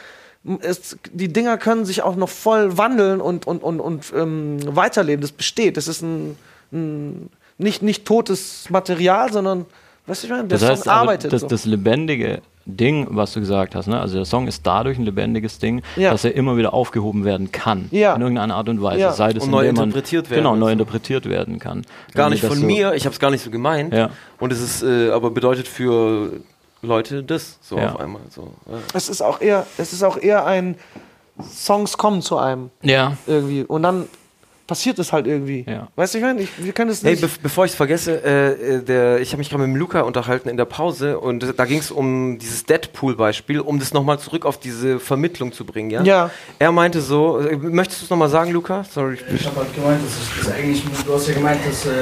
es, 0.60 0.96
die 1.12 1.32
Dinger 1.32 1.56
können 1.56 1.84
sich 1.84 2.02
auch 2.02 2.16
noch 2.16 2.28
voll 2.28 2.76
wandeln 2.76 3.20
und, 3.20 3.46
und, 3.46 3.62
und, 3.62 3.80
und 3.80 4.12
ähm, 4.14 4.58
weiterleben. 4.76 5.20
Das 5.22 5.32
besteht. 5.32 5.76
Das 5.76 5.88
ist 5.88 6.02
ein, 6.02 6.36
ein 6.72 7.30
nicht, 7.58 7.82
nicht 7.82 8.04
totes 8.06 8.68
Material, 8.70 9.32
sondern, 9.32 9.66
weißt 10.08 10.22
du, 10.22 10.26
ich 10.26 10.30
meine, 10.32 10.48
der 10.48 10.58
Das 10.58 10.68
heißt, 10.68 10.84
Song 10.84 10.92
arbeitet. 10.92 11.32
das, 11.32 11.42
so. 11.42 11.46
das 11.48 11.64
lebendige 11.64 12.40
Ding, 12.64 13.06
was 13.10 13.32
du 13.32 13.40
gesagt 13.40 13.74
hast, 13.74 13.86
ne? 13.86 13.98
also 13.98 14.16
der 14.16 14.24
Song 14.26 14.46
ist 14.46 14.66
dadurch 14.66 14.98
ein 14.98 15.04
lebendiges 15.04 15.58
Ding, 15.58 15.82
Ja. 15.96 16.10
dass 16.10 16.24
er 16.24 16.34
immer 16.34 16.56
wieder 16.58 16.74
aufgehoben 16.74 17.24
werden 17.24 17.50
kann. 17.50 17.88
Ja. 17.92 18.14
In 18.14 18.20
irgendeiner 18.20 18.56
Art 18.56 18.68
und 18.68 18.82
Weise. 18.82 19.00
Ja. 19.00 19.12
Sei 19.12 19.32
das, 19.32 19.44
Und 19.44 19.50
neu 19.50 19.66
interpretiert 19.68 20.28
werden 20.28 20.40
Genau, 20.42 20.56
neu 20.56 20.66
so. 20.66 20.72
interpretiert 20.72 21.26
werden 21.28 21.58
kann. 21.58 21.86
Gar 22.14 22.28
nicht 22.30 22.44
von 22.44 22.58
so- 22.58 22.66
mir, 22.66 22.92
ich 22.94 23.04
habe 23.06 23.14
es 23.14 23.20
gar 23.20 23.30
nicht 23.30 23.42
so 23.42 23.50
gemeint. 23.50 23.94
Ja. 23.94 24.10
Und 24.38 24.52
es 24.52 24.60
ist, 24.60 24.82
äh, 24.82 25.10
aber 25.10 25.30
bedeutet 25.30 25.66
für 25.66 26.32
Leute 26.82 27.22
das 27.22 27.58
so 27.62 27.78
Ja. 27.78 27.94
auf 27.94 28.00
einmal. 28.00 28.20
So. 28.30 28.52
Es 28.92 29.08
ist 29.08 29.22
auch 29.22 29.40
eher, 29.40 29.66
es 29.78 29.92
ist 29.94 30.02
auch 30.02 30.18
eher 30.18 30.44
ein 30.46 30.76
Songs 31.42 31.96
kommen 31.96 32.20
zu 32.22 32.36
einem 32.36 32.70
Ja. 32.82 33.16
irgendwie 33.26 33.62
und 33.62 33.82
dann 33.82 34.08
passiert 34.68 34.98
es 35.00 35.12
halt 35.12 35.26
irgendwie. 35.26 35.64
Ja. 35.66 35.88
Weißt 35.96 36.14
du, 36.14 36.18
ich 36.18 36.24
meine, 36.24 36.42
ich, 36.42 36.50
wir 36.58 36.72
können 36.72 36.90
es 36.90 37.02
Hey, 37.02 37.12
nicht. 37.12 37.22
be 37.22 37.28
bevor 37.42 37.64
ich 37.64 37.72
es 37.72 37.76
vergesse, 37.76 38.22
äh, 38.22 38.52
äh, 38.76 38.82
der, 38.84 39.18
ich 39.20 39.30
habe 39.32 39.38
mich 39.38 39.48
gerade 39.50 39.64
mit 39.66 39.74
dem 39.74 39.76
Luca 39.80 40.02
unterhalten 40.02 40.48
in 40.48 40.56
der 40.56 40.66
Pause 40.66 41.18
und 41.18 41.42
äh, 41.42 41.54
da 41.54 41.64
ging 41.64 41.78
es 41.80 41.90
um 41.90 42.38
dieses 42.38 42.64
Deadpool-Beispiel, 42.66 43.58
um 43.60 43.80
das 43.80 43.92
nochmal 43.92 44.20
zurück 44.20 44.44
auf 44.46 44.60
diese 44.60 45.00
Vermittlung 45.00 45.52
zu 45.52 45.64
bringen, 45.64 45.90
ja? 45.90 46.02
Ja. 46.02 46.30
Er 46.60 46.70
meinte 46.70 47.00
so, 47.00 47.38
äh, 47.40 47.56
möchtest 47.56 48.02
du 48.02 48.04
es 48.04 48.10
nochmal 48.10 48.28
sagen, 48.28 48.52
Luca? 48.52 48.84
Sorry. 48.84 49.18
Ich 49.34 49.46
habe 49.46 49.56
halt 49.56 49.74
gemeint, 49.74 50.00
dass 50.04 50.12
ich 50.22 50.44
das 50.44 50.54
eigentlich, 50.54 50.84
du 51.04 51.14
hast 51.14 51.26
ja 51.26 51.34
gemeint, 51.34 51.60
dass 51.66 51.86
ähm, 51.86 51.92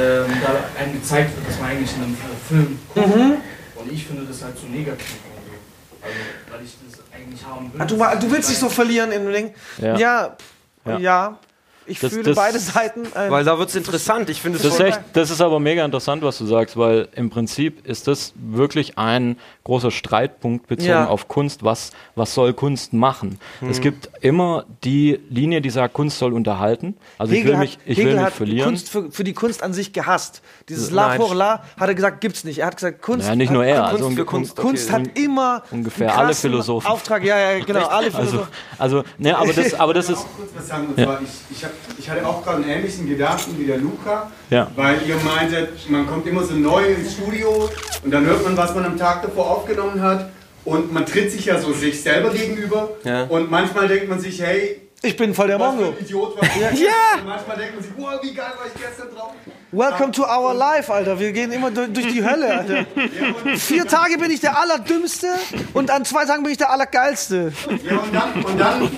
da 0.45 0.83
einem 0.83 0.93
gezeigt 0.93 1.37
wird, 1.37 1.49
dass 1.49 1.59
man 1.61 1.71
eigentlich 1.71 1.97
in 1.97 2.03
einem 2.03 2.15
äh, 2.15 2.49
Film 2.49 2.79
guckt. 2.95 3.17
Mhm. 3.17 3.33
Und 3.77 3.93
ich 3.93 4.05
finde 4.05 4.25
das 4.25 4.43
halt 4.43 4.59
so 4.59 4.67
negativ. 4.67 5.17
irgendwie. 5.25 5.57
Also, 6.03 6.17
weil 6.53 6.65
ich 6.67 6.77
das 6.85 7.01
eigentlich 7.15 7.45
haben 7.47 7.73
will. 7.73 7.81
Ah, 7.81 8.19
du, 8.19 8.27
du 8.27 8.33
willst 8.33 8.51
dich 8.51 8.59
so 8.59 8.69
verlieren 8.69 9.13
in 9.13 9.23
dem 9.25 9.33
Ding. 9.33 9.55
Ja. 9.79 9.97
Ja, 9.97 10.37
Ja. 10.85 10.99
ja. 10.99 11.39
Ich 11.87 12.01
Das- 12.01 12.13
fühle 12.13 12.25
das- 12.25 12.37
beide 12.37 12.59
Seiten. 12.59 13.03
ähm, 13.15 13.31
Weil 13.31 13.45
da 13.45 13.59
wird 13.59 13.69
es 13.69 13.75
interessant. 13.77 14.29
Ich 14.31 14.41
finde 14.43 14.57
es 14.57 14.63
Das 14.63 14.73
ist, 14.73 14.77
voll- 14.79 14.87
echt, 14.89 15.01
das 15.13 15.31
ist 15.31 15.41
aber 15.41 15.61
mega 15.61 15.85
interessant, 15.85 16.23
was 16.23 16.39
du 16.39 16.47
sagst, 16.47 16.77
weil 16.77 17.09
im 17.15 17.31
Prinzip 17.31 17.87
ist 17.87 18.07
das 18.09 18.33
wirklich 18.37 18.99
ein 18.99 19.37
großer 19.67 19.91
Streitpunkt 19.91 20.69
bezogen 20.69 20.89
Ja. 20.91 21.09
auf 21.09 21.27
Kunst. 21.27 21.65
Was, 21.65 21.91
was 22.15 22.33
soll 22.35 22.53
Kunst 22.55 22.93
machen? 22.93 23.39
Es 23.69 23.81
gibt 23.81 24.09
immer 24.21 24.65
die 24.85 25.19
Linie, 25.29 25.61
die 25.61 25.71
sagt, 25.71 25.93
Kunst 25.95 26.19
soll 26.19 26.33
unterhalten. 26.33 26.97
Also 27.19 27.33
ich 27.33 27.41
Hegel 27.41 27.53
will 27.53 27.59
mich, 27.59 27.79
ich 27.85 27.99
Hegel 27.99 28.05
will 28.13 28.15
mich 28.17 28.25
hat 28.25 28.33
verlieren. 28.33 28.69
Kunst 28.69 28.89
für, 28.89 29.11
für 29.11 29.25
die 29.25 29.33
Kunst 29.33 29.63
an 29.65 29.73
sich 29.73 29.93
gehasst. 29.93 30.41
Dieses 30.69 30.91
La 30.93 31.09
Nein. 31.09 31.21
pour 31.21 31.35
La 31.35 31.65
hat 31.77 31.89
er 31.89 31.95
gesagt, 31.97 32.21
gibt's 32.21 32.45
nicht. 32.45 32.59
Er 32.61 32.67
hat 32.69 32.77
gesagt, 32.77 33.03
Kunst. 33.03 33.27
Ja, 33.29 33.35
nicht 33.35 33.51
nur 33.51 33.65
hat, 33.65 33.71
er, 33.71 33.81
Kunst, 33.91 33.93
also 34.05 34.11
für 34.11 34.25
Kunst, 34.25 34.57
Kunst 34.57 34.89
okay. 34.91 35.03
hat 35.03 35.19
immer 35.19 35.63
Ungefähr 35.73 36.11
einen 36.11 36.19
alle 36.27 36.35
Philosophen. 36.35 36.87
Auftrag, 36.89 37.25
ja, 37.25 37.37
ja, 37.37 37.65
genau, 37.65 37.87
alle 37.87 38.07
Also, 38.07 38.19
Philosophen. 38.19 38.49
also, 38.79 39.03
ne, 39.19 39.37
aber 39.37 39.53
das, 39.53 39.75
aber 39.75 39.95
das 39.95 40.05
Ich 40.07 40.13
ist, 40.13 40.19
auch 40.21 40.37
kurz 40.37 40.51
was 40.57 40.69
sagen. 40.69 40.87
Und 40.87 40.99
Ja. 40.99 41.05
zwar, 41.07 41.21
ich, 41.23 41.57
ich, 41.57 41.65
hab, 41.65 41.71
ich 41.99 42.09
hatte 42.11 42.27
auch 42.27 42.43
gerade 42.45 42.63
einen 42.63 42.69
ähnlichen 42.71 43.09
Gedanken 43.09 43.59
wie 43.59 43.67
der 43.67 43.79
Luca, 43.79 44.31
Ja. 44.51 44.71
weil 44.77 44.99
ihr 45.07 45.17
meintet, 45.17 45.91
man 45.91 46.07
kommt 46.07 46.27
immer 46.27 46.43
so 46.45 46.55
neu 46.55 46.85
ins 46.87 47.15
Studio 47.15 47.69
und 48.05 48.11
dann 48.13 48.25
hört 48.27 48.45
man, 48.45 48.57
was 48.57 48.75
man 48.75 48.85
am 48.85 48.97
Tag 48.99 49.23
davor 49.23 49.51
aufgenommen 49.51 50.01
hat 50.01 50.31
und 50.65 50.93
man 50.93 51.05
tritt 51.05 51.31
sich 51.33 51.47
ja 51.47 51.59
so 51.59 51.73
sich 51.73 52.01
selber 52.03 52.31
gegenüber 52.31 52.91
Ja. 53.05 53.25
und 53.25 53.51
manchmal 53.51 53.89
denkt 53.89 54.09
man 54.09 54.21
sich, 54.21 54.41
hey, 54.41 54.81
Ich 55.03 55.17
bin 55.17 55.35
voll 55.35 55.49
der 55.49 55.59
was 55.61 55.75
für 55.75 55.81
Mongo. 55.83 55.97
ein 55.99 56.05
Idiot 56.05 56.37
war 56.37 56.45
ich 56.55 56.57
Ja. 56.61 56.71
Ja. 56.71 57.19
Und 57.21 57.27
manchmal 57.27 57.57
denkt 57.57 57.75
man 57.75 57.83
sich, 57.85 57.93
wow, 57.97 58.21
wie 58.23 58.35
geil 58.35 58.53
war 58.57 58.67
ich 58.73 58.81
gestern 58.81 59.15
drauf. 59.15 59.33
Welcome 59.73 60.13
to 60.13 60.23
our 60.23 60.55
life, 60.55 60.91
Alter. 60.93 61.19
Wir 61.19 61.33
gehen 61.33 61.51
immer 61.53 61.71
durch, 61.73 61.93
durch 61.93 62.07
die 62.07 62.25
Hölle, 62.25 62.59
Alter. 62.59 62.87
Vier 63.57 63.85
Tage 63.87 64.17
bin 64.17 64.31
ich 64.31 64.41
der 64.41 64.57
Allerdümmste 64.59 65.27
und 65.75 65.91
an 65.91 66.05
zwei 66.05 66.25
Tagen 66.25 66.45
bin 66.45 66.53
ich 66.53 66.59
der 66.59 66.71
Allergeilste. 66.71 67.53
Ja, 67.85 67.97
und 67.99 68.15
dann, 68.15 68.45
und 68.45 68.59
dann, 68.59 68.91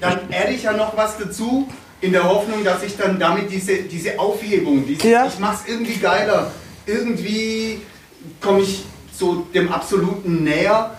dann 0.00 0.20
adde 0.32 0.52
ich 0.54 0.62
ja 0.62 0.72
noch 0.72 0.96
was 0.96 1.18
dazu, 1.18 1.68
in 2.00 2.12
der 2.12 2.24
Hoffnung, 2.24 2.62
dass 2.64 2.82
ich 2.82 2.96
dann 2.96 3.18
damit 3.18 3.50
diese, 3.50 3.76
diese 3.82 4.18
Aufhebung, 4.18 4.86
diese, 4.86 5.08
Ja. 5.08 5.26
ich 5.26 5.38
mach's 5.38 5.62
irgendwie 5.66 5.96
geiler, 5.96 6.50
irgendwie 6.84 7.80
komme 8.40 8.60
ich 8.60 8.84
so 9.12 9.46
dem 9.54 9.72
Absoluten 9.72 10.44
näher. 10.44 10.96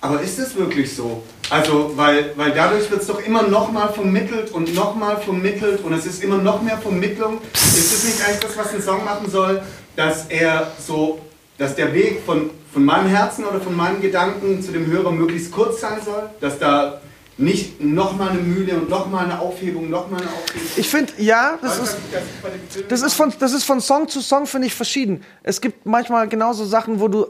Aber 0.00 0.20
ist 0.20 0.38
es 0.38 0.54
wirklich 0.54 0.94
so? 0.94 1.22
Also, 1.50 1.92
weil, 1.96 2.32
weil 2.36 2.52
dadurch 2.52 2.90
wird 2.90 3.00
es 3.00 3.06
doch 3.06 3.24
immer 3.24 3.42
nochmal 3.42 3.92
vermittelt 3.92 4.50
und 4.52 4.74
nochmal 4.74 5.16
vermittelt 5.18 5.82
und 5.82 5.92
es 5.94 6.04
ist 6.06 6.22
immer 6.22 6.36
noch 6.38 6.60
mehr 6.62 6.78
Vermittlung. 6.78 7.38
Ist 7.54 7.92
es 7.92 8.04
nicht 8.04 8.22
eigentlich 8.26 8.40
das, 8.40 8.56
was 8.56 8.74
ein 8.74 8.82
Song 8.82 9.04
machen 9.04 9.30
soll, 9.30 9.62
dass 9.96 10.26
er 10.26 10.72
so, 10.78 11.20
dass 11.58 11.74
der 11.74 11.92
Weg 11.94 12.20
von, 12.24 12.50
von 12.72 12.84
meinem 12.84 13.08
Herzen 13.08 13.44
oder 13.44 13.60
von 13.60 13.74
meinen 13.74 14.00
Gedanken 14.02 14.62
zu 14.62 14.72
dem 14.72 14.86
Hörer 14.86 15.10
möglichst 15.10 15.52
kurz 15.52 15.80
sein 15.80 15.98
soll? 16.04 16.28
Dass 16.40 16.58
da 16.58 17.00
nicht 17.36 17.80
nochmal 17.80 18.30
eine 18.30 18.40
Mühle 18.40 18.74
und 18.76 18.88
nochmal 18.88 19.24
eine 19.24 19.40
Aufhebung, 19.40 19.90
nochmal 19.90 20.20
eine 20.20 20.30
Aufhebung. 20.30 20.68
Ich 20.76 20.88
finde, 20.88 21.12
ja, 21.18 21.58
das 21.60 21.78
ist, 21.80 21.96
du, 22.74 22.82
das 22.88 23.02
ist, 23.02 23.14
von, 23.14 23.32
das 23.38 23.52
ist 23.52 23.64
von 23.64 23.80
Song 23.80 24.08
zu 24.08 24.20
Song, 24.20 24.46
finde 24.46 24.66
ich, 24.68 24.74
verschieden. 24.74 25.22
Es 25.42 25.60
gibt 25.60 25.84
manchmal 25.86 26.28
genauso 26.28 26.64
Sachen, 26.64 27.00
wo 27.00 27.08
du, 27.08 27.22
äh, 27.24 27.26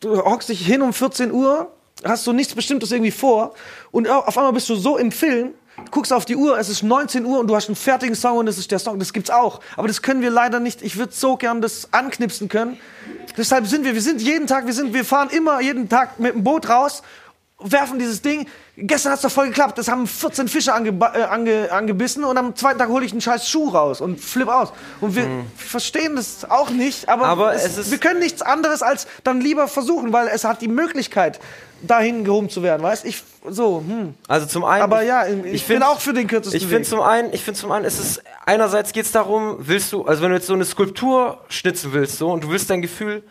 du 0.00 0.16
hockst 0.24 0.48
dich 0.48 0.64
hin 0.64 0.82
um 0.82 0.92
14 0.92 1.32
Uhr, 1.32 1.72
hast 2.04 2.24
so 2.24 2.32
nichts 2.32 2.54
Bestimmtes 2.54 2.92
irgendwie 2.92 3.10
vor 3.10 3.54
und 3.90 4.08
au- 4.08 4.20
auf 4.20 4.36
einmal 4.38 4.52
bist 4.52 4.68
du 4.68 4.76
so 4.76 4.96
im 4.96 5.10
Film, 5.12 5.54
guckst 5.90 6.12
auf 6.12 6.24
die 6.24 6.36
Uhr, 6.36 6.58
es 6.58 6.68
ist 6.68 6.82
19 6.82 7.24
Uhr 7.24 7.40
und 7.40 7.48
du 7.48 7.56
hast 7.56 7.68
einen 7.68 7.76
fertigen 7.76 8.14
Song 8.14 8.36
und 8.38 8.46
es 8.46 8.58
ist 8.58 8.70
der 8.70 8.78
Song. 8.78 8.98
Das 8.98 9.12
gibt's 9.12 9.30
auch. 9.30 9.60
Aber 9.76 9.88
das 9.88 10.02
können 10.02 10.20
wir 10.20 10.30
leider 10.30 10.60
nicht. 10.60 10.82
Ich 10.82 10.96
würde 10.98 11.12
so 11.12 11.36
gern 11.36 11.60
das 11.62 11.88
anknipsen 11.92 12.48
können. 12.48 12.78
Deshalb 13.36 13.66
sind 13.66 13.84
wir, 13.84 13.94
wir 13.94 14.02
sind 14.02 14.20
jeden 14.20 14.46
Tag, 14.46 14.66
wir 14.66 14.74
sind, 14.74 14.92
wir 14.94 15.04
fahren 15.04 15.30
immer 15.30 15.60
jeden 15.60 15.88
Tag 15.88 16.20
mit 16.20 16.34
dem 16.34 16.44
Boot 16.44 16.68
raus, 16.68 17.02
werfen 17.64 17.98
dieses 17.98 18.22
Ding. 18.22 18.46
Gestern 18.76 19.12
hat's 19.12 19.22
doch 19.22 19.30
voll 19.30 19.48
geklappt. 19.48 19.76
Das 19.78 19.88
haben 19.88 20.06
14 20.06 20.48
Fische 20.48 20.74
angeba- 20.74 21.14
äh, 21.16 21.22
ange, 21.24 21.70
angebissen 21.70 22.24
und 22.24 22.36
am 22.38 22.56
zweiten 22.56 22.78
Tag 22.78 22.88
hole 22.88 23.04
ich 23.04 23.12
einen 23.12 23.20
scheiß 23.20 23.48
Schuh 23.48 23.68
raus 23.68 24.00
und 24.00 24.20
flip 24.20 24.48
aus. 24.48 24.72
Und 25.00 25.14
wir 25.16 25.26
verstehen 25.56 26.16
das 26.16 26.48
auch 26.50 26.70
nicht, 26.70 27.08
aber, 27.08 27.26
Aber 27.26 27.54
es, 27.54 27.76
es 27.76 27.90
wir 27.90 27.98
können 27.98 28.20
nichts 28.20 28.42
anderes 28.42 28.82
als 28.82 29.06
dann 29.24 29.40
lieber 29.40 29.68
versuchen, 29.68 30.12
weil 30.12 30.28
es 30.28 30.44
hat 30.44 30.62
die 30.62 30.68
Möglichkeit, 30.68 31.40
dahin 31.84 32.22
gehoben 32.24 32.48
zu 32.48 32.62
werden, 32.62 32.80
weißt? 32.82 33.04
Ich 33.04 33.24
so, 33.48 33.82
hm. 33.84 34.14
Also 34.28 34.46
zum 34.46 34.64
einen. 34.64 34.84
Aber 34.84 35.02
ja, 35.02 35.26
ich, 35.26 35.42
bin 35.42 35.78
find- 35.78 35.82
auch 35.84 35.98
für 36.00 36.12
den 36.12 36.28
kürzesten 36.28 36.56
Ich 36.60 36.66
finde 36.66 36.88
zum 36.88 37.00
einen, 37.00 37.32
ich 37.32 37.42
finde 37.42 37.58
zum 37.58 37.72
einen, 37.72 37.84
ist 37.84 37.98
es 37.98 38.22
einerseits 38.46 38.92
geht 38.92 39.04
es 39.04 39.10
darum, 39.12 39.56
willst 39.58 39.92
du, 39.92 40.04
also 40.04 40.22
wenn 40.22 40.30
du 40.30 40.36
jetzt 40.36 40.46
so 40.46 40.54
eine 40.54 40.64
Skulptur 40.64 41.40
schnitzen 41.48 41.92
willst, 41.92 42.18
so 42.18 42.30
und 42.30 42.44
du 42.44 42.50
willst 42.50 42.70
dein 42.70 42.82
Gefühl 42.82 43.24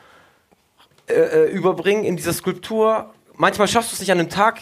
äh, 1.08 1.14
äh, 1.14 1.50
überbringen 1.52 2.04
in 2.04 2.18
dieser 2.18 2.34
Skulptur, 2.34 3.14
manchmal 3.36 3.68
schaffst 3.68 3.92
du 3.92 3.96
es 3.96 4.00
nicht 4.00 4.12
an 4.12 4.20
einem 4.20 4.30
Tag, 4.30 4.60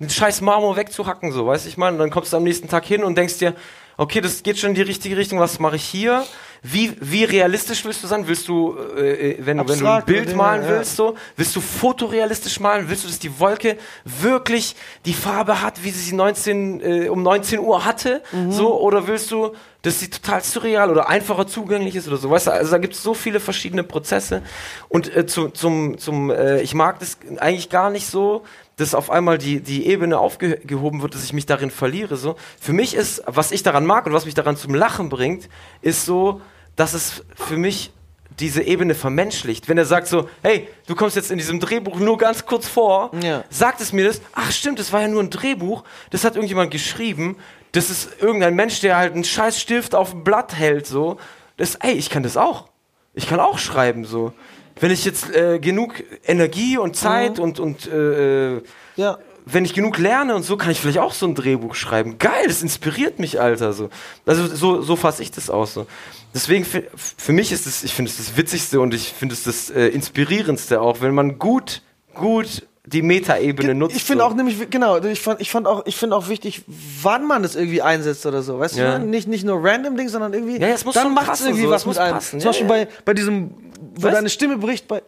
einen 0.00 0.10
scheiß 0.10 0.40
Marmor 0.40 0.76
wegzuhacken, 0.76 1.32
so, 1.32 1.46
weißt 1.46 1.64
du, 1.64 1.68
ich 1.68 1.76
meine, 1.76 1.98
dann 1.98 2.10
kommst 2.10 2.32
du 2.32 2.36
am 2.36 2.42
nächsten 2.44 2.68
Tag 2.68 2.84
hin 2.84 3.04
und 3.04 3.16
denkst 3.16 3.38
dir, 3.38 3.54
okay, 3.96 4.20
das 4.20 4.42
geht 4.42 4.58
schon 4.58 4.70
in 4.70 4.74
die 4.74 4.82
richtige 4.82 5.16
Richtung, 5.16 5.38
was 5.38 5.58
mache 5.60 5.76
ich 5.76 5.84
hier? 5.84 6.24
Wie, 6.64 6.92
wie 7.00 7.24
realistisch 7.24 7.84
willst 7.84 8.02
du 8.04 8.06
sein? 8.06 8.26
Willst 8.28 8.46
du, 8.48 8.76
äh, 8.96 9.36
wenn, 9.40 9.58
du- 9.58 9.68
wenn 9.68 9.78
du 9.78 9.84
ein 9.84 9.90
Abstrakt 9.90 10.06
Bild 10.06 10.34
malen 10.36 10.60
Dinge, 10.62 10.72
ja. 10.72 10.78
willst, 10.78 10.96
so, 10.96 11.16
willst 11.36 11.54
du 11.56 11.60
fotorealistisch 11.60 12.58
malen? 12.60 12.88
Willst 12.88 13.02
du, 13.04 13.08
dass 13.08 13.18
die 13.18 13.38
Wolke 13.40 13.76
wirklich 14.04 14.76
die 15.04 15.12
Farbe 15.14 15.60
hat, 15.60 15.82
wie 15.84 15.90
sie 15.90 16.00
sie 16.00 16.14
19, 16.14 16.80
äh, 16.80 17.08
um 17.08 17.22
19 17.22 17.58
Uhr 17.60 17.84
hatte? 17.84 18.22
Mhm. 18.32 18.52
So, 18.52 18.80
oder 18.80 19.06
willst 19.08 19.30
du, 19.32 19.54
dass 19.82 20.00
sie 20.00 20.10
total 20.10 20.42
surreal 20.42 20.90
oder 20.90 21.08
einfacher 21.08 21.46
zugänglich 21.46 21.96
ist 21.96 22.08
oder 22.08 22.16
so? 22.16 22.30
Weißt 22.30 22.46
du, 22.46 22.52
also 22.52 22.70
da 22.70 22.78
gibt 22.78 22.94
es 22.94 23.02
so 23.02 23.14
viele 23.14 23.40
verschiedene 23.40 23.82
Prozesse. 23.82 24.42
Und 24.88 25.14
äh, 25.14 25.26
zu, 25.26 25.48
zum, 25.48 25.98
zum, 25.98 26.30
äh, 26.30 26.60
ich 26.62 26.74
mag 26.74 27.00
das 27.00 27.18
eigentlich 27.38 27.68
gar 27.68 27.90
nicht 27.90 28.06
so, 28.06 28.44
dass 28.76 28.94
auf 28.94 29.10
einmal 29.10 29.38
die, 29.38 29.60
die 29.60 29.86
Ebene 29.86 30.18
aufgehoben 30.18 31.02
wird, 31.02 31.14
dass 31.14 31.24
ich 31.24 31.32
mich 31.32 31.46
darin 31.46 31.70
verliere. 31.70 32.16
So. 32.16 32.36
Für 32.60 32.72
mich 32.72 32.94
ist, 32.94 33.22
was 33.26 33.52
ich 33.52 33.62
daran 33.62 33.84
mag 33.84 34.06
und 34.06 34.12
was 34.12 34.24
mich 34.24 34.34
daran 34.34 34.56
zum 34.56 34.74
Lachen 34.74 35.08
bringt, 35.08 35.48
ist 35.82 36.06
so, 36.06 36.40
dass 36.76 36.94
es 36.94 37.24
für 37.34 37.56
mich 37.56 37.92
diese 38.40 38.62
Ebene 38.62 38.94
vermenschlicht. 38.94 39.68
Wenn 39.68 39.78
er 39.78 39.84
sagt 39.84 40.06
so, 40.08 40.28
hey, 40.42 40.68
du 40.86 40.94
kommst 40.94 41.16
jetzt 41.16 41.30
in 41.30 41.38
diesem 41.38 41.60
Drehbuch 41.60 41.98
nur 41.98 42.18
ganz 42.18 42.46
kurz 42.46 42.66
vor, 42.68 43.10
Ja. 43.22 43.44
sagt 43.50 43.80
es 43.80 43.92
mir 43.92 44.04
das, 44.06 44.20
ach 44.32 44.50
stimmt, 44.52 44.78
das 44.78 44.92
war 44.92 45.00
ja 45.02 45.08
nur 45.08 45.22
ein 45.22 45.30
Drehbuch, 45.30 45.84
das 46.10 46.24
hat 46.24 46.34
irgendjemand 46.36 46.70
geschrieben, 46.70 47.36
das 47.72 47.90
ist 47.90 48.20
irgendein 48.20 48.54
Mensch, 48.54 48.80
der 48.80 48.96
halt 48.96 49.14
einen 49.14 49.24
scheiß 49.24 49.58
Stift 49.60 49.94
auf 49.94 50.12
ein 50.14 50.24
Blatt 50.24 50.54
hält, 50.56 50.86
so. 50.86 51.18
Das, 51.56 51.74
ey, 51.76 51.92
ich 51.92 52.10
kann 52.10 52.22
das 52.22 52.36
auch. 52.36 52.68
Ich 53.14 53.28
kann 53.28 53.40
auch 53.40 53.58
schreiben, 53.58 54.04
so. 54.04 54.32
Wenn 54.80 54.90
ich 54.90 55.04
jetzt 55.04 55.30
äh, 55.34 55.58
genug 55.58 56.02
Energie 56.26 56.78
und 56.78 56.96
Zeit 56.96 57.38
und, 57.38 57.60
und 57.60 57.86
äh, 57.86 58.56
äh, 58.56 58.62
Ja. 58.96 59.18
Wenn 59.44 59.64
ich 59.64 59.74
genug 59.74 59.98
lerne 59.98 60.34
und 60.34 60.42
so, 60.44 60.56
kann 60.56 60.70
ich 60.70 60.80
vielleicht 60.80 60.98
auch 60.98 61.12
so 61.12 61.26
ein 61.26 61.34
Drehbuch 61.34 61.74
schreiben. 61.74 62.18
Geil, 62.18 62.46
das 62.46 62.62
inspiriert 62.62 63.18
mich, 63.18 63.40
Alter. 63.40 63.72
So. 63.72 63.90
Also 64.26 64.46
so, 64.46 64.82
so 64.82 64.96
fasse 64.96 65.22
ich 65.22 65.30
das 65.30 65.50
aus. 65.50 65.74
So. 65.74 65.86
Deswegen 66.34 66.64
für, 66.64 66.84
für 66.94 67.32
mich 67.32 67.52
ist 67.52 67.66
es, 67.66 67.82
ich 67.84 67.92
finde 67.94 68.10
es 68.10 68.16
das 68.18 68.36
Witzigste 68.36 68.80
und 68.80 68.94
ich 68.94 69.12
finde 69.12 69.34
es 69.34 69.42
das 69.44 69.70
äh, 69.70 69.88
Inspirierendste 69.88 70.80
auch, 70.80 71.00
wenn 71.00 71.14
man 71.14 71.38
gut, 71.38 71.82
gut 72.14 72.66
die 72.84 73.02
Metaebene 73.02 73.74
nutzt. 73.74 73.94
Ich 73.96 74.02
finde 74.04 74.24
so. 74.24 74.30
auch 74.30 74.34
nämlich, 74.34 74.70
genau, 74.70 74.98
ich 75.02 75.20
fand, 75.20 75.40
ich 75.40 75.50
fand 75.50 75.66
auch, 75.68 75.86
ich 75.86 75.96
finde 75.96 76.16
auch 76.16 76.28
wichtig, 76.28 76.62
wann 77.02 77.26
man 77.26 77.44
es 77.44 77.54
irgendwie 77.54 77.80
einsetzt 77.82 78.26
oder 78.26 78.42
so. 78.42 78.58
Weißt 78.58 78.76
Ja. 78.76 78.98
du, 78.98 79.06
nicht, 79.06 79.28
nicht 79.28 79.44
nur 79.44 79.62
random 79.62 79.96
Ding, 79.96 80.08
sondern 80.08 80.32
irgendwie, 80.34 80.60
Ja, 80.60 80.68
es 80.68 80.84
muss 80.84 80.94
dann 80.94 81.14
macht 81.14 81.32
es 81.32 81.42
irgendwie 81.42 81.62
so, 81.62 81.70
was 81.70 81.86
mit 81.86 81.98
einem. 81.98 82.14
passen, 82.14 82.40
Zum 82.40 82.40
ja, 82.40 82.46
Beispiel 82.46 82.66
ja. 82.66 82.72
bei, 82.84 82.88
bei 83.04 83.14
diesem, 83.14 83.50
wo 83.94 84.02
Was? 84.04 84.14
deine 84.14 84.30
Stimme 84.30 84.58
bricht 84.58 84.88
bei, 84.88 85.02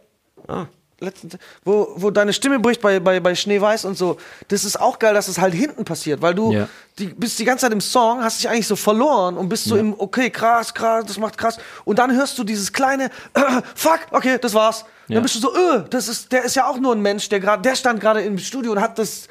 Ah. 0.47 0.67
Letzten, 1.05 1.29
wo, 1.65 1.89
wo 1.97 2.11
deine 2.11 2.33
Stimme 2.33 2.59
bricht 2.59 2.81
bei, 2.81 3.01
bei, 3.01 3.21
bei 3.21 3.35
Schneeweiß 3.35 3.85
und 3.85 3.97
so. 3.97 4.17
Das 4.49 4.65
ist 4.65 4.81
auch 4.81 4.99
geil, 4.99 5.15
dass 5.15 5.29
es 5.29 5.39
halt 5.39 5.55
hinten 5.55 5.85
passiert, 5.85 6.21
weil 6.23 6.35
du 6.35 6.53
Ja. 6.53 6.69
die, 6.99 7.07
bist 7.07 7.39
die 7.39 7.45
ganze 7.45 7.63
Zeit 7.67 7.73
im 7.73 7.81
Song, 7.81 8.23
hast 8.23 8.39
dich 8.41 8.49
eigentlich 8.49 8.67
so 8.67 8.77
verloren 8.77 9.37
und 9.37 9.49
bist 9.49 9.65
so 9.65 9.77
im, 9.77 9.95
okay, 9.99 10.31
krass, 10.31 10.75
krass, 10.75 11.05
das 11.07 11.19
macht 11.19 11.39
krass. 11.39 11.59
Und 11.85 11.99
dann 11.99 12.15
hörst 12.15 12.39
du 12.39 12.45
dieses 12.45 12.73
kleine, 12.73 13.11
fuck, 13.75 14.01
okay, 14.11 14.39
das 14.41 14.55
war's. 14.55 14.85
Ja. 15.09 15.15
Dann 15.17 15.23
bist 15.23 15.35
du 15.37 15.41
so, 15.41 15.55
öh, 15.55 15.85
das 15.91 16.09
ist, 16.09 16.33
der 16.33 16.45
ist 16.45 16.57
ja 16.57 16.67
auch 16.67 16.79
nur 16.79 16.95
ein 16.95 17.01
Mensch, 17.03 17.29
der 17.29 17.41
gerade, 17.41 17.63
der 17.63 17.77
stand 17.77 18.01
gerade 18.01 18.23
im 18.23 18.39
Studio 18.39 18.73
und 18.73 18.81
hat 18.81 18.99
das 18.99 19.29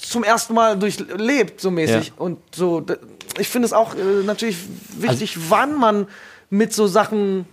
zum 0.00 0.24
ersten 0.24 0.54
Mal 0.54 0.76
durchlebt, 0.78 1.60
so 1.60 1.70
mäßig. 1.70 2.08
Ja. 2.08 2.12
Und 2.16 2.38
so, 2.54 2.84
ich 3.38 3.48
finde 3.48 3.66
es 3.66 3.72
auch 3.72 3.94
äh, 3.94 3.98
natürlich 4.24 4.56
wichtig, 4.96 5.36
wann 5.50 5.74
man 5.74 6.06
mit 6.50 6.72
so 6.72 6.86
Sachen 6.86 7.46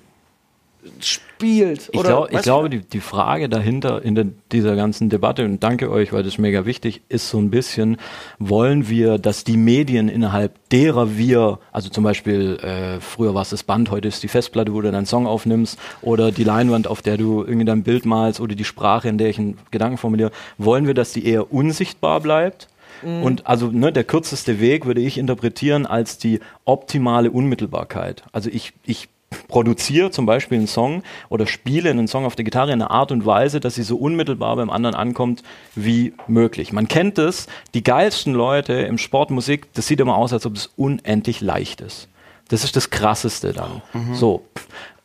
spielt. 1.02 1.90
Ich, 1.92 2.00
oder, 2.00 2.10
glaub, 2.10 2.28
ich 2.28 2.36
weißt 2.36 2.46
du? 2.46 2.50
glaube, 2.50 2.70
die, 2.70 2.80
die 2.80 3.00
Frage 3.00 3.50
dahinter 3.50 4.02
in 4.04 4.16
der, 4.16 4.28
dieser 4.52 4.76
ganzen 4.76 5.10
Debatte, 5.10 5.46
und 5.46 5.64
danke 5.64 5.90
euch, 5.90 6.14
weil 6.14 6.24
das 6.24 6.34
ist 6.34 6.40
mega 6.40 6.66
wichtig, 6.66 7.02
ist 7.10 7.30
so 7.30 7.38
ein 7.38 7.50
bisschen, 7.50 7.98
wollen 8.40 8.90
wir, 8.90 9.18
dass 9.18 9.44
die 9.44 9.58
Medien 9.58 10.10
innerhalb 10.10 10.54
derer 10.70 11.18
wir, 11.18 11.60
also 11.72 11.90
zum 11.90 12.04
Beispiel, 12.04 12.58
äh, 12.58 13.00
früher 13.00 13.34
war 13.34 13.42
es 13.42 13.50
das 13.50 13.64
Band, 13.64 13.92
heute 13.92 14.08
ist 14.08 14.24
die 14.24 14.28
Festplatte, 14.28 14.74
wo 14.74 14.82
du 14.82 14.92
deinen 14.92 15.06
Song 15.06 15.28
aufnimmst, 15.28 15.78
oder 16.02 16.32
die 16.32 16.44
Leinwand, 16.44 16.88
auf 16.88 17.02
der 17.02 17.18
du 17.18 17.44
irgendwie 17.44 17.66
dein 17.66 17.84
Bild 17.84 18.06
malst, 18.06 18.40
oder 18.40 18.56
die 18.56 18.66
Sprache, 18.66 19.10
in 19.10 19.18
der 19.18 19.30
ich 19.30 19.40
einen 19.40 19.58
Gedanken 19.72 19.98
formuliere, 19.98 20.32
wollen 20.58 20.88
wir, 20.88 20.94
dass 20.94 21.14
die 21.14 21.26
eher 21.26 21.52
unsichtbar 21.52 22.20
bleibt? 22.20 22.68
Mhm. 23.04 23.24
Und 23.24 23.48
also 23.48 23.68
ne, 23.68 23.92
der 23.92 24.04
kürzeste 24.04 24.60
Weg 24.60 24.86
würde 24.86 25.02
ich 25.02 25.18
interpretieren 25.18 25.86
als 25.86 26.18
die 26.18 26.40
optimale 26.66 27.32
Unmittelbarkeit. 27.32 28.24
Also 28.32 28.50
ich, 28.50 28.74
ich 28.84 29.10
produziere 29.48 30.12
zum 30.12 30.26
Beispiel 30.26 30.58
einen 30.58 30.68
Song 30.68 31.04
oder 31.30 31.48
spiele 31.48 31.90
einen 31.90 32.08
Song 32.08 32.26
auf 32.26 32.36
der 32.36 32.46
Gitarre 32.46 32.72
in 32.72 32.82
einer 32.82 32.92
Art 32.92 33.12
und 33.12 33.26
Weise, 33.26 33.60
dass 33.60 33.76
sie 33.76 33.84
so 33.84 33.98
unmittelbar 33.98 34.56
beim 34.56 34.70
anderen 34.70 34.96
ankommt 34.96 35.44
wie 35.76 36.14
möglich. 36.28 36.72
Man 36.72 36.88
kennt 36.88 37.18
es, 37.18 37.48
die 37.74 37.84
geilsten 37.84 38.34
Leute 38.34 38.74
im 38.74 38.98
Sport, 38.98 39.32
Musik, 39.32 39.68
das 39.74 39.88
sieht 39.88 40.00
immer 40.00 40.16
aus, 40.16 40.34
als 40.34 40.46
ob 40.46 40.56
es 40.56 40.68
unendlich 40.76 41.42
leicht 41.42 41.82
ist. 41.82 42.08
Das 42.50 42.64
ist 42.64 42.76
das 42.76 42.90
Krasseste 42.90 43.54
dann. 43.54 43.82
So, 44.16 44.46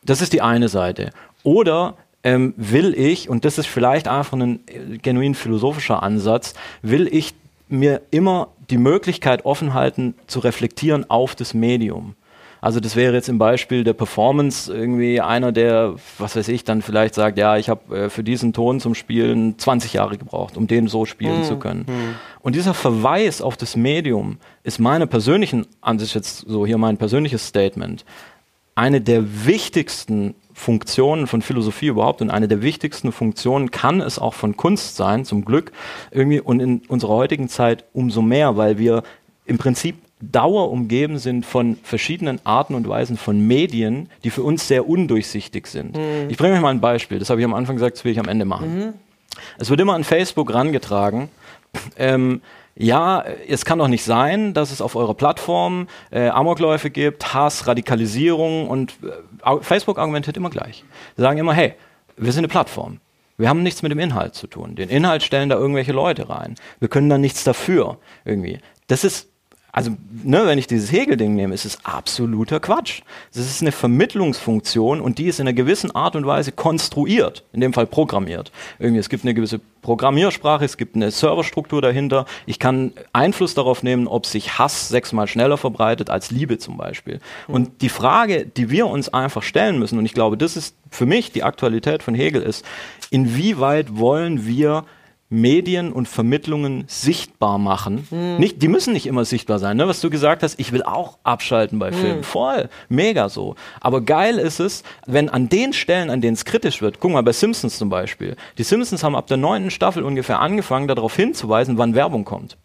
das 0.03 0.21
ist 0.21 0.33
die 0.33 0.41
eine 0.41 0.69
Seite. 0.69 1.11
Oder 1.43 1.95
ähm, 2.23 2.55
will 2.57 2.95
ich, 2.97 3.29
und 3.29 3.45
das 3.45 3.59
ist 3.59 3.67
vielleicht 3.67 4.07
einfach 4.07 4.33
ein 4.33 4.59
äh, 4.67 4.97
genuin 4.97 5.35
philosophischer 5.35 6.01
Ansatz, 6.01 6.55
will 6.81 7.07
ich 7.07 7.35
mir 7.69 8.01
immer 8.09 8.49
die 8.69 8.77
Möglichkeit 8.77 9.45
offen 9.45 9.73
halten, 9.73 10.15
zu 10.27 10.39
reflektieren 10.39 11.09
auf 11.09 11.35
das 11.35 11.53
Medium. 11.53 12.15
Also 12.65 12.79
das 12.79 12.95
wäre 12.95 13.13
jetzt 13.13 13.29
im 13.29 13.37
Beispiel 13.37 13.83
der 13.83 13.93
Performance 13.93 14.73
irgendwie 14.73 15.21
einer, 15.21 15.51
der, 15.51 15.97
was 16.17 16.35
weiß 16.35 16.47
ich, 16.47 16.63
dann 16.63 16.81
vielleicht 16.81 17.13
sagt, 17.13 17.37
ja, 17.37 17.57
ich 17.57 17.69
habe 17.69 17.95
äh, 17.95 18.09
für 18.09 18.23
diesen 18.23 18.53
Ton 18.53 18.79
zum 18.79 18.95
Spielen 18.95 19.59
20 19.59 19.93
Jahre 19.93 20.17
gebraucht, 20.17 20.57
um 20.57 20.65
den 20.65 20.87
so 20.87 21.05
spielen 21.05 21.43
zu 21.43 21.57
können. 21.57 21.85
Und 22.41 22.55
dieser 22.55 22.73
Verweis 22.73 23.39
auf 23.39 23.55
das 23.55 23.75
Medium 23.75 24.39
ist 24.63 24.79
meiner 24.79 25.05
persönlichen 25.05 25.67
Ansicht 25.79 26.15
jetzt 26.15 26.39
so 26.47 26.65
hier 26.65 26.79
mein 26.79 26.97
persönliches 26.97 27.45
Statement, 27.45 28.03
eine 28.73 28.99
der 28.99 29.45
wichtigsten 29.45 30.33
Funktionen 30.51 31.27
von 31.27 31.43
Philosophie 31.43 31.87
überhaupt 31.87 32.23
und 32.23 32.31
eine 32.31 32.47
der 32.47 32.63
wichtigsten 32.63 33.11
Funktionen 33.11 33.69
kann 33.69 34.01
es 34.01 34.17
auch 34.17 34.33
von 34.33 34.57
Kunst 34.57 34.95
sein, 34.95 35.23
zum 35.23 35.45
Glück 35.45 35.71
irgendwie 36.09 36.39
und 36.39 36.59
in 36.59 36.81
unserer 36.87 37.13
heutigen 37.13 37.47
Zeit 37.47 37.85
umso 37.93 38.23
mehr, 38.23 38.57
weil 38.57 38.79
wir 38.79 39.03
im 39.45 39.59
Prinzip 39.59 39.97
Dauer 40.21 40.71
umgeben 40.71 41.19
sind 41.19 41.45
von 41.45 41.77
verschiedenen 41.83 42.39
Arten 42.45 42.73
und 42.73 42.87
Weisen 42.87 43.17
von 43.17 43.39
Medien, 43.45 44.09
die 44.23 44.29
für 44.29 44.43
uns 44.43 44.67
sehr 44.67 44.87
undurchsichtig 44.87 45.67
sind. 45.67 45.97
Mhm. 45.97 46.29
Ich 46.29 46.37
bringe 46.37 46.55
euch 46.55 46.61
mal 46.61 46.69
ein 46.69 46.81
Beispiel, 46.81 47.19
das 47.19 47.29
habe 47.29 47.41
ich 47.41 47.45
am 47.45 47.53
Anfang 47.53 47.75
gesagt, 47.75 47.97
das 47.97 48.05
will 48.05 48.11
ich 48.11 48.19
am 48.19 48.27
Ende 48.27 48.45
machen. 48.45 48.93
Es 49.57 49.69
wird 49.69 49.81
immer 49.81 49.93
an 49.93 50.05
Facebook 50.05 50.53
rangetragen, 50.53 51.29
ähm, 51.97 52.41
ja, 52.77 53.23
es 53.47 53.63
kann 53.63 53.79
doch 53.79 53.87
nicht 53.87 54.03
sein, 54.03 54.53
dass 54.53 54.71
es 54.71 54.81
auf 54.81 54.95
eurer 54.95 55.13
Plattform 55.13 55.87
äh, 56.11 56.27
Amokläufe 56.27 56.89
gibt, 56.89 57.33
Hass, 57.33 57.67
Radikalisierung 57.67 58.67
und 58.67 58.97
äh, 59.03 59.61
Facebook 59.61 59.97
argumentiert 59.97 60.35
immer 60.35 60.49
gleich. 60.49 60.83
Sie 61.15 61.21
sagen 61.21 61.37
immer, 61.37 61.53
hey, 61.53 61.75
wir 62.17 62.33
sind 62.33 62.41
eine 62.41 62.49
Plattform. 62.49 62.99
Wir 63.37 63.49
haben 63.49 63.63
nichts 63.63 63.81
mit 63.81 63.91
dem 63.91 63.99
Inhalt 63.99 64.35
zu 64.35 64.47
tun. 64.47 64.75
Den 64.75 64.89
Inhalt 64.89 65.23
stellen 65.23 65.49
da 65.49 65.55
irgendwelche 65.55 65.91
Leute 65.93 66.29
rein. 66.29 66.55
Wir 66.79 66.87
können 66.89 67.09
da 67.09 67.17
nichts 67.17 67.43
dafür 67.43 67.97
irgendwie. 68.25 68.59
Das 68.87 69.03
ist 69.03 69.29
also, 69.75 69.91
ne, 70.23 70.45
wenn 70.45 70.57
ich 70.57 70.67
dieses 70.67 70.89
Hegel-Ding 70.93 71.35
nehme, 71.35 71.53
ist 71.53 71.65
es 71.65 71.83
absoluter 71.83 72.61
Quatsch. 72.61 73.01
Das 73.33 73.45
ist 73.45 73.61
eine 73.61 73.73
Vermittlungsfunktion 73.73 75.01
und 75.01 75.17
die 75.17 75.25
ist 75.25 75.41
in 75.41 75.47
einer 75.49 75.53
gewissen 75.53 75.93
Art 75.93 76.15
und 76.15 76.25
Weise 76.25 76.53
konstruiert, 76.53 77.43
in 77.51 77.59
dem 77.59 77.73
Fall 77.73 77.85
programmiert. 77.85 78.53
Irgendwie, 78.79 79.01
es 79.01 79.09
gibt 79.09 79.25
eine 79.25 79.33
gewisse 79.33 79.59
Programmiersprache, 79.81 80.63
es 80.63 80.77
gibt 80.77 80.95
eine 80.95 81.11
Serverstruktur 81.11 81.81
dahinter. 81.81 82.25
Ich 82.45 82.57
kann 82.57 82.93
Einfluss 83.11 83.53
darauf 83.53 83.83
nehmen, 83.83 84.07
ob 84.07 84.25
sich 84.25 84.57
Hass 84.57 84.87
sechsmal 84.87 85.27
schneller 85.27 85.57
verbreitet 85.57 86.09
als 86.09 86.31
Liebe 86.31 86.57
zum 86.57 86.77
Beispiel. 86.77 87.19
Und 87.49 87.81
die 87.81 87.89
Frage, 87.89 88.45
die 88.45 88.69
wir 88.69 88.87
uns 88.87 89.09
einfach 89.09 89.43
stellen 89.43 89.77
müssen, 89.77 89.99
und 89.99 90.05
ich 90.05 90.13
glaube, 90.13 90.37
das 90.37 90.55
ist 90.55 90.77
für 90.89 91.05
mich 91.05 91.33
die 91.33 91.43
Aktualität 91.43 92.01
von 92.01 92.15
Hegel, 92.15 92.41
ist, 92.43 92.63
inwieweit 93.09 93.97
wollen 93.97 94.47
wir 94.47 94.85
Medien 95.29 95.91
und 95.91 96.07
Vermittlungen 96.07 96.83
sichtbar 96.87 97.57
machen. 97.57 98.07
Hm. 98.09 98.37
Nicht, 98.37 98.61
die 98.61 98.67
müssen 98.67 98.93
nicht 98.93 99.07
immer 99.07 99.25
sichtbar 99.25 99.57
sein, 99.57 99.77
ne? 99.77 99.87
was 99.87 99.99
du 99.99 100.09
gesagt 100.09 100.43
hast, 100.43 100.59
ich 100.59 100.71
will 100.71 100.83
auch 100.83 101.17
abschalten 101.23 101.79
bei 101.79 101.91
Filmen. 101.91 102.17
Hm. 102.17 102.23
Voll, 102.23 102.69
mega 102.89 103.27
so. 103.29 103.55
Aber 103.81 104.01
geil 104.01 104.37
ist 104.37 104.59
es, 104.59 104.83
wenn 105.07 105.29
an 105.29 105.49
den 105.49 105.73
Stellen, 105.73 106.09
an 106.11 106.21
denen 106.21 106.35
es 106.35 106.45
kritisch 106.45 106.81
wird, 106.81 106.99
guck 106.99 107.11
mal, 107.11 107.23
bei 107.23 107.33
Simpsons 107.33 107.77
zum 107.77 107.89
Beispiel. 107.89 108.35
Die 108.57 108.63
Simpsons 108.63 109.03
haben 109.03 109.15
ab 109.15 109.27
der 109.27 109.37
neunten 109.37 109.71
Staffel 109.71 110.03
ungefähr 110.03 110.39
angefangen, 110.39 110.87
darauf 110.87 111.15
hinzuweisen, 111.15 111.77
wann 111.77 111.95
Werbung 111.95 112.23
kommt. 112.23 112.57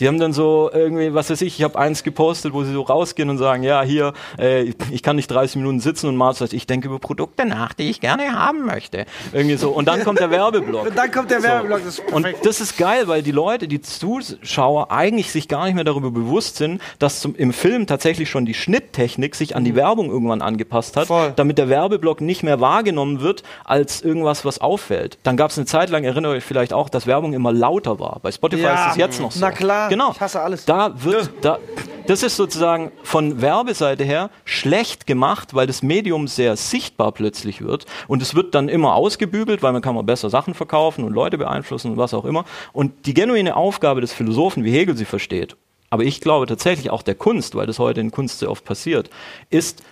Die 0.00 0.08
haben 0.08 0.18
dann 0.18 0.32
so 0.32 0.70
irgendwie, 0.72 1.14
was 1.14 1.30
weiß 1.30 1.40
ich, 1.42 1.58
ich 1.58 1.64
habe 1.64 1.78
eins 1.78 2.02
gepostet, 2.02 2.52
wo 2.52 2.62
sie 2.64 2.72
so 2.72 2.82
rausgehen 2.82 3.30
und 3.30 3.38
sagen, 3.38 3.62
ja, 3.62 3.82
hier, 3.82 4.12
äh, 4.38 4.62
ich- 4.62 4.76
ich 4.90 5.02
kann 5.02 5.16
nicht 5.16 5.28
30 5.28 5.56
Minuten 5.56 5.80
sitzen 5.80 6.08
und 6.08 6.16
mal 6.16 6.32
sagt, 6.34 6.52
ich 6.52 6.66
denke 6.66 6.88
über 6.88 6.98
Produkte 6.98 7.44
nach, 7.46 7.72
die 7.72 7.90
ich 7.90 8.00
gerne 8.00 8.32
haben 8.38 8.64
möchte. 8.66 9.06
Irgendwie 9.32 9.56
so. 9.56 9.70
Und 9.70 9.86
dann 9.88 10.04
kommt 10.04 10.20
der 10.20 10.30
Werbeblock. 10.30 10.86
Und 10.88 10.96
dann 10.96 11.10
kommt 11.10 11.30
der 11.30 11.42
Werbeblock, 11.42 11.84
das 11.84 11.98
ist 11.98 12.12
Und 12.12 12.26
das 12.44 12.60
ist 12.60 12.76
geil, 12.78 13.08
weil 13.08 13.22
die 13.22 13.32
Leute, 13.32 13.68
die 13.68 13.80
Zuschauer 13.80 14.90
eigentlich 14.90 15.30
sich 15.30 15.48
gar 15.48 15.64
nicht 15.66 15.74
mehr 15.74 15.84
darüber 15.84 16.10
bewusst 16.10 16.56
sind, 16.56 16.80
dass 16.98 17.20
zum, 17.20 17.34
im 17.36 17.52
Film 17.52 17.86
tatsächlich 17.86 18.28
schon 18.30 18.46
die 18.46 18.54
Schnitttechnik 18.54 19.34
sich 19.34 19.54
an 19.56 19.64
die 19.64 19.74
Werbung 19.74 20.10
irgendwann 20.10 20.42
angepasst 20.42 20.96
hat, 20.96 21.04
Mhm. 21.04 21.08
Voll. 21.08 21.32
damit 21.36 21.58
der 21.58 21.68
Werbeblock 21.68 22.20
nicht 22.20 22.42
mehr 22.42 22.60
wahrgenommen 22.60 23.20
wird 23.20 23.42
als 23.64 24.02
irgendwas, 24.02 24.44
was 24.44 24.60
auffällt. 24.60 25.18
Dann 25.22 25.36
gab 25.36 25.50
es 25.50 25.58
eine 25.58 25.66
Zeit 25.66 25.90
lang, 25.90 26.04
erinnert 26.04 26.32
euch 26.32 26.44
vielleicht 26.44 26.72
auch, 26.72 26.88
dass 26.88 27.06
Werbung 27.06 27.32
immer 27.32 27.52
lauter 27.52 27.98
war. 28.00 28.18
Bei 28.22 28.30
Spotify 28.32 28.62
Ja, 28.62 28.86
ist 28.86 28.90
es 28.92 28.96
jetzt 28.96 29.20
noch 29.20 29.32
so. 29.32 29.40
na 29.40 29.50
klar, 29.50 29.87
genau. 29.88 30.12
ich 30.12 30.20
hasse 30.20 30.40
alles. 30.40 30.64
Da 30.64 30.92
wird, 31.02 31.30
da, 31.40 31.58
das 32.06 32.22
ist 32.22 32.36
sozusagen 32.36 32.92
von 33.02 33.40
Werbeseite 33.40 34.04
her 34.04 34.30
schlecht 34.44 35.06
gemacht, 35.06 35.54
weil 35.54 35.66
das 35.66 35.82
Medium 35.82 36.28
sehr 36.28 36.56
sichtbar 36.56 37.12
plötzlich 37.12 37.62
wird 37.62 37.86
und 38.06 38.22
es 38.22 38.34
wird 38.34 38.54
dann 38.54 38.68
immer 38.68 38.94
ausgebügelt, 38.94 39.62
weil 39.62 39.72
man 39.72 39.82
kann 39.82 39.94
man 39.94 40.06
besser 40.06 40.30
Sachen 40.30 40.54
verkaufen 40.54 41.04
und 41.04 41.12
Leute 41.12 41.38
beeinflussen 41.38 41.92
und 41.92 41.96
was 41.96 42.14
auch 42.14 42.24
immer. 42.24 42.44
Und 42.72 43.06
die 43.06 43.14
genuine 43.14 43.56
Aufgabe 43.56 44.00
des 44.00 44.12
Philosophen, 44.12 44.64
wie 44.64 44.72
Hegel 44.72 44.96
sie 44.96 45.04
versteht, 45.04 45.56
aber 45.90 46.04
ich 46.04 46.20
glaube 46.20 46.46
tatsächlich 46.46 46.90
auch 46.90 47.02
der 47.02 47.14
Kunst, 47.14 47.54
weil 47.54 47.66
das 47.66 47.78
heute 47.78 48.00
in 48.00 48.10
Kunst 48.10 48.40
sehr 48.40 48.50
oft 48.50 48.64
passiert, 48.64 49.10
ist 49.50 49.82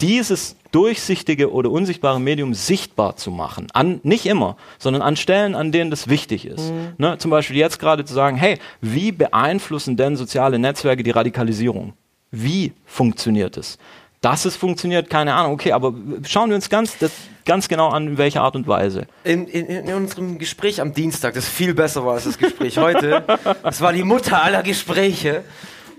dieses 0.00 0.56
durchsichtige 0.72 1.52
oder 1.52 1.70
unsichtbare 1.70 2.20
Medium 2.20 2.52
sichtbar 2.54 3.16
zu 3.16 3.30
machen. 3.30 3.68
An, 3.72 4.00
nicht 4.02 4.26
immer, 4.26 4.56
sondern 4.78 5.02
an 5.02 5.16
Stellen, 5.16 5.54
an 5.54 5.72
denen 5.72 5.90
das 5.90 6.08
wichtig 6.08 6.46
ist. 6.46 6.70
Mhm. 6.70 6.92
Ne, 6.98 7.18
zum 7.18 7.30
Beispiel 7.30 7.56
jetzt 7.56 7.78
gerade 7.78 8.04
zu 8.04 8.12
sagen, 8.12 8.36
hey, 8.36 8.58
wie 8.80 9.12
beeinflussen 9.12 9.96
denn 9.96 10.16
soziale 10.16 10.58
Netzwerke 10.58 11.02
die 11.02 11.12
Radikalisierung? 11.12 11.94
Wie 12.30 12.72
funktioniert 12.84 13.56
es? 13.56 13.78
Dass 14.20 14.44
es 14.44 14.56
funktioniert, 14.56 15.08
keine 15.08 15.34
Ahnung. 15.34 15.52
Okay, 15.52 15.72
aber 15.72 15.94
schauen 16.26 16.50
wir 16.50 16.56
uns 16.56 16.68
ganz, 16.68 16.98
das, 16.98 17.12
ganz 17.44 17.68
genau 17.68 17.88
an, 17.88 18.08
in 18.08 18.18
welcher 18.18 18.42
Art 18.42 18.56
und 18.56 18.66
Weise. 18.66 19.06
In, 19.24 19.46
in, 19.46 19.66
in 19.66 19.94
unserem 19.94 20.38
Gespräch 20.38 20.80
am 20.80 20.92
Dienstag, 20.92 21.34
das 21.34 21.48
viel 21.48 21.74
besser 21.74 22.04
war 22.04 22.14
als 22.14 22.24
das 22.24 22.36
Gespräch 22.36 22.76
heute, 22.76 23.24
das 23.62 23.80
war 23.80 23.92
die 23.92 24.02
Mutter 24.02 24.42
aller 24.42 24.62
Gespräche. 24.62 25.44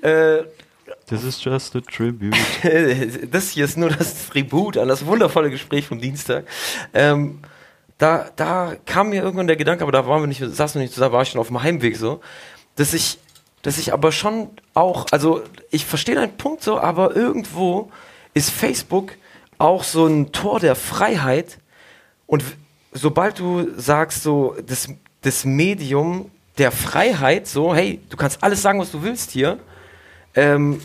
Äh, 0.01 0.39
This 1.07 1.23
is 1.23 1.41
just 1.41 1.73
a 1.73 1.79
tribute. 1.79 2.35
das 3.31 3.51
hier 3.51 3.63
ist 3.63 3.77
nur 3.77 3.89
das 3.89 4.27
Tribut 4.27 4.77
an 4.77 4.89
das 4.89 5.05
wundervolle 5.05 5.49
Gespräch 5.49 5.87
vom 5.87 6.01
Dienstag. 6.01 6.45
Ähm, 6.93 7.39
da, 7.97 8.29
da 8.35 8.75
kam 8.85 9.09
mir 9.09 9.23
irgendwann 9.23 9.47
der 9.47 9.55
Gedanke, 9.55 9.83
aber 9.83 9.93
da 9.93 10.05
waren 10.05 10.21
wir 10.21 10.27
nicht, 10.27 10.41
saßen 10.41 10.79
wir 10.79 10.83
nicht 10.83 10.93
zusammen, 10.93 11.13
war 11.13 11.21
ich 11.21 11.29
schon 11.29 11.39
auf 11.39 11.47
dem 11.47 11.63
Heimweg 11.63 11.95
so, 11.95 12.19
dass 12.75 12.93
ich, 12.93 13.19
dass 13.61 13.77
ich 13.77 13.93
aber 13.93 14.11
schon 14.11 14.49
auch, 14.73 15.05
also 15.11 15.41
ich 15.71 15.85
verstehe 15.85 16.15
deinen 16.15 16.35
Punkt 16.35 16.61
so, 16.61 16.77
aber 16.77 17.15
irgendwo 17.15 17.89
ist 18.33 18.51
Facebook 18.51 19.13
auch 19.57 19.83
so 19.83 20.05
ein 20.05 20.33
Tor 20.33 20.59
der 20.59 20.75
Freiheit 20.75 21.57
und 22.25 22.43
sobald 22.91 23.39
du 23.39 23.67
sagst 23.77 24.23
so, 24.23 24.57
das, 24.65 24.89
das 25.21 25.45
Medium 25.45 26.29
der 26.57 26.71
Freiheit, 26.71 27.47
so, 27.47 27.73
hey, 27.73 28.01
du 28.09 28.17
kannst 28.17 28.43
alles 28.43 28.61
sagen, 28.61 28.79
was 28.79 28.91
du 28.91 29.01
willst 29.03 29.31
hier, 29.31 29.57
ähm, 30.35 30.81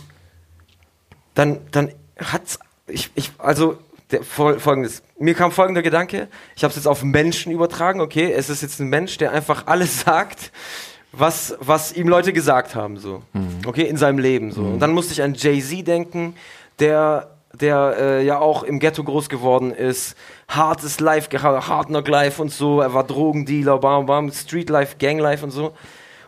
dann, 1.35 1.59
dann 1.70 1.91
hat's, 2.18 2.59
ich, 2.87 3.11
ich, 3.14 3.30
also, 3.39 3.78
der, 4.11 4.22
fol- 4.22 4.59
folgendes, 4.59 5.03
mir 5.18 5.35
kam 5.35 5.53
folgender 5.53 5.83
Gedanke, 5.83 6.28
ich 6.57 6.64
habe 6.64 6.70
es 6.70 6.76
jetzt 6.76 6.87
auf 6.87 7.03
Menschen 7.03 7.53
übertragen, 7.53 8.01
okay, 8.01 8.30
es 8.33 8.51
ist 8.51 8.62
jetzt 8.62 8.80
ein 8.80 8.89
Mensch, 8.89 9.16
der 9.18 9.33
einfach 9.33 9.66
alles 9.66 10.01
sagt, 10.05 10.53
was, 11.12 11.55
was 11.61 11.93
ihm 11.93 12.09
Leute 12.09 12.33
gesagt 12.33 12.74
haben, 12.74 12.97
so, 12.99 13.22
okay, 13.66 13.83
in 13.83 13.97
seinem 13.97 14.18
Leben, 14.18 14.51
so. 14.51 14.62
Und 14.62 14.80
dann 14.80 14.93
musste 14.93 15.12
ich 15.12 15.22
an 15.22 15.35
Jay-Z 15.35 15.87
denken, 15.87 16.35
der, 16.78 17.30
der 17.53 17.97
äh, 17.99 18.24
ja 18.24 18.39
auch 18.39 18.62
im 18.62 18.78
Ghetto 18.78 19.05
groß 19.05 19.28
geworden 19.28 19.72
ist, 19.74 20.16
hartes 20.49 21.01
Life, 21.01 21.28
Hard 21.39 21.89
Knock 21.89 22.09
Life 22.09 22.41
und 22.41 22.51
so, 22.51 22.80
er 22.80 22.95
war 22.95 23.05
Drogendealer, 23.05 23.78
bam, 23.78 24.07
bam, 24.07 24.30
Street 24.33 24.70
Life, 24.70 24.97
Gang 24.99 25.18
Life 25.20 25.45
und 25.45 25.51
so. 25.51 25.74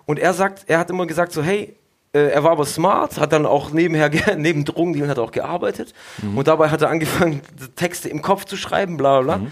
Und 0.07 0.18
er 0.18 0.34
sagt, 0.34 0.64
er 0.66 0.78
hat 0.78 0.90
immer 0.90 1.07
gesagt 1.07 1.32
so, 1.32 1.42
hey, 1.42 1.74
er 2.18 2.44
war 2.44 2.52
aber 2.52 2.64
smart, 2.64 3.18
hat 3.18 3.32
dann 3.32 3.44
auch 3.46 3.70
nebenher, 3.72 4.10
neben 4.36 4.64
Drogendealen 4.64 5.10
hat 5.10 5.18
er 5.18 5.24
auch 5.24 5.32
gearbeitet. 5.32 5.92
Und 6.34 6.46
dabei 6.48 6.70
hat 6.70 6.80
er 6.82 6.90
angefangen, 6.90 7.40
Texte 7.76 8.08
im 8.08 8.22
Kopf 8.22 8.44
zu 8.44 8.56
schreiben, 8.56 8.96
bla 8.96 9.20
bla 9.20 9.36
bla. 9.38 9.46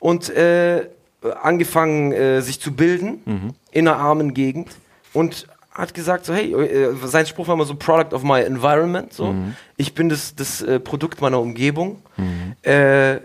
Und 0.00 0.28
äh, 0.30 0.88
angefangen, 1.42 2.12
äh, 2.12 2.40
sich 2.42 2.60
zu 2.60 2.72
bilden 2.72 3.54
in 3.70 3.88
einer 3.88 3.96
armen 3.98 4.34
Gegend. 4.34 4.68
Und 5.12 5.46
hat 5.70 5.92
gesagt 5.94 6.24
so, 6.26 6.34
hey, 6.34 6.52
äh, 6.52 6.94
sein 7.04 7.26
Spruch 7.26 7.48
war 7.48 7.54
immer 7.54 7.64
so, 7.64 7.74
Product 7.74 8.14
of 8.14 8.22
my 8.22 8.40
environment, 8.42 9.12
so. 9.12 9.32
Mhm. 9.32 9.56
Ich 9.76 9.94
bin 9.94 10.08
das, 10.08 10.34
das 10.36 10.62
äh, 10.62 10.78
Produkt 10.78 11.20
meiner 11.20 11.40
Umgebung. 11.40 12.02
Äh, 12.62 13.20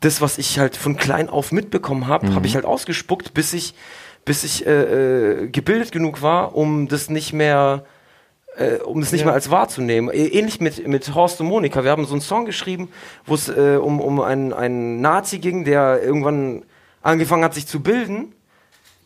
das, 0.00 0.20
was 0.20 0.38
ich 0.38 0.58
halt 0.58 0.76
von 0.76 0.96
klein 0.96 1.28
auf 1.28 1.50
mitbekommen 1.52 2.06
habe, 2.06 2.26
Mhm. 2.28 2.34
habe 2.34 2.46
ich 2.46 2.54
halt 2.54 2.64
ausgespuckt, 2.64 3.34
bis 3.34 3.52
ich, 3.54 3.74
bis 4.24 4.44
ich 4.44 4.66
äh, 4.66 5.42
äh, 5.44 5.48
gebildet 5.48 5.92
genug 5.92 6.22
war, 6.22 6.54
um 6.54 6.88
das 6.88 7.10
nicht 7.10 7.32
mehr, 7.32 7.84
äh, 8.56 8.76
um 8.76 9.00
das 9.00 9.12
nicht 9.12 9.22
Ja. 9.22 9.26
mehr 9.26 9.34
als 9.34 9.50
wahrzunehmen. 9.50 10.10
Ä- 10.10 10.32
Ähnlich 10.32 10.60
mit, 10.60 10.86
mit 10.86 11.14
Horst 11.14 11.40
und 11.40 11.48
Monika. 11.48 11.82
Wir 11.84 11.90
haben 11.90 12.04
so 12.06 12.12
einen 12.14 12.20
Song 12.20 12.44
geschrieben, 12.44 12.88
wo 13.26 13.34
es 13.34 13.48
äh, 13.48 13.78
um, 13.80 14.00
um 14.00 14.20
einen, 14.20 14.52
einen 14.52 15.00
Nazi 15.00 15.38
ging, 15.38 15.64
der 15.64 16.02
irgendwann 16.02 16.62
angefangen 17.02 17.42
hat, 17.44 17.54
sich 17.54 17.66
zu 17.66 17.80
bilden, 17.80 18.32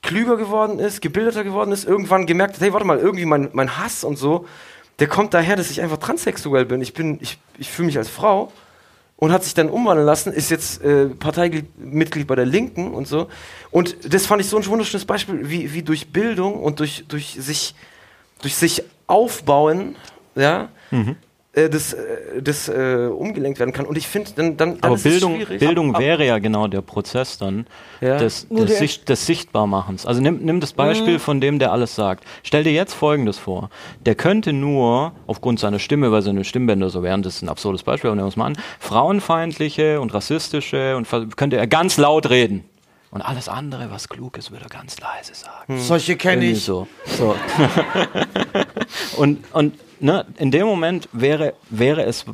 klüger 0.02 0.36
geworden 0.36 0.78
ist, 0.78 1.00
gebildeter 1.00 1.44
geworden 1.44 1.72
ist, 1.72 1.84
irgendwann 1.86 2.26
gemerkt 2.26 2.54
hat, 2.56 2.60
hey, 2.60 2.72
warte 2.72 2.86
mal, 2.86 2.98
irgendwie 2.98 3.24
mein, 3.24 3.48
mein 3.52 3.78
Hass 3.78 4.04
und 4.04 4.16
so, 4.18 4.46
der 4.98 5.08
kommt 5.08 5.34
daher, 5.34 5.56
dass 5.56 5.70
ich 5.70 5.80
einfach 5.82 5.96
transsexuell 5.98 6.64
bin. 6.66 6.80
Ich 6.82 6.92
bin, 6.94 7.18
ich, 7.20 7.38
ich 7.58 7.70
fühle 7.70 7.86
mich 7.86 7.98
als 7.98 8.08
Frau 8.08 8.52
und 9.16 9.32
hat 9.32 9.44
sich 9.44 9.54
dann 9.54 9.70
umwandeln 9.70 10.06
lassen, 10.06 10.32
ist 10.32 10.50
jetzt 10.50 10.82
äh, 10.82 11.06
Parteimitglied 11.06 12.26
bei 12.26 12.34
der 12.34 12.46
Linken 12.46 12.92
und 12.92 13.08
so. 13.08 13.28
Und 13.70 14.12
das 14.12 14.26
fand 14.26 14.42
ich 14.42 14.48
so 14.48 14.56
ein 14.58 14.66
wunderschönes 14.66 15.06
Beispiel, 15.06 15.48
wie, 15.48 15.72
wie 15.72 15.82
durch 15.82 16.12
Bildung 16.12 16.54
und 16.54 16.80
durch, 16.80 17.04
durch 17.08 17.36
sich 17.38 17.74
durch 18.42 18.54
sich 18.54 18.82
aufbauen, 19.06 19.96
ja, 20.34 20.68
Mhm. 20.90 21.16
Äh, 21.56 21.68
das, 21.68 21.92
äh, 21.94 22.40
das 22.42 22.68
äh, 22.68 23.08
umgelenkt 23.12 23.58
werden 23.58 23.72
kann. 23.72 23.86
Und 23.86 23.96
ich 23.98 24.06
finde, 24.06 24.30
dann, 24.36 24.56
dann, 24.56 24.74
dann 24.80 24.82
Aber 24.82 24.94
ist 24.94 25.04
es 25.06 25.12
Bildung, 25.12 25.34
schwierig. 25.36 25.58
Bildung 25.58 25.88
Ab- 25.90 25.96
ab- 25.96 26.00
wäre 26.02 26.24
ja 26.26 26.38
genau 26.38 26.68
der 26.68 26.82
Prozess 26.82 27.38
dann 27.38 27.66
Ja. 28.00 28.18
des, 28.18 28.46
des, 28.48 28.78
Sicht, 28.78 29.08
des 29.08 29.26
Sichtbarmachens. 29.26 30.06
Also 30.06 30.20
nimm, 30.20 30.38
nimm 30.42 30.60
das 30.60 30.72
Beispiel 30.74 31.14
Mhm. 31.14 31.20
von 31.20 31.40
dem, 31.40 31.58
der 31.58 31.72
alles 31.72 31.94
sagt. 31.96 32.24
Stell 32.44 32.62
dir 32.62 32.72
jetzt 32.72 32.92
Folgendes 32.94 33.38
vor. 33.38 33.70
Der 34.04 34.14
könnte 34.14 34.52
nur, 34.52 35.12
aufgrund 35.26 35.58
seiner 35.58 35.78
Stimme, 35.78 36.12
weil 36.12 36.22
seine 36.22 36.44
Stimmbänder 36.44 36.90
so 36.90 37.02
wären, 37.02 37.22
das 37.22 37.36
ist 37.36 37.42
ein 37.42 37.48
absurdes 37.48 37.82
Beispiel, 37.82 38.08
aber 38.10 38.16
nehmen 38.16 38.26
wir 38.26 38.30
es 38.30 38.36
mal 38.36 38.46
an, 38.46 38.56
frauenfeindliche 38.78 40.00
und 40.00 40.12
rassistische 40.14 40.96
und 40.96 41.08
könnte 41.36 41.56
er 41.56 41.66
ganz 41.66 41.96
laut 41.96 42.30
reden. 42.30 42.64
Und 43.12 43.22
alles 43.22 43.48
andere, 43.48 43.90
was 43.90 44.08
klug 44.10 44.36
ist, 44.36 44.50
würde 44.50 44.64
er 44.66 44.68
ganz 44.68 45.00
leise 45.00 45.34
sagen. 45.34 45.74
Hm. 45.74 45.80
Solche 45.80 46.16
kenn 46.16 46.42
Irgendwie 46.42 46.52
ich. 46.58 46.64
So. 46.64 46.86
so. 47.06 47.34
und 49.16 49.38
und 49.52 49.74
ne, 50.00 50.26
in 50.38 50.50
dem 50.50 50.66
Moment 50.66 51.08
wäre, 51.12 51.54
wäre 51.70 52.04
es, 52.04 52.24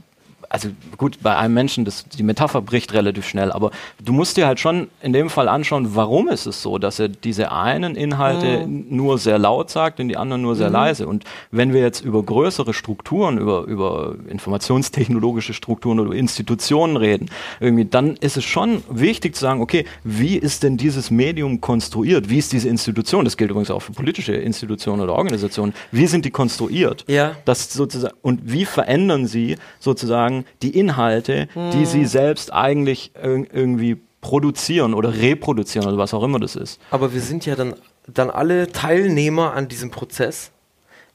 also 0.52 0.68
gut, 0.98 1.18
bei 1.22 1.34
einem 1.34 1.54
Menschen, 1.54 1.86
das, 1.86 2.04
die 2.04 2.22
Metapher 2.22 2.60
bricht 2.60 2.92
relativ 2.92 3.26
schnell, 3.26 3.50
aber 3.50 3.70
du 4.04 4.12
musst 4.12 4.36
dir 4.36 4.46
halt 4.46 4.60
schon 4.60 4.88
in 5.00 5.14
dem 5.14 5.30
Fall 5.30 5.48
anschauen, 5.48 5.94
warum 5.94 6.28
ist 6.28 6.44
es 6.44 6.60
so, 6.60 6.76
dass 6.76 6.98
er 6.98 7.08
diese 7.08 7.50
einen 7.52 7.96
Inhalte 7.96 8.66
nur 8.68 9.16
sehr 9.16 9.38
laut 9.38 9.70
sagt 9.70 9.98
und 9.98 10.08
die 10.08 10.18
anderen 10.18 10.42
nur 10.42 10.54
sehr 10.54 10.68
Mhm. 10.68 10.72
leise. 10.74 11.06
Und 11.06 11.24
wenn 11.52 11.72
wir 11.72 11.80
jetzt 11.80 12.02
über 12.04 12.22
größere 12.22 12.74
Strukturen, 12.74 13.38
über, 13.38 13.62
über 13.64 14.14
informationstechnologische 14.28 15.54
Strukturen 15.54 15.98
oder 16.00 16.12
Institutionen 16.12 16.98
reden, 16.98 17.30
irgendwie, 17.58 17.86
dann 17.86 18.16
ist 18.16 18.36
es 18.36 18.44
schon 18.44 18.82
wichtig 18.90 19.34
zu 19.34 19.40
sagen, 19.40 19.62
okay, 19.62 19.86
wie 20.04 20.36
ist 20.36 20.62
denn 20.64 20.76
dieses 20.76 21.10
Medium 21.10 21.62
konstruiert? 21.62 22.28
Wie 22.28 22.36
ist 22.38 22.52
diese 22.52 22.68
Institution? 22.68 23.24
Das 23.24 23.38
gilt 23.38 23.50
übrigens 23.50 23.70
auch 23.70 23.80
für 23.80 23.92
politische 23.92 24.34
Institutionen 24.34 25.00
oder 25.00 25.14
Organisationen. 25.14 25.72
Wie 25.92 26.06
sind 26.06 26.26
die 26.26 26.30
konstruiert? 26.30 27.06
Ja. 27.08 27.36
Das 27.46 27.72
sozusagen, 27.72 28.14
und 28.20 28.40
wie 28.52 28.66
verändern 28.66 29.26
sie 29.26 29.56
sozusagen 29.80 30.41
die 30.62 30.78
Inhalte, 30.78 31.48
die 31.72 31.86
sie 31.86 32.04
selbst 32.06 32.52
eigentlich 32.52 33.12
ir 33.14 33.46
irgendwie 33.52 33.98
produzieren 34.20 34.94
oder 34.94 35.14
reproduzieren 35.14 35.86
oder 35.86 35.98
was 35.98 36.14
auch 36.14 36.22
immer 36.22 36.38
das 36.38 36.56
ist? 36.56 36.80
Aber 36.90 37.12
wir 37.12 37.20
sind 37.20 37.44
ja 37.44 37.56
dann, 37.56 37.74
dann 38.06 38.30
alle 38.30 38.70
Teilnehmer 38.72 39.52
an 39.54 39.68
diesem 39.68 39.90
Prozess. 39.90 40.50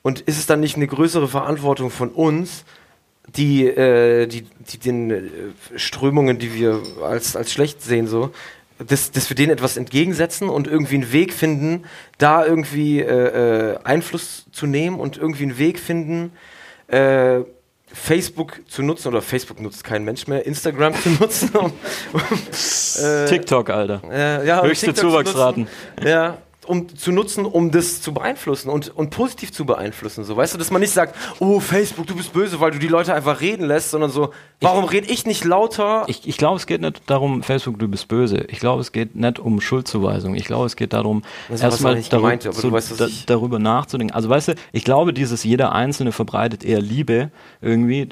Und 0.04 0.22
ist 0.22 0.38
es 0.38 0.46
dann 0.46 0.60
nicht 0.60 0.76
eine 0.76 0.88
größere 0.88 1.28
Verantwortung 1.28 1.90
von 1.90 2.10
uns, 2.10 2.64
die, 3.36 3.66
äh, 3.66 4.28
die, 4.28 4.44
die 4.72 4.78
den 4.78 5.12
äh, 5.12 5.22
Strömungen, 5.76 6.40
die 6.40 6.54
wir 6.54 6.82
als, 7.04 7.36
als 7.36 7.52
schlecht 7.52 7.82
sehen, 7.82 8.08
so, 8.08 8.32
dass, 8.86 9.12
dass 9.12 9.30
wir 9.30 9.36
denen 9.36 9.52
etwas 9.52 9.76
entgegensetzen 9.76 10.50
und 10.50 10.68
irgendwie 10.68 10.96
einen 10.96 11.12
Weg 11.12 11.34
finden, 11.34 11.84
da 12.18 12.46
irgendwie 12.46 13.00
äh, 13.00 13.74
äh, 13.74 13.80
Einfluss 13.84 14.46
zu 14.52 14.66
nehmen 14.66 15.00
und 15.00 15.18
irgendwie 15.18 15.44
einen 15.44 15.58
Weg 15.58 15.80
finden, 15.80 16.32
äh, 16.88 17.42
Facebook 18.04 18.62
zu 18.68 18.84
nutzen, 18.84 19.10
oder 19.10 19.22
Facebook 19.22 19.60
nutzt 19.60 19.84
kein 19.84 20.04
Mensch 20.04 20.28
mehr, 20.28 20.46
Instagram 20.46 20.94
zu 20.96 21.10
nutzen, 21.10 21.50
um, 21.56 21.74
um 22.14 22.22
äh, 23.04 23.26
TikTok, 23.26 23.70
Alter. 23.70 24.02
äh, 24.12 24.48
ja, 24.48 24.62
Höchste 24.64 24.88
TikTok 24.88 25.04
zu 25.04 25.10
Zuwachsraten. 25.10 25.64
nutzen, 25.96 26.08
Ja, 26.08 26.38
um 26.68 26.96
zu 26.96 27.12
nutzen, 27.12 27.46
um 27.46 27.72
das 27.72 28.02
zu 28.02 28.14
beeinflussen 28.14 28.70
und, 28.70 28.96
und 28.96 29.10
positiv 29.10 29.52
zu 29.52 29.66
beeinflussen. 29.66 30.24
So, 30.24 30.36
weißt 30.38 30.54
du, 30.54 30.58
dass 30.58 30.70
man 30.72 30.82
nicht 30.82 30.94
sagt, 30.94 31.16
oh, 31.40 31.60
Facebook, 31.60 32.08
du 32.08 32.16
bist 32.16 32.34
böse, 32.34 32.60
weil 32.60 32.72
du 32.72 32.80
die 32.80 32.88
Leute 32.88 33.14
einfach 33.14 33.42
reden 33.42 33.66
lässt, 33.66 33.92
sondern 33.92 34.12
so, 34.12 34.32
warum 34.62 34.84
rede 34.86 35.08
ich 35.12 35.26
nicht 35.26 35.44
lauter? 35.44 36.04
Ich, 36.08 36.28
ich 36.28 36.38
glaube, 36.38 36.58
es 36.58 36.68
geht 36.68 36.82
nicht 36.82 37.02
darum, 37.08 37.44
Facebook, 37.44 37.80
du 37.80 37.88
bist 37.88 38.08
böse. 38.08 38.46
Ich 38.50 38.60
glaube, 38.60 38.82
es 38.82 38.92
geht 38.92 39.16
nicht 39.16 39.40
um 39.40 39.62
Schuldzuweisung. 39.62 40.36
Ich 40.36 40.46
glaube, 40.46 40.66
es 40.66 40.76
geht 40.76 40.94
darum, 40.94 41.24
erstmal 41.50 41.94
er 41.94 41.98
nicht 41.98 42.14
darü- 42.14 42.22
meinte, 42.22 42.50
aber 42.50 42.56
du 42.56 42.62
so 42.62 42.72
weißt, 42.72 42.92
was 42.92 42.98
da, 42.98 43.08
darüber 43.26 43.60
nachzudenken. 43.60 44.14
Also 44.14 44.30
weißt 44.30 44.50
du, 44.50 44.56
ich 44.72 44.84
glaube, 44.84 45.14
dieses 45.14 45.44
jeder 45.44 45.72
Einzelne 45.74 46.12
verbreitet 46.12 46.64
eher 46.64 46.82
Liebe 46.82 47.32
irgendwie 47.62 48.10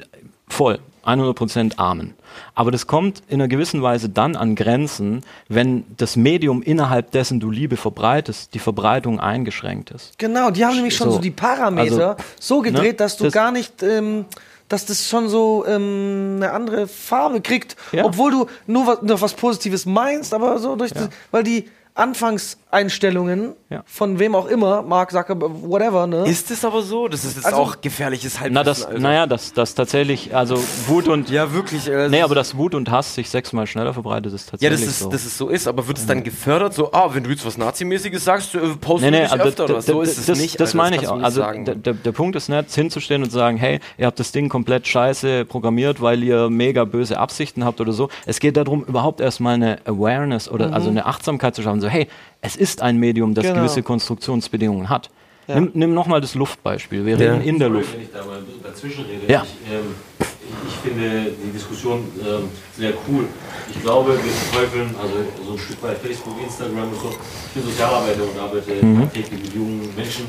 voll. 0.48 0.78
100% 1.06 1.78
Amen. 1.78 2.14
Aber 2.54 2.70
das 2.70 2.86
kommt 2.86 3.22
in 3.28 3.34
einer 3.40 3.48
gewissen 3.48 3.82
Weise 3.82 4.08
dann 4.08 4.36
an 4.36 4.54
Grenzen, 4.56 5.22
wenn 5.48 5.84
das 5.96 6.16
Medium, 6.16 6.62
innerhalb 6.62 7.10
dessen 7.12 7.40
du 7.40 7.50
Liebe 7.50 7.76
verbreitest, 7.76 8.52
die 8.54 8.58
Verbreitung 8.58 9.20
eingeschränkt 9.20 9.90
ist. 9.90 10.18
Genau, 10.18 10.50
die 10.50 10.64
haben 10.64 10.74
nämlich 10.76 10.96
schon 10.96 11.08
so, 11.10 11.16
So. 11.16 11.20
die 11.20 11.30
Parameter 11.30 12.10
Also, 12.10 12.22
so 12.40 12.60
gedreht, 12.62 12.82
ne, 12.92 12.94
dass 12.94 13.16
du 13.16 13.24
das- 13.24 13.32
gar 13.32 13.52
nicht, 13.52 13.82
ähm, 13.82 14.24
dass 14.68 14.84
das 14.84 15.08
schon 15.08 15.28
so 15.28 15.64
ähm, 15.66 16.34
eine 16.36 16.50
andere 16.52 16.88
Farbe 16.88 17.40
kriegt, 17.40 17.76
Ja. 17.92 18.04
obwohl 18.04 18.32
du 18.32 18.46
nur 18.66 18.86
was, 18.86 19.02
nur 19.02 19.20
was 19.20 19.32
Positives 19.34 19.86
meinst, 19.86 20.34
aber 20.34 20.58
so 20.58 20.74
durch, 20.74 20.92
das, 20.92 21.08
weil 21.30 21.44
die 21.44 21.68
Anfangseinstellungen 21.96 23.54
Ja. 23.68 23.82
von 23.86 24.18
wem 24.18 24.34
auch 24.34 24.46
immer, 24.46 24.82
Mark 24.82 25.10
Zuckerberg, 25.10 25.50
whatever, 25.62 26.06
ne? 26.06 26.24
Ist 26.28 26.50
es 26.50 26.64
aber 26.64 26.82
so? 26.82 27.08
Das 27.08 27.24
ist 27.24 27.36
jetzt 27.36 27.46
Also- 27.46 27.58
auch 27.58 27.80
gefährliches 27.80 28.34
Halbwissen. 28.40 28.54
Na, 28.54 28.62
das, 28.62 28.84
Alter. 28.84 29.00
naja, 29.00 29.26
dass 29.26 29.52
das 29.52 29.74
tatsächlich, 29.74 30.34
also 30.36 30.56
Wut 30.86 31.08
und. 31.08 31.30
Ja, 31.30 31.52
wirklich. 31.52 31.88
Äh, 31.88 32.08
Nee, 32.08 32.22
aber 32.22 32.34
dass 32.34 32.56
Wut 32.56 32.74
und 32.74 32.90
Hass 32.90 33.14
sich 33.14 33.28
sechsmal 33.30 33.66
schneller 33.66 33.92
verbreitet, 33.94 34.32
ist 34.32 34.46
ja, 34.46 34.50
tatsächlich 34.52 34.80
das 34.80 34.88
ist, 34.90 34.98
so. 35.00 35.08
dass 35.10 35.24
es 35.24 35.36
so 35.38 35.48
ist, 35.48 35.66
aber 35.66 35.88
wird 35.88 35.98
es 35.98 36.06
dann 36.06 36.22
gefördert? 36.22 36.74
So, 36.74 36.92
ah, 36.92 37.10
wenn 37.12 37.24
du 37.24 37.30
jetzt 37.30 37.44
was 37.44 37.58
Nazimäßiges 37.58 38.24
sagst, 38.24 38.54
äh, 38.54 38.58
postest 38.80 39.02
Nee, 39.02 39.10
nee, 39.10 39.16
du 39.18 39.22
dich 39.24 39.32
also 39.32 39.44
öfter 39.44 39.64
oder 39.64 39.74
das, 39.74 39.86
so 39.86 40.02
ist 40.02 40.18
es 40.18 40.26
das, 40.26 40.38
nicht. 40.38 40.60
das 40.60 40.68
Alter, 40.70 40.76
meine 40.78 40.96
ich 40.96 41.08
auch. 41.08 41.16
nicht 41.16 41.24
Also 41.24 41.42
der, 41.74 42.12
Punkt 42.12 42.36
ist 42.36 42.48
nicht, 42.48 42.72
hinzustehen 42.72 43.22
und 43.22 43.30
zu 43.30 43.36
sagen, 43.38 43.56
hey, 43.56 43.80
ihr 43.98 44.06
habt 44.06 44.20
das 44.20 44.32
Ding 44.32 44.48
komplett 44.48 44.86
scheiße 44.86 45.44
programmiert, 45.44 46.00
weil 46.00 46.22
ihr 46.22 46.50
mega 46.50 46.84
böse 46.84 47.18
Absichten 47.18 47.64
habt 47.64 47.80
oder 47.80 47.92
so. 47.92 48.08
Es 48.26 48.38
geht 48.40 48.56
darum, 48.56 48.84
überhaupt 48.84 49.20
erstmal 49.20 49.54
eine 49.54 49.78
Awareness 49.86 50.48
oder 50.48 50.72
also 50.72 50.88
eine 50.90 51.06
Achtsamkeit 51.06 51.54
zu 51.54 51.62
schaffen. 51.62 51.80
So, 51.86 51.90
hey, 51.92 52.08
es 52.40 52.56
ist 52.56 52.82
ein 52.82 52.96
Medium, 52.98 53.32
das 53.32 53.44
Genau. 53.44 53.58
gewisse 53.60 53.82
Konstruktionsbedingungen 53.84 54.88
hat. 54.88 55.08
Nimm, 55.46 55.70
nimm 55.74 55.94
nochmal 55.94 56.20
das 56.20 56.34
Luftbeispiel. 56.34 57.06
Wir 57.06 57.16
Ja. 57.16 57.34
reden 57.34 57.42
in 57.42 57.58
der 57.60 57.68
Luft. 57.68 57.94
Wenn 57.94 58.02
ich 58.02 58.10
da 58.12 58.24
mal 58.24 58.42
dazwischen 58.64 59.04
rede. 59.04 59.32
Ja. 59.32 59.44
Ich, 59.44 59.72
ähm, 59.72 59.94
ich 60.66 60.74
finde 60.90 61.30
die 61.44 61.52
Diskussion 61.52 62.00
ähm, 62.20 62.48
sehr 62.76 62.92
cool. 63.08 63.26
Ich 63.72 63.80
glaube, 63.80 64.14
wir 64.20 64.32
verteufeln, 64.32 64.92
also 65.00 65.14
so 65.46 65.52
ein 65.52 65.58
Stück 65.60 65.80
weit 65.84 65.98
Facebook, 65.98 66.34
Instagram 66.42 66.88
und 66.88 67.00
so. 67.00 67.10
Ich 67.54 67.62
bin 67.62 67.70
Sozialarbeiter 67.70 68.22
und 68.24 68.40
arbeite 68.40 68.84
Mhm. 68.84 69.08
täglich 69.12 69.40
mit 69.42 69.54
jungen 69.54 69.88
Menschen, 69.96 70.24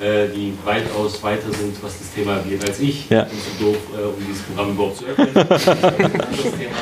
äh, 0.00 0.28
die 0.34 0.54
weitaus 0.64 1.22
weiter 1.22 1.52
sind, 1.52 1.76
was 1.82 1.98
das 1.98 2.14
Thema 2.14 2.38
angeht, 2.40 2.66
als 2.66 2.80
ich. 2.80 3.10
Ja. 3.10 3.24
Ich 3.24 3.28
bin 3.32 3.38
zu 3.58 3.64
doof, 3.64 3.76
äh, 3.94 4.02
um 4.06 4.14
dieses 4.26 4.42
Programm 4.44 4.70
überhaupt 4.70 4.96
zu 4.96 5.04
öffnen. 5.04 5.28
Das 5.34 5.60
ist 5.60 5.68
ein 5.68 5.84
anderes 5.84 6.42
Thema. 6.42 6.76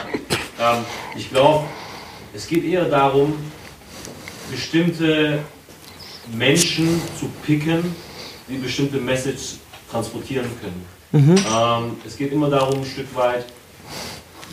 Ähm, 0.60 0.84
ich 1.16 1.28
glaube, 1.30 1.64
es 2.32 2.46
geht 2.46 2.64
eher 2.64 2.84
darum, 2.84 3.34
bestimmte 4.50 5.40
Menschen 6.36 7.00
zu 7.18 7.28
picken, 7.44 7.94
die 8.48 8.56
bestimmte 8.56 8.98
Message 8.98 9.56
transportieren 9.90 10.46
können. 10.60 10.84
Ähm, 11.12 11.96
es 12.04 12.16
geht 12.16 12.32
immer 12.32 12.50
darum, 12.50 12.80
ein 12.80 12.84
Stück 12.84 13.14
weit, 13.14 13.44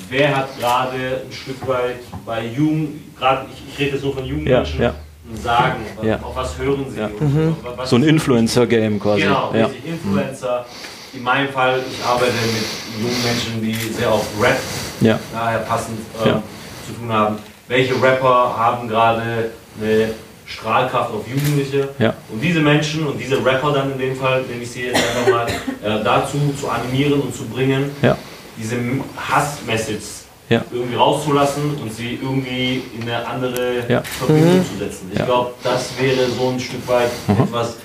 wer 0.09 0.35
hat 0.37 0.59
gerade 0.59 1.23
ein 1.25 1.31
Stück 1.31 1.67
weit 1.67 1.99
bei 2.25 2.45
Jugend, 2.45 3.17
gerade 3.17 3.47
ich, 3.51 3.73
ich 3.73 3.79
rede 3.79 3.91
jetzt 3.95 4.03
nur 4.03 4.13
von 4.13 4.25
jungen 4.25 4.45
Ja, 4.45 4.57
Menschen, 4.57 4.81
ja. 4.81 4.93
Sagen, 5.41 5.85
was, 5.95 6.05
Ja. 6.05 6.19
auf 6.21 6.35
was 6.35 6.57
hören 6.57 6.85
sie. 6.89 6.99
Ja. 6.99 7.05
und 7.07 7.55
was 7.77 7.89
So 7.89 7.95
ein 7.95 8.03
Influencer-Game 8.03 8.99
quasi. 8.99 9.21
Genau, 9.21 9.51
ja. 9.55 9.69
Influencer. 9.85 10.65
In 11.13 11.23
meinem 11.23 11.49
Fall, 11.49 11.81
ich 11.91 12.03
arbeite 12.05 12.31
mit 12.31 13.01
jungen 13.01 13.23
Menschen, 13.23 13.61
die 13.61 13.93
sehr 13.93 14.11
auf 14.11 14.25
Rap 14.41 14.59
Ja. 14.99 15.19
daher 15.33 15.59
passend 15.59 15.97
ähm, 16.25 16.41
zu 16.85 16.93
tun 16.93 17.11
haben. 17.11 17.37
Welche 17.67 17.93
Rapper 18.01 18.55
haben 18.57 18.87
gerade 18.87 19.51
eine 19.79 20.11
Strahlkraft 20.45 21.11
auf 21.13 21.27
Jugendliche? 21.27 21.89
Ja. 21.99 22.13
Und 22.31 22.41
diese 22.41 22.59
Menschen 22.59 23.05
und 23.07 23.17
diese 23.19 23.43
Rapper 23.45 23.71
dann 23.73 23.91
in 23.93 23.99
dem 23.99 24.15
Fall, 24.15 24.41
nenne 24.43 24.63
ich 24.63 24.71
sie 24.71 24.83
jetzt 24.85 24.97
einfach 24.97 25.31
mal, 25.31 25.47
äh, 25.47 26.03
dazu 26.03 26.37
zu 26.59 26.67
animieren 26.69 27.21
und 27.21 27.33
zu 27.35 27.45
bringen, 27.45 27.91
Ja. 28.01 28.17
diese 28.57 28.75
Hass-Messages 29.17 30.25
Ja. 30.49 30.63
irgendwie 30.71 30.95
rauszulassen 30.95 31.75
und 31.81 31.93
sie 31.93 32.19
irgendwie 32.21 32.83
in 32.99 33.03
eine 33.03 33.25
andere 33.25 33.85
Ja. 33.87 34.01
Verbindung 34.01 34.65
zu 34.65 34.77
setzen. 34.83 35.09
Ich 35.13 35.23
glaube, 35.23 35.51
das 35.63 35.91
wäre 35.99 36.29
so 36.29 36.49
ein 36.49 36.59
Stück 36.59 36.85
weit 36.87 37.11
Mhm. 37.27 37.43
etwas, 37.43 37.75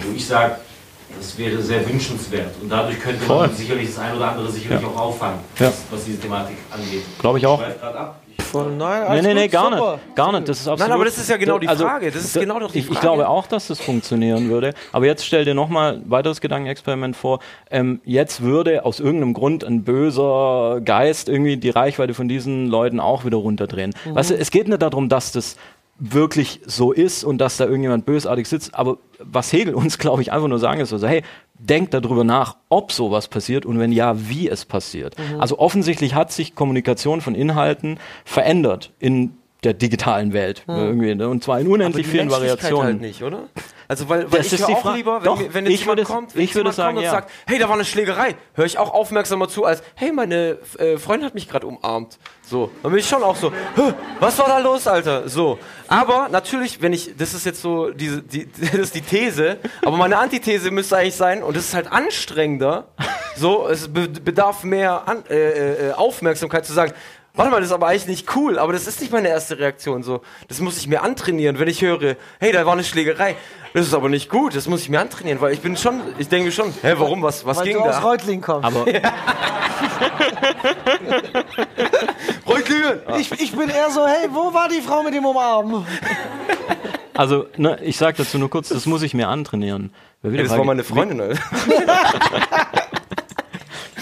wo 0.00 0.12
ich 0.16 0.26
sage, 0.26 0.56
das 1.16 1.38
wäre 1.38 1.62
sehr 1.62 1.88
wünschenswert. 1.88 2.54
Und 2.60 2.68
dadurch 2.70 2.98
könnte 2.98 3.24
Voll. 3.24 3.46
man 3.46 3.54
sicherlich 3.54 3.88
das 3.90 3.98
ein 4.00 4.16
oder 4.16 4.32
andere 4.32 4.50
sicherlich 4.50 4.84
auch 4.84 4.96
auffangen, 4.98 5.38
was, 5.58 5.72
was 5.90 6.04
diese 6.04 6.18
Thematik 6.18 6.56
angeht. 6.70 7.02
Glaube 7.20 7.38
ich 7.38 7.46
auch. 7.46 7.62
Ich 8.28 8.31
Voll, 8.42 8.72
nein, 8.76 9.22
Nee, 9.22 9.22
nee, 9.22 9.34
nee, 9.34 9.42
gut, 9.44 9.52
gar 9.52 9.70
super. 9.70 9.92
nicht. 10.04 10.16
Gar 10.16 10.32
nicht. 10.32 10.48
Das 10.48 10.60
ist 10.60 10.68
absolut, 10.68 10.92
aber 10.92 11.04
das 11.04 11.18
ist 11.18 11.30
ja 11.30 11.36
genau 11.36 11.58
die 11.58 11.68
Also, 11.68 11.84
Frage. 11.84 12.10
Das 12.10 12.22
ist 12.24 12.34
genau 12.38 12.58
doch 12.60 12.70
die 12.72 12.78
ich, 12.80 12.84
ich 12.84 12.90
Frage. 12.90 13.00
glaube 13.00 13.28
auch, 13.28 13.46
dass 13.46 13.68
das 13.68 13.80
funktionieren 13.80 14.48
würde. 14.50 14.74
Aber 14.92 15.06
jetzt 15.06 15.24
stell 15.24 15.44
dir 15.44 15.54
nochmal 15.54 15.94
ein 15.94 16.10
weiteres 16.10 16.40
Gedankenexperiment 16.40 17.16
vor. 17.16 17.40
Ähm, 17.70 18.00
jetzt 18.04 18.42
würde 18.42 18.84
aus 18.84 19.00
irgendeinem 19.00 19.34
Grund 19.34 19.64
ein 19.64 19.84
böser 19.84 20.80
Geist 20.84 21.28
irgendwie 21.28 21.56
die 21.56 21.70
Reichweite 21.70 22.14
von 22.14 22.28
diesen 22.28 22.66
Leuten 22.66 23.00
auch 23.00 23.24
wieder 23.24 23.38
runterdrehen. 23.38 23.94
Mhm. 24.04 24.14
Weißt 24.14 24.30
du, 24.30 24.36
es 24.36 24.50
geht 24.50 24.68
nicht 24.68 24.82
darum, 24.82 25.08
dass 25.08 25.32
das 25.32 25.56
wirklich 25.98 26.60
so 26.66 26.92
ist 26.92 27.22
und 27.22 27.38
dass 27.38 27.58
da 27.58 27.64
irgendjemand 27.64 28.04
bösartig 28.06 28.48
sitzt. 28.48 28.74
Aber 28.74 28.96
was 29.20 29.52
Hegel 29.52 29.74
uns, 29.74 29.98
glaube 29.98 30.22
ich, 30.22 30.32
einfach 30.32 30.48
nur 30.48 30.58
sagen 30.58 30.80
ist, 30.80 30.92
also, 30.92 31.06
hey, 31.06 31.22
denkt 31.58 31.94
darüber 31.94 32.24
nach, 32.24 32.56
ob 32.68 32.92
sowas 32.92 33.28
passiert 33.28 33.64
und 33.66 33.78
wenn 33.78 33.92
ja, 33.92 34.28
wie 34.28 34.48
es 34.48 34.64
passiert. 34.64 35.16
Mhm. 35.18 35.40
Also 35.40 35.58
offensichtlich 35.58 36.14
hat 36.14 36.32
sich 36.32 36.54
Kommunikation 36.54 37.20
von 37.20 37.34
Inhalten 37.34 37.98
verändert 38.24 38.92
in 38.98 39.36
der 39.62 39.74
digitalen 39.74 40.32
Welt. 40.32 40.64
Irgendwie, 40.66 41.14
ne? 41.14 41.28
Und 41.28 41.44
zwar 41.44 41.60
in 41.60 41.68
unendlich 41.68 42.06
vielen 42.06 42.26
Menschlichkeit 42.28 42.62
Variationen. 42.62 42.84
halt 42.84 43.00
nicht, 43.00 43.22
oder? 43.22 43.44
Also 43.92 44.08
weil, 44.08 44.32
weil 44.32 44.38
Das 44.38 44.50
ich 44.54 44.58
höre 44.60 44.70
auch 44.70 44.80
Frage. 44.80 44.96
lieber, 44.96 45.16
wenn, 45.18 45.24
Doch, 45.24 45.38
mir- 45.38 45.52
wenn 45.52 45.66
jetzt 45.66 45.74
ich 45.74 45.80
jemand 45.80 45.98
würde- 45.98 46.10
kommt, 46.10 46.34
wenn 46.34 46.42
ich 46.44 46.54
jemand 46.54 46.74
sagen, 46.74 46.94
kommt 46.94 46.98
und 47.00 47.04
ja. 47.04 47.10
sagt, 47.10 47.30
hey, 47.46 47.58
da 47.58 47.68
war 47.68 47.74
eine 47.74 47.84
Schlägerei, 47.84 48.36
höre 48.54 48.64
ich 48.64 48.78
auch 48.78 48.94
aufmerksamer 48.94 49.48
zu 49.50 49.66
als, 49.66 49.82
hey, 49.96 50.12
meine 50.12 50.56
äh, 50.78 50.96
Freundin 50.96 51.26
hat 51.26 51.34
mich 51.34 51.46
gerade 51.46 51.66
umarmt. 51.66 52.18
So, 52.40 52.70
dann 52.82 52.90
bin 52.90 53.00
ich 53.00 53.06
schon 53.06 53.22
auch 53.22 53.36
so, 53.36 53.52
"Hä, 53.76 53.92
was 54.18 54.38
war 54.38 54.46
da 54.46 54.58
los, 54.60 54.86
Alter? 54.86 55.28
So, 55.28 55.58
aber 55.88 56.30
natürlich, 56.30 56.80
wenn 56.80 56.94
ich, 56.94 57.14
das 57.18 57.34
ist 57.34 57.44
jetzt 57.44 57.60
so, 57.60 57.90
diese, 57.90 58.22
die, 58.22 58.50
das 58.60 58.72
ist 58.74 58.94
die 58.94 59.02
These, 59.02 59.58
aber 59.84 59.98
meine 59.98 60.16
Antithese 60.16 60.70
müsste 60.70 60.96
eigentlich 60.96 61.16
sein, 61.16 61.42
und 61.42 61.54
das 61.54 61.64
ist 61.66 61.74
halt 61.74 61.92
anstrengender, 61.92 62.86
so, 63.36 63.68
es 63.68 63.92
be 63.92 64.08
bedarf 64.08 64.64
mehr 64.64 65.02
an, 65.06 65.22
äh, 65.28 65.88
äh, 65.90 65.92
Aufmerksamkeit 65.92 66.64
zu 66.64 66.72
sagen, 66.72 66.92
Warte 67.34 67.50
mal, 67.50 67.60
das 67.60 67.70
ist 67.70 67.72
aber 67.72 67.86
eigentlich 67.86 68.06
nicht 68.08 68.36
cool, 68.36 68.58
aber 68.58 68.74
das 68.74 68.86
ist 68.86 69.00
nicht 69.00 69.10
meine 69.10 69.28
erste 69.28 69.58
Reaktion 69.58 70.02
so. 70.02 70.20
Das 70.48 70.60
muss 70.60 70.76
ich 70.76 70.86
mir 70.86 71.02
antrainieren, 71.02 71.58
wenn 71.58 71.66
ich 71.66 71.80
höre, 71.80 72.16
hey, 72.38 72.52
da 72.52 72.66
war 72.66 72.74
eine 72.74 72.84
Schlägerei. 72.84 73.36
Das 73.72 73.86
ist 73.86 73.94
aber 73.94 74.10
nicht 74.10 74.28
gut, 74.28 74.54
das 74.54 74.68
muss 74.68 74.82
ich 74.82 74.90
mir 74.90 75.00
antrainieren, 75.00 75.40
weil 75.40 75.54
ich 75.54 75.60
bin 75.60 75.78
schon, 75.78 76.02
ich 76.18 76.28
denke 76.28 76.52
schon, 76.52 76.74
hä, 76.82 76.92
warum, 76.98 77.22
was, 77.22 77.46
was 77.46 77.56
Weil 77.56 77.64
ging 77.64 77.76
du 77.78 77.80
aus 77.84 77.96
da? 77.96 78.00
Reutling 78.00 78.42
kommst. 78.42 78.66
Aber 78.66 78.84
Reutlingen! 82.46 83.00
ich, 83.18 83.32
ich 83.32 83.52
bin 83.52 83.70
eher 83.70 83.90
so, 83.90 84.06
hey, 84.06 84.28
wo 84.30 84.52
war 84.52 84.68
die 84.68 84.82
Frau 84.82 85.02
mit 85.02 85.14
dem 85.14 85.24
Umarmen? 85.24 85.86
also, 87.14 87.46
ne, 87.56 87.78
ich 87.82 87.96
sage 87.96 88.18
dazu 88.18 88.36
nur 88.38 88.50
kurz, 88.50 88.68
das 88.68 88.84
muss 88.84 89.00
ich 89.02 89.14
mir 89.14 89.28
antrainieren. 89.28 89.94
Hey, 90.22 90.36
das 90.36 90.50
war 90.50 90.64
meine 90.64 90.84
Freundin, 90.84 91.18
Alter. 91.20 91.40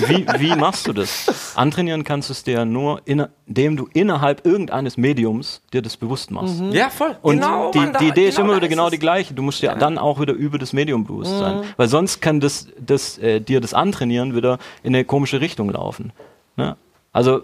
Wie, 0.09 0.27
wie 0.39 0.55
machst 0.57 0.87
du 0.87 0.93
das? 0.93 1.53
Antrainieren 1.57 2.05
kannst 2.05 2.29
du 2.29 2.33
es 2.33 2.43
dir 2.45 2.65
nur, 2.65 3.01
indem 3.05 3.77
du 3.77 3.89
innerhalb 3.93 4.47
irgendeines 4.47 4.97
Mediums 4.97 5.63
dir 5.73 5.83
das 5.83 5.97
bewusst 5.97 6.31
machst. 6.31 6.61
Ja, 6.73 6.91
voll. 6.91 7.17
Und 7.23 7.37
genau, 7.37 7.71
die, 7.73 7.79
Mann, 7.79 7.93
da- 7.93 7.99
die 7.99 8.09
Idee 8.09 8.29
ist 8.29 8.37
genau 8.37 8.45
immer 8.47 8.53
da 8.55 8.57
wieder 8.59 8.67
ist 8.67 8.71
genau 8.71 8.91
die 8.91 8.99
gleiche. 8.99 9.35
Du 9.35 9.43
musst 9.43 9.63
dir 9.63 9.75
dann 9.75 9.99
auch 9.99 10.21
wieder 10.21 10.33
über 10.33 10.59
das 10.59 10.73
Medium 10.73 11.05
bewusst 11.05 11.39
sein. 11.39 11.63
Weil 11.77 11.89
sonst 11.89 12.21
kann 12.21 12.41
das, 12.41 12.69
das, 12.79 13.19
äh, 13.19 13.41
dir 13.41 13.61
das 13.61 13.75
Antrainieren 13.75 14.35
wieder 14.35 14.59
in 14.83 14.95
eine 14.95 15.05
komische 15.05 15.41
Richtung 15.41 15.71
laufen. 15.71 16.13
Ne? 16.57 16.77
Also, 17.13 17.43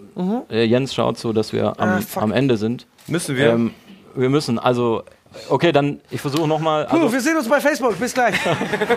äh, 0.49 0.63
Jens 0.63 0.93
schaut 0.95 1.17
so, 1.17 1.33
dass 1.33 1.51
wir 1.53 1.79
am, 1.79 1.89
Ah, 1.89 1.99
am 2.21 2.31
Ende 2.31 2.57
sind. 2.57 2.87
Müssen 3.07 3.35
wir? 3.35 3.49
Ähm, 3.49 3.71
wir 4.15 4.29
müssen, 4.29 4.57
also, 4.59 5.03
okay, 5.49 5.71
dann, 5.71 5.99
ich 6.11 6.21
versuche 6.21 6.47
nochmal. 6.47 6.85
Puh, 6.85 6.95
Also, 6.97 7.13
wir 7.13 7.21
sehen 7.21 7.37
uns 7.37 7.47
bei 7.47 7.59
Facebook. 7.59 7.99
Bis 7.99 8.13
gleich. 8.13 8.35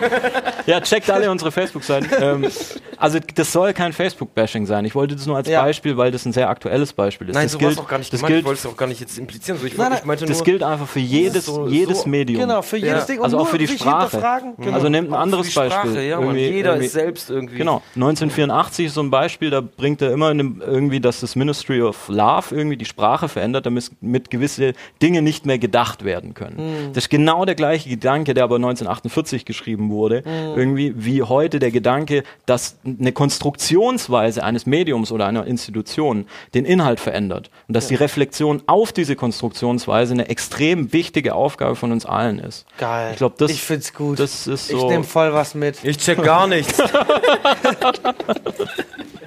ja, 0.66 0.80
checkt 0.80 1.10
alle 1.10 1.30
unsere 1.30 1.50
Facebook-Seiten. 1.52 2.08
ähm, 2.20 2.48
also, 2.96 3.18
das 3.34 3.52
soll 3.52 3.72
kein 3.72 3.92
Facebook-Bashing 3.92 4.66
sein. 4.66 4.84
Ich 4.84 4.94
wollte 4.94 5.16
das 5.16 5.26
nur 5.26 5.36
als 5.36 5.48
Ja. 5.48 5.62
Beispiel, 5.62 5.96
weil 5.96 6.10
das 6.10 6.24
ein 6.26 6.32
sehr 6.32 6.48
aktuelles 6.48 6.92
Beispiel 6.92 7.28
ist. 7.28 7.34
Nein, 7.34 7.44
das 7.44 7.52
so 7.52 7.58
gilt, 7.58 7.78
auch 7.78 7.88
gar 7.88 7.98
nicht 7.98 8.12
das 8.12 8.20
gemeint. 8.20 8.30
Ich 8.32 8.36
gilt, 8.36 8.46
wollte 8.46 8.58
es 8.60 8.66
auch 8.66 8.76
gar 8.76 8.86
nicht 8.86 9.00
jetzt 9.00 9.18
implizieren. 9.18 9.58
So, 9.58 9.66
ich, 9.66 9.76
Nein, 9.76 9.90
nein, 9.90 9.98
ich 10.00 10.04
meinte 10.06 10.26
das 10.26 10.38
nur, 10.38 10.44
gilt 10.44 10.62
einfach 10.62 10.86
für 10.88 11.00
jedes, 11.00 11.46
so- 11.46 11.66
jedes 11.68 12.02
so- 12.02 12.08
Medium. 12.08 12.40
Genau, 12.42 12.62
für 12.62 12.76
jedes 12.76 13.00
Ja. 13.00 13.04
Ding. 13.06 13.18
Und 13.18 13.24
Also 13.24 13.38
auch 13.38 13.48
für 13.48 13.58
die 13.58 13.68
Sprache. 13.68 14.18
Genau. 14.58 14.74
Also 14.74 14.88
nehmt 14.88 15.08
ein 15.08 15.14
anderes 15.14 15.46
für 15.52 15.60
die 15.62 15.66
Sprache, 15.70 15.88
Beispiel. 15.88 16.02
Ja, 16.08 16.20
jeder 16.32 16.70
irgendwie- 16.70 16.86
ist 16.86 16.92
selbst 16.92 17.30
irgendwie. 17.30 17.56
Genau, 17.56 17.82
1984 17.94 18.86
ist 18.86 18.94
so 18.94 19.02
ein 19.02 19.10
Beispiel, 19.10 19.50
da 19.50 19.60
bringt 19.60 20.02
er 20.02 20.12
immer 20.12 20.30
irgendwie, 20.30 21.00
dass 21.00 21.20
das 21.20 21.36
Ministry 21.36 21.80
of 21.82 22.08
Love 22.08 22.54
irgendwie 22.54 22.76
die 22.76 22.84
Sprache 22.84 23.28
verändert, 23.28 23.66
damit 23.66 23.90
mit 24.00 24.30
gewisse 24.30 24.72
Dinge 25.02 25.22
nicht 25.22 25.46
mehr 25.46 25.58
gedacht 25.58 26.04
werden 26.04 26.19
können. 26.34 26.58
Hm. 26.58 26.92
Das 26.92 27.04
ist 27.04 27.10
genau 27.10 27.44
der 27.44 27.54
gleiche 27.54 27.88
Gedanke, 27.88 28.34
der 28.34 28.44
aber 28.44 28.56
1948 28.56 29.44
geschrieben 29.44 29.90
wurde, 29.90 30.22
Hm. 30.24 30.56
irgendwie 30.56 30.92
wie 30.96 31.22
heute 31.22 31.58
der 31.58 31.70
Gedanke, 31.70 32.22
dass 32.46 32.76
eine 32.84 33.12
Konstruktionsweise 33.12 34.42
eines 34.44 34.66
Mediums 34.66 35.10
oder 35.12 35.26
einer 35.26 35.46
Institution 35.46 36.26
den 36.54 36.64
Inhalt 36.64 37.00
verändert 37.00 37.50
und 37.68 37.74
dass 37.76 37.88
die 37.88 37.94
Reflexion 37.94 38.62
auf 38.66 38.92
diese 38.92 39.16
Konstruktionsweise 39.16 40.12
eine 40.14 40.28
extrem 40.28 40.92
wichtige 40.92 41.34
Aufgabe 41.34 41.76
von 41.76 41.92
uns 41.92 42.06
allen 42.06 42.38
ist. 42.38 42.66
Geil. 42.78 43.10
Ich 43.12 43.16
glaube, 43.18 43.34
das, 43.38 43.50
Ich 43.50 43.62
find's 43.62 43.92
gut. 43.94 44.18
das 44.18 44.46
ist 44.46 44.70
Ich 44.70 44.76
so. 44.78 44.88
nehme 44.90 45.04
voll 45.04 45.32
was 45.32 45.54
mit. 45.54 45.82
Ich 45.84 45.98
check 45.98 46.22
gar 46.22 46.46
nichts. 46.46 46.80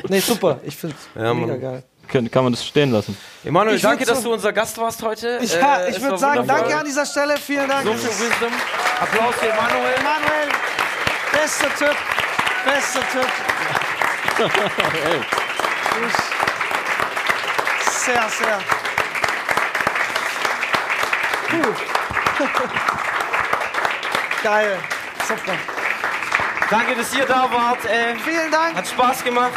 Nee, 0.10 0.20
super. 0.20 0.60
Ich 0.66 0.76
finde 0.76 0.96
Ja, 1.16 1.34
mega 1.34 1.48
Mann. 1.48 1.62
geil. 1.62 1.84
Kann, 2.14 2.30
kann 2.30 2.44
man 2.44 2.54
das 2.54 2.64
stehen 2.64 2.92
lassen? 2.92 3.18
Emanuel, 3.44 3.76
Ich 3.76 3.82
danke, 3.82 4.06
dass 4.06 4.20
so- 4.20 4.26
du 4.30 4.34
unser 4.36 4.54
Gast 4.54 4.78
warst 4.78 5.02
heute. 5.02 5.40
Ich, 5.42 5.56
Äh, 5.56 5.90
ich 5.90 6.00
würde 6.00 6.20
sagen, 6.20 6.42
wundervoll. 6.42 6.62
danke 6.62 6.78
an 6.78 6.86
dieser 6.86 7.08
Stelle. 7.08 7.38
Vielen 7.38 7.68
Dank. 7.68 7.88
So 7.88 7.94
viel 7.96 8.30
Wisdom. 8.30 8.52
Applaus 9.02 9.34
für 9.40 9.50
Emanuel. 9.50 9.96
Emanuel, 10.00 10.50
bester 11.32 11.70
Typ. 11.76 11.96
Bester 12.66 13.00
Typ. 13.12 13.28
Ich- 17.88 17.94
Sehr, 18.06 18.30
sehr. 18.30 18.60
Geil. 24.44 24.78
Super. 25.28 25.54
Danke, 26.70 26.96
dass 26.96 27.14
ihr 27.14 27.26
da 27.26 27.50
wart. 27.52 27.86
Äh, 27.86 28.16
Vielen 28.24 28.52
Dank. 28.52 28.76
Hat 28.76 28.88
Spaß 28.88 29.24
gemacht. 29.24 29.52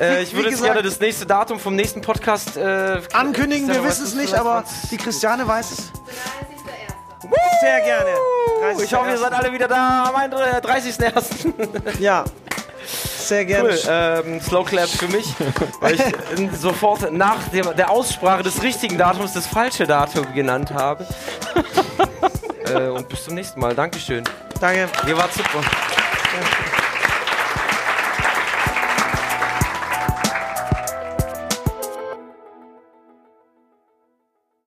Äh, 0.00 0.22
ich 0.22 0.32
würde 0.32 0.48
jetzt 0.48 0.58
gesagt- 0.60 0.74
gerne 0.74 0.88
das 0.88 0.98
nächste 0.98 1.26
Datum 1.26 1.60
vom 1.60 1.76
nächsten 1.76 2.00
Podcast 2.00 2.56
äh, 2.56 3.00
Ankündigen, 3.12 3.68
wir 3.68 3.84
wissen 3.84 4.04
es 4.04 4.14
nicht, 4.14 4.34
aber 4.34 4.64
die 4.90 4.96
Christiane 4.96 5.46
weiß 5.46 5.72
es. 5.72 5.92
Sehr 7.60 7.80
gerne. 7.82 8.10
Uh, 8.76 8.80
Ich 8.80 8.94
hoffe, 8.94 9.10
ihr 9.10 9.18
seid 9.18 9.32
alle 9.32 9.52
wieder 9.52 9.68
da 9.68 10.04
am 10.08 10.14
30.01. 10.16 12.00
Ja. 12.00 12.24
Sehr 13.18 13.44
gerne. 13.44 13.68
Cool. 13.68 13.78
Ähm, 13.88 14.40
Slow 14.40 14.64
Clap 14.64 14.88
für 14.88 15.06
mich, 15.08 15.26
weil 15.80 15.94
ich 15.94 16.00
äh, 16.00 16.48
sofort 16.58 17.12
nach 17.12 17.36
dem, 17.52 17.76
der 17.76 17.90
Aussprache 17.90 18.42
des 18.42 18.62
richtigen 18.62 18.96
Datums 18.98 19.34
das 19.34 19.46
falsche 19.46 19.86
Datum 19.86 20.32
genannt 20.34 20.72
habe. 20.72 21.06
äh, 22.66 22.88
und 22.88 23.08
bis 23.08 23.24
zum 23.24 23.34
nächsten 23.34 23.60
Mal. 23.60 23.74
Dankeschön. 23.74 24.24
Danke. 24.60 24.88
Ihr 25.06 25.16
wart 25.16 25.32
super. 25.34 25.60